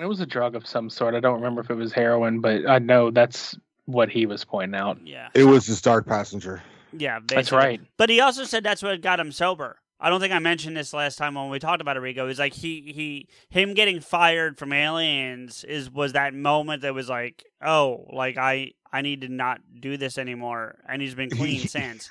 It 0.00 0.06
was 0.06 0.20
a 0.20 0.26
drug 0.26 0.54
of 0.56 0.66
some 0.66 0.88
sort. 0.88 1.14
I 1.14 1.20
don't 1.20 1.34
remember 1.34 1.60
if 1.60 1.68
it 1.70 1.74
was 1.74 1.92
heroin, 1.92 2.40
but 2.40 2.66
I 2.68 2.78
know 2.78 3.10
that's 3.10 3.56
what 3.84 4.08
he 4.08 4.24
was 4.26 4.44
pointing 4.44 4.80
out. 4.80 4.98
Yeah. 5.04 5.28
It 5.34 5.44
was 5.44 5.66
his 5.66 5.82
dark 5.82 6.06
passenger. 6.06 6.62
Yeah, 6.96 7.18
That's 7.26 7.52
right. 7.52 7.80
But 7.98 8.08
he 8.08 8.20
also 8.20 8.44
said 8.44 8.64
that's 8.64 8.82
what 8.82 9.00
got 9.02 9.20
him 9.20 9.30
sober. 9.32 9.76
I 10.00 10.10
don't 10.10 10.20
think 10.20 10.32
I 10.32 10.38
mentioned 10.38 10.76
this 10.76 10.92
last 10.92 11.16
time 11.16 11.34
when 11.34 11.50
we 11.50 11.58
talked 11.58 11.80
about 11.80 11.96
it, 11.96 12.00
Rico. 12.00 12.28
Is 12.28 12.38
like 12.38 12.52
he 12.52 12.92
he 12.94 13.28
him 13.48 13.74
getting 13.74 14.00
fired 14.00 14.58
from 14.58 14.72
Aliens 14.72 15.64
is 15.64 15.90
was 15.90 16.12
that 16.12 16.34
moment 16.34 16.82
that 16.82 16.94
was 16.94 17.08
like, 17.08 17.44
oh, 17.64 18.06
like 18.12 18.36
I 18.36 18.72
I 18.92 19.02
need 19.02 19.22
to 19.22 19.28
not 19.28 19.60
do 19.80 19.96
this 19.96 20.18
anymore, 20.18 20.76
and 20.88 21.00
he's 21.00 21.14
been 21.14 21.30
clean 21.30 21.60
since. 21.68 22.10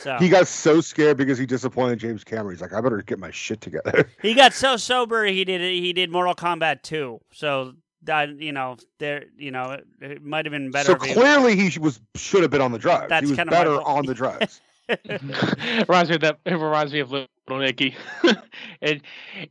So 0.00 0.16
He 0.18 0.28
got 0.28 0.46
so 0.46 0.80
scared 0.82 1.16
because 1.16 1.38
he 1.38 1.46
disappointed 1.46 1.98
James 1.98 2.22
Cameron. 2.22 2.54
He's 2.54 2.60
like, 2.60 2.74
"I 2.74 2.80
better 2.80 3.02
get 3.02 3.18
my 3.18 3.30
shit 3.30 3.60
together." 3.60 4.08
He 4.22 4.34
got 4.34 4.52
so 4.52 4.76
sober 4.76 5.24
he 5.24 5.44
did 5.44 5.60
he 5.62 5.92
did 5.92 6.10
Mortal 6.10 6.34
Kombat 6.34 6.82
2. 6.82 7.20
So 7.32 7.72
that 8.02 8.38
you 8.40 8.52
know 8.52 8.76
there 8.98 9.24
you 9.36 9.50
know 9.50 9.72
it, 9.72 9.86
it 10.00 10.22
might 10.22 10.44
have 10.44 10.52
been 10.52 10.70
better. 10.70 10.86
so 10.86 10.96
if 10.96 11.02
he- 11.02 11.14
clearly, 11.14 11.56
he 11.56 11.78
was 11.78 12.00
should 12.14 12.42
have 12.42 12.50
been 12.50 12.60
on 12.60 12.72
the 12.72 12.78
drugs. 12.78 13.06
That's 13.08 13.24
he 13.24 13.30
was 13.34 13.48
better 13.48 13.80
on 13.80 14.04
the 14.06 14.14
drugs. 14.22 14.60
reminds 15.88 16.08
me 16.10 16.16
of 16.16 16.20
that. 16.22 16.38
It 16.44 16.54
reminds 16.54 16.92
me 16.92 17.00
of 17.00 17.10
Little 17.10 17.28
Nicky. 17.50 17.94
and 18.82 19.00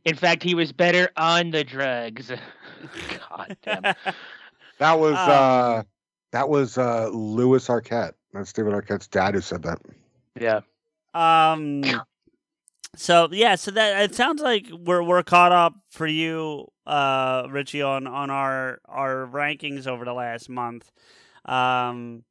in 0.04 0.16
fact, 0.16 0.42
he 0.42 0.54
was 0.54 0.72
better 0.72 1.10
on 1.16 1.50
the 1.50 1.64
drugs. 1.64 2.30
God 3.28 3.56
damn. 3.62 3.94
That 4.78 4.98
was 4.98 5.14
Um, 5.16 5.28
uh 5.28 5.82
that 6.32 6.48
was 6.48 6.78
uh 6.78 7.08
Lewis 7.12 7.68
Arquette. 7.68 8.12
That's 8.32 8.52
David 8.52 8.72
Arquette's 8.72 9.06
dad 9.08 9.34
who 9.34 9.40
said 9.40 9.62
that. 9.62 9.78
Yeah. 10.38 10.60
Um. 11.14 11.82
So 12.96 13.28
yeah, 13.30 13.54
so 13.54 13.70
that 13.70 14.02
it 14.02 14.14
sounds 14.14 14.42
like 14.42 14.66
we're 14.70 15.02
we're 15.02 15.22
caught 15.22 15.52
up 15.52 15.74
for 15.90 16.06
you, 16.06 16.66
uh, 16.86 17.46
Richie, 17.50 17.82
on 17.82 18.06
on 18.06 18.30
our 18.30 18.80
our 18.86 19.26
rankings 19.26 19.86
over 19.86 20.04
the 20.04 20.12
last 20.12 20.48
month. 20.48 20.90
Um, 21.44 22.24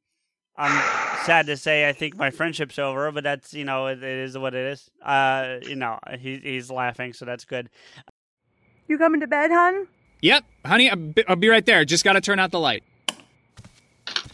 I'm 0.56 1.24
sad 1.24 1.46
to 1.46 1.56
say 1.56 1.88
I 1.88 1.92
think 1.92 2.16
my 2.16 2.30
friendship's 2.30 2.78
over, 2.78 3.10
but 3.10 3.24
that's 3.24 3.54
you 3.54 3.64
know 3.64 3.86
it, 3.86 4.02
it 4.02 4.18
is 4.18 4.36
what 4.36 4.54
it 4.54 4.72
is. 4.72 4.90
Uh, 5.02 5.58
you 5.62 5.76
know 5.76 5.98
he 6.18 6.38
he's 6.38 6.70
laughing, 6.70 7.12
so 7.12 7.24
that's 7.24 7.44
good. 7.44 7.70
You 8.88 8.98
coming 8.98 9.20
to 9.20 9.26
bed, 9.26 9.50
hon? 9.50 9.86
Yep, 10.20 10.44
honey, 10.64 10.90
I'll 10.90 10.96
be, 10.96 11.26
I'll 11.26 11.36
be 11.36 11.48
right 11.48 11.64
there. 11.64 11.84
Just 11.84 12.04
gotta 12.04 12.20
turn 12.20 12.38
out 12.38 12.50
the 12.50 12.60
light. 12.60 12.84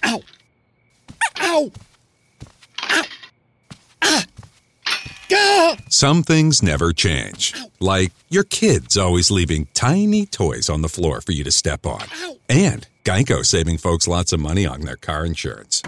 Ow! 0.04 0.22
Ow! 1.40 1.70
Some 5.88 6.22
things 6.22 6.62
never 6.62 6.92
change. 6.92 7.54
Like 7.80 8.12
your 8.28 8.44
kids 8.44 8.96
always 8.96 9.30
leaving 9.30 9.66
tiny 9.74 10.26
toys 10.26 10.68
on 10.68 10.82
the 10.82 10.88
floor 10.88 11.20
for 11.20 11.32
you 11.32 11.44
to 11.44 11.50
step 11.50 11.86
on. 11.86 12.04
And 12.48 12.86
Geico 13.08 13.42
saving 13.42 13.78
folks 13.78 14.06
lots 14.06 14.34
of 14.34 14.40
money 14.40 14.66
on 14.66 14.82
their 14.82 14.96
car 14.96 15.24
insurance. 15.24 15.82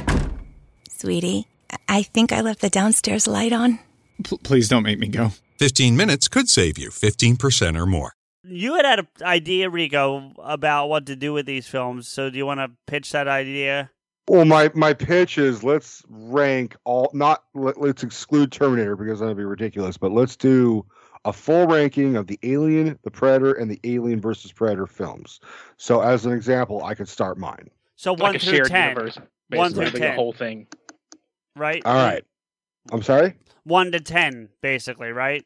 Sweetie, 0.89 1.47
I 1.87 2.03
think 2.03 2.33
I 2.33 2.41
left 2.41 2.63
the 2.63 2.71
downstairs 2.71 3.27
light 3.27 3.53
on. 3.53 3.79
P- 4.25 4.39
please 4.43 4.71
don't 4.71 4.85
make 4.85 4.99
me 4.99 5.09
go. 5.09 5.33
15 5.59 5.99
minutes 5.99 6.29
could 6.29 6.49
save 6.49 6.79
you 6.79 6.89
15% 6.89 7.79
or 7.79 7.85
more. 7.85 8.15
You 8.43 8.75
had 8.75 8.87
had 8.87 9.01
an 9.01 9.09
idea, 9.21 9.69
Rico, 9.69 10.33
about 10.39 10.87
what 10.87 11.05
to 11.07 11.17
do 11.17 11.35
with 11.35 11.45
these 11.45 11.67
films. 11.67 12.09
So 12.09 12.31
do 12.31 12.39
you 12.39 12.47
want 12.47 12.61
to 12.61 12.71
pitch 12.87 13.13
that 13.13 13.29
idea? 13.29 13.91
Well, 14.27 14.47
my 14.47 14.71
my 14.75 14.95
pitch 14.95 15.37
is 15.37 15.63
let's 15.63 16.03
rank 16.09 16.75
all 16.85 17.11
not 17.13 17.45
let, 17.53 17.77
us 17.77 18.03
exclude 18.03 18.51
Terminator 18.51 18.97
because 18.97 19.21
that'd 19.21 19.37
be 19.37 19.45
ridiculous, 19.45 19.99
but 19.99 20.11
let's 20.11 20.37
do 20.37 20.87
a 21.25 21.33
full 21.33 21.67
ranking 21.67 22.17
of 22.17 22.27
the 22.27 22.39
Alien, 22.43 22.99
the 23.03 23.11
Predator, 23.11 23.53
and 23.53 23.71
the 23.71 23.81
Alien 23.85 24.21
versus 24.21 24.53
Predator 24.53 24.87
films. 24.87 25.41
So, 25.77 26.01
as 26.01 26.25
an 26.27 26.33
example, 26.33 26.83
I 26.85 26.95
could 26.95 27.09
start 27.09 27.39
mine. 27.39 27.69
So 27.97 28.13
one 28.13 28.33
like 28.33 28.41
through 28.41 28.55
shared 28.57 28.69
ten. 28.69 28.89
universe, 28.91 29.19
one 29.51 29.73
basically, 29.73 29.91
through 29.91 30.01
ten. 30.01 30.11
the 30.11 30.15
whole 30.17 30.33
thing. 30.33 30.67
Right. 31.57 31.83
All 31.85 31.95
right. 31.95 32.25
I'm 32.91 33.03
sorry. 33.03 33.35
One 33.65 33.93
to 33.93 34.01
ten, 34.01 34.49
basically. 34.63 35.13
Right. 35.13 35.45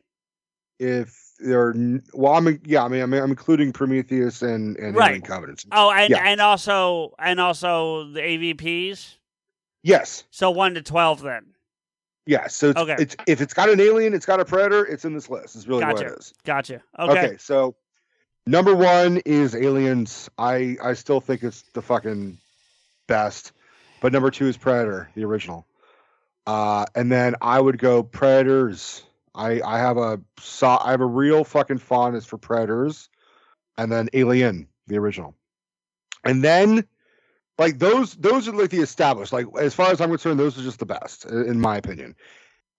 If 0.79 1.19
there, 1.41 1.69
are, 1.69 1.75
well, 2.13 2.35
I'm 2.35 2.61
yeah, 2.65 2.85
I 2.85 2.89
mean, 2.89 3.03
I'm, 3.03 3.13
I'm 3.13 3.31
including 3.31 3.73
Prometheus 3.73 4.43
and 4.43 4.77
and 4.77 4.95
Right. 4.95 5.09
Alien 5.09 5.23
Covenants. 5.23 5.67
Oh, 5.73 5.91
and 5.91 6.11
Yeah. 6.11 6.23
and 6.25 6.41
also 6.41 7.15
and 7.19 7.41
also 7.41 8.05
the 8.13 8.21
AVPs. 8.21 9.17
Yes. 9.83 10.23
So 10.31 10.51
one 10.53 10.75
to 10.75 10.83
twelve 10.83 11.23
then. 11.23 11.54
Yeah, 12.27 12.47
so 12.47 12.71
it's, 12.71 12.81
Okay. 12.81 12.97
it's 12.99 13.17
if 13.27 13.41
it's 13.41 13.53
got 13.53 13.69
an 13.69 13.81
alien, 13.81 14.15
it's 14.15 14.27
got 14.27 14.41
a 14.41 14.45
predator, 14.45 14.85
it's 14.85 15.05
in 15.05 15.13
this 15.15 15.29
list. 15.29 15.57
Is 15.57 15.69
really 15.69 15.81
Gotcha. 15.81 15.95
what 15.95 16.13
it 16.13 16.19
is. 16.19 16.35
Gotcha. 16.45 16.83
Okay. 16.99 17.37
so 17.39 17.75
number 18.47 18.75
one 18.75 19.19
is 19.27 19.55
Aliens. 19.55 20.31
I 20.39 20.77
I 20.83 20.95
still 20.95 21.21
think 21.21 21.43
it's 21.43 21.63
the 21.75 21.83
fucking 21.83 22.39
best, 23.07 23.53
but 24.01 24.13
number 24.13 24.31
two 24.31 24.47
is 24.47 24.57
Predator, 24.57 25.11
the 25.15 25.25
original. 25.25 25.67
Uh, 26.47 26.87
and 26.95 27.11
then 27.13 27.37
I 27.41 27.61
would 27.61 27.79
go 27.79 28.03
Predators. 28.03 29.03
I 29.35 29.61
I 29.63 29.79
have 29.79 29.99
a 29.99 30.21
so 30.41 30.79
I 30.81 30.93
have 30.93 31.01
a 31.01 31.07
real 31.07 31.45
fucking 31.45 31.79
fondness 31.79 32.25
for 32.25 32.39
Predators, 32.39 33.11
and 33.77 33.93
then 33.93 34.09
Alien, 34.15 34.69
the 34.87 34.97
original, 34.99 35.35
and 36.25 36.43
then 36.43 36.87
like 37.59 37.79
those 37.79 38.15
those 38.17 38.49
are 38.49 38.53
like 38.53 38.71
the 38.71 38.81
established. 38.81 39.33
Like 39.33 39.47
as 39.61 39.75
far 39.75 39.91
as 39.91 40.01
I'm 40.01 40.09
concerned, 40.09 40.41
those 40.41 40.59
are 40.59 40.63
just 40.63 40.79
the 40.79 40.87
best 40.87 41.25
in 41.27 41.61
my 41.61 41.77
opinion. 41.77 42.15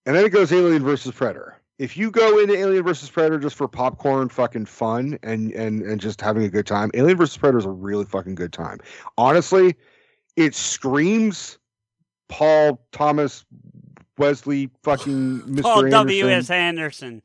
And 0.06 0.16
then 0.16 0.26
it 0.26 0.32
goes 0.32 0.52
Alien 0.52 0.84
versus 0.84 1.14
Predator. 1.14 1.60
If 1.78 1.98
you 1.98 2.12
go 2.12 2.40
into 2.40 2.56
Alien 2.56 2.84
versus 2.84 3.10
Predator 3.10 3.40
just 3.40 3.56
for 3.56 3.68
popcorn 3.68 4.30
fucking 4.30 4.66
fun 4.66 5.18
and 5.24 5.52
and 5.52 5.82
and 5.82 6.00
just 6.00 6.22
having 6.22 6.44
a 6.44 6.50
good 6.50 6.68
time, 6.68 6.92
Alien 6.94 7.18
versus 7.18 7.38
Predator 7.38 7.60
is 7.60 7.66
a 7.66 7.72
really 7.72 8.06
fucking 8.06 8.36
good 8.36 8.54
time. 8.54 8.80
Honestly, 9.18 9.76
it 10.36 10.56
screams 10.56 11.58
Paul 12.28 12.86
Thomas 12.92 13.46
Wesley 14.18 14.70
fucking 14.84 15.42
Mr. 15.42 15.62
Paul 15.64 15.86
Anderson. 15.86 15.92
W. 15.92 16.30
S. 16.30 16.50
Anderson. 16.50 17.22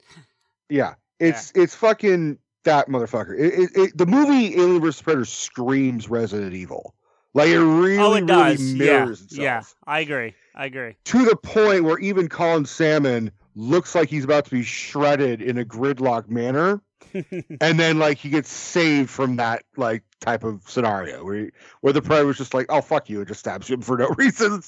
Yeah, 0.68 0.94
it's 1.18 1.52
it's 1.54 1.74
fucking 1.74 2.38
that 2.64 2.88
motherfucker. 2.88 3.38
It, 3.38 3.54
it, 3.54 3.70
it, 3.74 3.98
the 3.98 4.06
movie 4.06 4.54
Alien 4.56 4.80
vs 4.80 5.02
Predator 5.02 5.24
screams 5.24 6.08
Resident 6.08 6.54
Evil. 6.54 6.94
Like 7.34 7.48
it 7.48 7.60
really, 7.60 7.98
oh, 7.98 8.14
it 8.14 8.22
really 8.22 8.26
does. 8.26 8.74
mirrors 8.74 9.20
yeah. 9.30 9.58
itself 9.58 9.76
Yeah. 9.86 9.92
I 9.92 10.00
agree. 10.00 10.34
I 10.54 10.66
agree. 10.66 10.96
to 11.04 11.24
the 11.24 11.36
point 11.36 11.84
where 11.84 11.98
even 11.98 12.28
Colin 12.28 12.66
Salmon 12.66 13.30
looks 13.54 13.94
like 13.94 14.08
he's 14.08 14.24
about 14.24 14.46
to 14.46 14.50
be 14.50 14.62
shredded 14.62 15.40
in 15.40 15.58
a 15.58 15.64
gridlock 15.64 16.28
manner, 16.28 16.82
and 17.14 17.78
then 17.78 17.98
like 17.98 18.18
he 18.18 18.30
gets 18.30 18.50
saved 18.50 19.10
from 19.10 19.36
that 19.36 19.64
like 19.76 20.02
type 20.20 20.44
of 20.44 20.62
scenario 20.68 21.24
where 21.24 21.36
he, 21.36 21.50
where 21.80 21.92
the 21.92 22.02
predator 22.02 22.26
was 22.26 22.38
just 22.38 22.54
like, 22.54 22.66
"Oh 22.68 22.80
fuck 22.80 23.08
you," 23.08 23.18
and 23.18 23.28
just 23.28 23.40
stabs 23.40 23.68
him 23.68 23.80
for 23.80 23.96
no 23.96 24.08
reason. 24.18 24.62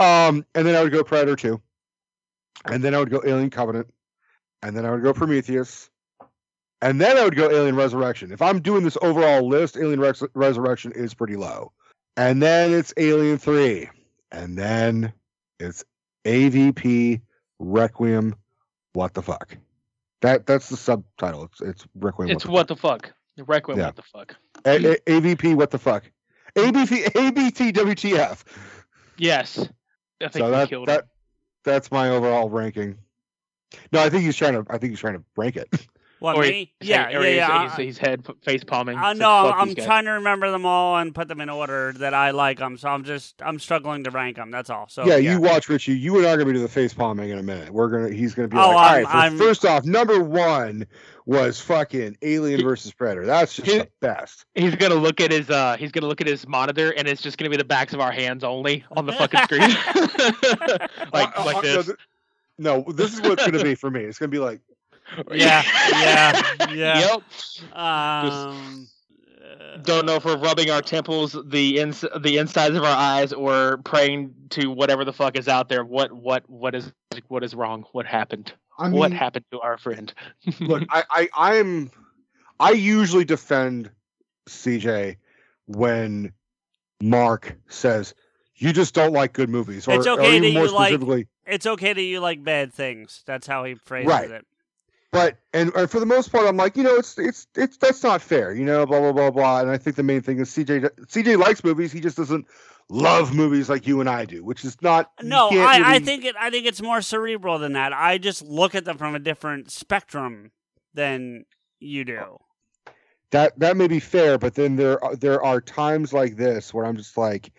um, 0.00 0.44
and 0.54 0.66
then 0.66 0.74
I 0.74 0.82
would 0.82 0.92
go 0.92 1.04
Predator 1.04 1.36
two, 1.36 1.60
and 2.64 2.82
then 2.82 2.94
I 2.94 2.98
would 2.98 3.10
go 3.10 3.22
Alien 3.24 3.50
Covenant, 3.50 3.92
and 4.62 4.76
then 4.76 4.86
I 4.86 4.90
would 4.90 5.02
go 5.02 5.12
Prometheus. 5.12 5.90
And 6.84 7.00
then 7.00 7.16
I 7.16 7.24
would 7.24 7.34
go 7.34 7.50
Alien 7.50 7.76
Resurrection. 7.76 8.30
If 8.30 8.42
I'm 8.42 8.60
doing 8.60 8.84
this 8.84 8.98
overall 9.00 9.48
list, 9.48 9.78
Alien 9.78 10.00
Rex- 10.00 10.22
Resurrection 10.34 10.92
is 10.92 11.14
pretty 11.14 11.34
low. 11.34 11.72
And 12.18 12.42
then 12.42 12.74
it's 12.74 12.92
Alien 12.98 13.38
3. 13.38 13.88
And 14.30 14.58
then 14.58 15.10
it's 15.58 15.82
AVP 16.26 17.22
Requiem. 17.58 18.34
What 18.92 19.14
the 19.14 19.22
fuck? 19.22 19.56
That 20.20 20.44
that's 20.46 20.68
the 20.68 20.76
subtitle. 20.76 21.44
It's 21.44 21.60
it's 21.62 21.86
Requiem. 21.94 22.28
It's 22.28 22.44
what 22.44 22.52
what 22.52 22.68
the 22.68 22.76
fuck. 22.76 23.10
Requiem. 23.38 23.78
Yeah. 23.78 23.86
What 23.86 23.96
the 23.96 24.02
fuck? 24.02 24.36
A- 24.66 24.92
A- 24.92 25.20
AVP. 25.20 25.54
What 25.54 25.70
the 25.70 25.78
fuck? 25.78 26.04
ABT 26.54 27.72
WTF. 27.72 28.42
Yes. 29.16 29.58
I 30.20 30.28
think 30.28 30.44
So 30.44 30.50
that 30.50 30.68
killed 30.68 30.88
that 30.88 31.06
that's 31.64 31.90
my 31.90 32.10
overall 32.10 32.50
ranking. 32.50 32.98
No, 33.90 34.02
I 34.02 34.10
think 34.10 34.24
he's 34.24 34.36
trying 34.36 34.52
to. 34.52 34.66
I 34.70 34.76
think 34.76 34.90
he's 34.90 35.00
trying 35.00 35.14
to 35.14 35.24
rank 35.34 35.56
it. 35.56 35.68
What 36.24 36.36
Or 36.36 36.42
me? 36.42 36.72
he's- 36.80 36.88
Yeah. 36.88 37.08
or 37.08 37.22
Yeah. 37.22 37.28
he's- 37.28 37.36
Yeah. 37.36 37.68
He's, 37.76 37.76
he's 37.86 37.98
head 37.98 38.26
face 38.42 38.64
palming. 38.64 38.96
I 38.96 39.12
Said, 39.12 39.18
know. 39.20 39.52
I'm, 39.54 39.68
I'm 39.68 39.74
trying 39.74 40.06
to 40.06 40.12
remember 40.12 40.50
them 40.50 40.64
all 40.64 40.96
and 40.96 41.14
put 41.14 41.28
them 41.28 41.40
in 41.40 41.50
order 41.50 41.92
that 41.98 42.14
I 42.14 42.30
like 42.30 42.58
them. 42.58 42.78
So 42.78 42.88
I'm 42.88 43.04
just 43.04 43.42
I'm 43.42 43.58
struggling 43.58 44.04
to 44.04 44.10
rank 44.10 44.36
them. 44.36 44.50
That's 44.50 44.70
all. 44.70 44.88
So 44.88 45.04
yeah, 45.04 45.16
you 45.16 45.40
watch 45.40 45.68
Richie. 45.68 45.92
You 45.98 46.16
and 46.18 46.26
I 46.26 46.30
are 46.30 46.36
gonna 46.36 46.46
be 46.46 46.52
doing 46.52 46.62
the 46.64 46.68
face 46.70 46.94
palming 46.94 47.28
in 47.30 47.38
a 47.38 47.42
minute. 47.42 47.70
We're 47.70 47.88
gonna. 47.88 48.08
He's 48.10 48.34
gonna 48.34 48.48
be 48.48 48.56
Oh, 48.56 48.70
like, 48.70 48.70
all 48.70 48.84
I'm- 48.84 49.04
right. 49.04 49.32
so 49.32 49.38
first 49.38 49.64
off, 49.66 49.84
number 49.84 50.18
one 50.24 50.86
was 51.26 51.60
fucking 51.60 52.16
Alien 52.22 52.62
versus 52.62 52.92
Predator. 52.92 53.26
That's 53.26 53.54
just 53.56 53.66
the 53.70 53.88
best. 54.00 54.44
He's 54.54 54.74
gonna 54.76 54.94
look 54.94 55.20
at 55.20 55.30
his 55.30 55.48
uh 55.50 55.76
he's 55.78 55.90
gonna 55.92 56.06
look 56.06 56.20
at 56.20 56.26
his 56.26 56.46
monitor 56.48 56.90
and 56.96 57.06
it's 57.08 57.22
just 57.22 57.38
gonna 57.38 57.50
be 57.50 57.56
the 57.56 57.64
backs 57.64 57.92
of 57.94 58.00
our 58.00 58.12
hands 58.12 58.44
only 58.44 58.84
on 58.96 59.06
the 59.06 59.12
fucking 59.12 59.40
screen. 59.44 59.60
like 61.12 61.38
Uh, 61.38 61.44
like 61.44 61.56
uh, 61.56 61.60
this. 61.62 61.90
No, 62.58 62.82
this 62.88 63.12
is 63.14 63.20
what 63.20 63.32
it's 63.32 63.46
gonna 63.50 63.64
be 63.64 63.74
for 63.74 63.90
me. 63.90 64.00
It's 64.02 64.18
gonna 64.18 64.28
be 64.28 64.38
like, 64.38 64.60
Yeah. 65.32 65.62
Yeah. 65.90 66.42
Yeah. 66.74 67.18
Yep. 67.62 67.76
Um. 67.76 68.88
Don't 69.82 70.06
know 70.06 70.14
if 70.14 70.24
we're 70.24 70.38
rubbing 70.38 70.70
our 70.70 70.82
temples, 70.82 71.36
the 71.46 71.78
ins 71.78 72.04
the 72.20 72.38
insides 72.38 72.76
of 72.76 72.84
our 72.84 72.96
eyes, 72.96 73.32
or 73.32 73.78
praying 73.78 74.34
to 74.50 74.68
whatever 74.68 75.04
the 75.04 75.12
fuck 75.12 75.36
is 75.36 75.48
out 75.48 75.68
there. 75.68 75.84
What 75.84 76.12
what 76.12 76.48
what 76.48 76.74
is 76.74 76.92
what 77.28 77.42
is 77.44 77.54
wrong? 77.54 77.84
What 77.92 78.06
happened? 78.06 78.52
I 78.78 78.88
what 78.90 79.12
happened 79.12 79.44
to 79.52 79.60
our 79.60 79.78
friend? 79.78 80.12
look, 80.60 80.82
I, 80.90 81.04
I, 81.10 81.28
I'm, 81.36 81.90
I 82.58 82.70
usually 82.72 83.24
defend 83.24 83.90
CJ 84.48 85.16
when 85.66 86.32
Mark 87.00 87.56
says 87.68 88.14
you 88.56 88.72
just 88.72 88.94
don't 88.94 89.12
like 89.12 89.32
good 89.32 89.48
movies, 89.48 89.86
or, 89.86 89.94
It's 89.94 90.06
okay 90.06 90.36
even 90.36 90.54
that 90.54 90.54
more 90.54 90.66
you 90.66 91.08
like. 91.08 91.28
It's 91.46 91.66
okay 91.66 91.92
that 91.92 92.02
you 92.02 92.20
like 92.20 92.42
bad 92.42 92.72
things. 92.72 93.22
That's 93.26 93.46
how 93.46 93.64
he 93.64 93.74
phrases 93.74 94.08
Right. 94.08 94.30
it. 94.30 94.46
But 95.14 95.36
and, 95.52 95.72
and 95.76 95.88
for 95.88 96.00
the 96.00 96.06
most 96.06 96.32
part, 96.32 96.44
I'm 96.44 96.56
like, 96.56 96.76
you 96.76 96.82
know, 96.82 96.96
it's 96.96 97.16
it's 97.18 97.46
it's 97.54 97.76
that's 97.76 98.02
not 98.02 98.20
fair, 98.20 98.52
you 98.52 98.64
know, 98.64 98.84
blah 98.84 98.98
blah 98.98 99.12
blah 99.12 99.30
blah. 99.30 99.60
And 99.60 99.70
I 99.70 99.78
think 99.78 99.94
the 99.94 100.02
main 100.02 100.22
thing 100.22 100.40
is 100.40 100.50
CJ 100.50 100.90
CJ 101.06 101.38
likes 101.38 101.62
movies, 101.62 101.92
he 101.92 102.00
just 102.00 102.16
doesn't 102.16 102.46
love 102.88 103.32
movies 103.32 103.68
like 103.68 103.86
you 103.86 104.00
and 104.00 104.10
I 104.10 104.24
do, 104.24 104.42
which 104.42 104.64
is 104.64 104.76
not. 104.82 105.12
No, 105.22 105.50
I, 105.50 105.94
I 105.94 105.98
think 106.00 106.24
it. 106.24 106.34
I 106.36 106.50
think 106.50 106.66
it's 106.66 106.82
more 106.82 107.00
cerebral 107.00 107.60
than 107.60 107.74
that. 107.74 107.92
I 107.92 108.18
just 108.18 108.42
look 108.42 108.74
at 108.74 108.84
them 108.84 108.98
from 108.98 109.14
a 109.14 109.20
different 109.20 109.70
spectrum 109.70 110.50
than 110.94 111.44
you 111.78 112.04
do. 112.04 112.40
that 113.30 113.56
that 113.60 113.76
may 113.76 113.86
be 113.86 114.00
fair, 114.00 114.36
but 114.36 114.56
then 114.56 114.74
there 114.74 115.02
are, 115.04 115.14
there 115.14 115.44
are 115.44 115.60
times 115.60 116.12
like 116.12 116.34
this 116.36 116.74
where 116.74 116.84
I'm 116.86 116.96
just 116.96 117.16
like, 117.16 117.52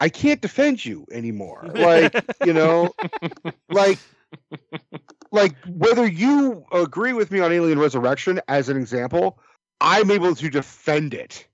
I 0.00 0.08
can't 0.08 0.40
defend 0.40 0.84
you 0.84 1.06
anymore. 1.12 1.70
Like 1.74 2.14
you 2.44 2.52
know, 2.52 2.92
like 3.68 3.98
like 5.32 5.54
whether 5.66 6.06
you 6.06 6.64
agree 6.72 7.12
with 7.12 7.30
me 7.30 7.40
on 7.40 7.52
Alien 7.52 7.78
Resurrection 7.78 8.40
as 8.48 8.68
an 8.68 8.76
example, 8.76 9.38
I'm 9.80 10.10
able 10.10 10.34
to 10.34 10.50
defend 10.50 11.14
it, 11.14 11.46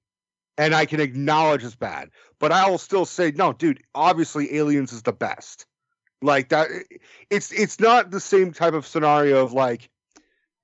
and 0.58 0.74
I 0.74 0.86
can 0.86 1.00
acknowledge 1.00 1.64
it's 1.64 1.74
bad. 1.74 2.10
But 2.38 2.52
I 2.52 2.68
will 2.68 2.78
still 2.78 3.04
say, 3.04 3.32
no, 3.32 3.52
dude. 3.52 3.82
Obviously, 3.94 4.56
Aliens 4.56 4.92
is 4.92 5.02
the 5.02 5.12
best. 5.12 5.66
Like 6.22 6.48
that, 6.48 6.68
it's 7.30 7.52
it's 7.52 7.78
not 7.78 8.10
the 8.10 8.20
same 8.20 8.52
type 8.52 8.74
of 8.74 8.86
scenario 8.86 9.42
of 9.42 9.52
like, 9.52 9.90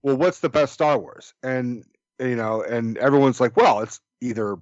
well, 0.03 0.17
what's 0.17 0.41
the 0.41 0.49
best 0.49 0.73
Star 0.73 0.99
Wars? 0.99 1.35
And 1.43 1.85
you 2.19 2.37
know, 2.37 2.63
and 2.63 2.97
everyone's 2.99 3.41
like, 3.41 3.57
well, 3.57 3.81
it's 3.81 4.01
either 4.21 4.57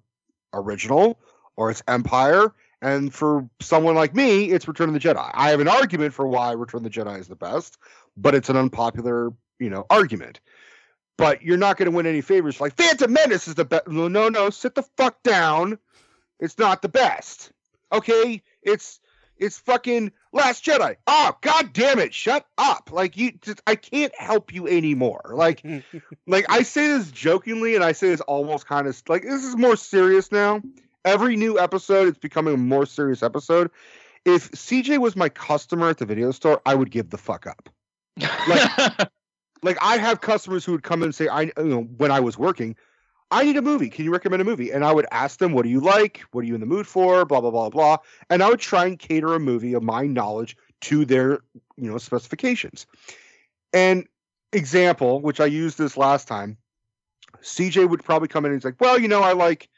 original 0.53 1.19
or 1.57 1.71
it's 1.71 1.83
Empire. 1.87 2.53
And 2.83 3.13
for 3.13 3.49
someone 3.61 3.95
like 3.95 4.15
me, 4.15 4.51
it's 4.51 4.67
Return 4.67 4.89
of 4.89 4.95
the 4.95 5.01
Jedi. 5.01 5.31
I 5.35 5.51
have 5.51 5.61
an 5.61 5.69
argument 5.69 6.15
for 6.15 6.27
why 6.27 6.53
Return 6.53 6.79
of 6.79 6.85
the 6.85 7.01
Jedi 7.01 7.19
is 7.21 7.29
the 7.29 7.37
best, 7.37 7.77
but 8.21 8.35
it's 8.35 8.49
an 8.49 8.57
unpopular, 8.57 9.31
you 9.59 9.71
know, 9.71 9.87
argument. 9.91 10.41
But 11.17 11.43
you're 11.43 11.59
not 11.59 11.77
going 11.77 11.91
to 11.91 11.97
win 11.97 12.07
any 12.07 12.23
favors. 12.23 12.61
Like 12.61 12.77
Phantom 12.77 13.13
Menace 13.13 13.47
is 13.47 13.55
the 13.55 13.65
best. 13.65 13.89
No, 13.89 14.09
no, 14.09 14.29
no, 14.29 14.51
sit 14.51 14.75
the 14.75 14.83
fuck 14.97 15.23
down. 15.23 15.79
It's 16.39 16.59
not 16.59 16.81
the 16.83 16.89
best. 16.89 17.53
Okay, 17.93 18.43
it's 18.63 19.01
it's 19.37 19.59
fucking 19.59 20.13
Last 20.33 20.65
Jedi. 20.65 20.97
Oh, 21.07 21.37
god 21.41 21.73
damn 21.73 21.99
it, 21.99 22.15
shut 22.15 22.47
up. 22.57 22.91
Like 22.93 23.17
you 23.17 23.33
just 23.33 23.61
I 23.67 23.75
can't 23.75 24.15
help 24.17 24.55
you 24.55 24.69
anymore. 24.69 25.33
Like 25.35 25.65
like 26.27 26.47
I 26.49 26.63
say 26.63 26.87
this 26.87 27.11
jokingly 27.11 27.75
and 27.75 27.85
I 27.85 27.93
say 27.93 28.11
this 28.11 28.21
almost 28.23 28.67
kind 28.67 28.87
of 28.87 29.03
like 29.09 29.23
this 29.23 29.45
is 29.45 29.57
more 29.57 29.77
serious 29.77 30.31
now. 30.31 30.63
every 31.05 31.37
new 31.37 31.59
episode, 31.59 32.09
it's 32.09 32.19
becoming 32.19 32.55
a 32.55 32.59
more 32.59 32.87
serious 32.87 33.23
episode. 33.23 33.71
If 34.25 34.53
CJ 34.53 34.99
was 34.99 35.17
my 35.17 35.31
customer 35.31 35.89
at 35.89 35.99
the 35.99 36.07
video 36.07 36.31
store, 36.31 36.61
I 36.65 36.75
would 36.75 36.91
give 36.91 37.11
the 37.11 37.19
fuck 37.19 37.47
up. 37.47 37.71
Like, 38.49 39.11
like 39.63 39.79
I 39.81 39.99
have 39.99 40.21
customers 40.21 40.65
who 40.65 40.73
would 40.73 40.83
come 40.83 41.03
in 41.03 41.07
and 41.07 41.15
say, 41.15 41.29
I 41.29 41.43
you 41.43 41.53
know, 41.57 41.83
when 41.83 42.11
I 42.11 42.21
was 42.21 42.39
working, 42.39 42.77
I 43.31 43.45
need 43.45 43.57
a 43.57 43.63
movie. 43.63 43.91
Can 43.91 44.05
you 44.05 44.13
recommend 44.13 44.43
a 44.43 44.45
movie? 44.45 44.73
And 44.73 44.85
I 44.85 44.93
would 44.93 45.07
ask 45.13 45.39
them, 45.39 45.53
what 45.53 45.63
do 45.63 45.69
you 45.69 45.81
like? 45.81 46.23
What 46.33 46.43
are 46.43 46.47
you 46.47 46.55
in 46.55 46.61
the 46.61 46.67
mood 46.67 46.87
for? 46.87 47.25
Blah 47.25 47.41
blah 47.41 47.51
blah 47.51 47.71
blah. 47.71 47.99
And 48.29 48.43
I 48.43 48.49
would 48.49 48.61
try 48.61 48.87
and 48.87 48.99
cater 48.99 49.35
a 49.35 49.41
movie 49.41 49.75
of 49.75 49.83
my 49.83 50.07
knowledge 50.07 50.57
to 50.83 51.05
their 51.05 51.41
you 51.77 51.91
know 51.91 51.99
specifications. 51.99 52.87
And 53.73 54.07
example, 54.53 55.21
which 55.21 55.41
I 55.41 55.47
used 55.47 55.79
this 55.79 55.97
last 55.97 56.27
time, 56.27 56.57
CJ 57.43 57.89
would 57.89 58.05
probably 58.05 58.29
come 58.29 58.45
in 58.45 58.53
and 58.53 58.61
he's 58.61 58.65
like, 58.65 58.81
well, 58.81 58.99
you 58.99 59.09
know, 59.09 59.23
I 59.23 59.33
like, 59.33 59.69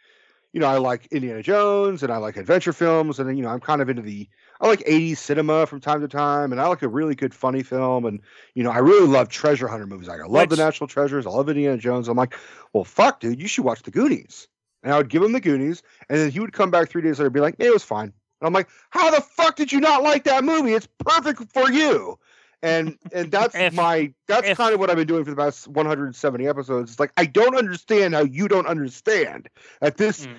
you 0.53 0.61
know, 0.61 0.67
I 0.67 0.79
like 0.79 1.07
Indiana 1.07 1.43
Jones 1.43 2.03
and 2.03 2.13
I 2.13 2.17
like 2.17 2.37
adventure 2.37 2.73
films, 2.73 3.19
and 3.19 3.37
you 3.37 3.43
know, 3.43 3.51
I'm 3.51 3.61
kind 3.61 3.83
of 3.83 3.89
into 3.91 4.03
the 4.03 4.29
I 4.63 4.69
like 4.69 4.81
80s 4.85 5.19
cinema 5.19 5.67
from 5.67 5.81
time 5.81 6.01
to 6.03 6.09
time, 6.09 6.53
and 6.53 6.61
I 6.61 6.69
like 6.69 6.83
a 6.83 6.89
really 6.89 7.17
good 7.17 7.35
funny 7.35 7.65
film, 7.65 8.05
and 8.05 8.21
you 8.55 8.63
know, 8.63 8.71
I 8.71 8.79
really 8.79 9.09
love 9.09 9.29
treasure 9.29 9.67
hunter 9.67 9.87
movies. 9.87 10.07
Like 10.07 10.21
I 10.21 10.25
love 10.25 10.49
Which- 10.49 10.51
the 10.51 10.65
National 10.65 10.87
Treasures, 10.87 11.27
I 11.27 11.31
love 11.31 11.49
Indiana 11.49 11.77
Jones. 11.77 12.07
I'm 12.07 12.17
like, 12.17 12.35
well, 12.73 12.85
fuck, 12.85 13.19
dude, 13.19 13.43
you 13.43 13.49
should 13.49 13.65
watch 13.65 13.83
the 13.83 13.91
Goonies. 13.91 14.47
And 14.85 14.93
I 14.93 14.97
would 14.97 15.09
give 15.09 15.23
him 15.23 15.33
the 15.33 15.41
Goonies, 15.41 15.83
and 16.09 16.19
then 16.19 16.31
he 16.31 16.41
would 16.41 16.53
come 16.53 16.71
back 16.71 16.89
three 16.89 17.03
days 17.03 17.19
later 17.19 17.27
and 17.27 17.35
be 17.35 17.41
like, 17.41 17.57
"Yeah, 17.59 17.67
it 17.67 17.73
was 17.73 17.85
fine. 17.85 18.13
And 18.41 18.47
I'm 18.47 18.53
like, 18.53 18.69
how 18.91 19.11
the 19.11 19.21
fuck 19.21 19.55
did 19.55 19.71
you 19.71 19.79
not 19.79 20.03
like 20.03 20.25
that 20.25 20.43
movie? 20.43 20.73
It's 20.73 20.89
perfect 20.99 21.43
for 21.53 21.71
you. 21.71 22.19
And 22.63 22.99
and 23.13 23.31
that's 23.33 23.55
my 23.73 24.13
that's 24.27 24.57
kind 24.57 24.75
of 24.75 24.81
what 24.81 24.91
I've 24.91 24.97
been 24.97 25.07
doing 25.07 25.25
for 25.25 25.31
the 25.31 25.37
past 25.37 25.69
170 25.69 26.47
episodes. 26.49 26.93
It's 26.93 27.01
like 27.01 27.13
I 27.17 27.27
don't 27.27 27.57
understand 27.57 28.15
how 28.15 28.23
you 28.23 28.49
don't 28.49 28.67
understand 28.67 29.49
at 29.81 29.97
this. 29.97 30.25
Hmm. 30.25 30.33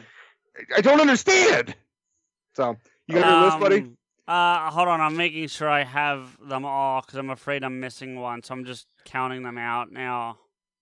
I 0.76 0.82
don't 0.82 1.02
understand. 1.02 1.76
So 2.56 2.78
you 3.08 3.16
got 3.16 3.30
your 3.30 3.46
list, 3.46 3.60
buddy? 3.60 3.78
Um, 3.80 3.98
Uh, 4.28 4.72
hold 4.72 4.88
on. 4.88 5.02
I'm 5.02 5.18
making 5.18 5.48
sure 5.48 5.70
I 5.70 5.84
have 5.84 6.38
them 6.40 6.66
all 6.66 7.02
because 7.02 7.18
I'm 7.18 7.30
afraid 7.30 7.64
I'm 7.64 7.80
missing 7.80 8.20
one. 8.20 8.42
So 8.44 8.54
I'm 8.54 8.66
just 8.66 8.88
counting 9.06 9.44
them 9.44 9.58
out 9.58 9.92
now, 9.92 10.38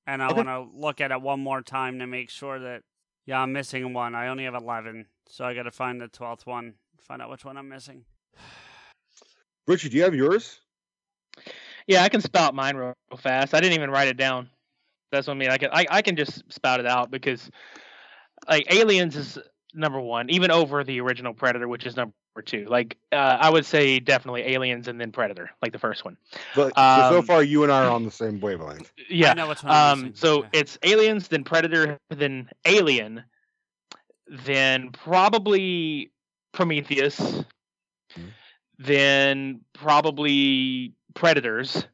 and 0.05 0.21
I 0.21 0.27
Okay. 0.27 0.35
want 0.35 0.47
to 0.49 0.79
look 0.79 1.01
at 1.01 1.11
it 1.11 1.21
one 1.21 1.39
more 1.39 1.61
time 1.61 1.99
to 1.99 2.07
make 2.07 2.29
sure 2.29 2.59
that 2.59 2.83
yeah, 3.25 3.39
I'm 3.41 3.51
missing 3.51 3.93
one. 3.93 4.13
I 4.15 4.27
only 4.27 4.43
have 4.43 4.55
eleven, 4.55 5.07
so 5.27 5.45
I 5.45 5.53
got 5.53 5.63
to 5.63 5.71
find 5.71 5.99
the 5.99 6.07
twelfth 6.07 6.45
one. 6.45 6.75
Find 6.99 7.21
out 7.21 7.29
which 7.29 7.43
one 7.45 7.57
I'm 7.57 7.69
missing. 7.69 8.05
Richard, 9.67 9.91
do 9.91 9.97
you 9.97 10.03
have 10.03 10.15
yours? 10.15 10.59
Yeah, 11.87 12.03
I 12.03 12.09
can 12.09 12.21
spout 12.21 12.53
mine 12.53 12.75
real, 12.75 12.93
real 13.09 13.17
fast. 13.17 13.53
I 13.53 13.59
didn't 13.59 13.73
even 13.73 13.89
write 13.89 14.07
it 14.07 14.17
down. 14.17 14.49
That's 15.11 15.27
what 15.27 15.33
I 15.33 15.37
mean. 15.37 15.49
I 15.49 15.57
can 15.57 15.69
I, 15.73 15.85
I 15.89 16.01
can 16.01 16.15
just 16.15 16.43
spout 16.51 16.79
it 16.79 16.85
out 16.85 17.09
because 17.09 17.49
like 18.47 18.71
Aliens 18.71 19.15
is 19.15 19.39
number 19.73 19.99
one, 19.99 20.29
even 20.29 20.51
over 20.51 20.83
the 20.83 20.99
original 21.01 21.33
Predator, 21.33 21.67
which 21.67 21.85
is 21.85 21.95
number 21.95 22.13
two. 22.41 22.65
Like 22.69 22.97
uh, 23.11 23.15
I 23.15 23.49
would 23.49 23.65
say 23.65 23.99
definitely 23.99 24.41
Aliens 24.43 24.87
and 24.87 24.99
then 25.01 25.11
Predator, 25.11 25.49
like 25.61 25.73
the 25.73 25.79
first 25.79 26.05
one. 26.05 26.15
But 26.55 26.75
so, 26.75 26.81
so 27.01 27.21
Um, 27.21 27.25
far, 27.25 27.43
you 27.43 27.63
and 27.63 27.71
I 27.71 27.85
are 27.85 27.89
on 27.91 28.05
the 28.05 28.11
same 28.11 28.39
wavelength. 28.39 28.91
Yeah. 29.09 29.33
know 29.33 29.47
which 29.47 29.63
Um. 29.65 30.13
So 30.15 30.45
it's 30.53 30.77
Aliens, 30.83 31.27
then 31.27 31.43
Predator, 31.43 31.97
then 32.09 32.49
Alien, 32.65 33.23
then 34.45 34.91
probably 34.91 36.11
Prometheus, 36.53 37.43
Hmm. 38.15 38.27
then 38.79 39.61
probably 39.73 40.93
Predators. 41.13 41.85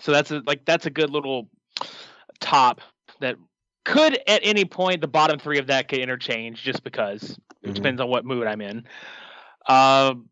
So 0.00 0.12
that's 0.12 0.30
a, 0.30 0.42
like 0.46 0.64
that's 0.64 0.86
a 0.86 0.90
good 0.90 1.10
little 1.10 1.48
top 2.40 2.80
that 3.20 3.36
could 3.84 4.18
at 4.28 4.40
any 4.44 4.64
point 4.64 5.00
the 5.00 5.08
bottom 5.08 5.38
three 5.38 5.58
of 5.58 5.68
that 5.68 5.88
could 5.88 5.98
interchange 6.00 6.62
just 6.62 6.84
because 6.84 7.22
Mm-hmm. 7.22 7.70
it 7.70 7.74
depends 7.74 8.00
on 8.00 8.08
what 8.08 8.24
mood 8.24 8.46
I'm 8.46 8.60
in. 8.60 8.84
Um, 9.66 10.28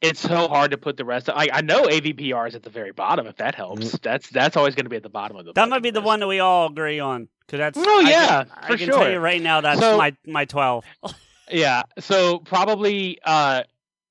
it's 0.00 0.20
so 0.20 0.48
hard 0.48 0.72
to 0.72 0.78
put 0.78 0.96
the 0.96 1.04
rest. 1.04 1.28
Of, 1.28 1.36
I 1.36 1.48
I 1.52 1.60
know 1.60 1.84
AVPR 1.84 2.48
is 2.48 2.54
at 2.54 2.62
the 2.62 2.70
very 2.70 2.92
bottom. 2.92 3.26
If 3.26 3.36
that 3.36 3.54
helps, 3.54 3.86
Mm-hmm. 3.86 3.96
that's 4.02 4.28
that's 4.30 4.56
always 4.56 4.74
going 4.74 4.84
to 4.86 4.90
be 4.90 4.96
at 4.96 5.02
the 5.02 5.08
bottom 5.08 5.36
of 5.36 5.44
the. 5.44 5.52
That 5.52 5.68
might 5.68 5.82
be 5.82 5.90
the 5.90 6.00
one 6.00 6.20
that 6.20 6.26
we 6.26 6.40
all 6.40 6.66
agree 6.68 6.98
on. 7.00 7.28
Cause 7.48 7.58
that's 7.58 7.78
Oh, 7.78 8.06
I 8.06 8.10
yeah, 8.10 8.44
can, 8.44 8.46
for 8.66 8.72
I 8.72 8.76
can 8.76 8.88
tell 8.88 8.98
sure. 9.02 9.12
you 9.12 9.18
right 9.18 9.40
now 9.42 9.60
that's 9.60 9.80
So- 9.80 9.96
my 9.98 10.16
my 10.26 10.44
twelve. 10.44 10.84
Yeah. 11.50 11.82
So 11.98 12.38
probably 12.38 13.18
uh 13.24 13.64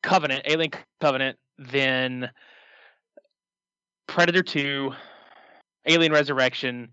Covenant, 0.03 0.43
Alien 0.45 0.71
Covenant, 0.99 1.39
then 1.57 2.29
Predator 4.07 4.43
2, 4.43 4.91
Alien 5.87 6.11
Resurrection, 6.11 6.91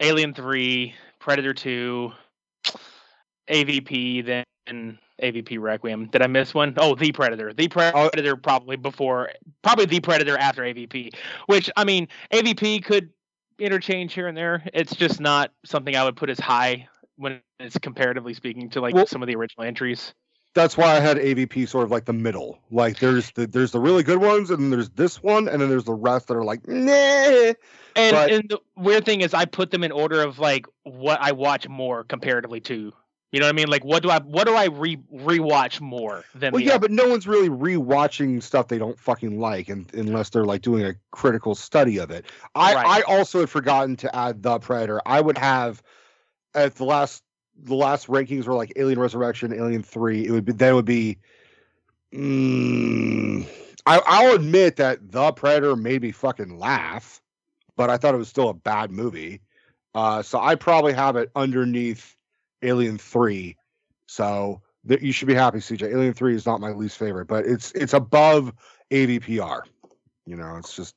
Alien 0.00 0.32
3, 0.32 0.94
Predator 1.18 1.52
2, 1.52 2.12
AVP, 3.50 4.24
then 4.66 4.98
AVP 5.22 5.58
Requiem. 5.58 6.06
Did 6.06 6.22
I 6.22 6.26
miss 6.26 6.52
one? 6.52 6.74
Oh, 6.76 6.94
The 6.94 7.12
Predator. 7.12 7.52
The 7.52 7.64
oh. 7.64 8.08
Predator 8.10 8.36
probably 8.36 8.76
before 8.76 9.30
probably 9.62 9.86
The 9.86 10.00
Predator 10.00 10.36
after 10.36 10.62
AVP, 10.62 11.14
which 11.46 11.70
I 11.76 11.84
mean, 11.84 12.08
AVP 12.32 12.84
could 12.84 13.10
interchange 13.58 14.12
here 14.12 14.28
and 14.28 14.36
there. 14.36 14.62
It's 14.74 14.94
just 14.94 15.20
not 15.20 15.52
something 15.64 15.96
I 15.96 16.04
would 16.04 16.16
put 16.16 16.28
as 16.30 16.40
high 16.40 16.88
when 17.16 17.40
it's 17.60 17.78
comparatively 17.78 18.34
speaking 18.34 18.70
to 18.70 18.80
like 18.80 18.94
Well- 18.94 19.06
some 19.06 19.22
of 19.22 19.28
the 19.28 19.36
original 19.36 19.66
entries. 19.66 20.12
That's 20.54 20.76
why 20.76 20.94
I 20.94 21.00
had 21.00 21.16
AVP 21.16 21.66
sort 21.66 21.84
of 21.84 21.90
like 21.90 22.04
the 22.04 22.12
middle. 22.12 22.58
Like 22.70 22.98
there's 22.98 23.30
the 23.30 23.46
there's 23.46 23.72
the 23.72 23.80
really 23.80 24.02
good 24.02 24.18
ones, 24.20 24.50
and 24.50 24.60
then 24.60 24.70
there's 24.70 24.90
this 24.90 25.22
one, 25.22 25.48
and 25.48 25.62
then 25.62 25.70
there's 25.70 25.84
the 25.84 25.94
rest 25.94 26.28
that 26.28 26.36
are 26.36 26.44
like, 26.44 26.68
nah. 26.68 27.54
And 27.96 28.14
But- 28.14 28.30
and 28.30 28.48
the 28.50 28.58
weird 28.76 29.06
thing 29.06 29.22
is 29.22 29.32
I 29.32 29.46
put 29.46 29.70
them 29.70 29.82
in 29.82 29.92
order 29.92 30.20
of 30.22 30.38
like 30.38 30.66
what 30.82 31.18
I 31.22 31.32
watch 31.32 31.68
more 31.68 32.04
comparatively 32.04 32.60
to. 32.62 32.92
You 33.32 33.40
know 33.40 33.46
what 33.46 33.54
I 33.54 33.56
mean? 33.56 33.68
Like 33.68 33.82
what 33.84 34.02
do 34.02 34.10
I 34.10 34.20
what 34.20 34.46
do 34.46 34.54
I 34.54 34.66
re 34.66 34.98
rewatch 35.12 35.80
more 35.80 36.22
than 36.34 36.52
Well, 36.52 36.60
yeah, 36.60 36.72
other? 36.74 36.80
but 36.80 36.90
no 36.90 37.08
one's 37.08 37.26
really 37.26 37.48
rewatching 37.48 38.42
stuff 38.42 38.68
they 38.68 38.76
don't 38.78 38.98
fucking 38.98 39.40
like, 39.40 39.70
and 39.70 39.92
unless 39.94 40.28
they're 40.28 40.44
like 40.44 40.60
doing 40.60 40.84
a 40.84 40.94
critical 41.12 41.54
study 41.54 41.98
of 41.98 42.10
it. 42.10 42.26
I 42.54 42.74
Right. 42.74 42.86
I 42.86 43.00
also 43.02 43.40
had 43.40 43.48
forgotten 43.48 43.96
to 43.96 44.14
add 44.14 44.42
the 44.42 44.58
Predator. 44.58 45.00
I 45.06 45.22
would 45.22 45.38
have 45.38 45.82
at 46.54 46.74
the 46.74 46.84
last 46.84 47.22
the 47.56 47.74
last 47.74 48.06
rankings 48.08 48.46
were 48.46 48.52
like 48.54 48.74
Alien 48.76 48.98
Resurrection, 48.98 49.54
Alien 49.54 49.82
Three. 49.82 50.26
It 50.26 50.30
would 50.30 50.44
be 50.44 50.52
then 50.52 50.74
would 50.74 50.84
be. 50.84 51.16
Mm, 52.12 53.46
I 53.86 54.02
I'll 54.04 54.34
admit 54.34 54.76
that 54.76 55.10
the 55.10 55.32
Predator 55.32 55.74
made 55.74 56.02
me 56.02 56.12
fucking 56.12 56.58
laugh, 56.58 57.22
but 57.76 57.88
I 57.88 57.96
thought 57.96 58.14
it 58.14 58.18
was 58.18 58.28
still 58.28 58.50
a 58.50 58.54
bad 58.54 58.90
movie. 58.90 59.40
Uh, 59.94 60.20
so 60.22 60.38
I 60.38 60.54
probably 60.54 60.92
have 60.92 61.16
it 61.16 61.30
underneath 61.34 62.14
Alien 62.62 62.98
Three. 62.98 63.56
So 64.06 64.60
that 64.84 65.00
you 65.02 65.12
should 65.12 65.28
be 65.28 65.34
happy, 65.34 65.58
CJ. 65.58 65.92
Alien 65.92 66.12
Three 66.14 66.34
is 66.34 66.46
not 66.46 66.60
my 66.60 66.70
least 66.70 66.98
favorite, 66.98 67.26
but 67.26 67.44
it's 67.46 67.72
it's 67.72 67.92
above 67.94 68.52
AVPR. 68.90 69.62
You 70.26 70.36
know, 70.36 70.56
it's 70.56 70.74
just 70.76 70.94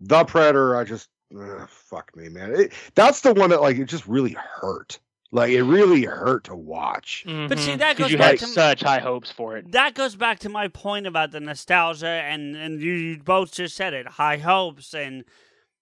the 0.00 0.24
Predator. 0.24 0.76
I 0.76 0.84
just 0.84 1.08
ugh, 1.38 1.68
fuck 1.68 2.14
me, 2.16 2.28
man. 2.28 2.54
It, 2.54 2.72
that's 2.94 3.20
the 3.22 3.32
one 3.34 3.50
that 3.50 3.62
like 3.62 3.76
it 3.78 3.86
just 3.86 4.06
really 4.06 4.36
hurt. 4.38 4.98
Like 5.32 5.50
it 5.50 5.64
really 5.64 6.04
hurt 6.04 6.44
to 6.44 6.54
watch. 6.54 7.24
Mm-hmm. 7.26 7.48
But 7.48 7.58
see, 7.58 7.74
that 7.74 7.96
'Cause 7.96 8.04
goes 8.04 8.12
you 8.12 8.18
back 8.18 8.30
had 8.32 8.38
to 8.40 8.46
such 8.46 8.82
high 8.82 9.00
hopes 9.00 9.32
for 9.32 9.56
it. 9.56 9.72
that 9.72 9.94
goes 9.94 10.14
back 10.14 10.38
to 10.40 10.48
my 10.48 10.68
point 10.68 11.06
about 11.08 11.32
the 11.32 11.40
nostalgia 11.40 12.06
and 12.06 12.54
and 12.56 12.80
you, 12.80 12.92
you 12.92 13.18
both 13.18 13.52
just 13.52 13.74
said 13.74 13.94
it 13.94 14.06
high 14.06 14.36
hopes 14.36 14.94
and 14.94 15.24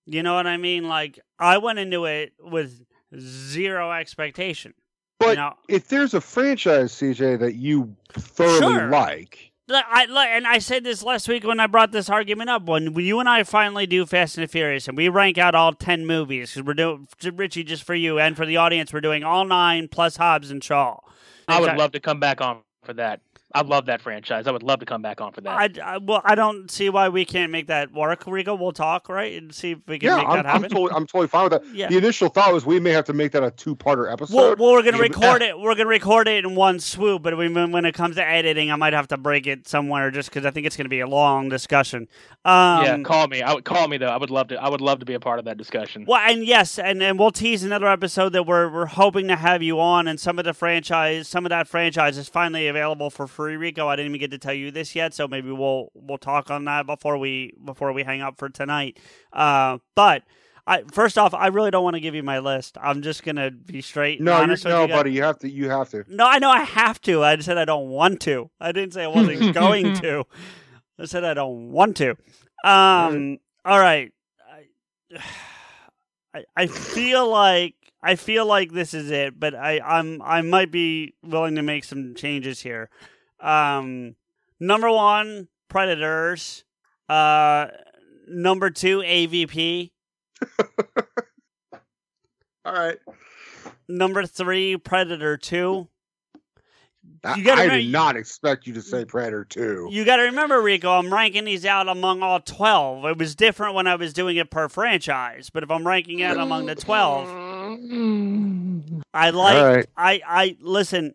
you 0.06 0.22
know 0.22 0.34
what 0.34 0.47
i 0.47 0.56
mean 0.56 0.89
like 0.89 1.20
i 1.39 1.59
went 1.59 1.78
into 1.78 2.06
it 2.06 2.32
with 2.40 2.82
zero 3.20 3.93
expectation 3.93 4.72
But 5.22 5.36
know- 5.36 5.54
if 5.68 5.88
there's 5.88 6.14
a 6.14 6.20
franchise, 6.20 6.92
CJ, 6.92 7.38
that 7.40 7.54
you 7.54 7.94
thoroughly 8.12 8.58
Sure. 8.74 8.88
like, 8.90 9.50
Like, 9.68 9.84
I 9.90 10.26
and 10.36 10.46
I 10.46 10.58
said 10.58 10.84
this 10.84 11.02
last 11.02 11.28
week 11.28 11.44
when 11.44 11.58
I 11.60 11.66
brought 11.66 11.92
this 11.92 12.10
argument 12.10 12.50
up. 12.50 12.64
When 12.64 12.94
you 12.94 13.20
and 13.20 13.28
I 13.28 13.42
finally 13.44 13.86
do 13.86 14.04
Fast 14.04 14.36
and 14.36 14.42
the 14.46 14.48
Furious, 14.48 14.88
and 14.88 14.96
we 14.96 15.08
rank 15.08 15.38
out 15.38 15.54
all 15.54 15.72
ten 15.72 16.04
movies, 16.04 16.50
because 16.52 16.66
we're 16.66 16.74
doing 16.74 17.06
Richie 17.36 17.62
just 17.64 17.84
for 17.84 17.94
you 17.94 18.18
and 18.18 18.36
for 18.36 18.44
the 18.44 18.56
audience, 18.58 18.92
we're 18.92 19.00
doing 19.00 19.22
all 19.24 19.44
nine 19.46 19.88
plus 19.88 20.16
Hobbs 20.16 20.50
and 20.50 20.62
Shaw. 20.62 20.98
I 21.48 21.58
would 21.60 21.66
Exact- 21.66 21.78
love 21.78 21.92
to 21.92 22.00
come 22.00 22.20
back 22.20 22.40
on 22.40 22.58
for 22.82 22.92
that. 22.94 23.20
I 23.54 23.62
love 23.62 23.86
that 23.86 24.00
franchise. 24.00 24.46
I 24.46 24.50
would 24.50 24.62
love 24.62 24.80
to 24.80 24.86
come 24.86 25.02
back 25.02 25.20
on 25.20 25.32
for 25.32 25.40
that. 25.42 25.50
I, 25.50 25.94
I 25.94 25.98
well, 25.98 26.22
I 26.24 26.34
don't 26.34 26.70
see 26.70 26.88
why 26.88 27.08
we 27.08 27.24
can't 27.24 27.52
make 27.52 27.66
that 27.66 27.92
work, 27.92 28.26
Rico. 28.26 28.54
We'll 28.54 28.72
talk, 28.72 29.08
right, 29.08 29.40
and 29.40 29.54
see 29.54 29.72
if 29.72 29.78
we 29.86 29.98
can 29.98 30.08
yeah, 30.08 30.16
make 30.16 30.26
I'm, 30.26 30.36
that 30.36 30.46
I'm 30.46 30.62
happen. 30.62 30.70
totally 30.70 30.92
I'm 30.92 31.06
totally 31.06 31.28
fine 31.28 31.50
with 31.50 31.52
that. 31.52 31.74
Yeah. 31.74 31.88
The 31.88 31.98
initial 31.98 32.28
thought 32.28 32.52
was 32.52 32.64
we 32.64 32.80
may 32.80 32.90
have 32.90 33.04
to 33.06 33.12
make 33.12 33.32
that 33.32 33.42
a 33.42 33.50
two 33.50 33.76
parter 33.76 34.10
episode. 34.10 34.34
Well, 34.34 34.56
well, 34.58 34.72
we're 34.72 34.82
gonna 34.82 34.98
record 34.98 35.42
it. 35.42 35.58
We're 35.58 35.74
gonna 35.74 35.88
record 35.88 36.28
it 36.28 36.44
in 36.44 36.54
one 36.54 36.80
swoop. 36.80 37.22
But 37.22 37.36
when, 37.36 37.72
when 37.72 37.84
it 37.84 37.94
comes 37.94 38.16
to 38.16 38.26
editing, 38.26 38.70
I 38.70 38.76
might 38.76 38.92
have 38.92 39.08
to 39.08 39.16
break 39.16 39.46
it 39.46 39.68
somewhere, 39.68 40.10
just 40.10 40.30
because 40.30 40.46
I 40.46 40.50
think 40.50 40.66
it's 40.66 40.76
gonna 40.76 40.88
be 40.88 41.00
a 41.00 41.06
long 41.06 41.48
discussion. 41.48 42.08
Um, 42.44 42.84
yeah, 42.84 42.98
call 43.02 43.28
me. 43.28 43.42
I 43.42 43.52
would 43.52 43.64
call 43.64 43.86
me 43.88 43.98
though. 43.98 44.06
I 44.06 44.16
would 44.16 44.30
love 44.30 44.48
to. 44.48 44.56
I 44.56 44.68
would 44.68 44.80
love 44.80 45.00
to 45.00 45.06
be 45.06 45.14
a 45.14 45.20
part 45.20 45.38
of 45.38 45.44
that 45.44 45.58
discussion. 45.58 46.04
Well, 46.08 46.20
and 46.20 46.44
yes, 46.44 46.78
and, 46.78 47.02
and 47.02 47.18
we'll 47.18 47.30
tease 47.30 47.62
another 47.62 47.88
episode 47.88 48.30
that 48.30 48.46
we're 48.46 48.70
we're 48.70 48.86
hoping 48.86 49.28
to 49.28 49.36
have 49.36 49.62
you 49.62 49.80
on, 49.80 50.08
and 50.08 50.18
some 50.18 50.38
of 50.38 50.44
the 50.44 50.54
franchise, 50.54 51.28
some 51.28 51.44
of 51.44 51.50
that 51.50 51.68
franchise 51.68 52.16
is 52.16 52.28
finally 52.28 52.66
available 52.66 53.10
for 53.10 53.26
free. 53.26 53.41
Rico, 53.43 53.89
I 53.89 53.97
didn't 53.97 54.10
even 54.10 54.20
get 54.20 54.31
to 54.32 54.39
tell 54.39 54.55
you 54.55 54.70
this 54.70 54.94
yet, 54.94 55.14
so 55.14 55.28
maybe 55.28 55.51
we'll 55.51 55.90
we'll 55.94 56.19
talk 56.19 56.51
on 56.51 56.64
that 56.66 56.86
before 56.86 57.19
we 57.19 57.55
before 57.64 57.93
we 57.93 58.02
hang 58.02 58.23
up 58.23 58.39
for 58.39 58.48
tonight. 58.48 58.98
Uh, 59.32 59.78
but 59.94 60.23
I 60.66 60.85
first 60.93 61.19
off, 61.19 61.35
I 61.35 61.48
really 61.48 61.70
don't 61.70 61.82
want 61.82 61.94
to 61.94 62.01
give 62.01 62.14
you 62.14 62.23
my 62.23 62.39
list. 62.39 62.78
I'm 62.81 63.02
just 63.02 63.24
gonna 63.24 63.51
be 63.51 63.82
straight. 63.82 64.20
No, 64.20 64.32
you're, 64.32 64.43
honest 64.43 64.64
with 64.64 64.73
no, 64.73 64.82
you 64.82 64.89
buddy. 64.89 65.12
You 65.12 65.23
have 65.24 65.39
to. 65.40 65.51
You 65.51 65.70
have 65.70 65.90
to. 65.90 66.05
No, 66.09 66.27
I 66.27 66.39
know 66.39 66.51
I 66.51 66.62
have 66.62 67.01
to. 67.02 67.24
I 67.24 67.36
said 67.39 67.59
I 67.59 67.64
don't 67.64 67.89
want 67.89 68.20
to. 68.23 68.51
I 68.60 68.73
didn't 68.73 68.94
say 68.94 69.05
I 69.05 69.09
wasn't 69.09 69.55
going 69.55 69.94
to. 69.97 70.24
I 70.98 71.06
said 71.06 71.24
I 71.24 71.35
don't 71.35 71.73
want 71.73 71.97
to. 71.98 72.10
Um. 72.64 73.39
All 73.64 73.81
right. 73.81 74.12
I, 75.12 75.20
I 76.35 76.44
I 76.56 76.66
feel 76.69 77.28
like 77.28 77.74
I 78.02 78.16
feel 78.16 78.47
like 78.47 78.73
this 78.73 78.94
is 78.94 79.10
it, 79.10 79.39
but 79.39 79.55
I 79.55 79.81
I'm 79.81 80.23
I 80.23 80.43
might 80.43 80.70
be 80.70 81.14
willing 81.23 81.56
to 81.56 81.62
make 81.62 81.85
some 81.85 82.14
changes 82.14 82.60
here. 82.60 82.89
Um. 83.43 84.14
Number 84.60 84.90
one, 84.90 85.48
Predators. 85.69 86.64
Uh. 87.09 87.66
Number 88.28 88.70
two, 88.70 88.98
AVP. 89.01 89.90
All 92.64 92.73
right. 92.73 92.98
Number 93.89 94.24
three, 94.24 94.77
Predator 94.77 95.36
Two. 95.36 95.89
I, 97.24 97.35
You 97.36 97.44
gotta 97.44 97.60
I 97.60 97.64
remember- 97.64 97.82
did 97.82 97.93
not 97.93 98.16
expect 98.16 98.66
you 98.66 98.74
to 98.74 98.82
say 98.82 99.05
Predator 99.05 99.44
Two. 99.44 99.89
You 99.90 100.05
got 100.05 100.16
to 100.16 100.23
remember, 100.24 100.60
Rico, 100.62 100.90
I'm 100.93 101.12
ranking 101.12 101.44
these 101.44 101.64
out 101.66 101.89
among 101.89 102.23
all 102.23 102.40
12. 102.40 103.05
It 103.06 103.19
was 103.19 103.35
different 103.35 103.74
when 103.74 103.86
I 103.89 103.97
was 103.97 104.12
doing 104.12 104.36
it 104.36 104.51
per 104.51 104.69
franchise, 104.69 105.51
but 105.51 105.62
if 105.64 105.70
I'm 105.70 105.86
ranking 105.86 106.23
out 106.23 106.36
among 106.36 106.66
the 106.66 106.74
12, 106.77 107.28
I 109.14 109.31
like, 109.31 109.56
All 109.56 109.64
right. 109.66 109.86
I, 109.97 110.20
I, 110.27 110.56
listen, 110.60 111.14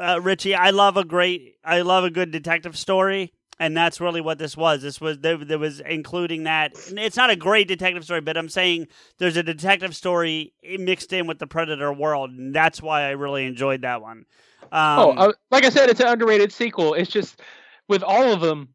uh, 0.00 0.20
Richie, 0.22 0.54
I 0.54 0.70
love 0.70 0.96
a 0.96 1.04
great, 1.04 1.56
I 1.64 1.82
love 1.82 2.04
a 2.04 2.10
good 2.10 2.30
detective 2.30 2.76
story. 2.76 3.32
And 3.58 3.76
that's 3.76 4.00
really 4.00 4.22
what 4.22 4.38
this 4.38 4.56
was. 4.56 4.80
This 4.80 5.02
was 5.02 5.18
there, 5.18 5.36
there 5.36 5.58
was 5.58 5.80
including 5.80 6.44
that. 6.44 6.72
and 6.88 6.98
It's 6.98 7.18
not 7.18 7.28
a 7.28 7.36
great 7.36 7.68
detective 7.68 8.04
story, 8.04 8.22
but 8.22 8.38
I'm 8.38 8.48
saying 8.48 8.88
there's 9.18 9.36
a 9.36 9.42
detective 9.42 9.94
story 9.94 10.54
mixed 10.78 11.12
in 11.12 11.26
with 11.26 11.38
the 11.38 11.46
Predator 11.46 11.92
world, 11.92 12.30
and 12.30 12.54
that's 12.56 12.80
why 12.80 13.02
I 13.02 13.10
really 13.10 13.44
enjoyed 13.44 13.82
that 13.82 14.00
one. 14.00 14.24
Um, 14.72 14.98
oh, 14.98 15.10
uh, 15.10 15.32
like 15.50 15.66
I 15.66 15.68
said, 15.68 15.90
it's 15.90 16.00
an 16.00 16.06
underrated 16.06 16.52
sequel. 16.52 16.94
It's 16.94 17.10
just 17.10 17.42
with 17.86 18.02
all 18.02 18.32
of 18.32 18.40
them, 18.40 18.70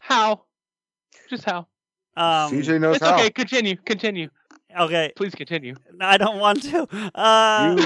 how? 0.00 0.42
Just 1.28 1.42
how? 1.44 1.66
um, 2.16 2.52
CJ 2.52 2.80
knows 2.80 2.96
it's 2.96 3.04
how. 3.04 3.14
okay. 3.14 3.30
Continue. 3.30 3.74
Continue. 3.84 4.28
Okay, 4.78 5.10
Please 5.16 5.34
continue. 5.34 5.74
I 6.00 6.16
don't 6.16 6.38
want 6.38 6.62
to. 6.62 6.86
Uh, 7.12 7.76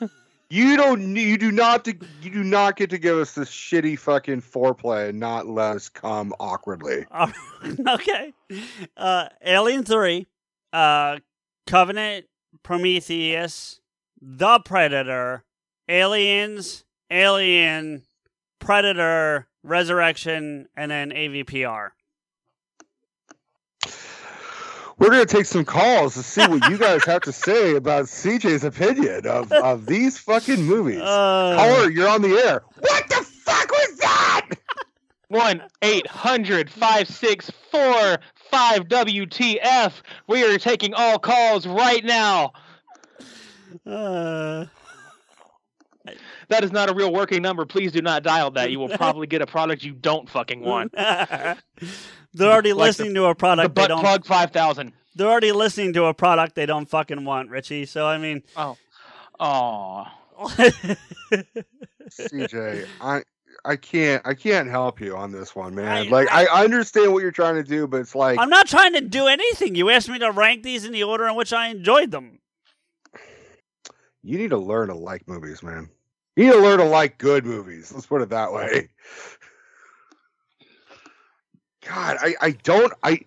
You 0.00 0.08
don't. 0.50 1.16
You 1.16 1.36
do 1.38 1.50
not. 1.50 1.86
You 1.86 2.30
do 2.30 2.44
not 2.44 2.76
get 2.76 2.90
to 2.90 2.98
give 2.98 3.18
us 3.18 3.32
this 3.34 3.50
shitty 3.50 3.98
fucking 3.98 4.42
foreplay 4.42 5.08
and 5.08 5.20
not 5.20 5.46
let 5.46 5.76
us 5.76 5.88
come 5.88 6.32
awkwardly. 6.38 7.04
Uh, 7.10 7.30
okay. 7.88 8.32
Uh, 8.96 9.28
Alien 9.44 9.84
3, 9.84 10.26
uh, 10.72 11.18
Covenant, 11.66 12.26
Prometheus, 12.62 13.80
The 14.20 14.60
Predator, 14.60 15.44
Aliens, 15.88 16.84
Alien, 17.10 18.02
Predator, 18.60 19.48
Resurrection, 19.62 20.68
and 20.76 20.90
then 20.90 21.10
AVPR. 21.10 21.90
We're 24.98 25.10
gonna 25.10 25.26
take 25.26 25.44
some 25.46 25.64
calls 25.64 26.14
to 26.14 26.22
see 26.22 26.46
what 26.46 26.70
you 26.70 26.78
guys 26.86 27.04
have 27.04 27.22
to 27.22 27.32
say 27.32 27.76
about 27.76 28.06
CJ's 28.06 28.64
opinion 28.64 29.26
of, 29.26 29.52
of 29.52 29.86
these 29.86 30.18
fucking 30.18 30.62
movies. 30.62 31.00
Uh, 31.02 31.54
Caller, 31.56 31.90
you're 31.90 32.08
on 32.08 32.22
the 32.22 32.30
air. 32.30 32.62
What 32.78 33.08
the 33.08 33.16
fuck 33.44 33.70
was 33.70 33.96
that? 33.98 34.50
One 35.28 35.62
eight 35.82 36.06
hundred 36.06 36.70
five 36.70 37.08
six 37.08 37.50
four 37.70 38.18
five 38.50 38.84
WTF. 38.88 39.92
We 40.28 40.44
are 40.44 40.56
taking 40.58 40.94
all 40.94 41.18
calls 41.18 41.66
right 41.66 42.04
now. 42.04 42.52
Uh, 43.84 44.66
That 46.48 46.62
is 46.62 46.70
not 46.70 46.88
a 46.88 46.94
real 46.94 47.12
working 47.12 47.42
number. 47.42 47.66
Please 47.66 47.90
do 47.90 48.00
not 48.00 48.22
dial 48.22 48.52
that. 48.52 48.70
You 48.70 48.78
will 48.78 48.88
probably 48.88 49.26
get 49.26 49.42
a 49.42 49.46
product 49.46 49.82
you 49.82 49.92
don't 49.92 50.30
fucking 50.30 50.60
want. 50.60 50.94
they're 52.36 52.50
already 52.52 52.72
Like 52.72 52.88
listening 52.88 53.14
to 53.14 53.24
a 53.26 53.28
The 53.28 53.34
product 53.34 53.74
they 53.74 53.86
don't. 53.88 54.00
plug 54.00 54.24
five 54.24 54.50
thousand. 54.52 54.92
They're 55.14 55.28
already 55.28 55.52
listening 55.52 55.92
to 55.94 56.04
a 56.04 56.14
product 56.14 56.54
they 56.54 56.66
don't 56.66 56.88
fucking 56.88 57.24
want, 57.24 57.50
Richie. 57.50 57.86
So 57.86 58.06
I 58.06 58.18
mean, 58.18 58.42
Oh, 58.56 58.76
oh. 59.40 60.06
CJ, 62.10 62.86
I 63.00 63.22
I 63.64 63.76
can't 63.76 64.22
I 64.26 64.34
can't 64.34 64.68
help 64.68 65.00
you 65.00 65.16
on 65.16 65.32
this 65.32 65.56
one, 65.56 65.74
man. 65.74 66.10
like 66.10 66.28
I, 66.30 66.46
I 66.46 66.64
understand 66.64 67.12
what 67.12 67.22
you're 67.22 67.30
trying 67.32 67.56
to 67.56 67.62
do, 67.64 67.86
but 67.86 68.00
it's 68.00 68.14
like 68.14 68.38
I'm 68.38 68.50
not 68.50 68.66
trying 68.66 68.92
to 68.94 69.00
do 69.00 69.26
anything. 69.26 69.74
You 69.74 69.90
asked 69.90 70.08
me 70.08 70.18
to 70.18 70.30
rank 70.30 70.62
these 70.62 70.84
in 70.84 70.92
the 70.92 71.02
order 71.02 71.26
in 71.26 71.34
which 71.34 71.52
I 71.52 71.68
enjoyed 71.68 72.10
them. 72.10 72.38
you 74.22 74.38
need 74.38 74.50
to 74.50 74.58
learn 74.58 74.88
to 74.88 74.94
like 74.94 75.26
movies, 75.26 75.62
man. 75.62 75.88
You 76.36 76.44
need 76.46 76.52
to 76.52 76.58
learn 76.60 76.78
to 76.80 76.84
like 76.84 77.16
good 77.18 77.46
movies. 77.46 77.90
Let's 77.92 78.06
put 78.06 78.20
it 78.22 78.28
that 78.28 78.52
way. 78.52 78.90
God, 81.88 82.16
I, 82.20 82.34
I 82.40 82.50
don't 82.50 82.92
I 83.02 83.20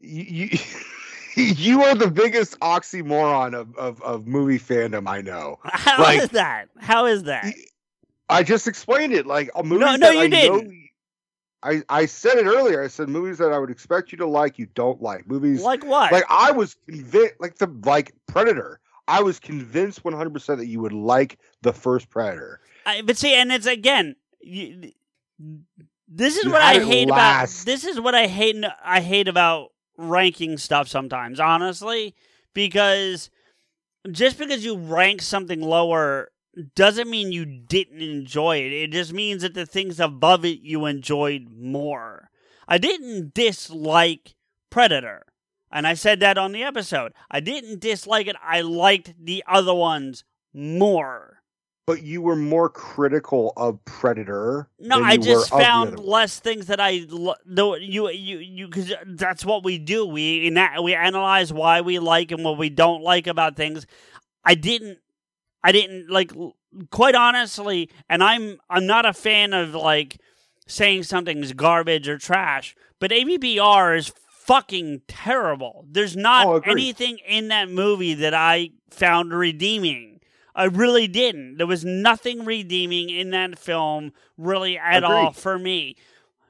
you 0.00 0.50
you, 1.36 1.82
are 1.82 1.94
the 1.94 2.10
biggest 2.10 2.58
oxymoron 2.60 3.54
of, 3.54 3.76
of, 3.76 4.02
of 4.02 4.26
movie 4.26 4.58
fandom 4.58 5.08
I 5.08 5.20
know. 5.20 5.58
How 5.64 6.02
is 6.10 6.20
Like- 6.22 6.30
that? 6.32 6.68
How 6.78 7.06
is 7.06 7.24
that? 7.24 7.52
I 8.28 8.42
just 8.42 8.68
explained 8.68 9.12
it. 9.12 9.26
Like 9.26 9.50
uh, 9.54 9.60
a 9.60 9.62
movie. 9.64 9.80
no, 9.84 9.96
that 9.98 10.14
you 10.14 10.20
I 10.20 10.28
didn't. 10.28 10.80
I, 11.62 11.82
I 11.90 12.06
said 12.06 12.38
it 12.38 12.46
earlier. 12.46 12.82
I 12.82 12.86
said 12.88 13.08
movies 13.10 13.36
that 13.38 13.52
I 13.52 13.58
would 13.58 13.70
expect 13.70 14.12
you 14.12 14.18
to 14.18 14.26
like, 14.26 14.58
you 14.58 14.66
don't 14.74 15.02
like. 15.02 15.28
Movies 15.28 15.62
Like 15.62 15.84
what? 15.84 16.10
Like 16.10 16.24
I 16.30 16.52
was 16.52 16.76
convinced, 16.88 17.34
like 17.38 17.56
the 17.56 17.66
like 17.84 18.12
Predator. 18.26 18.80
I 19.08 19.22
was 19.22 19.38
convinced 19.40 20.04
100 20.04 20.32
percent 20.32 20.58
that 20.58 20.66
you 20.66 20.80
would 20.80 20.92
like 20.92 21.38
the 21.62 21.72
first 21.72 22.08
Predator. 22.08 22.60
I, 22.86 23.02
but 23.02 23.16
see, 23.18 23.34
and 23.34 23.52
it's 23.52 23.66
again, 23.66 24.16
you, 24.40 24.92
this 26.10 26.36
is 26.36 26.44
You 26.44 26.50
what 26.50 26.62
I 26.62 26.80
hate 26.84 27.08
last. 27.08 27.62
about. 27.62 27.66
This 27.66 27.84
is 27.84 28.00
what 28.00 28.14
I 28.14 28.26
hate. 28.26 28.56
I 28.84 29.00
hate 29.00 29.28
about 29.28 29.68
ranking 29.96 30.58
stuff 30.58 30.88
sometimes, 30.88 31.40
honestly, 31.40 32.14
because 32.54 33.30
just 34.10 34.38
because 34.38 34.64
you 34.64 34.76
rank 34.76 35.22
something 35.22 35.60
lower 35.60 36.30
doesn't 36.74 37.08
mean 37.08 37.32
you 37.32 37.44
didn't 37.46 38.02
enjoy 38.02 38.58
it. 38.58 38.72
It 38.72 38.92
just 38.92 39.12
means 39.12 39.42
that 39.42 39.54
the 39.54 39.66
things 39.66 40.00
above 40.00 40.44
it 40.44 40.60
you 40.60 40.86
enjoyed 40.86 41.46
more. 41.50 42.30
I 42.66 42.78
didn't 42.78 43.34
dislike 43.34 44.34
Predator. 44.70 45.24
And 45.72 45.86
I 45.86 45.94
said 45.94 46.18
that 46.20 46.36
on 46.38 46.50
the 46.52 46.64
episode. 46.64 47.12
I 47.30 47.38
didn't 47.40 47.80
dislike 47.80 48.26
it. 48.26 48.34
I 48.42 48.60
liked 48.62 49.14
the 49.22 49.44
other 49.46 49.74
ones 49.74 50.24
more. 50.52 51.39
But 51.90 52.04
you 52.04 52.22
were 52.22 52.36
more 52.36 52.68
critical 52.68 53.52
of 53.56 53.84
Predator. 53.84 54.68
No, 54.78 55.02
I 55.02 55.16
just 55.16 55.50
found 55.50 55.98
less 55.98 56.38
things 56.38 56.66
that 56.66 56.80
I 56.80 57.06
no 57.46 57.74
you 57.74 58.08
you 58.10 58.38
you 58.38 58.66
because 58.68 58.92
that's 59.06 59.44
what 59.44 59.64
we 59.64 59.78
do. 59.78 60.06
We 60.06 60.50
we 60.82 60.94
analyze 60.94 61.52
why 61.52 61.80
we 61.80 61.98
like 61.98 62.30
and 62.30 62.44
what 62.44 62.58
we 62.58 62.70
don't 62.70 63.02
like 63.02 63.26
about 63.26 63.56
things. 63.56 63.86
I 64.44 64.54
didn't. 64.54 64.98
I 65.64 65.72
didn't 65.72 66.10
like. 66.10 66.32
Quite 66.90 67.16
honestly, 67.16 67.90
and 68.08 68.22
I'm 68.22 68.60
I'm 68.70 68.86
not 68.86 69.04
a 69.04 69.12
fan 69.12 69.52
of 69.52 69.74
like 69.74 70.18
saying 70.68 71.02
something's 71.02 71.52
garbage 71.52 72.08
or 72.08 72.18
trash. 72.18 72.76
But 73.00 73.10
AVPR 73.10 73.98
is 73.98 74.12
fucking 74.28 75.02
terrible. 75.08 75.84
There's 75.90 76.16
not 76.16 76.46
Oh, 76.46 76.58
anything 76.60 77.18
in 77.26 77.48
that 77.48 77.68
movie 77.68 78.14
that 78.14 78.34
I 78.34 78.70
found 78.90 79.32
redeeming. 79.32 80.19
I 80.54 80.64
really 80.64 81.08
didn't. 81.08 81.56
There 81.56 81.66
was 81.66 81.84
nothing 81.84 82.44
redeeming 82.44 83.10
in 83.10 83.30
that 83.30 83.58
film, 83.58 84.12
really 84.36 84.78
at 84.78 85.04
all 85.04 85.32
for 85.32 85.58
me. 85.58 85.96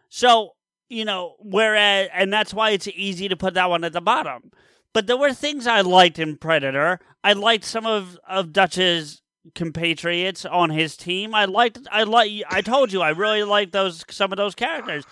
So, 0.08 0.54
you 0.88 1.04
know, 1.04 1.36
whereas, 1.38 2.08
and 2.12 2.32
that's 2.32 2.52
why 2.52 2.70
it's 2.70 2.88
easy 2.88 3.28
to 3.28 3.36
put 3.36 3.54
that 3.54 3.70
one 3.70 3.84
at 3.84 3.92
the 3.92 4.00
bottom. 4.00 4.50
But 4.92 5.06
there 5.06 5.16
were 5.16 5.32
things 5.32 5.66
I 5.66 5.82
liked 5.82 6.18
in 6.18 6.36
Predator. 6.36 6.98
I 7.22 7.34
liked 7.34 7.64
some 7.64 7.86
of, 7.86 8.18
of 8.28 8.52
Dutch's 8.52 9.22
compatriots 9.54 10.44
on 10.44 10.70
his 10.70 10.96
team. 10.96 11.34
I 11.34 11.44
liked, 11.44 11.78
I 11.92 12.02
like, 12.02 12.30
I 12.48 12.60
told 12.60 12.92
you, 12.92 13.00
I 13.00 13.10
really 13.10 13.44
liked 13.44 13.72
those, 13.72 14.04
some 14.10 14.32
of 14.32 14.36
those 14.36 14.54
characters. 14.54 15.04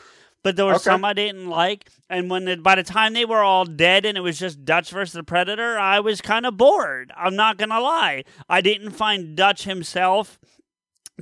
But 0.44 0.56
there 0.56 0.66
were 0.66 0.74
Okay. 0.74 0.82
some 0.84 1.04
I 1.04 1.12
didn't 1.14 1.48
like, 1.48 1.90
and 2.08 2.30
when 2.30 2.44
the, 2.44 2.56
by 2.56 2.76
the 2.76 2.82
time 2.84 3.12
they 3.12 3.24
were 3.24 3.42
all 3.42 3.64
dead 3.64 4.06
and 4.06 4.16
it 4.16 4.20
was 4.22 4.38
just 4.38 4.64
Dutch 4.64 4.90
versus 4.90 5.12
the 5.14 5.24
Predator, 5.24 5.78
I 5.78 6.00
was 6.00 6.20
kind 6.20 6.46
of 6.46 6.56
bored. 6.56 7.12
I'm 7.16 7.34
not 7.36 7.58
gonna 7.58 7.80
lie. 7.80 8.24
I 8.48 8.60
didn't 8.60 8.92
find 8.92 9.36
Dutch 9.36 9.64
himself 9.64 10.38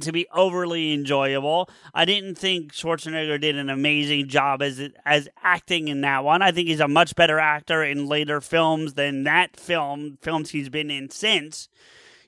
to 0.01 0.13
be 0.13 0.27
overly 0.35 0.93
enjoyable. 0.93 1.71
I 1.95 2.05
didn't 2.05 2.35
think 2.37 2.73
Schwarzenegger 2.75 3.41
did 3.41 3.57
an 3.57 3.71
amazing 3.71 4.29
job 4.29 4.61
as 4.63 4.81
as 5.07 5.29
acting 5.43 5.89
in 5.89 6.03
that 6.03 6.23
one. 6.23 6.43
I 6.43 6.53
think 6.53 6.69
he's 6.69 6.81
a 6.81 6.87
much 6.89 7.15
better 7.17 7.39
actor 7.39 7.83
in 7.83 8.07
later 8.07 8.43
films 8.43 8.95
than 8.95 9.25
that 9.25 9.57
film 9.57 10.19
films 10.21 10.51
he's 10.51 10.69
been 10.69 10.91
in 10.91 11.09
since. 11.09 11.69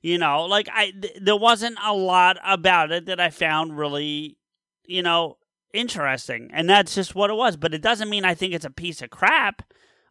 You 0.00 0.16
know, 0.16 0.44
like 0.44 0.68
I 0.72 0.92
th- 0.92 1.18
there 1.20 1.36
wasn't 1.36 1.76
a 1.84 1.92
lot 1.92 2.38
about 2.44 2.92
it 2.92 3.06
that 3.06 3.20
I 3.20 3.30
found 3.30 3.76
really, 3.76 4.38
you 4.86 5.02
know, 5.02 5.36
interesting. 5.72 6.50
And 6.52 6.68
that's 6.68 6.94
just 6.94 7.14
what 7.14 7.30
it 7.30 7.34
was, 7.34 7.56
but 7.56 7.74
it 7.74 7.82
doesn't 7.82 8.10
mean 8.10 8.24
I 8.24 8.34
think 8.34 8.54
it's 8.54 8.64
a 8.64 8.70
piece 8.70 9.02
of 9.02 9.10
crap. 9.10 9.62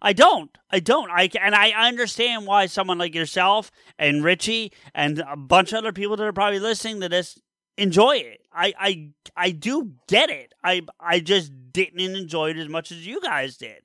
I 0.02 0.14
don't. 0.14 0.56
I 0.70 0.80
don't. 0.80 1.10
I 1.10 1.30
and 1.42 1.56
I 1.56 1.72
understand 1.72 2.46
why 2.46 2.68
someone 2.68 2.98
like 2.98 3.16
yourself 3.16 3.72
and 3.98 4.24
Richie 4.24 4.72
and 4.94 5.20
a 5.28 5.36
bunch 5.36 5.72
of 5.72 5.80
other 5.80 5.92
people 5.92 6.16
that 6.18 6.24
are 6.24 6.34
probably 6.34 6.60
listening 6.60 7.02
to 7.02 7.10
this 7.10 7.40
enjoy 7.78 8.18
it. 8.18 8.42
I 8.54 8.74
I 8.80 9.10
I 9.36 9.52
do 9.52 9.94
get 10.08 10.30
it. 10.30 10.54
I 10.64 10.82
I 11.00 11.20
just 11.20 11.52
didn't 11.72 12.00
enjoy 12.00 12.52
it 12.52 12.58
as 12.58 12.70
much 12.70 12.92
as 12.92 13.08
you 13.08 13.22
guys 13.22 13.58
did. 13.58 13.82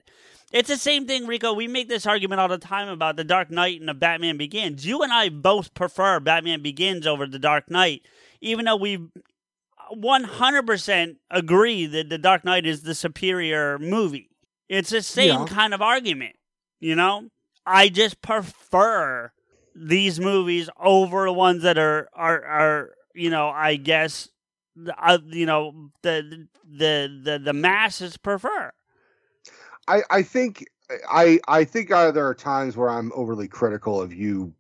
It's 0.53 0.69
the 0.69 0.77
same 0.77 1.07
thing, 1.07 1.27
Rico. 1.27 1.55
We 1.55 1.67
make 1.67 1.89
this 1.89 2.07
argument 2.07 2.41
all 2.41 2.49
the 2.49 2.59
time 2.59 2.89
about 2.89 3.17
the 3.17 3.25
Dark 3.25 3.51
Knight 3.51 3.81
and 3.81 3.89
the 3.89 3.95
Batman 3.95 4.37
Begins. 4.37 4.87
You 4.87 5.03
and 5.03 5.11
I 5.11 5.31
both 5.31 5.73
prefer 5.73 6.21
Batman 6.21 6.61
Begins 6.61 7.07
over 7.07 7.27
the 7.27 7.39
Dark 7.39 7.71
Knight, 7.71 8.03
even 8.43 8.67
though 8.67 8.77
we 8.77 8.99
100% 9.95 11.17
agree 11.31 11.87
that 11.87 12.09
the 12.09 12.19
Dark 12.19 12.45
Knight 12.45 12.67
is 12.67 12.83
the 12.83 12.95
superior 12.95 13.79
movie. 13.79 14.31
It's 14.69 14.91
the 14.91 15.03
same 15.03 15.45
Yeah. 15.45 15.45
kind 15.45 15.75
of 15.75 15.83
argument, 15.83 16.37
you 16.81 16.95
know? 16.97 17.29
I 17.67 17.89
just 17.89 18.21
prefer 18.23 19.33
these 19.75 20.19
movies 20.21 20.69
over 20.81 21.25
the 21.27 21.33
ones 21.33 21.63
that 21.63 21.79
are 21.79 22.09
are 22.15 22.45
are 22.45 22.95
you 23.15 23.31
know, 23.31 23.49
I 23.49 23.77
guess 23.77 24.29
the- 24.75 24.97
uh, 24.99 25.19
you 25.27 25.47
know, 25.47 25.91
the 26.03 26.47
the 26.65 27.21
the 27.25 27.39
the 27.39 27.53
masses 27.53 28.17
prefer. 28.17 28.73
I, 29.89 30.03
I 30.11 30.23
think 30.23 30.65
I 31.11 31.41
I 31.49 31.65
think 31.65 31.91
uh, 31.91 32.11
there 32.11 32.27
are 32.27 32.35
times 32.35 32.77
where 32.77 32.91
I'm 32.91 33.13
overly 33.15 33.49
critical 33.49 34.01
of 34.01 34.13
you 34.13 34.55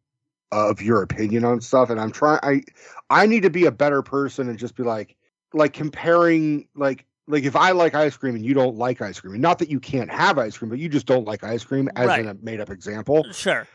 of 0.53 0.83
your 0.83 1.03
opinion 1.03 1.45
on 1.45 1.61
stuff, 1.61 1.91
and 1.91 2.01
I'm 2.01 2.11
trying. 2.13 2.41
I 2.43 2.63
I 3.11 3.27
need 3.27 3.43
to 3.43 3.51
be 3.51 3.67
a 3.67 3.73
better 3.73 4.03
person 4.03 4.49
and 4.49 4.59
just 4.59 4.77
be 4.77 4.83
like 4.83 5.17
like 5.55 5.73
comparing 5.73 6.69
like 6.75 7.05
like 7.29 7.45
if 7.45 7.55
I 7.57 7.71
like 7.71 7.95
ice 7.95 8.17
cream 8.17 8.35
and 8.35 8.45
you 8.45 8.55
don't 8.55 8.77
like 8.77 9.01
ice 9.01 9.21
cream, 9.21 9.35
and 9.35 9.43
not 9.43 9.59
that 9.61 9.71
you 9.71 9.81
can't 9.81 10.11
have 10.11 10.39
ice 10.39 10.59
cream, 10.59 10.69
but 10.71 10.79
you 10.79 10.89
just 10.89 11.07
don't 11.07 11.25
like 11.27 11.45
ice 11.45 11.65
cream 11.65 11.89
as 11.97 12.09
Right. 12.09 12.21
in 12.21 12.29
a 12.29 12.35
made 12.35 12.61
up 12.61 12.71
example. 12.71 13.25
Mm, 13.25 13.35
sure. 13.35 13.67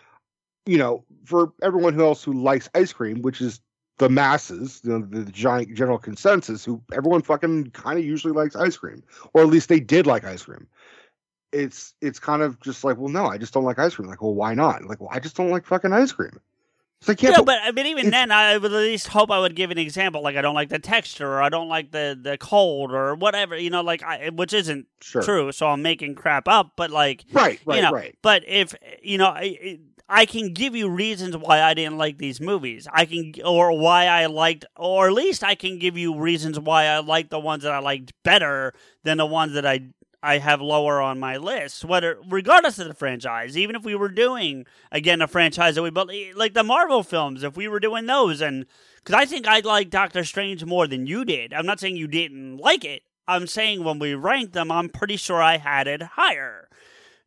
You 0.65 0.77
know, 0.77 1.05
for 1.25 1.53
everyone 1.63 1.93
who 1.93 2.03
else 2.03 2.23
who 2.23 2.33
likes 2.33 2.69
ice 2.75 2.91
cream, 2.91 3.21
which 3.21 3.39
is 3.41 3.61
the 3.99 4.09
masses, 4.09 4.81
you 4.83 4.91
know, 4.91 5.05
the, 5.05 5.21
the 5.21 5.31
giant 5.31 5.73
general 5.73 5.97
consensus, 5.97 6.65
who 6.65 6.81
everyone 6.93 7.21
fucking 7.21 7.71
kind 7.71 7.97
of 7.97 8.05
usually 8.05 8.33
likes 8.33 8.55
ice 8.55 8.77
cream, 8.77 9.01
or 9.33 9.41
at 9.41 9.47
least 9.47 9.69
they 9.69 9.79
did 9.79 10.05
like 10.05 10.23
ice 10.23 10.43
cream 10.43 10.67
it's 11.53 11.93
it's 12.01 12.19
kind 12.19 12.41
of 12.41 12.59
just 12.59 12.83
like, 12.83 12.97
well, 12.97 13.07
no, 13.07 13.25
I 13.25 13.37
just 13.37 13.53
don't 13.53 13.63
like 13.63 13.79
ice 13.79 13.95
cream. 13.95 14.09
Like, 14.09 14.21
well, 14.21 14.33
why 14.33 14.53
not? 14.53 14.83
Like, 14.83 14.99
well, 14.99 15.09
I 15.11 15.19
just 15.19 15.35
don't 15.35 15.49
like 15.49 15.65
fucking 15.65 15.93
ice 15.93 16.11
cream. 16.11 16.39
Like, 17.07 17.21
yeah, 17.21 17.29
Yeah, 17.29 17.37
but, 17.37 17.45
but 17.45 17.57
I 17.63 17.71
mean, 17.71 17.85
even 17.87 18.09
then, 18.09 18.31
I 18.31 18.57
would 18.57 18.71
at 18.71 18.77
least 18.77 19.07
hope 19.09 19.29
I 19.29 19.39
would 19.39 19.55
give 19.55 19.71
an 19.71 19.77
example. 19.77 20.21
Like, 20.23 20.35
I 20.35 20.41
don't 20.41 20.55
like 20.55 20.69
the 20.69 20.79
texture, 20.79 21.27
or 21.27 21.41
I 21.41 21.49
don't 21.49 21.69
like 21.69 21.91
the 21.91 22.17
the 22.19 22.37
cold, 22.37 22.91
or 22.91 23.15
whatever. 23.15 23.55
You 23.57 23.69
know, 23.69 23.81
like, 23.81 24.03
I, 24.03 24.29
which 24.29 24.53
isn't 24.53 24.87
Sure. 25.01 25.21
true. 25.21 25.51
So 25.51 25.67
I'm 25.67 25.81
making 25.81 26.15
crap 26.15 26.47
up. 26.47 26.71
But 26.75 26.89
like, 26.89 27.23
Right, 27.31 27.59
right, 27.65 27.75
you 27.75 27.81
know, 27.81 27.91
right. 27.91 28.15
But 28.21 28.43
if 28.47 28.73
you 29.03 29.17
know, 29.19 29.27
I, 29.27 29.79
I 30.09 30.25
can 30.25 30.53
give 30.53 30.75
you 30.75 30.89
reasons 30.89 31.35
why 31.37 31.61
I 31.61 31.73
didn't 31.73 31.97
like 31.97 32.17
these 32.17 32.39
movies. 32.41 32.87
I 32.91 33.05
can, 33.05 33.33
or 33.45 33.77
why 33.77 34.05
I 34.05 34.25
liked, 34.27 34.65
or 34.75 35.07
at 35.07 35.13
least 35.13 35.43
I 35.43 35.53
can 35.55 35.79
give 35.79 35.97
you 35.97 36.17
reasons 36.17 36.59
why 36.59 36.85
I 36.85 36.99
liked 36.99 37.29
the 37.29 37.39
ones 37.39 37.63
that 37.63 37.73
I 37.73 37.79
liked 37.79 38.13
better 38.23 38.73
than 39.03 39.17
the 39.17 39.25
ones 39.25 39.53
that 39.53 39.65
I 39.65 39.81
I 40.27 40.39
have 40.39 40.61
lower 40.61 41.01
on 41.01 41.19
my 41.19 41.37
list. 41.37 41.85
Whether 41.85 42.17
regardless 42.27 42.79
of 42.79 42.87
the 42.87 42.93
franchise, 42.93 43.57
even 43.57 43.75
if 43.77 43.85
we 43.85 43.95
were 43.95 44.09
doing 44.09 44.65
again 44.91 45.21
a 45.21 45.27
franchise 45.27 45.75
that 45.75 45.83
we 45.83 45.89
built, 45.89 46.11
eh, 46.11 46.33
like 46.35 46.53
the 46.53 46.63
Marvel 46.63 47.01
films, 47.01 47.43
if 47.43 47.55
we 47.55 47.69
were 47.69 47.79
doing 47.79 48.05
those, 48.05 48.41
and 48.41 48.65
because 48.97 49.15
I 49.15 49.25
think 49.25 49.47
I 49.47 49.61
like 49.61 49.89
Doctor 49.89 50.25
Strange 50.25 50.65
more 50.65 50.85
than 50.85 51.07
you 51.07 51.23
did. 51.23 51.53
I'm 51.53 51.65
not 51.65 51.79
saying 51.79 51.95
you 51.95 52.07
didn't 52.07 52.57
like 52.57 52.83
it. 52.83 53.03
I'm 53.25 53.47
saying 53.47 53.83
when 53.83 53.99
we 53.99 54.15
ranked 54.15 54.51
them, 54.51 54.69
I'm 54.69 54.89
pretty 54.89 55.15
sure 55.15 55.41
I 55.41 55.57
had 55.57 55.87
it 55.87 56.01
higher 56.01 56.67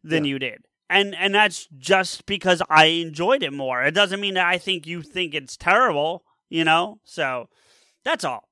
than 0.04 0.24
you 0.24 0.38
did. 0.38 0.64
And 0.90 1.14
and 1.14 1.34
that's 1.34 1.68
just 1.78 2.26
because 2.26 2.60
I 2.68 2.86
enjoyed 2.86 3.42
it 3.42 3.52
more. 3.52 3.82
It 3.82 3.94
doesn't 3.94 4.20
mean 4.20 4.34
that 4.34 4.46
I 4.46 4.58
think 4.58 4.86
you 4.86 5.00
think 5.02 5.34
it's 5.34 5.56
terrible, 5.56 6.24
you 6.50 6.64
know? 6.64 7.00
So 7.04 7.48
that's 8.04 8.24
all. 8.24 8.49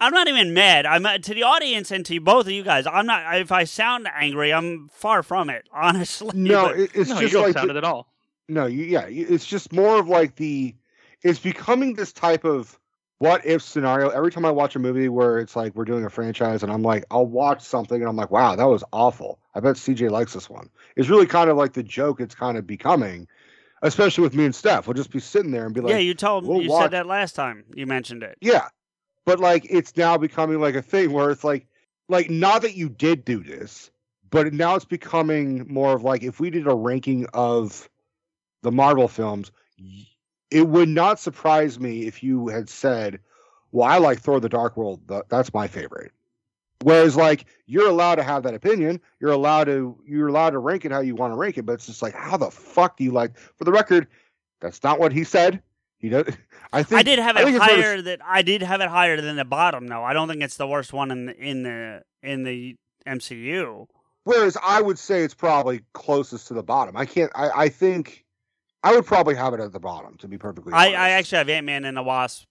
I'm 0.00 0.12
not 0.12 0.28
even 0.28 0.54
mad. 0.54 0.86
I'm 0.86 1.04
uh, 1.04 1.18
to 1.18 1.34
the 1.34 1.42
audience 1.42 1.90
and 1.90 2.06
to 2.06 2.20
both 2.20 2.46
of 2.46 2.52
you 2.52 2.62
guys. 2.62 2.86
I'm 2.86 3.06
not. 3.06 3.40
If 3.40 3.50
I 3.50 3.64
sound 3.64 4.08
angry, 4.14 4.52
I'm 4.52 4.88
far 4.92 5.22
from 5.22 5.50
it. 5.50 5.66
Honestly, 5.72 6.30
no, 6.34 6.66
But- 6.68 6.78
it, 6.78 6.90
it's 6.94 7.10
No, 7.10 7.20
just 7.20 7.22
you 7.22 7.28
don't 7.38 7.42
like 7.48 7.54
sound 7.54 7.70
the- 7.70 7.74
it 7.74 7.78
at 7.78 7.84
all. 7.84 8.08
No, 8.50 8.64
you, 8.66 8.84
yeah, 8.84 9.04
it's 9.08 9.44
just 9.44 9.72
more 9.72 9.98
of 9.98 10.08
like 10.08 10.36
the. 10.36 10.74
It's 11.22 11.38
becoming 11.40 11.94
this 11.94 12.12
type 12.12 12.44
of 12.44 12.78
what 13.18 13.44
if 13.44 13.60
scenario. 13.60 14.08
Every 14.10 14.30
time 14.30 14.44
I 14.46 14.50
watch 14.52 14.76
a 14.76 14.78
movie 14.78 15.08
where 15.08 15.38
it's 15.40 15.56
like 15.56 15.74
we're 15.74 15.84
doing 15.84 16.04
a 16.04 16.10
franchise, 16.10 16.62
and 16.62 16.70
I'm 16.72 16.82
like, 16.82 17.04
I'll 17.10 17.26
watch 17.26 17.62
something, 17.62 18.00
and 18.00 18.08
I'm 18.08 18.16
like, 18.16 18.30
wow, 18.30 18.54
that 18.56 18.64
was 18.64 18.84
awful. 18.92 19.40
I 19.54 19.60
bet 19.60 19.74
CJ 19.74 20.10
likes 20.10 20.32
this 20.32 20.48
one. 20.48 20.70
It's 20.96 21.08
really 21.08 21.26
kind 21.26 21.50
of 21.50 21.56
like 21.56 21.72
the 21.72 21.82
joke 21.82 22.20
it's 22.20 22.34
kind 22.36 22.56
of 22.56 22.66
becoming, 22.66 23.26
especially 23.82 24.22
with 24.22 24.34
me 24.34 24.44
and 24.44 24.54
Steph. 24.54 24.86
We'll 24.86 24.94
just 24.94 25.10
be 25.10 25.18
sitting 25.20 25.50
there 25.50 25.66
and 25.66 25.74
be 25.74 25.80
like, 25.80 25.90
yeah, 25.90 25.98
you 25.98 26.14
told 26.14 26.46
we'll 26.46 26.62
you 26.62 26.70
watch- 26.70 26.84
said 26.84 26.90
that 26.92 27.06
last 27.06 27.34
time 27.34 27.64
you 27.74 27.86
mentioned 27.86 28.22
it. 28.22 28.38
Yeah. 28.40 28.68
But 29.28 29.40
like 29.40 29.66
it's 29.68 29.94
now 29.94 30.16
becoming 30.16 30.58
like 30.58 30.74
a 30.74 30.80
thing 30.80 31.12
where 31.12 31.30
it's 31.30 31.44
like 31.44 31.66
like 32.08 32.30
not 32.30 32.62
that 32.62 32.76
you 32.76 32.88
did 32.88 33.26
do 33.26 33.42
this, 33.42 33.90
but 34.30 34.54
now 34.54 34.74
it's 34.74 34.86
becoming 34.86 35.66
more 35.68 35.92
of 35.92 36.02
like 36.02 36.22
if 36.22 36.40
we 36.40 36.48
did 36.48 36.66
a 36.66 36.74
ranking 36.74 37.26
of 37.34 37.90
the 38.62 38.72
Marvel 38.72 39.06
films, 39.06 39.52
it 40.50 40.68
would 40.68 40.88
not 40.88 41.20
surprise 41.20 41.78
me 41.78 42.06
if 42.06 42.22
you 42.22 42.48
had 42.48 42.70
said, 42.70 43.20
"Well, 43.70 43.86
I 43.86 43.98
like 43.98 44.18
Thor: 44.18 44.40
The 44.40 44.48
Dark 44.48 44.78
World. 44.78 45.02
That's 45.28 45.52
my 45.52 45.68
favorite." 45.68 46.12
Whereas, 46.80 47.14
like, 47.14 47.44
you're 47.66 47.90
allowed 47.90 48.14
to 48.14 48.22
have 48.22 48.44
that 48.44 48.54
opinion. 48.54 48.98
You're 49.20 49.32
allowed 49.32 49.64
to 49.64 49.94
you're 50.06 50.28
allowed 50.28 50.52
to 50.52 50.58
rank 50.58 50.86
it 50.86 50.92
how 50.92 51.00
you 51.00 51.14
want 51.14 51.34
to 51.34 51.36
rank 51.36 51.58
it. 51.58 51.66
But 51.66 51.74
it's 51.74 51.86
just 51.86 52.00
like, 52.00 52.14
how 52.14 52.38
the 52.38 52.50
fuck 52.50 52.96
do 52.96 53.04
you 53.04 53.12
like? 53.12 53.36
For 53.36 53.64
the 53.64 53.72
record, 53.72 54.06
that's 54.62 54.82
not 54.82 54.98
what 54.98 55.12
he 55.12 55.22
said. 55.22 55.62
He 55.98 56.08
does. 56.08 56.26
I 56.72 56.82
think 56.82 56.98
I 56.98 57.02
did 57.02 57.18
have 57.18 57.36
I 57.36 57.42
it 57.42 57.48
it's 57.48 57.58
higher 57.58 58.02
that 58.02 58.20
I 58.24 58.42
did 58.42 58.62
have 58.62 58.80
it 58.80 58.88
higher 58.88 59.20
than 59.20 59.36
the 59.36 59.44
bottom 59.44 59.86
though. 59.86 60.04
I 60.04 60.12
don't 60.12 60.28
think 60.28 60.42
it's 60.42 60.56
the 60.56 60.66
worst 60.66 60.92
one 60.92 61.10
in 61.10 61.26
the 61.26 61.36
in 61.36 61.62
the 61.62 62.02
in 62.22 62.44
the 62.44 62.76
MCU. 63.06 63.86
Whereas 64.24 64.58
I 64.62 64.82
would 64.82 64.98
say 64.98 65.22
it's 65.22 65.34
probably 65.34 65.80
closest 65.94 66.48
to 66.48 66.54
the 66.54 66.62
bottom. 66.62 66.96
I 66.96 67.06
can't. 67.06 67.32
I, 67.34 67.50
I 67.56 67.68
think 67.70 68.26
I 68.82 68.92
would 68.92 69.06
probably 69.06 69.34
have 69.34 69.54
it 69.54 69.60
at 69.60 69.72
the 69.72 69.80
bottom. 69.80 70.16
To 70.18 70.28
be 70.28 70.36
perfectly 70.36 70.72
I, 70.72 70.88
honest, 70.88 70.98
I 70.98 71.10
actually 71.10 71.38
have 71.38 71.48
Ant 71.48 71.66
Man 71.66 71.84
and 71.86 71.96
the 71.96 72.02
Wasp 72.02 72.44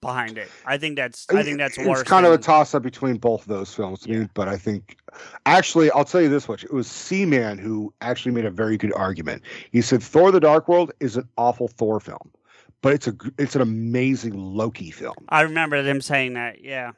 behind 0.00 0.38
it. 0.38 0.48
I 0.64 0.78
think 0.78 0.96
that's 0.96 1.26
I 1.30 1.42
think 1.42 1.58
that's 1.58 1.76
it's 1.76 1.88
worse. 1.88 2.02
kind 2.04 2.26
of 2.26 2.32
a 2.32 2.38
toss 2.38 2.74
up 2.74 2.82
between 2.82 3.16
both 3.16 3.42
of 3.42 3.48
those 3.48 3.74
films 3.74 4.00
to 4.00 4.10
me. 4.10 4.28
But 4.34 4.48
I 4.48 4.56
think 4.56 4.98
actually, 5.46 5.90
I'll 5.90 6.04
tell 6.04 6.22
you 6.22 6.28
this 6.28 6.48
much: 6.48 6.62
it 6.62 6.72
was 6.72 6.86
C-Man 6.86 7.58
who 7.58 7.92
actually 8.00 8.32
made 8.32 8.44
a 8.44 8.50
very 8.50 8.76
good 8.76 8.92
argument. 8.94 9.42
He 9.72 9.80
said 9.80 10.02
Thor: 10.02 10.30
The 10.30 10.40
Dark 10.40 10.68
World 10.68 10.92
is 11.00 11.16
an 11.16 11.28
awful 11.36 11.66
Thor 11.66 11.98
film, 11.98 12.30
but 12.84 12.92
it's 12.92 13.08
a 13.08 13.14
it's 13.38 13.56
an 13.56 13.62
amazing 13.62 14.34
Loki 14.38 14.90
film. 14.90 15.14
I 15.30 15.40
remember 15.40 15.82
them 15.82 16.02
saying 16.02 16.34
that. 16.34 16.62
Yeah, 16.62 16.92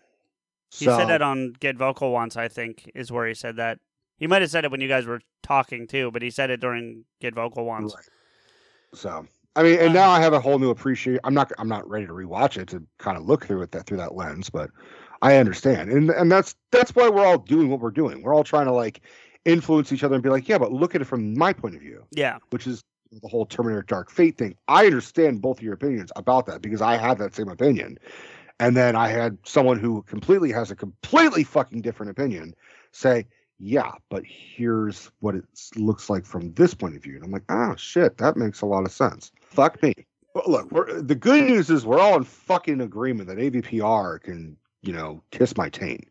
he 0.76 0.84
So- 0.84 0.98
said 0.98 1.08
that 1.08 1.22
on 1.22 1.52
Get 1.60 1.76
Vocal 1.76 2.10
once. 2.10 2.36
I 2.36 2.48
think 2.48 2.90
is 2.94 3.12
where 3.12 3.26
he 3.28 3.34
said 3.34 3.56
that. 3.56 3.78
He 4.18 4.26
might 4.26 4.42
have 4.42 4.50
said 4.50 4.64
it 4.64 4.70
when 4.72 4.80
you 4.80 4.88
guys 4.88 5.06
were 5.06 5.20
talking 5.44 5.86
too, 5.86 6.10
but 6.10 6.22
he 6.22 6.30
said 6.30 6.50
it 6.50 6.60
during 6.60 7.04
Get 7.20 7.34
Vocal 7.36 7.64
once. 7.64 7.94
Right. 7.94 8.04
So 8.94 9.26
I 9.54 9.62
mean, 9.62 9.78
and 9.78 9.88
um, 9.88 9.94
now 9.94 10.10
I 10.10 10.20
have 10.20 10.32
a 10.32 10.40
whole 10.40 10.58
new 10.58 10.70
appreciation. 10.70 11.20
I'm 11.22 11.34
not 11.34 11.52
I'm 11.56 11.68
not 11.68 11.88
ready 11.88 12.06
to 12.06 12.12
rewatch 12.12 12.56
it 12.60 12.66
to 12.70 12.82
kind 12.98 13.16
of 13.16 13.24
look 13.24 13.46
through 13.46 13.62
it 13.62 13.70
that 13.70 13.86
through 13.86 13.98
that 13.98 14.16
lens, 14.16 14.50
but 14.50 14.70
I 15.22 15.36
understand, 15.36 15.88
and 15.90 16.10
and 16.10 16.32
that's 16.32 16.56
that's 16.72 16.96
why 16.96 17.08
we're 17.08 17.24
all 17.24 17.38
doing 17.38 17.70
what 17.70 17.78
we're 17.78 17.92
doing. 17.92 18.22
We're 18.22 18.34
all 18.34 18.44
trying 18.44 18.66
to 18.66 18.72
like 18.72 19.02
influence 19.44 19.92
each 19.92 20.02
other 20.02 20.16
and 20.16 20.22
be 20.24 20.30
like, 20.30 20.48
yeah, 20.48 20.58
but 20.58 20.72
look 20.72 20.96
at 20.96 21.00
it 21.00 21.04
from 21.04 21.38
my 21.38 21.52
point 21.52 21.76
of 21.76 21.80
view, 21.80 22.04
Yeah, 22.10 22.38
which 22.50 22.66
is 22.66 22.82
the 23.20 23.28
whole 23.28 23.46
Terminator 23.46 23.82
Dark 23.82 24.10
Fate 24.10 24.38
thing. 24.38 24.56
I 24.68 24.86
understand 24.86 25.42
both 25.42 25.58
of 25.58 25.62
your 25.62 25.74
opinions 25.74 26.12
about 26.16 26.46
that 26.46 26.62
because 26.62 26.82
I 26.82 26.96
had 26.96 27.18
that 27.18 27.34
same 27.34 27.48
opinion, 27.48 27.98
and 28.60 28.76
then 28.76 28.96
I 28.96 29.08
had 29.08 29.38
someone 29.44 29.78
who 29.78 30.02
completely 30.02 30.52
has 30.52 30.70
a 30.70 30.76
completely 30.76 31.44
fucking 31.44 31.82
different 31.82 32.10
opinion 32.10 32.54
say. 32.92 33.26
Yeah, 33.58 33.92
but 34.10 34.22
here's 34.26 35.10
what 35.20 35.34
it 35.34 35.44
looks 35.76 36.10
like 36.10 36.26
from 36.26 36.52
this 36.52 36.74
point 36.74 36.94
of 36.94 37.02
view. 37.02 37.14
And 37.14 37.24
I'm 37.24 37.30
like, 37.30 37.44
oh 37.48 37.74
shit, 37.76 38.18
that 38.18 38.36
makes 38.36 38.60
a 38.60 38.66
lot 38.66 38.84
of 38.84 38.92
sense. 38.92 39.32
Fuck 39.40 39.82
me. 39.82 39.94
Well, 40.34 40.44
look, 40.46 40.70
we're, 40.70 41.00
the 41.00 41.14
good 41.14 41.44
news 41.44 41.70
is 41.70 41.86
we're 41.86 41.98
all 41.98 42.18
in 42.18 42.24
fucking 42.24 42.82
agreement 42.82 43.28
that 43.30 43.38
AVPR 43.38 44.20
can, 44.20 44.58
you 44.82 44.92
know, 44.92 45.22
kiss 45.30 45.56
my 45.56 45.70
taint. 45.70 46.06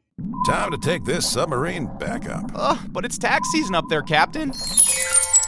Time 0.48 0.72
to 0.72 0.77
take 0.80 1.03
this 1.03 1.30
submarine 1.30 1.88
back 1.99 2.27
up. 2.27 2.49
Ugh, 2.56 2.80
but 2.90 3.06
it's 3.06 3.19
tax 3.19 3.48
season 3.52 3.76
up 3.76 3.86
there, 3.90 4.02
Captain. 4.02 4.52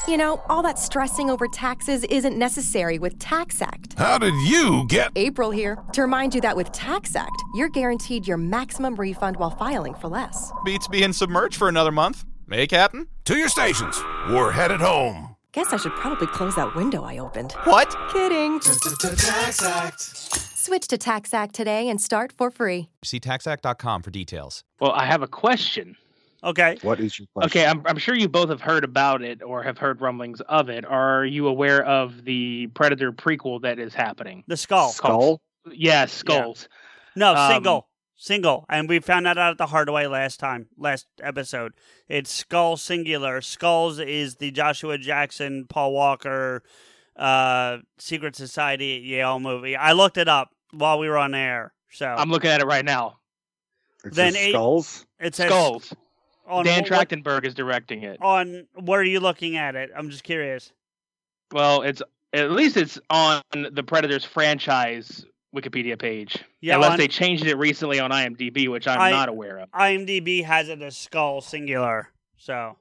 You 0.07 0.15
know, 0.15 0.41
all 0.47 0.63
that 0.63 0.79
stressing 0.79 1.29
over 1.29 1.47
taxes 1.49 2.05
isn't 2.05 2.37
necessary 2.37 2.97
with 2.97 3.19
TaxAct. 3.19 3.97
How 3.97 4.17
did 4.17 4.33
you 4.47 4.85
get? 4.87 5.11
April 5.17 5.51
here 5.51 5.77
to 5.91 6.01
remind 6.01 6.33
you 6.33 6.39
that 6.41 6.55
with 6.55 6.71
TaxAct, 6.71 7.35
you're 7.55 7.67
guaranteed 7.67 8.25
your 8.25 8.37
maximum 8.37 8.95
refund 8.95 9.35
while 9.35 9.49
filing 9.49 9.93
for 9.95 10.07
less. 10.07 10.53
Beats 10.63 10.87
being 10.87 11.11
submerged 11.11 11.57
for 11.57 11.67
another 11.67 11.91
month. 11.91 12.23
Hey, 12.49 12.67
Captain? 12.67 13.09
To 13.25 13.35
your 13.35 13.49
stations. 13.49 14.01
We're 14.29 14.51
headed 14.51 14.79
home. 14.79 15.35
Guess 15.51 15.73
I 15.73 15.77
should 15.77 15.91
probably 15.93 16.27
close 16.27 16.55
that 16.55 16.73
window 16.73 17.03
I 17.03 17.17
opened. 17.17 17.51
What? 17.65 17.93
Kidding. 18.13 18.59
TaxAct. 18.61 19.99
Switch 20.55 20.87
to 20.87 20.97
TaxAct 20.97 21.51
today 21.51 21.89
and 21.89 21.99
start 21.99 22.31
for 22.31 22.49
free. 22.49 22.87
See 23.03 23.19
taxact.com 23.19 24.03
for 24.03 24.11
details. 24.11 24.63
Well, 24.79 24.91
I 24.93 25.05
have 25.05 25.21
a 25.21 25.27
question. 25.27 25.97
Okay. 26.43 26.77
What 26.83 26.99
is 26.99 27.17
your 27.17 27.27
question? 27.33 27.49
Okay, 27.61 27.65
I'm 27.67 27.81
I'm 27.85 27.97
sure 27.97 28.13
you 28.15 28.29
both 28.29 28.49
have 28.49 28.61
heard 28.61 28.83
about 28.83 29.21
it 29.21 29.41
or 29.41 29.63
have 29.63 29.77
heard 29.77 30.01
rumblings 30.01 30.39
of 30.41 30.69
it. 30.69 30.85
Are 30.85 31.25
you 31.25 31.47
aware 31.47 31.83
of 31.85 32.23
the 32.25 32.67
Predator 32.67 33.11
prequel 33.11 33.61
that 33.63 33.79
is 33.79 33.93
happening? 33.93 34.43
The 34.47 34.57
skull. 34.57 34.89
Skull? 34.91 35.41
Yeah, 35.71 36.05
skulls. 36.05 36.69
No, 37.15 37.33
Um, 37.35 37.51
single. 37.51 37.87
Single. 38.19 38.65
And 38.69 38.87
we 38.89 38.99
found 38.99 39.25
that 39.27 39.37
out 39.37 39.51
at 39.51 39.57
the 39.57 39.67
hard 39.67 39.89
way 39.89 40.07
last 40.07 40.39
time, 40.39 40.67
last 40.77 41.05
episode. 41.21 41.73
It's 42.07 42.31
Skull 42.31 42.75
singular. 42.77 43.41
Skulls 43.41 43.99
is 43.99 44.35
the 44.37 44.49
Joshua 44.51 44.97
Jackson, 44.97 45.65
Paul 45.67 45.93
Walker, 45.93 46.63
uh, 47.15 47.77
Secret 47.99 48.35
Society 48.35 48.97
at 48.97 49.03
Yale 49.03 49.39
movie. 49.39 49.75
I 49.75 49.91
looked 49.91 50.17
it 50.17 50.27
up 50.27 50.49
while 50.71 50.97
we 50.99 51.07
were 51.09 51.17
on 51.17 51.35
air. 51.35 51.73
So 51.91 52.07
I'm 52.07 52.29
looking 52.31 52.49
at 52.49 52.59
it 52.61 52.65
right 52.65 52.85
now. 52.85 53.17
It 54.03 54.13
then 54.13 54.33
says 54.33 54.41
eight- 54.41 54.51
skulls. 54.51 55.05
it 55.19 55.35
says 55.35 55.49
Skulls. 55.49 55.93
On 56.47 56.65
Dan 56.65 56.83
what- 56.83 56.91
Trachtenberg 57.09 57.45
is 57.45 57.53
directing 57.53 58.03
it. 58.03 58.17
on 58.21 58.67
where 58.75 58.99
are 58.99 59.03
you 59.03 59.19
looking 59.19 59.57
at 59.57 59.75
it? 59.75 59.89
I'm 59.95 60.09
just 60.09 60.23
curious. 60.23 60.71
Well, 61.51 61.81
it's 61.83 62.01
at 62.33 62.51
least 62.51 62.77
it's 62.77 62.99
on 63.09 63.41
the 63.53 63.83
Predators 63.83 64.25
franchise 64.25 65.25
Wikipedia 65.55 65.97
page. 65.97 66.37
Yeah, 66.61 66.75
unless 66.75 66.91
on- 66.91 66.97
they 66.97 67.07
changed 67.07 67.45
it 67.45 67.55
recently 67.55 67.99
on 67.99 68.11
IMDb, 68.11 68.67
which 68.67 68.87
I'm 68.87 68.99
I- 68.99 69.11
not 69.11 69.29
aware 69.29 69.59
of. 69.59 69.71
IMDb 69.71 70.43
has 70.43 70.69
it 70.69 70.81
as 70.81 70.97
skull 70.97 71.41
singular. 71.41 72.09
So 72.37 72.77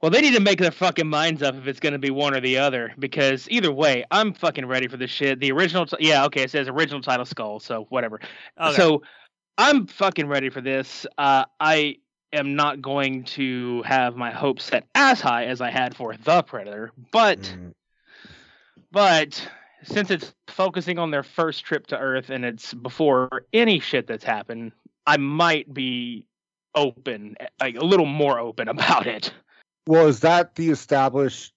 Well, 0.00 0.12
they 0.12 0.20
need 0.20 0.34
to 0.34 0.40
make 0.40 0.60
their 0.60 0.70
fucking 0.70 1.08
minds 1.08 1.42
up 1.42 1.56
if 1.56 1.66
it's 1.66 1.80
going 1.80 1.92
to 1.92 1.98
be 1.98 2.10
one 2.10 2.32
or 2.32 2.40
the 2.40 2.58
other, 2.58 2.94
because 3.00 3.48
either 3.50 3.72
way, 3.72 4.04
I'm 4.12 4.32
fucking 4.32 4.64
ready 4.64 4.86
for 4.86 4.96
this 4.96 5.10
shit. 5.10 5.40
The 5.40 5.50
original, 5.50 5.86
t- 5.86 5.96
yeah, 5.98 6.24
okay, 6.26 6.42
it 6.44 6.52
says 6.52 6.68
original 6.68 7.00
title 7.02 7.26
Skull, 7.26 7.58
so 7.58 7.86
whatever. 7.90 8.20
Okay. 8.60 8.76
So 8.76 9.02
I'm 9.58 9.88
fucking 9.88 10.28
ready 10.28 10.50
for 10.50 10.60
this. 10.60 11.04
Uh, 11.18 11.46
I 11.58 11.96
am 12.32 12.56
not 12.56 12.82
going 12.82 13.24
to 13.24 13.82
have 13.82 14.16
my 14.16 14.30
hopes 14.30 14.64
set 14.64 14.86
as 14.94 15.20
high 15.20 15.44
as 15.44 15.60
I 15.60 15.70
had 15.70 15.96
for 15.96 16.14
the 16.16 16.42
Predator, 16.42 16.92
but 17.10 17.40
Mm. 17.40 17.72
but 18.90 19.48
since 19.84 20.10
it's 20.10 20.32
focusing 20.48 20.98
on 20.98 21.10
their 21.10 21.22
first 21.22 21.64
trip 21.64 21.86
to 21.88 21.98
Earth 21.98 22.30
and 22.30 22.44
it's 22.44 22.74
before 22.74 23.46
any 23.52 23.80
shit 23.80 24.06
that's 24.06 24.24
happened, 24.24 24.72
I 25.06 25.16
might 25.16 25.72
be 25.72 26.26
open, 26.74 27.36
like 27.60 27.76
a 27.76 27.84
little 27.84 28.06
more 28.06 28.38
open 28.38 28.68
about 28.68 29.06
it. 29.06 29.32
Well, 29.86 30.06
is 30.06 30.20
that 30.20 30.54
the 30.54 30.70
established 30.70 31.52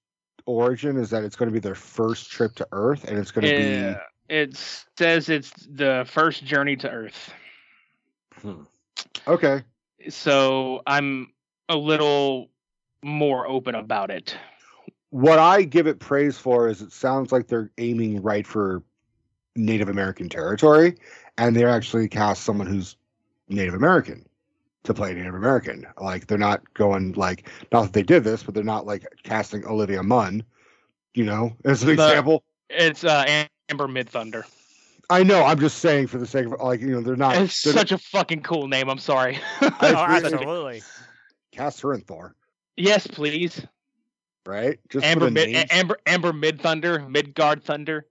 origin? 0.46 0.98
Is 0.98 1.10
that 1.10 1.24
it's 1.24 1.36
going 1.36 1.50
to 1.50 1.54
be 1.54 1.60
their 1.60 1.76
first 1.76 2.32
trip 2.32 2.56
to 2.56 2.68
Earth, 2.72 3.04
and 3.06 3.18
it's 3.18 3.32
going 3.32 3.48
to 3.48 3.56
be 3.56 3.96
it 4.30 4.56
says 4.98 5.28
it's 5.28 5.52
the 5.70 6.06
first 6.10 6.46
journey 6.46 6.78
to 6.78 6.90
Earth. 6.90 7.34
be 8.42 8.56
okay? 9.28 9.64
So 10.10 10.82
I'm 10.88 11.32
a 11.70 11.76
little 11.78 12.50
more 13.04 13.48
open 13.48 13.76
about 13.76 14.12
it. 14.12 14.36
What 15.10 15.40
I 15.40 15.64
give 15.64 15.88
it 15.88 16.00
praise 16.00 16.38
for 16.38 16.68
is 16.70 16.82
it 16.82 16.92
sounds 16.92 17.32
like 17.32 17.48
they're 17.48 17.72
aiming 17.78 18.22
right 18.22 18.48
for 18.48 18.82
Native 19.56 19.90
American 19.90 20.30
territory, 20.30 20.96
and 21.38 21.56
they're 21.56 21.70
actually 21.70 22.08
cast 22.08 22.44
someone 22.44 22.68
who's 22.68 22.96
Native 23.50 23.74
American 23.74 24.26
to 24.84 24.94
play 24.94 25.14
Native 25.14 25.36
American. 25.36 25.86
Like 26.00 26.28
they're 26.28 26.38
not 26.38 26.74
going 26.74 27.12
like 27.14 27.50
not 27.72 27.84
that 27.84 27.94
they 27.94 28.04
did 28.04 28.24
this, 28.24 28.44
but 28.44 28.54
they're 28.54 28.64
not 28.64 28.86
like 28.86 29.06
casting 29.24 29.66
Olivia 29.66 30.04
Munn. 30.04 30.44
You 31.14 31.26
know, 31.26 31.58
as 31.66 31.82
an 31.82 31.88
The- 31.88 31.94
example. 31.94 32.44
It's 32.70 33.04
uh, 33.04 33.46
Amber 33.70 33.88
Midthunder. 33.88 34.46
I 35.12 35.24
know. 35.24 35.44
I'm 35.44 35.60
just 35.60 35.80
saying 35.80 36.08
for 36.08 36.18
the 36.18 36.26
sake 36.26 36.46
of 36.46 36.54
like 36.62 36.80
you 36.80 36.88
know 36.88 37.02
they're 37.02 37.18
not. 37.18 37.36
It's 37.36 37.62
they're 37.64 37.74
such 37.74 37.92
a 37.92 37.98
fucking 37.98 38.44
cool 38.44 38.68
name. 38.68 38.90
I'm 38.90 38.98
sorry. 38.98 39.40
oh, 39.62 39.72
absolutely. 39.82 40.82
cast 41.52 41.82
her 41.82 41.94
in 41.94 42.00
Thor, 42.02 42.34
yes, 42.78 43.08
please. 43.08 43.66
right? 44.46 44.80
Just 44.90 45.06
Amber 45.06 45.30
Mid. 45.30 45.70
Amber 45.70 45.98
Amber 46.06 46.32
Midthunder, 46.32 47.10
Midgard 47.10 47.62
Thunder. 47.64 48.08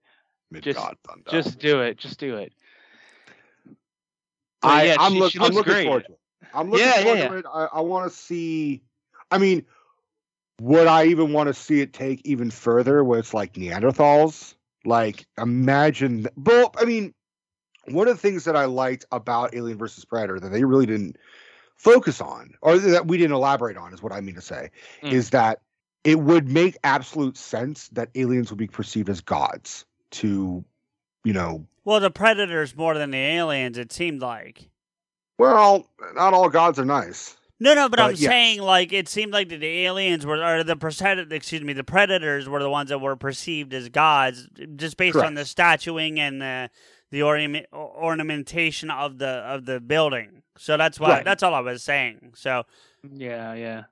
Midgard 0.50 0.74
just, 0.74 0.98
Thunder. 1.08 1.30
Just 1.30 1.58
do 1.58 1.80
it. 1.80 1.96
Just 1.96 2.20
do 2.20 2.36
it. 2.36 2.52
I, 4.62 4.84
yeah, 4.84 4.96
I'm, 4.98 5.12
she- 5.12 5.18
look, 5.18 5.32
she 5.32 5.38
I'm 5.40 5.52
looking 5.52 5.72
great. 5.72 5.86
forward 5.86 6.04
to 6.06 6.12
it. 6.12 6.18
I'm 6.52 6.70
looking 6.70 6.86
Yeah, 6.86 6.96
yeah, 6.98 7.02
forward 7.02 7.18
yeah. 7.18 7.28
to 7.28 7.36
it. 7.38 7.46
I, 7.50 7.68
I 7.74 7.80
want 7.80 8.10
to 8.12 8.16
see. 8.16 8.82
I 9.30 9.38
mean, 9.38 9.64
would 10.60 10.86
I 10.86 11.06
even 11.06 11.32
want 11.32 11.46
to 11.46 11.54
see 11.54 11.80
it 11.80 11.94
take 11.94 12.20
even 12.26 12.50
further? 12.50 13.02
Where 13.02 13.18
it's 13.18 13.32
like 13.32 13.54
Neanderthals? 13.54 14.54
Like, 14.84 15.26
imagine. 15.38 16.26
Well, 16.36 16.72
I 16.78 16.84
mean, 16.84 17.14
one 17.88 18.08
of 18.08 18.16
the 18.16 18.20
things 18.20 18.44
that 18.44 18.56
I 18.56 18.64
liked 18.66 19.04
about 19.12 19.54
Alien 19.54 19.78
versus 19.78 20.04
Predator 20.04 20.40
that 20.40 20.50
they 20.50 20.64
really 20.64 20.86
didn't 20.86 21.16
focus 21.76 22.20
on, 22.20 22.54
or 22.62 22.78
that 22.78 23.06
we 23.06 23.16
didn't 23.18 23.34
elaborate 23.34 23.76
on, 23.76 23.92
is 23.94 24.02
what 24.02 24.12
I 24.12 24.20
mean 24.20 24.34
to 24.34 24.40
say, 24.42 24.70
Mm. 25.02 25.12
is 25.12 25.30
that 25.30 25.60
it 26.04 26.18
would 26.20 26.48
make 26.48 26.76
absolute 26.84 27.36
sense 27.36 27.88
that 27.88 28.08
aliens 28.14 28.50
would 28.50 28.58
be 28.58 28.66
perceived 28.66 29.08
as 29.10 29.20
gods 29.20 29.84
to, 30.12 30.64
you 31.24 31.32
know, 31.32 31.66
Well, 31.84 32.00
the 32.00 32.10
predators 32.10 32.76
more 32.76 32.96
than 32.96 33.10
the 33.10 33.18
aliens. 33.18 33.76
It 33.78 33.92
seemed 33.92 34.20
like. 34.20 34.68
well, 35.38 35.86
not 36.14 36.34
all 36.34 36.48
gods 36.50 36.78
are 36.78 36.84
nice. 36.84 37.36
No, 37.60 37.74
no, 37.74 37.88
but 37.90 38.00
I'm 38.00 38.14
yeah. 38.16 38.30
saying 38.30 38.60
like 38.62 38.92
it 38.92 39.06
seemed 39.08 39.32
like 39.32 39.50
the 39.50 39.84
aliens 39.84 40.24
were, 40.24 40.42
or 40.42 40.64
the 40.64 40.76
predator, 40.76 41.26
excuse 41.34 41.62
me, 41.62 41.74
the 41.74 41.84
predators 41.84 42.48
were 42.48 42.62
the 42.62 42.70
ones 42.70 42.88
that 42.88 42.98
were 43.00 43.16
perceived 43.16 43.74
as 43.74 43.88
gods, 43.90 44.48
just 44.76 44.96
based 44.96 45.16
on 45.16 45.34
the 45.34 45.44
statuing 45.44 46.18
and 46.18 46.40
the 46.40 46.70
the 47.10 47.22
ornament, 47.22 47.66
ornamentation 47.72 48.90
of 48.90 49.18
the 49.18 49.28
of 49.28 49.66
the 49.66 49.78
building. 49.80 50.42
So 50.56 50.76
that's 50.78 50.98
why 50.98 51.16
Right. 51.16 51.24
that's 51.24 51.42
all 51.42 51.54
I 51.54 51.60
was 51.60 51.82
saying. 51.82 52.32
So 52.34 52.64
Yeah, 53.12 53.54
yeah. 53.54 53.84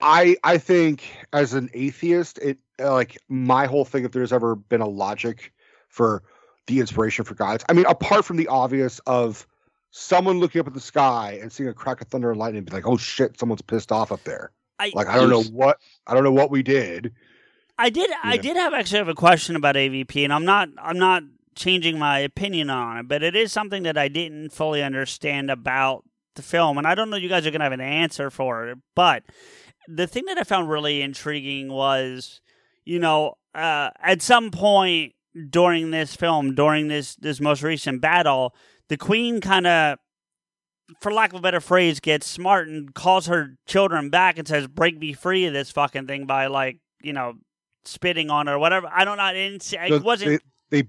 I 0.00 0.36
I 0.44 0.58
think 0.58 1.04
as 1.32 1.54
an 1.54 1.70
atheist, 1.72 2.38
it 2.38 2.58
uh, 2.80 2.92
like 2.92 3.16
my 3.28 3.66
whole 3.66 3.84
thing. 3.84 4.04
If 4.04 4.12
there's 4.12 4.32
ever 4.32 4.54
been 4.54 4.80
a 4.82 4.88
logic 4.88 5.52
for 5.88 6.22
the 6.66 6.80
inspiration 6.80 7.24
for 7.24 7.34
gods, 7.34 7.64
I 7.68 7.72
mean, 7.72 7.86
apart 7.86 8.24
from 8.24 8.36
the 8.36 8.48
obvious 8.48 8.98
of 9.06 9.46
someone 9.96 10.40
looking 10.40 10.60
up 10.60 10.66
at 10.66 10.74
the 10.74 10.80
sky 10.80 11.38
and 11.40 11.52
seeing 11.52 11.68
a 11.68 11.72
crack 11.72 12.00
of 12.00 12.08
thunder 12.08 12.30
and 12.30 12.38
lightning, 12.38 12.58
and 12.58 12.66
be 12.66 12.72
like, 12.72 12.86
"Oh 12.86 12.96
shit, 12.96 13.38
someone's 13.38 13.62
pissed 13.62 13.92
off 13.92 14.10
up 14.10 14.24
there." 14.24 14.50
I 14.80 14.90
Like 14.92 15.06
I 15.06 15.14
don't 15.14 15.30
know 15.30 15.42
what 15.42 15.78
I 16.06 16.14
don't 16.14 16.24
know 16.24 16.32
what 16.32 16.50
we 16.50 16.62
did. 16.62 17.12
I 17.78 17.90
did 17.90 18.10
I 18.22 18.36
did 18.36 18.56
have 18.56 18.74
actually 18.74 18.98
have 18.98 19.08
a 19.08 19.14
question 19.14 19.54
about 19.54 19.76
AVP, 19.76 20.24
and 20.24 20.32
I'm 20.32 20.44
not 20.44 20.68
I'm 20.82 20.98
not 20.98 21.22
changing 21.54 21.98
my 21.98 22.18
opinion 22.18 22.70
on 22.70 22.98
it, 22.98 23.08
but 23.08 23.22
it 23.22 23.36
is 23.36 23.52
something 23.52 23.84
that 23.84 23.96
I 23.96 24.08
didn't 24.08 24.50
fully 24.50 24.82
understand 24.82 25.50
about 25.50 26.04
the 26.34 26.42
film, 26.42 26.76
and 26.76 26.86
I 26.86 26.96
don't 26.96 27.08
know 27.08 27.16
you 27.16 27.28
guys 27.28 27.46
are 27.46 27.52
gonna 27.52 27.64
have 27.64 27.72
an 27.72 27.80
answer 27.80 28.30
for 28.30 28.68
it, 28.68 28.78
but 28.96 29.22
the 29.86 30.08
thing 30.08 30.24
that 30.26 30.38
I 30.38 30.42
found 30.42 30.68
really 30.68 31.02
intriguing 31.02 31.70
was, 31.70 32.40
you 32.84 32.98
know, 32.98 33.34
uh, 33.54 33.90
at 34.02 34.22
some 34.22 34.50
point 34.50 35.14
during 35.50 35.92
this 35.92 36.16
film, 36.16 36.56
during 36.56 36.88
this 36.88 37.14
this 37.16 37.40
most 37.40 37.62
recent 37.62 38.00
battle, 38.00 38.54
the 38.88 38.96
Queen 38.96 39.40
kind 39.40 39.66
of 39.66 39.98
for 41.00 41.12
lack 41.12 41.32
of 41.32 41.38
a 41.38 41.42
better 41.42 41.60
phrase, 41.60 42.00
gets 42.00 42.26
smart 42.26 42.68
and 42.68 42.94
calls 42.94 43.26
her 43.26 43.56
children 43.66 44.10
back 44.10 44.38
and 44.38 44.46
says, 44.46 44.66
"Break 44.66 44.98
me 44.98 45.12
free 45.12 45.46
of 45.46 45.52
this 45.52 45.70
fucking 45.70 46.06
thing" 46.06 46.26
by 46.26 46.46
like 46.48 46.78
you 47.02 47.12
know 47.12 47.34
spitting 47.84 48.30
on 48.30 48.46
her 48.46 48.54
or 48.54 48.58
whatever. 48.58 48.88
I 48.92 49.04
don't 49.04 49.16
know. 49.18 49.26
It, 49.26 49.34
didn't, 49.34 49.62
So 49.62 49.76
it 49.80 50.02
wasn't. 50.02 50.42
They, 50.70 50.82
they 50.82 50.88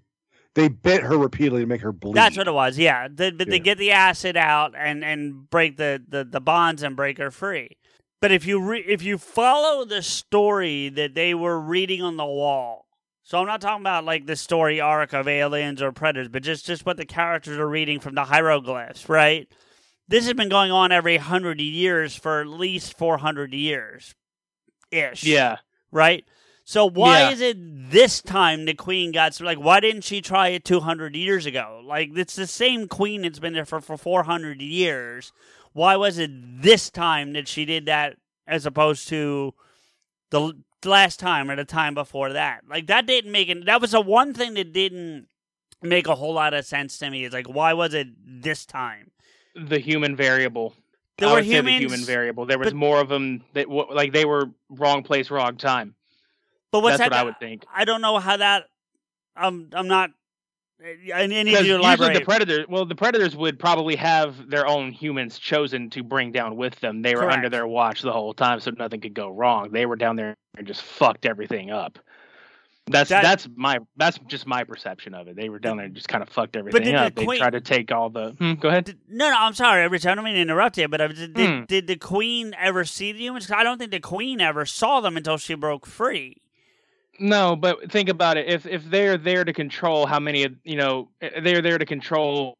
they 0.55 0.67
bit 0.69 1.01
her 1.03 1.17
repeatedly 1.17 1.61
to 1.61 1.67
make 1.67 1.81
her 1.81 1.91
bleed. 1.91 2.15
That's 2.15 2.37
what 2.37 2.47
it 2.47 2.53
was. 2.53 2.77
Yeah, 2.77 3.07
the, 3.07 3.31
but 3.31 3.47
they 3.49 3.57
Yeah. 3.57 3.63
get 3.63 3.77
the 3.77 3.91
acid 3.91 4.37
out 4.37 4.73
and 4.77 5.03
and 5.03 5.49
break 5.49 5.77
the, 5.77 6.01
the, 6.07 6.23
the 6.23 6.41
bonds 6.41 6.83
and 6.83 6.95
break 6.95 7.17
her 7.17 7.31
free. 7.31 7.77
But 8.21 8.31
if 8.31 8.45
you 8.45 8.59
re- 8.61 8.83
if 8.87 9.03
you 9.03 9.17
follow 9.17 9.85
the 9.85 10.01
story 10.01 10.89
that 10.89 11.13
they 11.15 11.33
were 11.33 11.59
reading 11.59 12.01
on 12.01 12.17
the 12.17 12.25
wall, 12.25 12.84
so 13.25 13.39
I'm 13.39 13.47
not 13.47 13.59
talking 13.59 13.81
about 13.81 14.05
like 14.05 14.27
the 14.27 14.35
story 14.35 14.79
arc 14.79 15.11
of 15.11 15.27
aliens 15.27 15.81
or 15.81 15.91
predators, 15.91 16.29
but 16.29 16.43
just 16.43 16.65
just 16.65 16.85
what 16.85 16.95
the 16.97 17.05
characters 17.05 17.57
are 17.57 17.67
reading 17.67 17.99
from 17.99 18.15
the 18.15 18.23
hieroglyphs, 18.23 19.09
right? 19.09 19.51
This 20.07 20.25
has 20.25 20.35
been 20.35 20.49
going 20.49 20.71
on 20.71 20.91
every 20.91 21.17
hundred 21.17 21.59
years 21.59 22.15
for 22.15 22.39
at 22.39 22.47
least 22.47 22.95
four 22.97 23.17
hundred 23.17 23.53
years, 23.53 24.13
ish. 24.91 25.23
Yeah. 25.23 25.57
Right. 25.91 26.23
So 26.63 26.87
why 26.87 27.21
Yeah. 27.21 27.29
is 27.31 27.41
it 27.41 27.57
this 27.91 28.21
time 28.21 28.65
the 28.65 28.75
queen 28.75 29.11
got 29.11 29.39
like? 29.41 29.57
Why 29.57 29.79
didn't 29.79 30.03
she 30.03 30.21
try 30.21 30.49
it 30.49 30.63
two 30.63 30.79
hundred 30.81 31.15
years 31.15 31.47
ago? 31.47 31.81
Like 31.83 32.11
it's 32.15 32.35
the 32.35 32.47
same 32.47 32.87
queen 32.87 33.23
that's 33.23 33.39
been 33.39 33.53
there 33.53 33.65
for 33.65 33.81
for 33.81 33.97
four 33.97 34.23
hundred 34.23 34.61
years. 34.61 35.33
Why 35.73 35.95
was 35.95 36.19
it 36.19 36.29
this 36.61 36.89
time 36.91 37.33
that 37.33 37.47
she 37.47 37.65
did 37.65 37.87
that 37.87 38.17
as 38.47 38.65
opposed 38.67 39.07
to 39.09 39.53
the 40.29 40.53
last 40.85 41.19
time 41.19 41.49
or 41.49 41.55
the 41.55 41.65
time 41.65 41.93
before 41.93 42.33
that? 42.33 42.63
Like 42.69 42.87
that 42.87 43.05
didn't 43.05 43.31
make 43.31 43.49
it. 43.49 43.65
That 43.65 43.81
was 43.81 43.91
the 43.91 44.01
one 44.01 44.33
thing 44.33 44.53
that 44.55 44.73
didn't 44.73 45.27
make 45.81 46.07
a 46.07 46.15
whole 46.15 46.33
lot 46.33 46.53
of 46.53 46.65
sense 46.65 46.97
to 46.99 47.09
me. 47.09 47.25
Is 47.25 47.33
like 47.33 47.47
why 47.47 47.73
was 47.73 47.93
it 47.93 48.07
this 48.25 48.65
time? 48.65 49.11
The 49.55 49.79
human 49.79 50.15
variable. 50.15 50.73
There 51.17 51.29
I 51.29 51.33
were 51.33 51.43
say 51.43 51.47
the 51.47 51.55
humans, 51.55 51.79
human 51.79 51.99
variable. 52.01 52.45
There 52.45 52.59
was 52.59 52.67
but- 52.67 52.75
more 52.75 52.99
of 52.99 53.09
them 53.09 53.43
that 53.53 53.69
like 53.69 54.11
they 54.13 54.25
were 54.25 54.49
wrong 54.69 55.03
place, 55.03 55.29
wrong 55.31 55.57
time. 55.57 55.95
But 56.71 56.81
what's 56.83 56.97
That's 56.97 57.09
that? 57.09 57.15
what 57.15 57.19
I 57.21 57.23
would 57.23 57.39
think. 57.39 57.63
I 57.73 57.85
don't 57.85 58.01
know 58.01 58.19
how 58.19 58.37
that. 58.37 58.65
I'm 59.35 59.69
I'm 59.73 59.87
not 59.87 60.11
I 61.13 61.25
need 61.27 61.37
you 61.47 61.55
to 61.55 61.63
usually 61.63 61.69
elaborate. 61.79 62.13
the 62.19 62.25
predator, 62.25 62.65
well, 62.67 62.85
the 62.85 62.95
predators 62.95 63.35
would 63.35 63.57
probably 63.57 63.95
have 63.95 64.49
their 64.49 64.67
own 64.67 64.91
humans 64.91 65.39
chosen 65.39 65.89
to 65.91 66.03
bring 66.03 66.31
down 66.31 66.57
with 66.57 66.77
them. 66.81 67.01
They 67.01 67.15
were 67.15 67.29
under 67.29 67.49
their 67.49 67.65
watch 67.65 68.01
the 68.01 68.11
whole 68.11 68.33
time, 68.33 68.59
so 68.59 68.71
nothing 68.71 68.99
could 69.01 69.13
go 69.13 69.29
wrong. 69.29 69.71
They 69.71 69.85
were 69.85 69.95
down 69.95 70.15
there 70.17 70.35
and 70.57 70.67
just 70.67 70.81
fucked 70.83 71.25
everything 71.25 71.71
up. 71.71 71.97
That's 72.87 73.09
That- 73.09 73.23
that's 73.23 73.47
my 73.55 73.79
that's 73.97 74.19
just 74.27 74.45
my 74.45 74.63
perception 74.63 75.15
of 75.15 75.27
it. 75.27 75.35
They 75.35 75.49
were 75.49 75.57
down 75.57 75.77
there 75.77 75.87
and 75.87 75.95
just 75.95 76.07
kind 76.07 76.21
of 76.21 76.29
fucked 76.29 76.55
everything 76.55 76.83
did 76.83 76.93
the 76.93 76.99
up. 76.99 77.15
They 77.15 77.25
queen- 77.25 77.39
tried 77.39 77.53
to 77.53 77.61
take 77.61 77.91
all 77.91 78.11
the. 78.11 78.31
Hmm, 78.33 78.53
go 78.55 78.69
ahead. 78.69 78.95
No, 79.09 79.27
no, 79.31 79.35
I'm 79.39 79.55
sorry, 79.55 79.87
Rich. 79.87 80.05
I 80.05 80.13
don't 80.13 80.23
mean 80.23 80.35
to 80.35 80.41
interrupt 80.41 80.77
you, 80.77 80.87
but 80.87 81.01
was, 81.09 81.17
did, 81.17 81.35
Hmm. 81.35 81.63
did 81.63 81.87
the 81.87 81.95
Queen 81.95 82.53
ever 82.59 82.85
see 82.85 83.11
the 83.11 83.19
humans? 83.19 83.49
I 83.49 83.63
don't 83.63 83.79
think 83.79 83.89
the 83.89 83.99
Queen 83.99 84.39
ever 84.39 84.67
saw 84.67 84.99
them 85.01 85.17
until 85.17 85.37
she 85.37 85.55
broke 85.55 85.87
free. 85.87 86.37
No, 87.19 87.55
but 87.55 87.91
think 87.91 88.09
about 88.09 88.37
it. 88.37 88.47
If 88.47 88.65
if 88.65 88.83
they're 88.89 89.17
there 89.17 89.43
to 89.45 89.53
control 89.53 90.05
how 90.05 90.19
many, 90.19 90.47
you 90.63 90.75
know, 90.75 91.09
eh, 91.21 91.39
they're 91.41 91.61
there 91.61 91.77
to 91.77 91.85
control 91.85 92.57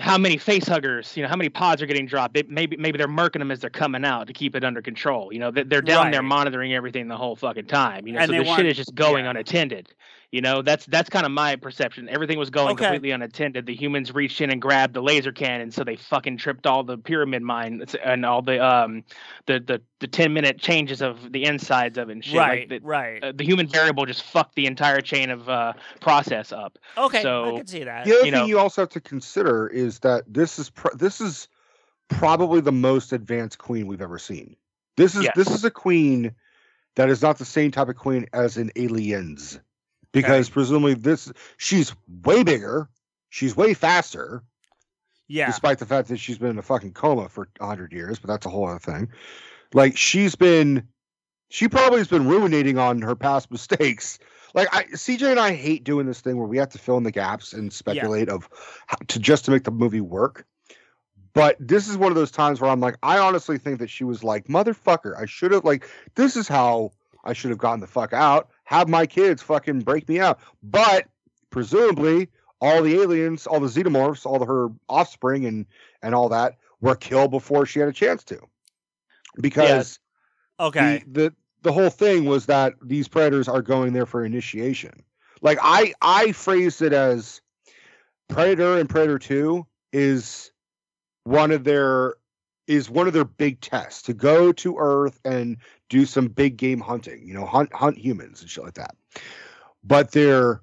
how 0.00 0.18
many 0.18 0.36
face 0.36 0.68
huggers, 0.68 1.16
you 1.16 1.22
know, 1.22 1.28
how 1.30 1.36
many 1.36 1.48
pods 1.48 1.80
are 1.80 1.86
getting 1.86 2.06
dropped. 2.06 2.36
It, 2.36 2.50
maybe 2.50 2.76
maybe 2.76 2.98
they're 2.98 3.08
marking 3.08 3.40
them 3.40 3.50
as 3.50 3.60
they're 3.60 3.70
coming 3.70 4.04
out 4.04 4.26
to 4.26 4.32
keep 4.34 4.54
it 4.54 4.62
under 4.62 4.82
control. 4.82 5.32
You 5.32 5.38
know, 5.38 5.50
they- 5.50 5.62
they're 5.62 5.80
down 5.80 6.06
there 6.12 6.22
monitoring 6.22 6.74
everything 6.74 7.08
the 7.08 7.16
whole 7.16 7.34
fucking 7.36 7.66
time. 7.66 8.06
You 8.06 8.12
know, 8.12 8.18
And 8.20 8.28
so 8.28 8.32
they 8.32 8.38
the 8.40 8.44
shit 8.56 8.66
is 8.66 8.76
just 8.76 8.94
going 8.94 9.26
unattended. 9.26 9.94
You 10.30 10.42
know, 10.42 10.60
that's 10.60 10.84
that's 10.84 11.08
kind 11.08 11.24
of 11.24 11.32
my 11.32 11.56
perception. 11.56 12.06
Everything 12.10 12.38
was 12.38 12.50
going 12.50 12.72
Okay. 12.72 12.84
completely 12.84 13.12
unattended. 13.12 13.64
The 13.64 13.74
humans 13.74 14.14
reached 14.14 14.42
in 14.42 14.50
and 14.50 14.60
grabbed 14.60 14.92
the 14.92 15.00
laser 15.00 15.32
cannon, 15.32 15.70
so 15.70 15.84
they 15.84 15.96
fucking 15.96 16.36
tripped 16.36 16.66
all 16.66 16.84
the 16.84 16.98
pyramid 16.98 17.40
mines 17.42 17.94
and 17.94 18.26
all 18.26 18.42
the 18.42 18.62
um 18.62 19.04
the 19.46 19.58
the, 19.58 19.80
the 20.00 20.06
ten 20.06 20.34
minute 20.34 20.58
changes 20.58 21.00
of 21.00 21.32
the 21.32 21.44
insides 21.44 21.96
of 21.96 22.10
it 22.10 22.12
and 22.12 22.24
shit. 22.24 22.36
Right, 22.36 22.70
like 22.70 22.82
the, 22.82 22.86
right. 22.86 23.24
uh, 23.24 23.32
the 23.34 23.44
human 23.44 23.68
variable 23.68 24.04
just 24.04 24.22
fucked 24.22 24.54
the 24.54 24.66
entire 24.66 25.00
chain 25.00 25.30
of 25.30 25.48
uh, 25.48 25.72
process 26.00 26.52
up. 26.52 26.78
Okay, 26.98 27.22
so 27.22 27.54
I 27.54 27.58
can 27.60 27.66
see 27.66 27.84
that. 27.84 28.04
The 28.04 28.10
other 28.12 28.26
you 28.26 28.32
thing 28.32 28.40
know- 28.40 28.46
you 28.46 28.58
also 28.58 28.82
have 28.82 28.90
to 28.90 29.00
consider 29.00 29.66
is 29.68 30.00
that 30.00 30.24
this 30.26 30.58
is 30.58 30.68
pr- 30.68 30.94
this 30.94 31.22
is 31.22 31.48
probably 32.08 32.60
the 32.60 32.72
most 32.72 33.14
advanced 33.14 33.56
queen 33.58 33.86
we've 33.86 34.02
ever 34.02 34.18
seen. 34.18 34.56
This 34.98 35.14
is 35.14 35.24
Yes. 35.24 35.32
this 35.36 35.48
is 35.50 35.64
a 35.64 35.70
queen 35.70 36.34
that 36.96 37.08
is 37.08 37.22
not 37.22 37.38
the 37.38 37.46
same 37.46 37.70
type 37.70 37.88
of 37.88 37.96
queen 37.96 38.26
as 38.34 38.58
in 38.58 38.70
Aliens, 38.76 39.58
because 40.12 40.48
presumably 40.48 40.94
this 40.94 41.32
she's 41.56 41.94
way 42.24 42.42
bigger, 42.42 42.88
she's 43.30 43.56
way 43.56 43.74
faster, 43.74 44.42
Yeah. 45.28 45.46
despite 45.46 45.78
the 45.78 45.86
fact 45.86 46.08
that 46.08 46.18
she's 46.18 46.38
been 46.38 46.50
in 46.50 46.58
a 46.58 46.62
fucking 46.62 46.92
coma 46.94 47.28
for 47.28 47.48
hundred 47.60 47.92
years. 47.92 48.18
But 48.18 48.28
that's 48.28 48.46
a 48.46 48.48
whole 48.48 48.66
other 48.68 48.78
thing. 48.78 49.08
Like 49.74 49.96
she's 49.96 50.34
been, 50.34 50.88
she 51.50 51.68
probably 51.68 51.98
has 51.98 52.08
been 52.08 52.26
ruminating 52.26 52.78
on 52.78 53.02
her 53.02 53.14
past 53.14 53.50
mistakes. 53.50 54.18
Like 54.54 54.68
I, 54.74 54.84
CJ 54.84 55.30
and 55.30 55.38
I 55.40 55.52
hate 55.54 55.84
doing 55.84 56.06
this 56.06 56.22
thing 56.22 56.38
where 56.38 56.46
we 56.48 56.56
have 56.56 56.70
to 56.70 56.78
fill 56.78 56.96
in 56.96 57.02
the 57.02 57.10
gaps 57.12 57.52
and 57.52 57.70
speculate 57.72 58.28
of 58.30 58.48
how, 58.86 58.96
to 59.08 59.18
just 59.18 59.44
to 59.44 59.50
make 59.50 59.64
the 59.64 59.70
movie 59.70 60.00
work. 60.00 60.46
But 61.34 61.56
this 61.60 61.86
is 61.86 61.96
one 61.96 62.10
of 62.10 62.16
those 62.16 62.30
times 62.30 62.60
where 62.60 62.70
I'm 62.70 62.80
like, 62.80 62.96
I 63.02 63.18
honestly 63.18 63.58
think 63.58 63.78
that 63.78 63.90
she 63.90 64.02
was 64.02 64.24
like, 64.24 64.46
motherfucker, 64.48 65.16
I 65.20 65.26
should 65.26 65.52
have 65.52 65.64
like, 65.64 65.88
this 66.14 66.34
is 66.34 66.48
how 66.48 66.90
I 67.24 67.34
should 67.34 67.50
have 67.50 67.58
gotten 67.58 67.80
the 67.80 67.86
fuck 67.86 68.12
out. 68.14 68.48
Have 68.68 68.86
my 68.86 69.06
kids 69.06 69.40
fucking 69.40 69.80
break 69.80 70.06
me 70.10 70.20
out. 70.20 70.40
But 70.62 71.06
presumably, 71.48 72.28
all 72.60 72.82
the 72.82 73.00
aliens, 73.00 73.46
all 73.46 73.60
the 73.60 73.66
xenomorphs, 73.66 74.26
all 74.26 74.44
her 74.44 74.68
offspring, 74.90 75.46
and 75.46 75.64
and 76.02 76.14
all 76.14 76.28
that 76.28 76.58
were 76.82 76.94
killed 76.94 77.30
before 77.30 77.64
she 77.64 77.80
had 77.80 77.88
a 77.88 77.94
chance 77.94 78.24
to. 78.24 78.38
Because 79.40 79.98
Okay. 80.60 81.02
the, 81.06 81.30
the 81.30 81.34
the 81.62 81.72
whole 81.72 81.88
thing 81.88 82.26
was 82.26 82.44
that 82.44 82.74
these 82.82 83.08
predators 83.08 83.48
are 83.48 83.62
going 83.62 83.94
there 83.94 84.04
for 84.04 84.22
initiation. 84.22 85.02
Like 85.40 85.58
I 85.62 85.94
I 86.02 86.32
phrased 86.32 86.82
it 86.82 86.92
as 86.92 87.40
Predator 88.28 88.76
and 88.76 88.86
Predator 88.86 89.18
2 89.18 89.66
is 89.94 90.52
one 91.24 91.52
of 91.52 91.64
their 91.64 92.16
is 92.66 92.90
one 92.90 93.06
of 93.06 93.14
their 93.14 93.24
big 93.24 93.62
tests 93.62 94.02
to 94.02 94.12
go 94.12 94.52
to 94.52 94.76
Earth 94.78 95.18
and 95.24 95.56
do 95.88 96.06
some 96.06 96.28
big 96.28 96.56
game 96.56 96.80
hunting, 96.80 97.26
you 97.26 97.34
know, 97.34 97.46
hunt 97.46 97.72
hunt 97.72 97.98
humans 97.98 98.40
and 98.40 98.50
shit 98.50 98.64
like 98.64 98.74
that. 98.74 98.94
But 99.82 100.12
their 100.12 100.62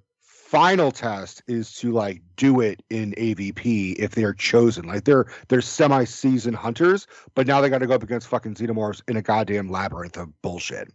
final 0.56 0.92
test 0.92 1.42
is 1.48 1.74
to 1.74 1.92
like 1.92 2.22
do 2.38 2.62
it 2.62 2.82
in 2.90 3.14
AVP 3.18 3.96
if 3.96 4.12
they 4.12 4.24
are 4.24 4.34
chosen. 4.34 4.86
Like 4.86 5.04
they're 5.04 5.26
they're 5.48 5.62
semi-seasoned 5.62 6.56
hunters, 6.56 7.08
but 7.34 7.48
now 7.48 7.62
they 7.62 7.70
got 7.70 7.80
to 7.80 7.88
go 7.88 7.96
up 7.96 8.04
against 8.04 8.28
fucking 8.28 8.56
xenomorphs 8.56 9.02
in 9.08 9.18
a 9.18 9.22
goddamn 9.22 9.70
labyrinth 9.70 10.18
of 10.18 10.30
bullshit. 10.42 10.94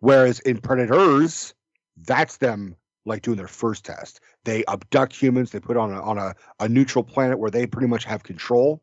Whereas 0.00 0.40
in 0.40 0.58
Predators, 0.58 1.54
that's 1.96 2.38
them 2.38 2.76
like 3.04 3.22
doing 3.22 3.36
their 3.36 3.48
first 3.48 3.84
test. 3.84 4.20
They 4.44 4.64
abduct 4.66 5.14
humans, 5.14 5.50
they 5.50 5.60
put 5.60 5.76
on 5.76 5.92
a 5.92 6.00
on 6.00 6.18
a, 6.18 6.34
a 6.60 6.68
neutral 6.68 7.04
planet 7.04 7.38
where 7.38 7.50
they 7.50 7.66
pretty 7.66 7.88
much 7.88 8.04
have 8.04 8.22
control, 8.22 8.82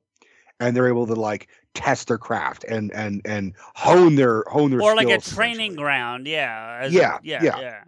and 0.59 0.75
they're 0.75 0.87
able 0.87 1.07
to 1.07 1.15
like 1.15 1.47
test 1.73 2.07
their 2.07 2.17
craft 2.17 2.63
and 2.65 2.91
and 2.93 3.21
and 3.25 3.53
hone 3.75 4.15
their 4.15 4.43
hone 4.47 4.71
their 4.71 4.81
Or 4.81 4.95
like 4.95 5.09
a 5.09 5.19
training 5.19 5.75
ground, 5.75 6.27
yeah. 6.27 6.79
as 6.81 6.91
a- 6.93 6.95
Yeah, 6.95 7.17
yeah, 7.23 7.43
yeah. 7.43 7.59
yeah. 7.59 7.83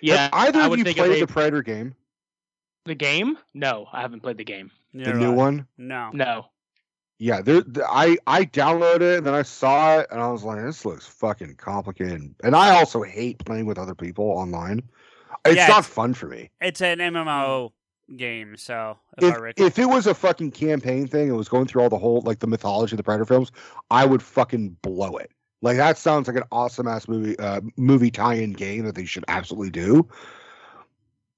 Yeah, 0.00 0.16
Have 0.22 0.30
either 0.34 0.60
I 0.60 0.66
of 0.66 0.78
you 0.78 0.84
think 0.84 0.96
if 0.98 1.04
played 1.04 1.12
they- 1.16 1.20
the 1.20 1.26
Predator 1.26 1.62
game? 1.62 1.94
the 2.84 2.94
game? 2.96 3.38
No, 3.54 3.86
I 3.92 4.00
haven't 4.00 4.20
played 4.20 4.38
the 4.38 4.44
game. 4.44 4.70
the 4.92 5.12
new 5.14 5.32
one? 5.32 5.66
No. 5.78 6.10
No. 6.12 6.46
Yeah, 7.18 7.40
there. 7.40 7.62
I 7.88 8.16
I 8.26 8.44
downloaded 8.44 9.02
it 9.02 9.18
and 9.18 9.26
then 9.26 9.34
I 9.34 9.42
saw 9.42 9.98
it 10.00 10.08
and 10.10 10.20
I 10.20 10.28
was 10.32 10.42
like, 10.42 10.60
this 10.64 10.84
looks 10.84 11.06
fucking 11.06 11.54
complicated. 11.54 12.34
And 12.42 12.56
I 12.56 12.70
also 12.76 13.02
hate 13.02 13.38
playing 13.44 13.66
with 13.66 13.78
other 13.78 13.94
people 13.94 14.24
online. 14.24 14.82
It's 15.44 15.54
Yeah, 15.56 15.68
not 15.68 15.78
it's- 15.80 15.86
fun 15.86 16.14
for 16.14 16.26
me. 16.26 16.50
It's 16.60 16.80
an 16.82 16.98
MMO 16.98 17.70
game, 18.16 18.56
so 18.56 18.98
if, 19.18 19.34
If 19.58 19.78
it 19.78 19.86
was 19.86 20.06
a 20.06 20.14
fucking 20.14 20.52
campaign 20.52 21.06
thing, 21.06 21.28
it 21.28 21.32
was 21.32 21.48
going 21.48 21.66
through 21.66 21.82
all 21.82 21.88
the 21.88 21.98
whole 21.98 22.22
like 22.22 22.40
the 22.40 22.46
mythology 22.46 22.94
of 22.94 22.96
the 22.98 23.02
Predator 23.02 23.26
films, 23.26 23.52
I 23.90 24.04
would 24.04 24.22
fucking 24.22 24.76
blow 24.82 25.16
it. 25.16 25.30
Like 25.60 25.76
that 25.76 25.98
sounds 25.98 26.26
like 26.28 26.36
an 26.36 26.44
awesome 26.50 26.88
ass 26.88 27.08
movie 27.08 27.38
uh 27.38 27.60
movie 27.76 28.10
tie-in 28.10 28.52
game 28.52 28.84
that 28.84 28.94
they 28.94 29.04
should 29.04 29.24
absolutely 29.28 29.70
do. 29.70 30.08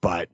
But 0.01 0.29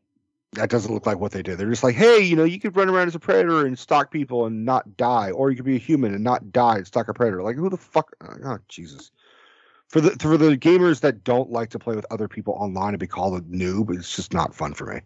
that 0.53 0.71
doesn't 0.71 0.93
look 0.93 1.07
like 1.07 1.21
what 1.21 1.33
they 1.33 1.43
did. 1.43 1.59
They're 1.59 1.71
just 1.71 1.85
like, 1.85 1.95
hey, 1.95 2.19
you 2.19 2.35
know, 2.35 2.45
you 2.45 2.59
could 2.59 2.77
run 2.77 2.89
around 2.89 3.09
as 3.09 3.15
a 3.15 3.21
predator 3.21 3.65
and 3.65 3.79
stalk 3.79 4.11
people 4.11 4.47
and 4.47 4.65
not 4.65 4.97
die, 4.97 5.31
or 5.31 5.51
you 5.51 5.57
could 5.57 5.65
be 5.65 5.77
a 5.77 5.79
human 5.79 6.12
and 6.12 6.25
not 6.25 6.51
die 6.53 6.79
and 6.79 6.87
stalk 6.87 7.09
a 7.09 7.15
predator. 7.15 7.43
Like, 7.43 7.57
who 7.57 7.71
the 7.71 7.77
fuck? 7.77 8.15
Oh, 8.45 8.59
Jesus. 8.69 9.12
For 9.89 10.01
the 10.01 10.11
for 10.21 10.37
the 10.37 10.57
gamers 10.57 11.01
that 11.01 11.25
don't 11.25 11.51
like 11.51 11.71
to 11.71 11.79
play 11.79 11.97
with 11.97 12.07
other 12.11 12.29
people 12.29 12.55
online 12.55 12.91
and 12.91 12.99
be 12.99 13.07
called 13.07 13.41
a 13.41 13.45
noob, 13.45 13.95
it's 13.97 14.15
just 14.15 14.33
not 14.33 14.55
fun 14.55 14.75
for 14.75 14.87
me. 14.87 15.01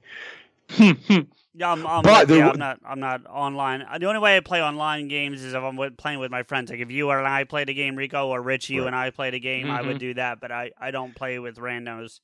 Yeah, 1.56 1.70
I'm, 1.70 1.86
I'm, 1.86 2.02
But 2.02 2.26
with 2.26 2.30
there 2.30 2.38
you. 2.38 2.44
w- 2.44 2.52
I'm 2.52 2.58
not. 2.58 2.80
I'm 2.84 3.00
not 3.00 3.26
online. 3.26 3.82
Uh, 3.82 3.98
The 3.98 4.06
only 4.06 4.18
way 4.18 4.36
I 4.36 4.40
play 4.40 4.60
online 4.60 5.06
games 5.06 5.40
is 5.42 5.54
if 5.54 5.62
I'm 5.62 5.76
with, 5.76 5.96
playing 5.96 6.18
with 6.18 6.30
my 6.32 6.42
friends. 6.42 6.70
Like 6.70 6.80
if 6.80 6.90
you 6.90 7.10
and 7.10 7.26
I 7.28 7.44
played 7.44 7.68
a 7.68 7.74
game, 7.74 7.94
Rico, 7.94 8.28
or 8.28 8.42
Rich, 8.42 8.70
you 8.70 8.80
Right. 8.80 8.86
and 8.88 8.96
I 8.96 9.10
played 9.10 9.34
a 9.34 9.38
game, 9.38 9.70
I 9.70 9.82
would 9.82 9.96
Mhm. 9.96 10.00
do 10.00 10.14
that. 10.14 10.40
But 10.40 10.50
I, 10.50 10.72
I 10.80 10.90
don't 10.90 11.14
play 11.14 11.38
with 11.38 11.56
randos. 11.56 12.18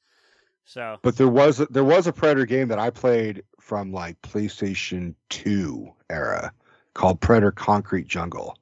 So 0.64 0.98
But 1.02 1.16
there 1.16 1.28
was 1.28 1.60
a, 1.60 1.66
there 1.66 1.84
was 1.84 2.06
a 2.08 2.12
Predator 2.12 2.46
game 2.46 2.68
that 2.68 2.78
I 2.78 2.90
played 2.90 3.44
from 3.60 3.92
like 3.92 4.20
PlayStation 4.22 5.14
2 5.28 5.92
era 6.10 6.52
called 6.94 7.20
Predator 7.20 7.52
Concrete 7.52 8.08
Jungle. 8.08 8.56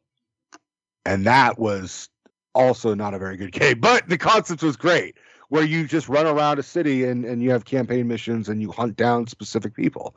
And 1.06 1.26
that 1.26 1.58
was 1.58 2.10
also 2.54 2.94
not 2.94 3.14
a 3.14 3.18
very 3.18 3.36
good 3.36 3.52
game, 3.60 3.80
but 3.80 4.06
the 4.08 4.18
concept 4.18 4.62
was 4.62 4.76
great 4.76 5.16
where 5.48 5.64
you 5.64 5.86
just 5.86 6.08
run 6.08 6.26
around 6.26 6.58
a 6.58 6.62
city 6.62 7.04
and, 7.04 7.24
and 7.24 7.42
you 7.42 7.50
have 7.50 7.64
campaign 7.64 8.06
missions 8.06 8.48
and 8.48 8.60
you 8.60 8.70
hunt 8.70 8.96
down 8.96 9.26
specific 9.26 9.74
people. 9.74 10.14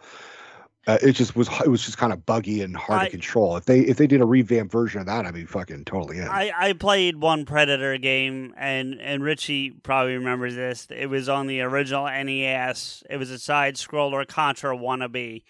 Uh, 0.88 0.98
it 1.04 1.12
just 1.12 1.36
was 1.36 1.48
it 1.64 1.68
was 1.68 1.86
just 1.86 2.00
kind 2.00 2.12
of 2.12 2.26
buggy 2.26 2.64
and 2.64 2.76
hard 2.76 3.02
I- 3.02 3.06
to 3.06 3.12
control. 3.12 3.56
If 3.56 3.66
they 3.66 3.82
if 3.82 3.98
they 3.98 4.08
did 4.08 4.20
a 4.20 4.26
revamped 4.26 4.72
version 4.72 5.00
of 5.00 5.06
that, 5.06 5.28
I'd 5.28 5.34
be 5.34 5.46
fucking 5.46 5.86
totally 5.86 6.18
in. 6.18 6.28
I, 6.28 6.52
I 6.58 6.74
played 6.74 7.18
one 7.18 7.46
Predator 7.46 8.00
game, 8.00 8.56
and 8.58 9.00
and 9.00 9.24
Richie 9.24 9.70
probably 9.70 10.16
remembers 10.16 10.56
this. 10.56 10.88
It 10.90 11.06
was 11.06 11.30
on 11.30 11.46
the 11.46 11.62
original 11.62 12.06
NES. 12.06 13.04
It 13.12 13.18
was 13.18 13.30
a 13.30 13.38
side 13.38 13.76
scroller 13.76 14.28
Contra 14.28 14.76
wannabe. 14.76 15.44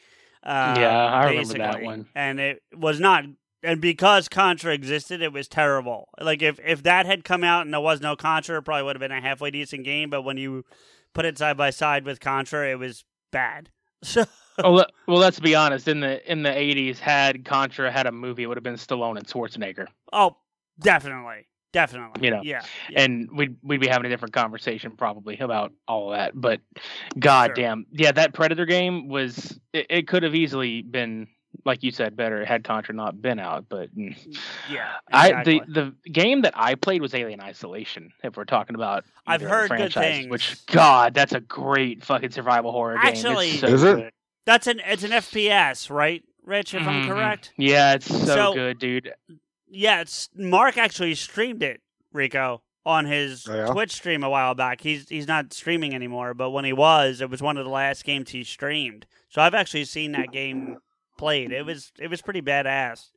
Uh, 0.43 0.75
Yeah, 0.77 1.05
I 1.05 1.29
remember 1.29 1.57
that 1.59 1.81
one. 1.81 2.07
And 2.13 2.39
it 2.39 2.61
was 2.75 2.99
not. 2.99 3.23
And 3.63 3.79
because 3.79 4.27
Contra 4.27 4.73
existed, 4.73 5.21
it 5.21 5.31
was 5.31 5.47
terrible. 5.47 6.09
Like 6.19 6.41
if 6.41 6.59
if 6.65 6.83
that 6.83 7.05
had 7.05 7.23
come 7.23 7.43
out 7.43 7.65
and 7.65 7.73
there 7.73 7.81
was 7.81 8.01
no 8.01 8.15
Contra, 8.15 8.57
it 8.57 8.63
probably 8.63 8.83
would 8.83 8.95
have 8.95 9.01
been 9.01 9.11
a 9.11 9.21
halfway 9.21 9.51
decent 9.51 9.83
game. 9.83 10.09
But 10.09 10.23
when 10.23 10.37
you 10.37 10.65
put 11.13 11.25
it 11.25 11.37
side 11.37 11.57
by 11.57 11.69
side 11.69 12.05
with 12.05 12.19
Contra, 12.19 12.71
it 12.71 12.79
was 12.79 13.03
bad. 13.31 13.69
So 14.03 14.25
oh, 14.63 14.71
well, 15.07 15.19
let's 15.19 15.39
be 15.39 15.53
honest. 15.55 15.87
In 15.87 15.99
the 15.99 16.29
in 16.29 16.41
the 16.41 16.49
'80s, 16.49 16.97
had 16.97 17.45
Contra 17.45 17.91
had 17.91 18.07
a 18.07 18.11
movie, 18.11 18.43
it 18.43 18.47
would 18.47 18.57
have 18.57 18.63
been 18.63 18.73
Stallone 18.73 19.15
and 19.15 19.27
Schwarzenegger. 19.27 19.85
oh, 20.11 20.35
definitely, 20.79 21.47
definitely. 21.71 22.25
You 22.25 22.31
know, 22.31 22.41
yeah. 22.43 22.63
and 22.95 23.29
we'd 23.31 23.55
we'd 23.63 23.79
be 23.79 23.87
having 23.87 24.07
a 24.07 24.09
different 24.09 24.33
conversation 24.33 24.97
probably 24.97 25.37
about 25.37 25.71
all 25.87 26.11
of 26.11 26.17
that. 26.17 26.31
But 26.33 26.61
goddamn, 27.19 27.85
yeah, 27.91 28.11
that 28.11 28.33
Predator 28.33 28.65
game 28.65 29.07
was 29.07 29.59
it, 29.71 29.85
it 29.89 30.07
could 30.07 30.23
have 30.23 30.33
easily 30.33 30.81
been 30.81 31.27
like 31.65 31.83
you 31.83 31.91
said, 31.91 32.15
better 32.15 32.43
had 32.45 32.63
Contra 32.63 32.93
not 32.93 33.21
been 33.21 33.39
out. 33.39 33.65
But 33.69 33.95
mm. 33.95 34.15
yeah, 34.69 34.93
I 35.11 35.43
the 35.43 35.61
the 35.67 36.09
game 36.11 36.41
that 36.41 36.53
I 36.55 36.75
played 36.75 37.01
was 37.01 37.13
Alien 37.13 37.41
Isolation. 37.41 38.11
If 38.23 38.37
we're 38.37 38.45
talking 38.45 38.75
about, 38.75 39.05
I've 39.27 39.41
either 39.41 39.45
of 39.45 39.49
the 39.69 39.75
heard 39.75 39.81
good 39.81 39.93
things. 39.93 40.29
Which 40.29 40.65
God, 40.67 41.13
that's 41.13 41.33
a 41.33 41.39
great 41.41 42.03
fucking 42.03 42.31
survival 42.31 42.71
horror 42.71 42.97
Actually, 42.97 43.47
game. 43.47 43.53
It's 43.53 43.61
so 43.61 43.67
Is 43.67 43.83
it? 43.83 43.95
good. 43.95 44.11
That's 44.45 44.67
an 44.67 44.81
it's 44.85 45.03
an 45.03 45.11
FPS, 45.11 45.89
right, 45.89 46.23
Rich? 46.43 46.73
If 46.73 46.87
I'm 46.87 47.03
Mhm. 47.03 47.07
correct. 47.07 47.53
Yeah, 47.57 47.93
it's 47.93 48.07
so, 48.07 48.25
So- 48.25 48.53
good, 48.53 48.79
dude. 48.79 49.13
Yeah, 49.69 50.01
it's 50.01 50.29
Mark 50.35 50.77
actually 50.77 51.15
streamed 51.15 51.63
it, 51.63 51.81
Rico, 52.11 52.61
on 52.85 53.05
his 53.05 53.47
Oh, 53.47 53.55
yeah? 53.55 53.65
Twitch 53.67 53.91
stream 53.93 54.23
a 54.23 54.29
while 54.29 54.53
back. 54.55 54.81
He's 54.81 55.07
he's 55.07 55.27
not 55.27 55.53
streaming 55.53 55.93
anymore, 55.93 56.33
but 56.33 56.49
when 56.49 56.65
he 56.65 56.73
was, 56.73 57.21
it 57.21 57.29
was 57.29 57.41
one 57.41 57.57
of 57.57 57.63
the 57.65 57.71
last 57.71 58.03
games 58.03 58.31
he 58.31 58.43
streamed. 58.43 59.05
So 59.29 59.41
I've 59.41 59.53
actually 59.53 59.85
seen 59.85 60.11
that 60.13 60.31
game 60.31 60.77
played. 61.21 61.51
It 61.51 61.65
was 61.65 61.91
it 61.99 62.09
was 62.09 62.21
pretty 62.21 62.41
badass. 62.41 63.09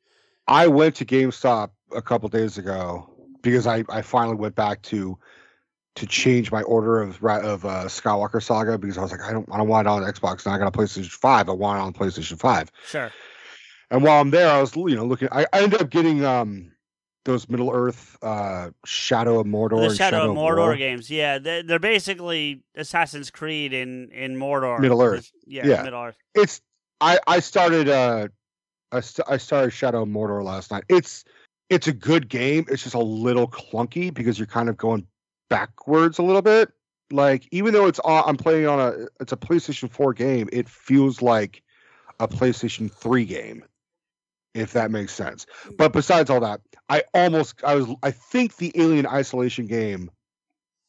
I 0.47 0.66
went 0.66 0.94
to 0.97 1.05
GameStop 1.06 1.70
a 1.97 2.02
couple 2.02 2.28
days 2.28 2.59
ago 2.59 3.10
because 3.43 3.66
I, 3.66 3.82
I 3.89 4.02
finally 4.02 4.36
went 4.36 4.55
back 4.55 4.82
to 4.82 5.18
to 5.97 6.06
change 6.06 6.52
my 6.52 6.60
order 6.62 7.01
of 7.01 7.22
of 7.24 7.64
uh, 7.64 7.85
Skywalker 7.86 8.43
Saga 8.43 8.76
because 8.76 8.98
I 8.98 9.02
was 9.02 9.10
like 9.10 9.22
I 9.22 9.32
don't 9.32 9.48
I 9.51 9.56
don't 9.56 9.68
want 9.68 9.86
it 9.86 9.90
on 9.90 10.02
Xbox 10.02 10.44
now 10.44 10.52
I 10.52 10.59
got 10.59 10.68
a 10.68 10.78
PlayStation 10.78 11.10
Five 11.10 11.48
I 11.48 11.52
want 11.52 11.78
it 11.78 11.82
on 11.82 11.93
PlayStation 11.94 12.39
Five 12.39 12.70
Sure. 12.86 13.10
and 13.90 14.02
while 14.02 14.20
I'm 14.20 14.31
there 14.31 14.51
I 14.51 14.60
was 14.60 14.74
you 14.76 14.97
know 14.97 15.06
looking 15.06 15.28
I, 15.32 15.47
I 15.52 15.62
ended 15.62 15.81
up 15.81 15.89
getting 15.90 16.24
um 16.24 16.72
those 17.24 17.48
Middle 17.48 17.70
Earth 17.72 18.18
uh 18.22 18.70
Shadow 18.85 19.39
of 19.40 19.47
Mordor 19.47 19.78
the 19.78 19.86
and 19.86 19.97
Shadow, 19.97 20.31
of 20.31 20.36
War. 20.36 20.56
Mordor 20.56 20.76
games, 20.76 21.09
yeah, 21.10 21.39
they're, 21.39 21.62
they're 21.62 21.78
basically 21.78 22.64
Assassin's 22.74 23.31
Creed 23.31 23.72
in 23.72 24.10
in 24.10 24.36
Mordor, 24.36 24.78
Middle 24.81 25.01
Earth. 25.01 25.31
Yeah, 25.47 25.66
Yeah. 25.66 25.82
Middle 25.85 26.02
Earth. 26.02 26.16
it's 26.35 26.60
I 27.05 27.18
I 27.26 27.40
started 27.40 27.89
uh 27.89 28.28
I, 28.90 29.01
st- 29.01 29.28
I 29.28 29.36
started 29.36 29.72
Shadow 29.72 30.02
of 30.02 30.09
Mordor 30.09 30.43
last 30.43 30.70
night. 30.70 30.85
It's 30.89 31.24
it's 31.68 31.86
a 31.86 31.93
good 31.93 32.28
game. 32.28 32.64
It's 32.68 32.82
just 32.82 32.94
a 32.94 33.01
little 33.01 33.47
clunky 33.47 34.12
because 34.12 34.39
you're 34.39 34.47
kind 34.47 34.68
of 34.68 34.76
going 34.76 35.06
backwards 35.51 36.18
a 36.18 36.22
little 36.22 36.43
bit. 36.43 36.72
Like 37.10 37.47
even 37.51 37.74
though 37.74 37.86
it's 37.86 37.98
on, 38.01 38.24
I'm 38.26 38.36
playing 38.36 38.66
on 38.66 38.81
a 38.81 39.06
it's 39.20 39.32
a 39.32 39.36
PlayStation 39.36 39.90
4 39.90 40.14
game, 40.14 40.48
it 40.51 40.68
feels 40.68 41.20
like 41.20 41.62
a 42.20 42.26
PlayStation 42.26 42.90
3 42.90 43.26
game. 43.26 43.64
If 44.55 44.72
that 44.72 44.90
makes 44.90 45.12
sense. 45.12 45.47
But 45.76 45.93
besides 45.93 46.31
all 46.31 46.40
that, 46.40 46.60
I 46.89 47.02
almost 47.12 47.62
I 47.64 47.74
was 47.74 47.89
I 48.02 48.12
think 48.12 48.56
the 48.56 48.72
Alien 48.76 49.06
Isolation 49.06 49.66
game 49.66 50.10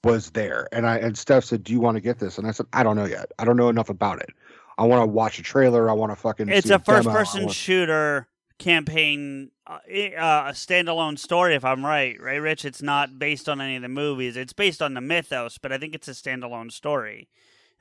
was 0.04 0.30
there 0.30 0.70
and 0.72 0.88
I 0.88 1.00
and 1.00 1.18
Steph 1.18 1.44
said, 1.44 1.64
"Do 1.64 1.74
you 1.74 1.82
want 1.82 1.96
to 1.96 2.02
get 2.02 2.20
this?" 2.20 2.38
And 2.38 2.48
I 2.48 2.52
said, 2.52 2.68
"I 2.72 2.84
don't 2.84 2.96
know 2.96 3.06
yet. 3.06 3.32
I 3.38 3.44
don't 3.44 3.58
know 3.58 3.70
enough 3.70 3.90
about 3.90 4.22
it. 4.22 4.30
I 4.78 4.84
want 4.86 5.02
to 5.04 5.08
watch 5.08 5.40
a 5.40 5.44
trailer. 5.44 5.90
I 5.90 5.94
want 5.94 6.12
to 6.12 6.16
fucking 6.16 6.50
It's 6.50 6.68
see 6.68 6.74
a 6.74 6.80
first 6.80 7.04
demo, 7.06 7.16
person 7.18 7.42
wanna- 7.44 7.54
shooter 7.54 8.28
campaign, 8.58 9.52
uh, 9.68 9.74
uh, 9.74 10.46
a 10.48 10.52
standalone 10.54 11.18
story. 11.20 11.56
If 11.56 11.64
I'm 11.66 11.86
right, 11.86 12.20
right, 12.22 12.38
Rich? 12.38 12.66
It's 12.66 12.82
not 12.82 13.18
based 13.20 13.48
on 13.50 13.62
any 13.62 13.76
of 13.76 13.82
the 13.82 13.90
movies. 13.90 14.36
It's 14.38 14.54
based 14.54 14.82
on 14.82 14.94
the 14.94 15.02
mythos, 15.02 15.58
but 15.58 15.72
I 15.72 15.78
think 15.78 15.94
it's 15.96 16.08
a 16.08 16.12
standalone 16.12 16.72
story. 16.72 17.30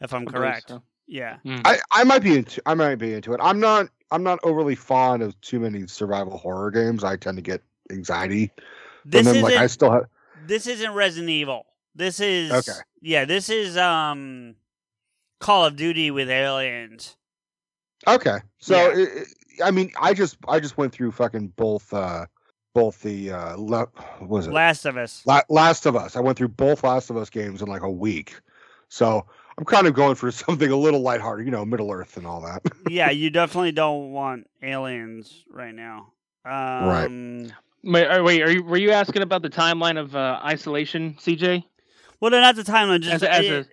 If 0.01 0.13
I'm 0.13 0.27
I 0.29 0.31
correct. 0.33 0.69
so. 0.71 0.83
Yeah. 1.07 1.37
I, 1.45 1.79
I 1.93 2.05
might 2.05 2.23
be 2.23 2.39
into 2.39 2.63
I 2.65 2.75
might 2.75 2.95
be 2.97 3.13
into 3.13 3.35
it. 3.35 3.41
I'm 3.43 3.61
not 3.61 3.89
I'm 4.11 4.23
not 4.23 4.39
overly 4.43 4.75
fond 4.75 5.23
of 5.23 5.39
too 5.43 5.61
many 5.61 5.87
survival 5.87 6.39
horror 6.39 6.71
games. 6.71 7.05
I 7.05 7.17
tend 7.17 7.37
to 7.37 7.43
get 7.43 7.63
anxiety 7.91 8.51
from 9.03 9.11
This 9.11 9.27
them. 9.27 9.43
Like 9.43 9.57
I 9.57 9.67
still 9.67 9.93
have 9.93 10.05
This 10.47 10.67
isn't 10.67 10.93
Resident 10.95 11.29
Evil. 11.31 11.67
This 11.95 12.21
is 12.21 12.51
Okay. 12.51 12.79
Yeah, 13.03 13.27
this 13.27 13.51
is 13.51 13.77
um 13.77 14.55
Call 15.41 15.65
of 15.65 15.77
Duty 15.77 16.11
with 16.11 16.29
aliens. 16.31 17.17
okay. 18.07 18.39
So 18.59 18.77
Yeah. 18.77 18.99
it, 19.03 19.09
it- 19.19 19.29
I 19.65 19.71
mean, 19.71 19.93
I 20.01 20.15
just 20.15 20.37
I 20.49 20.59
just 20.59 20.77
went 20.77 20.93
through 20.93 21.13
fucking 21.13 21.49
both 21.57 21.93
uh 21.95 22.27
both 22.75 23.01
the 23.03 23.31
uh 23.31 23.55
le- 23.57 23.87
what 24.19 24.29
was 24.29 24.47
it 24.49 24.53
Last 24.53 24.85
of 24.85 24.97
Us. 24.97 25.23
La- 25.27 25.43
Last 25.49 25.87
of 25.87 25.95
Us. 25.95 26.17
I 26.17 26.21
went 26.21 26.37
through 26.37 26.49
both 26.49 26.83
Last 26.83 27.09
of 27.09 27.17
Us 27.17 27.31
games 27.31 27.63
in 27.63 27.69
like 27.69 27.83
a 27.83 27.91
week. 27.91 28.35
So 28.89 29.25
I'm 29.57 29.65
kind 29.65 29.87
of 29.87 29.95
going 29.95 30.17
for 30.17 30.31
something 30.33 30.71
a 30.71 30.77
little 30.77 31.01
lighthearted, 31.03 31.47
you 31.47 31.53
know, 31.53 31.65
Middle 31.65 31.93
Earth 31.93 32.17
and 32.17 32.27
all 32.27 32.41
that. 32.41 32.63
yeah, 32.91 33.11
you 33.11 33.31
definitely 33.31 33.71
don't 33.71 34.11
want 34.13 34.49
aliens 34.61 35.45
right 35.49 35.75
now. 35.75 36.13
Right. 36.45 37.07
Um, 37.07 37.53
Wait, 37.85 38.07
are, 38.07 38.23
wait, 38.25 38.43
are 38.43 38.51
you 38.51 38.65
were 38.65 38.77
you 38.79 38.91
asking 38.93 39.23
about 39.23 39.43
the 39.43 39.51
timeline 39.51 39.99
of 40.01 40.17
uh, 40.17 40.41
Isolation, 40.43 41.15
CJ? 41.21 41.63
Well, 42.19 42.31
no, 42.31 42.41
not 42.41 42.57
the 42.57 42.63
timeline. 42.65 43.03
Just 43.03 43.17
As 43.17 43.23
a- 43.23 43.31
as 43.33 43.45
it- 43.45 43.53
a- 43.53 43.69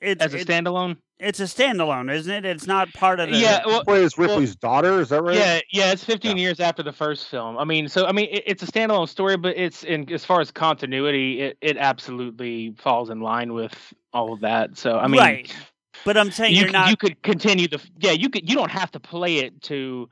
it's, 0.00 0.22
as 0.24 0.34
a 0.34 0.38
it- 0.38 0.46
standalone. 0.46 0.96
It's 1.18 1.40
a 1.40 1.44
standalone, 1.44 2.12
isn't 2.12 2.30
it? 2.30 2.44
It's 2.44 2.66
not 2.66 2.92
part 2.92 3.20
of 3.20 3.30
the. 3.30 3.38
Yeah, 3.38 3.62
well, 3.64 3.82
Play 3.84 4.04
as 4.04 4.18
Ripley's 4.18 4.54
daughter, 4.54 5.00
is 5.00 5.08
that 5.08 5.22
right? 5.22 5.34
Yeah, 5.34 5.60
yeah, 5.72 5.92
it's 5.92 6.04
15 6.04 6.36
years 6.36 6.60
after 6.60 6.82
the 6.82 6.92
first 6.92 7.28
film. 7.28 7.56
I 7.56 7.64
mean, 7.64 7.88
so 7.88 8.04
I 8.04 8.12
mean, 8.12 8.28
it, 8.30 8.42
it's 8.44 8.62
a 8.62 8.66
standalone 8.66 9.08
story, 9.08 9.38
but 9.38 9.56
it's 9.56 9.82
in 9.82 10.12
as 10.12 10.26
far 10.26 10.42
as 10.42 10.50
continuity, 10.50 11.40
it, 11.40 11.56
it 11.62 11.78
absolutely 11.78 12.74
falls 12.76 13.08
in 13.08 13.20
line 13.20 13.54
with 13.54 13.94
all 14.12 14.34
of 14.34 14.40
that. 14.40 14.76
So 14.76 14.98
I 14.98 15.06
mean, 15.06 15.18
right. 15.18 15.56
But 16.04 16.18
I'm 16.18 16.30
saying 16.30 16.52
you 16.52 16.58
you're 16.58 16.66
could, 16.66 16.72
not. 16.74 16.90
you 16.90 16.96
could 16.98 17.22
continue 17.22 17.66
the 17.66 17.82
yeah, 17.98 18.12
you 18.12 18.28
could 18.28 18.46
you 18.46 18.54
don't 18.54 18.70
have 18.70 18.90
to 18.92 19.00
play 19.00 19.38
it 19.38 19.62
to 19.62 20.10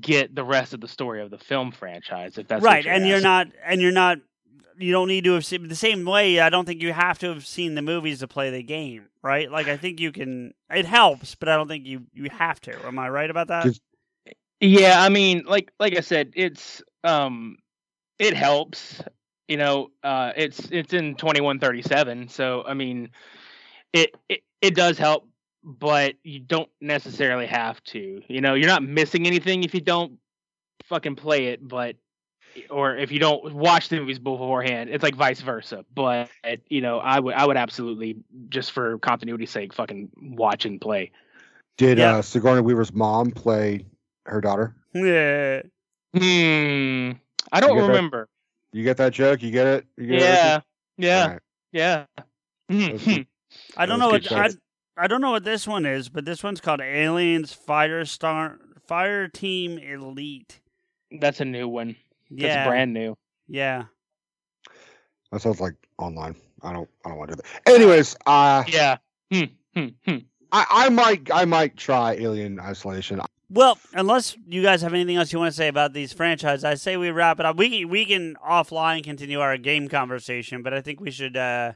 get 0.00 0.34
the 0.34 0.44
rest 0.44 0.72
of 0.72 0.80
the 0.80 0.88
story 0.88 1.20
of 1.20 1.30
the 1.30 1.38
film 1.38 1.72
franchise 1.72 2.38
if 2.38 2.48
that's 2.48 2.62
what 2.62 2.70
right, 2.72 2.86
and 2.86 3.06
you're 3.06 3.20
not, 3.20 3.48
and 3.66 3.82
you're 3.82 3.92
not. 3.92 4.16
You 4.78 4.92
don't 4.92 5.08
need 5.08 5.24
to 5.24 5.32
have 5.34 5.44
seen 5.44 5.68
the 5.68 5.74
same 5.76 6.04
way. 6.04 6.40
I 6.40 6.50
don't 6.50 6.64
think 6.66 6.82
you 6.82 6.92
have 6.92 7.18
to 7.20 7.28
have 7.28 7.46
seen 7.46 7.74
the 7.74 7.82
movies 7.82 8.20
to 8.20 8.28
play 8.28 8.50
the 8.50 8.62
game, 8.62 9.06
right? 9.22 9.50
Like 9.50 9.68
I 9.68 9.76
think 9.76 10.00
you 10.00 10.12
can. 10.12 10.54
It 10.70 10.86
helps, 10.86 11.34
but 11.34 11.48
I 11.48 11.56
don't 11.56 11.68
think 11.68 11.86
you 11.86 12.06
you 12.12 12.28
have 12.30 12.60
to. 12.62 12.86
Am 12.86 12.98
I 12.98 13.08
right 13.08 13.30
about 13.30 13.48
that? 13.48 13.64
Just- 13.64 13.82
Yeah, 14.60 15.00
I 15.02 15.08
mean, 15.08 15.44
like 15.46 15.72
like 15.80 15.96
I 15.96 16.00
said, 16.00 16.32
it's 16.34 16.82
um 17.04 17.58
it 18.18 18.34
helps. 18.34 19.00
You 19.48 19.56
know, 19.56 19.90
uh 20.02 20.32
it's 20.36 20.68
it's 20.70 20.92
in 20.94 21.14
2137, 21.16 22.28
so 22.28 22.64
I 22.66 22.74
mean 22.74 23.10
it 23.92 24.14
it, 24.28 24.42
it 24.60 24.74
does 24.74 24.98
help, 24.98 25.28
but 25.64 26.14
you 26.22 26.40
don't 26.40 26.70
necessarily 26.80 27.46
have 27.46 27.82
to. 27.84 28.22
You 28.28 28.40
know, 28.40 28.54
you're 28.54 28.68
not 28.68 28.82
missing 28.82 29.26
anything 29.26 29.64
if 29.64 29.74
you 29.74 29.80
don't 29.80 30.18
fucking 30.84 31.16
play 31.16 31.46
it, 31.48 31.66
but 31.66 31.96
or 32.70 32.96
if 32.96 33.10
you 33.12 33.18
don't 33.18 33.54
watch 33.54 33.88
the 33.88 33.98
movies 33.98 34.18
beforehand, 34.18 34.90
it's 34.90 35.02
like 35.02 35.14
vice 35.14 35.40
versa. 35.40 35.84
But 35.94 36.28
you 36.68 36.80
know, 36.80 36.98
I 36.98 37.18
would 37.20 37.34
I 37.34 37.46
would 37.46 37.56
absolutely 37.56 38.16
just 38.48 38.72
for 38.72 38.98
continuity's 38.98 39.50
sake 39.50 39.72
fucking 39.72 40.10
watch 40.20 40.64
and 40.64 40.80
play. 40.80 41.10
Did 41.76 41.98
Yeah. 41.98 42.16
uh 42.16 42.22
Sigourney 42.22 42.60
Weaver's 42.60 42.92
mom 42.92 43.30
play 43.30 43.86
her 44.26 44.40
daughter? 44.40 44.74
Yeah. 44.94 45.62
Hmm. 46.14 47.12
I 47.50 47.60
don't 47.60 47.74
get 47.74 47.80
that? 47.82 47.88
remember. 47.88 48.28
You 48.72 48.84
get 48.84 48.96
that 48.98 49.12
joke? 49.12 49.42
You 49.42 49.50
get 49.50 49.66
it? 49.66 49.86
You 49.96 50.06
get 50.08 50.20
Yeah, 50.20 50.54
Ricky? 50.54 50.66
yeah, 50.98 51.22
Alright. 51.24 51.40
yeah. 51.72 52.04
That's 52.68 53.04
good. 53.04 53.26
I 53.76 53.86
don't 53.86 53.98
know 53.98 54.08
what 54.10 54.32
I, 54.32 54.50
I 54.96 55.06
don't 55.06 55.20
know 55.20 55.30
what 55.30 55.44
this 55.44 55.66
one 55.66 55.84
is, 55.84 56.08
but 56.08 56.24
this 56.24 56.42
one's 56.42 56.60
called 56.60 56.80
Aliens 56.80 57.52
Fire 57.52 58.04
Star 58.04 58.58
Fire 58.86 59.28
Team 59.28 59.78
Elite. 59.78 60.60
That's 61.10 61.40
a 61.40 61.44
new 61.44 61.68
one. 61.68 61.96
That's 62.32 62.54
Yeah. 62.54 62.68
brand 62.68 62.92
new. 62.92 63.16
Yeah. 63.48 63.84
That 65.30 65.42
sounds 65.42 65.60
like 65.60 65.74
online. 65.98 66.36
I 66.62 66.72
don't 66.72 66.88
I 67.04 67.08
don't 67.10 67.18
want 67.18 67.30
to 67.30 67.36
do 67.36 67.42
that. 67.42 67.74
Anyways, 67.74 68.16
uh 68.26 68.64
Yeah. 68.68 68.98
Hmm, 69.32 69.44
hmm, 69.74 69.86
hmm. 70.06 70.16
I, 70.52 70.66
I 70.70 70.88
might 70.90 71.30
I 71.32 71.44
might 71.44 71.76
try 71.76 72.14
Alien 72.14 72.60
Isolation. 72.60 73.20
Well, 73.48 73.78
unless 73.92 74.36
you 74.46 74.62
guys 74.62 74.80
have 74.80 74.94
anything 74.94 75.16
else 75.16 75.30
you 75.32 75.38
want 75.38 75.52
to 75.52 75.56
say 75.56 75.68
about 75.68 75.92
these 75.92 76.12
franchises, 76.12 76.64
I 76.64 76.74
say 76.74 76.96
we 76.96 77.10
wrap 77.10 77.38
it 77.38 77.44
up. 77.44 77.56
We 77.58 77.68
can, 77.80 77.88
we 77.90 78.06
can 78.06 78.34
offline 78.36 79.04
continue 79.04 79.40
our 79.40 79.58
game 79.58 79.88
conversation, 79.88 80.62
but 80.62 80.72
I 80.72 80.80
think 80.80 81.00
we 81.00 81.10
should 81.10 81.36
uh, 81.36 81.72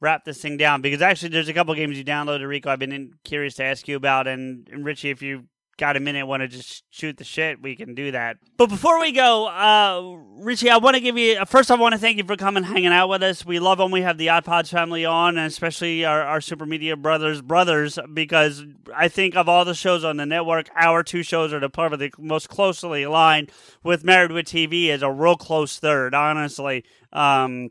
wrap 0.00 0.24
this 0.24 0.40
thing 0.40 0.56
down 0.56 0.80
because 0.80 1.02
actually 1.02 1.28
there's 1.28 1.50
a 1.50 1.52
couple 1.52 1.74
games 1.74 1.98
you 1.98 2.06
downloaded, 2.06 2.48
Rico. 2.48 2.70
I've 2.70 2.78
been 2.78 2.92
in, 2.92 3.12
curious 3.22 3.54
to 3.56 3.64
ask 3.64 3.86
you 3.86 3.96
about, 3.96 4.28
and, 4.28 4.66
and 4.72 4.82
Richie, 4.82 5.10
if 5.10 5.20
you 5.20 5.44
got 5.80 5.96
a 5.96 6.00
minute, 6.00 6.26
want 6.26 6.42
to 6.42 6.48
just 6.48 6.84
shoot 6.90 7.16
the 7.16 7.24
shit, 7.24 7.60
we 7.60 7.74
can 7.74 7.94
do 7.94 8.12
that. 8.12 8.36
But 8.58 8.68
before 8.68 9.00
we 9.00 9.12
go, 9.12 9.48
uh, 9.48 10.16
Richie, 10.42 10.68
I 10.68 10.76
want 10.76 10.94
to 10.94 11.00
give 11.00 11.16
you 11.16 11.42
first. 11.46 11.70
I 11.70 11.74
want 11.74 11.94
to 11.94 11.98
thank 11.98 12.18
you 12.18 12.24
for 12.24 12.36
coming, 12.36 12.62
hanging 12.62 12.92
out 12.92 13.08
with 13.08 13.22
us. 13.22 13.44
We 13.44 13.58
love 13.58 13.78
when 13.78 13.90
we 13.90 14.02
have 14.02 14.18
the 14.18 14.28
Odd 14.28 14.44
Pods 14.44 14.70
family 14.70 15.04
on, 15.06 15.38
and 15.38 15.46
especially 15.46 16.04
our, 16.04 16.22
our 16.22 16.40
Super 16.40 16.66
Media 16.66 16.96
brothers, 16.96 17.40
brothers, 17.40 17.98
because 18.12 18.62
I 18.94 19.08
think 19.08 19.34
of 19.34 19.48
all 19.48 19.64
the 19.64 19.74
shows 19.74 20.04
on 20.04 20.18
the 20.18 20.26
network, 20.26 20.68
our 20.76 21.02
two 21.02 21.22
shows 21.22 21.52
are 21.52 21.60
the 21.60 21.70
of 21.80 21.98
the 21.98 22.12
most 22.18 22.50
closely 22.50 23.02
aligned. 23.02 23.50
With 23.82 24.04
Married 24.04 24.32
with 24.32 24.46
TV 24.46 24.90
as 24.90 25.00
a 25.02 25.10
real 25.10 25.36
close 25.36 25.78
third, 25.78 26.14
honestly. 26.14 26.84
Um, 27.12 27.70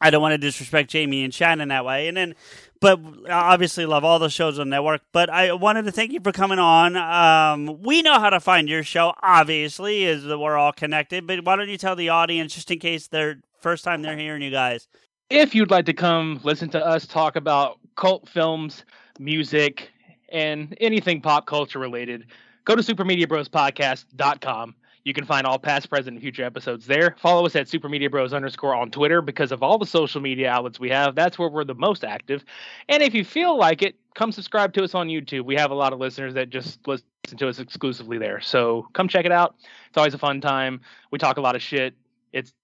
I 0.00 0.10
don't 0.10 0.20
want 0.20 0.32
to 0.32 0.38
disrespect 0.38 0.90
Jamie 0.90 1.24
and 1.24 1.32
Shannon 1.32 1.68
that 1.68 1.84
way. 1.84 2.08
And 2.08 2.16
then, 2.16 2.34
but 2.80 3.00
I 3.26 3.52
obviously 3.52 3.86
love 3.86 4.04
all 4.04 4.18
the 4.18 4.28
shows 4.28 4.58
on 4.58 4.68
network. 4.68 5.02
But 5.12 5.30
I 5.30 5.52
wanted 5.52 5.84
to 5.84 5.92
thank 5.92 6.12
you 6.12 6.20
for 6.22 6.32
coming 6.32 6.58
on. 6.58 6.96
Um, 6.96 7.82
we 7.82 8.02
know 8.02 8.18
how 8.18 8.30
to 8.30 8.40
find 8.40 8.68
your 8.68 8.82
show, 8.82 9.14
obviously, 9.22 10.04
is 10.04 10.24
that 10.24 10.38
we're 10.38 10.56
all 10.56 10.72
connected. 10.72 11.26
But 11.26 11.44
why 11.44 11.56
don't 11.56 11.68
you 11.68 11.78
tell 11.78 11.96
the 11.96 12.10
audience, 12.10 12.54
just 12.54 12.70
in 12.70 12.78
case 12.78 13.06
they're 13.06 13.40
first 13.60 13.84
time 13.84 14.02
they're 14.02 14.16
hearing 14.16 14.42
you 14.42 14.50
guys? 14.50 14.88
If 15.30 15.54
you'd 15.54 15.70
like 15.70 15.86
to 15.86 15.94
come 15.94 16.38
listen 16.44 16.68
to 16.70 16.84
us 16.84 17.06
talk 17.06 17.36
about 17.36 17.78
cult 17.96 18.28
films, 18.28 18.84
music, 19.18 19.90
and 20.30 20.76
anything 20.80 21.20
pop 21.22 21.46
culture 21.46 21.78
related, 21.78 22.26
go 22.64 22.76
to 22.76 22.82
supermediabrospodcast.com. 22.82 24.74
You 25.04 25.12
can 25.12 25.26
find 25.26 25.46
all 25.46 25.58
past, 25.58 25.90
present, 25.90 26.14
and 26.14 26.22
future 26.22 26.44
episodes 26.44 26.86
there. 26.86 27.14
Follow 27.20 27.44
us 27.44 27.54
at 27.56 27.66
supermediabros 27.66 28.32
underscore 28.32 28.74
on 28.74 28.90
Twitter 28.90 29.20
because 29.20 29.52
of 29.52 29.62
all 29.62 29.76
the 29.78 29.84
social 29.86 30.20
media 30.20 30.50
outlets 30.50 30.80
we 30.80 30.88
have. 30.88 31.14
That's 31.14 31.38
where 31.38 31.48
we're 31.50 31.64
the 31.64 31.74
most 31.74 32.04
active. 32.04 32.42
And 32.88 33.02
if 33.02 33.12
you 33.14 33.22
feel 33.24 33.58
like 33.58 33.82
it, 33.82 33.96
come 34.14 34.32
subscribe 34.32 34.72
to 34.74 34.82
us 34.82 34.94
on 34.94 35.08
YouTube. 35.08 35.44
We 35.44 35.56
have 35.56 35.70
a 35.70 35.74
lot 35.74 35.92
of 35.92 35.98
listeners 35.98 36.32
that 36.34 36.48
just 36.48 36.78
listen 36.86 37.04
to 37.36 37.48
us 37.48 37.58
exclusively 37.58 38.16
there. 38.16 38.40
So 38.40 38.88
come 38.94 39.06
check 39.08 39.26
it 39.26 39.32
out. 39.32 39.56
It's 39.88 39.98
always 39.98 40.14
a 40.14 40.18
fun 40.18 40.40
time. 40.40 40.80
We 41.10 41.18
talk 41.18 41.36
a 41.36 41.42
lot 41.42 41.54
of 41.54 41.60
shit. 41.62 41.94
It's 42.32 42.54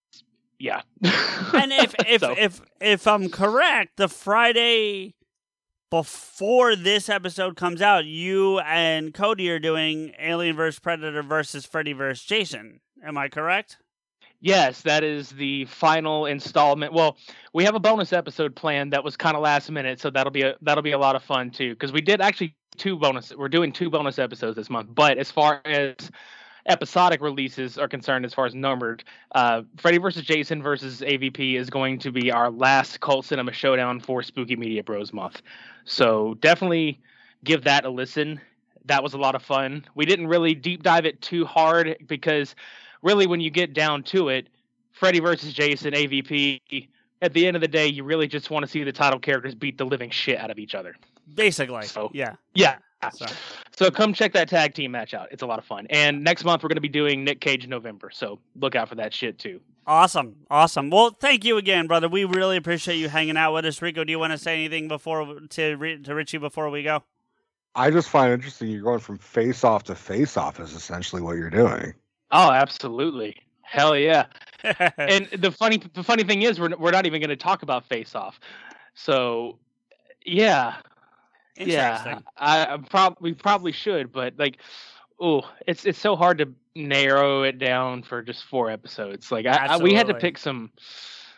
yeah. 0.58 0.80
and 1.02 1.72
if 1.72 1.94
if 2.06 2.20
So- 2.22 2.34
if 2.38 2.62
if 2.80 3.06
I'm 3.06 3.28
correct, 3.28 3.96
the 3.98 4.08
Friday 4.08 5.14
before 5.90 6.76
this 6.76 7.08
episode 7.08 7.56
comes 7.56 7.82
out, 7.82 8.04
you 8.04 8.60
and 8.60 9.12
Cody 9.12 9.50
are 9.50 9.58
doing 9.58 10.12
Alien 10.18 10.56
vs 10.56 10.78
Predator 10.78 11.22
versus 11.22 11.66
Freddy 11.66 11.92
vs 11.92 12.24
Jason. 12.24 12.80
Am 13.04 13.18
I 13.18 13.28
correct? 13.28 13.76
Yes, 14.40 14.80
that 14.82 15.04
is 15.04 15.30
the 15.30 15.66
final 15.66 16.24
installment. 16.26 16.94
Well, 16.94 17.18
we 17.52 17.64
have 17.64 17.74
a 17.74 17.80
bonus 17.80 18.12
episode 18.12 18.56
planned 18.56 18.92
that 18.92 19.04
was 19.04 19.16
kind 19.16 19.36
of 19.36 19.42
last 19.42 19.70
minute, 19.70 20.00
so 20.00 20.08
that'll 20.08 20.30
be 20.30 20.42
a 20.42 20.54
that'll 20.62 20.82
be 20.82 20.92
a 20.92 20.98
lot 20.98 21.14
of 21.14 21.22
fun 21.22 21.50
too. 21.50 21.74
Because 21.74 21.92
we 21.92 22.00
did 22.00 22.22
actually 22.22 22.56
two 22.78 22.96
bonus. 22.96 23.32
We're 23.36 23.48
doing 23.48 23.70
two 23.70 23.90
bonus 23.90 24.18
episodes 24.18 24.56
this 24.56 24.70
month. 24.70 24.94
But 24.94 25.18
as 25.18 25.30
far 25.30 25.60
as 25.66 26.10
episodic 26.70 27.20
releases 27.20 27.76
are 27.76 27.88
concerned, 27.88 28.24
as 28.24 28.32
far 28.32 28.46
as 28.46 28.54
numbered, 28.54 29.02
uh, 29.34 29.62
Freddy 29.76 29.98
versus 29.98 30.22
Jason 30.22 30.62
versus 30.62 31.00
AVP 31.00 31.56
is 31.56 31.68
going 31.68 31.98
to 31.98 32.12
be 32.12 32.30
our 32.30 32.50
last 32.50 33.00
cult 33.00 33.26
cinema 33.26 33.52
showdown 33.52 34.00
for 34.00 34.22
Spooky 34.22 34.56
Media 34.56 34.82
Bros 34.82 35.12
month. 35.12 35.42
So 35.84 36.34
definitely 36.40 37.00
give 37.44 37.64
that 37.64 37.84
a 37.84 37.90
listen. 37.90 38.40
That 38.84 39.02
was 39.02 39.14
a 39.14 39.18
lot 39.18 39.34
of 39.34 39.42
fun. 39.42 39.84
We 39.94 40.06
didn't 40.06 40.28
really 40.28 40.54
deep 40.54 40.82
dive 40.82 41.04
it 41.04 41.20
too 41.20 41.44
hard 41.44 41.96
because 42.06 42.54
really 43.02 43.26
when 43.26 43.40
you 43.40 43.50
get 43.50 43.74
down 43.74 44.04
to 44.04 44.28
it, 44.28 44.48
Freddy 44.92 45.18
versus 45.18 45.52
Jason, 45.52 45.92
AVP, 45.92 46.88
at 47.20 47.32
the 47.32 47.46
end 47.46 47.56
of 47.56 47.62
the 47.62 47.68
day, 47.68 47.86
you 47.86 48.04
really 48.04 48.28
just 48.28 48.50
want 48.50 48.64
to 48.64 48.70
see 48.70 48.84
the 48.84 48.92
title 48.92 49.18
characters 49.18 49.54
beat 49.54 49.76
the 49.76 49.84
living 49.84 50.10
shit 50.10 50.38
out 50.38 50.50
of 50.50 50.58
each 50.58 50.74
other. 50.74 50.94
Basically. 51.34 51.86
yeah. 52.14 52.34
Yeah. 52.54 52.78
So. 53.72 53.90
come 53.90 54.12
check 54.12 54.32
that 54.34 54.48
tag 54.48 54.74
team 54.74 54.90
match 54.90 55.14
out. 55.14 55.28
It's 55.30 55.42
a 55.42 55.46
lot 55.46 55.58
of 55.58 55.64
fun. 55.64 55.86
And 55.90 56.22
next 56.22 56.44
month 56.44 56.62
we're 56.62 56.68
going 56.68 56.76
to 56.76 56.82
be 56.82 56.88
doing 56.88 57.24
Nick 57.24 57.40
Cage 57.40 57.66
November. 57.66 58.10
So 58.12 58.38
look 58.56 58.74
out 58.74 58.88
for 58.88 58.94
that 58.96 59.14
shit 59.14 59.38
too. 59.38 59.60
Awesome. 59.86 60.36
Awesome. 60.50 60.90
Well, 60.90 61.10
thank 61.18 61.44
you 61.44 61.56
again, 61.56 61.86
brother. 61.86 62.08
We 62.08 62.24
really 62.24 62.56
appreciate 62.56 62.96
you 62.96 63.08
hanging 63.08 63.36
out 63.36 63.54
with 63.54 63.64
us. 63.64 63.80
Rico, 63.80 64.04
do 64.04 64.10
you 64.10 64.18
want 64.18 64.32
to 64.32 64.38
say 64.38 64.54
anything 64.54 64.86
before 64.86 65.40
to 65.50 65.74
Ri- 65.74 66.02
to 66.02 66.14
Richie 66.14 66.38
before 66.38 66.70
we 66.70 66.82
go? 66.82 67.02
I 67.74 67.90
just 67.90 68.08
find 68.08 68.30
it 68.30 68.34
interesting 68.34 68.68
you're 68.68 68.82
going 68.82 68.98
from 68.98 69.18
face 69.18 69.64
off 69.64 69.84
to 69.84 69.94
face 69.94 70.36
off 70.36 70.60
is 70.60 70.74
essentially 70.74 71.22
what 71.22 71.36
you're 71.36 71.50
doing. 71.50 71.94
Oh, 72.30 72.50
absolutely. 72.50 73.36
Hell 73.62 73.96
yeah. 73.96 74.26
and 74.98 75.28
the 75.38 75.50
funny 75.50 75.80
the 75.94 76.02
funny 76.02 76.24
thing 76.24 76.42
is 76.42 76.60
we're 76.60 76.76
we're 76.76 76.90
not 76.90 77.06
even 77.06 77.20
going 77.20 77.30
to 77.30 77.36
talk 77.36 77.62
about 77.62 77.86
face 77.86 78.14
off. 78.14 78.38
So 78.94 79.58
yeah. 80.24 80.76
Yeah. 81.68 82.20
I, 82.36 82.74
I 82.74 82.76
prob- 82.78 83.18
we 83.20 83.34
probably 83.34 83.72
should, 83.72 84.12
but 84.12 84.34
like 84.38 84.58
oh, 85.20 85.42
it's 85.66 85.84
it's 85.84 85.98
so 85.98 86.16
hard 86.16 86.38
to 86.38 86.48
narrow 86.74 87.42
it 87.42 87.58
down 87.58 88.02
for 88.02 88.22
just 88.22 88.44
four 88.44 88.70
episodes. 88.70 89.30
Like 89.30 89.46
I, 89.46 89.66
I 89.66 89.76
we 89.78 89.92
had 89.94 90.06
to 90.08 90.14
pick 90.14 90.38
some 90.38 90.70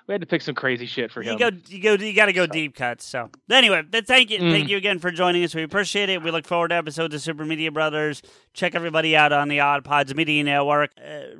we 0.07 0.12
had 0.12 0.20
to 0.20 0.27
pick 0.27 0.43
some 0.43 0.55
crazy 0.55 0.86
shit 0.86 1.11
for 1.12 1.23
You 1.23 1.32
him. 1.32 1.39
go, 1.39 1.51
you 1.69 1.81
go, 1.81 1.93
you 1.94 2.12
got 2.12 2.27
to 2.27 2.32
go 2.32 2.44
deep 2.47 2.74
cuts. 2.74 3.07
So 3.07 3.31
anyway, 3.51 3.82
but 3.89 4.07
thank 4.07 4.31
you, 4.31 4.39
thank 4.39 4.66
Mm. 4.66 4.70
you 4.70 4.77
again 4.77 4.99
for 4.99 5.11
joining 5.12 5.44
us. 5.44 5.55
We 5.55 5.62
appreciate 5.62 6.09
it. 6.09 6.23
We 6.23 6.31
look 6.32 6.44
forward 6.44 6.69
to 6.69 6.74
episodes 6.74 7.15
of 7.15 7.20
Super 7.20 7.44
Media 7.44 7.70
Brothers. 7.70 8.20
Check 8.53 8.74
everybody 8.74 9.16
out 9.16 9.32
on 9.32 9.49
the 9.49 9.61
Odd 9.61 9.85
Pods 9.85 10.12
Media 10.15 10.43
Network. 10.43 10.90
Uh, 10.99 11.36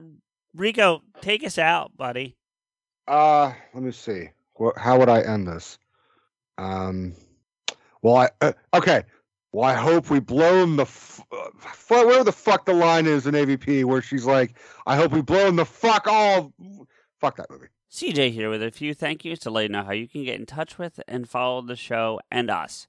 Rico, 0.55 1.03
take 1.21 1.43
us 1.45 1.59
out, 1.59 1.97
buddy. 1.97 2.37
Uh, 3.09 3.53
let 3.75 3.83
me 3.83 3.91
see. 3.91 4.29
What, 4.55 4.79
how 4.79 4.97
would 4.99 5.09
I 5.09 5.23
end 5.23 5.49
this? 5.49 5.77
Um, 6.57 7.15
well, 8.03 8.17
I 8.17 8.29
uh, 8.41 8.53
okay. 8.75 9.05
Well, 9.53 9.69
I 9.69 9.75
hope 9.75 10.09
we 10.09 10.19
blown 10.19 10.77
the 10.77 10.85
f- 10.85 11.21
uh, 11.31 11.51
where 11.89 12.25
the 12.25 12.33
fuck 12.33 12.65
the 12.65 12.73
line 12.73 13.07
is 13.07 13.27
in 13.27 13.35
AVP 13.35 13.85
where 13.85 14.01
she's 14.01 14.25
like, 14.25 14.57
I 14.87 14.97
hope 14.97 15.13
we 15.13 15.21
blown 15.21 15.57
the 15.57 15.67
fuck 15.67 16.07
all. 16.07 16.55
Fuck 17.21 17.37
that 17.37 17.51
movie. 17.51 17.67
CJ 17.91 18.33
here 18.33 18.49
with 18.49 18.63
a 18.63 18.71
few 18.71 18.95
thank 18.95 19.23
yous 19.25 19.41
to 19.41 19.51
let 19.51 19.65
you 19.65 19.69
know 19.69 19.85
how 19.85 19.93
you 19.93 20.09
can 20.09 20.25
get 20.25 20.41
in 20.41 20.47
touch 20.47 20.79
with 20.79 20.99
and 21.07 21.29
follow 21.29 21.61
the 21.61 21.77
show 21.77 22.19
and 22.31 22.51
us. 22.51 22.87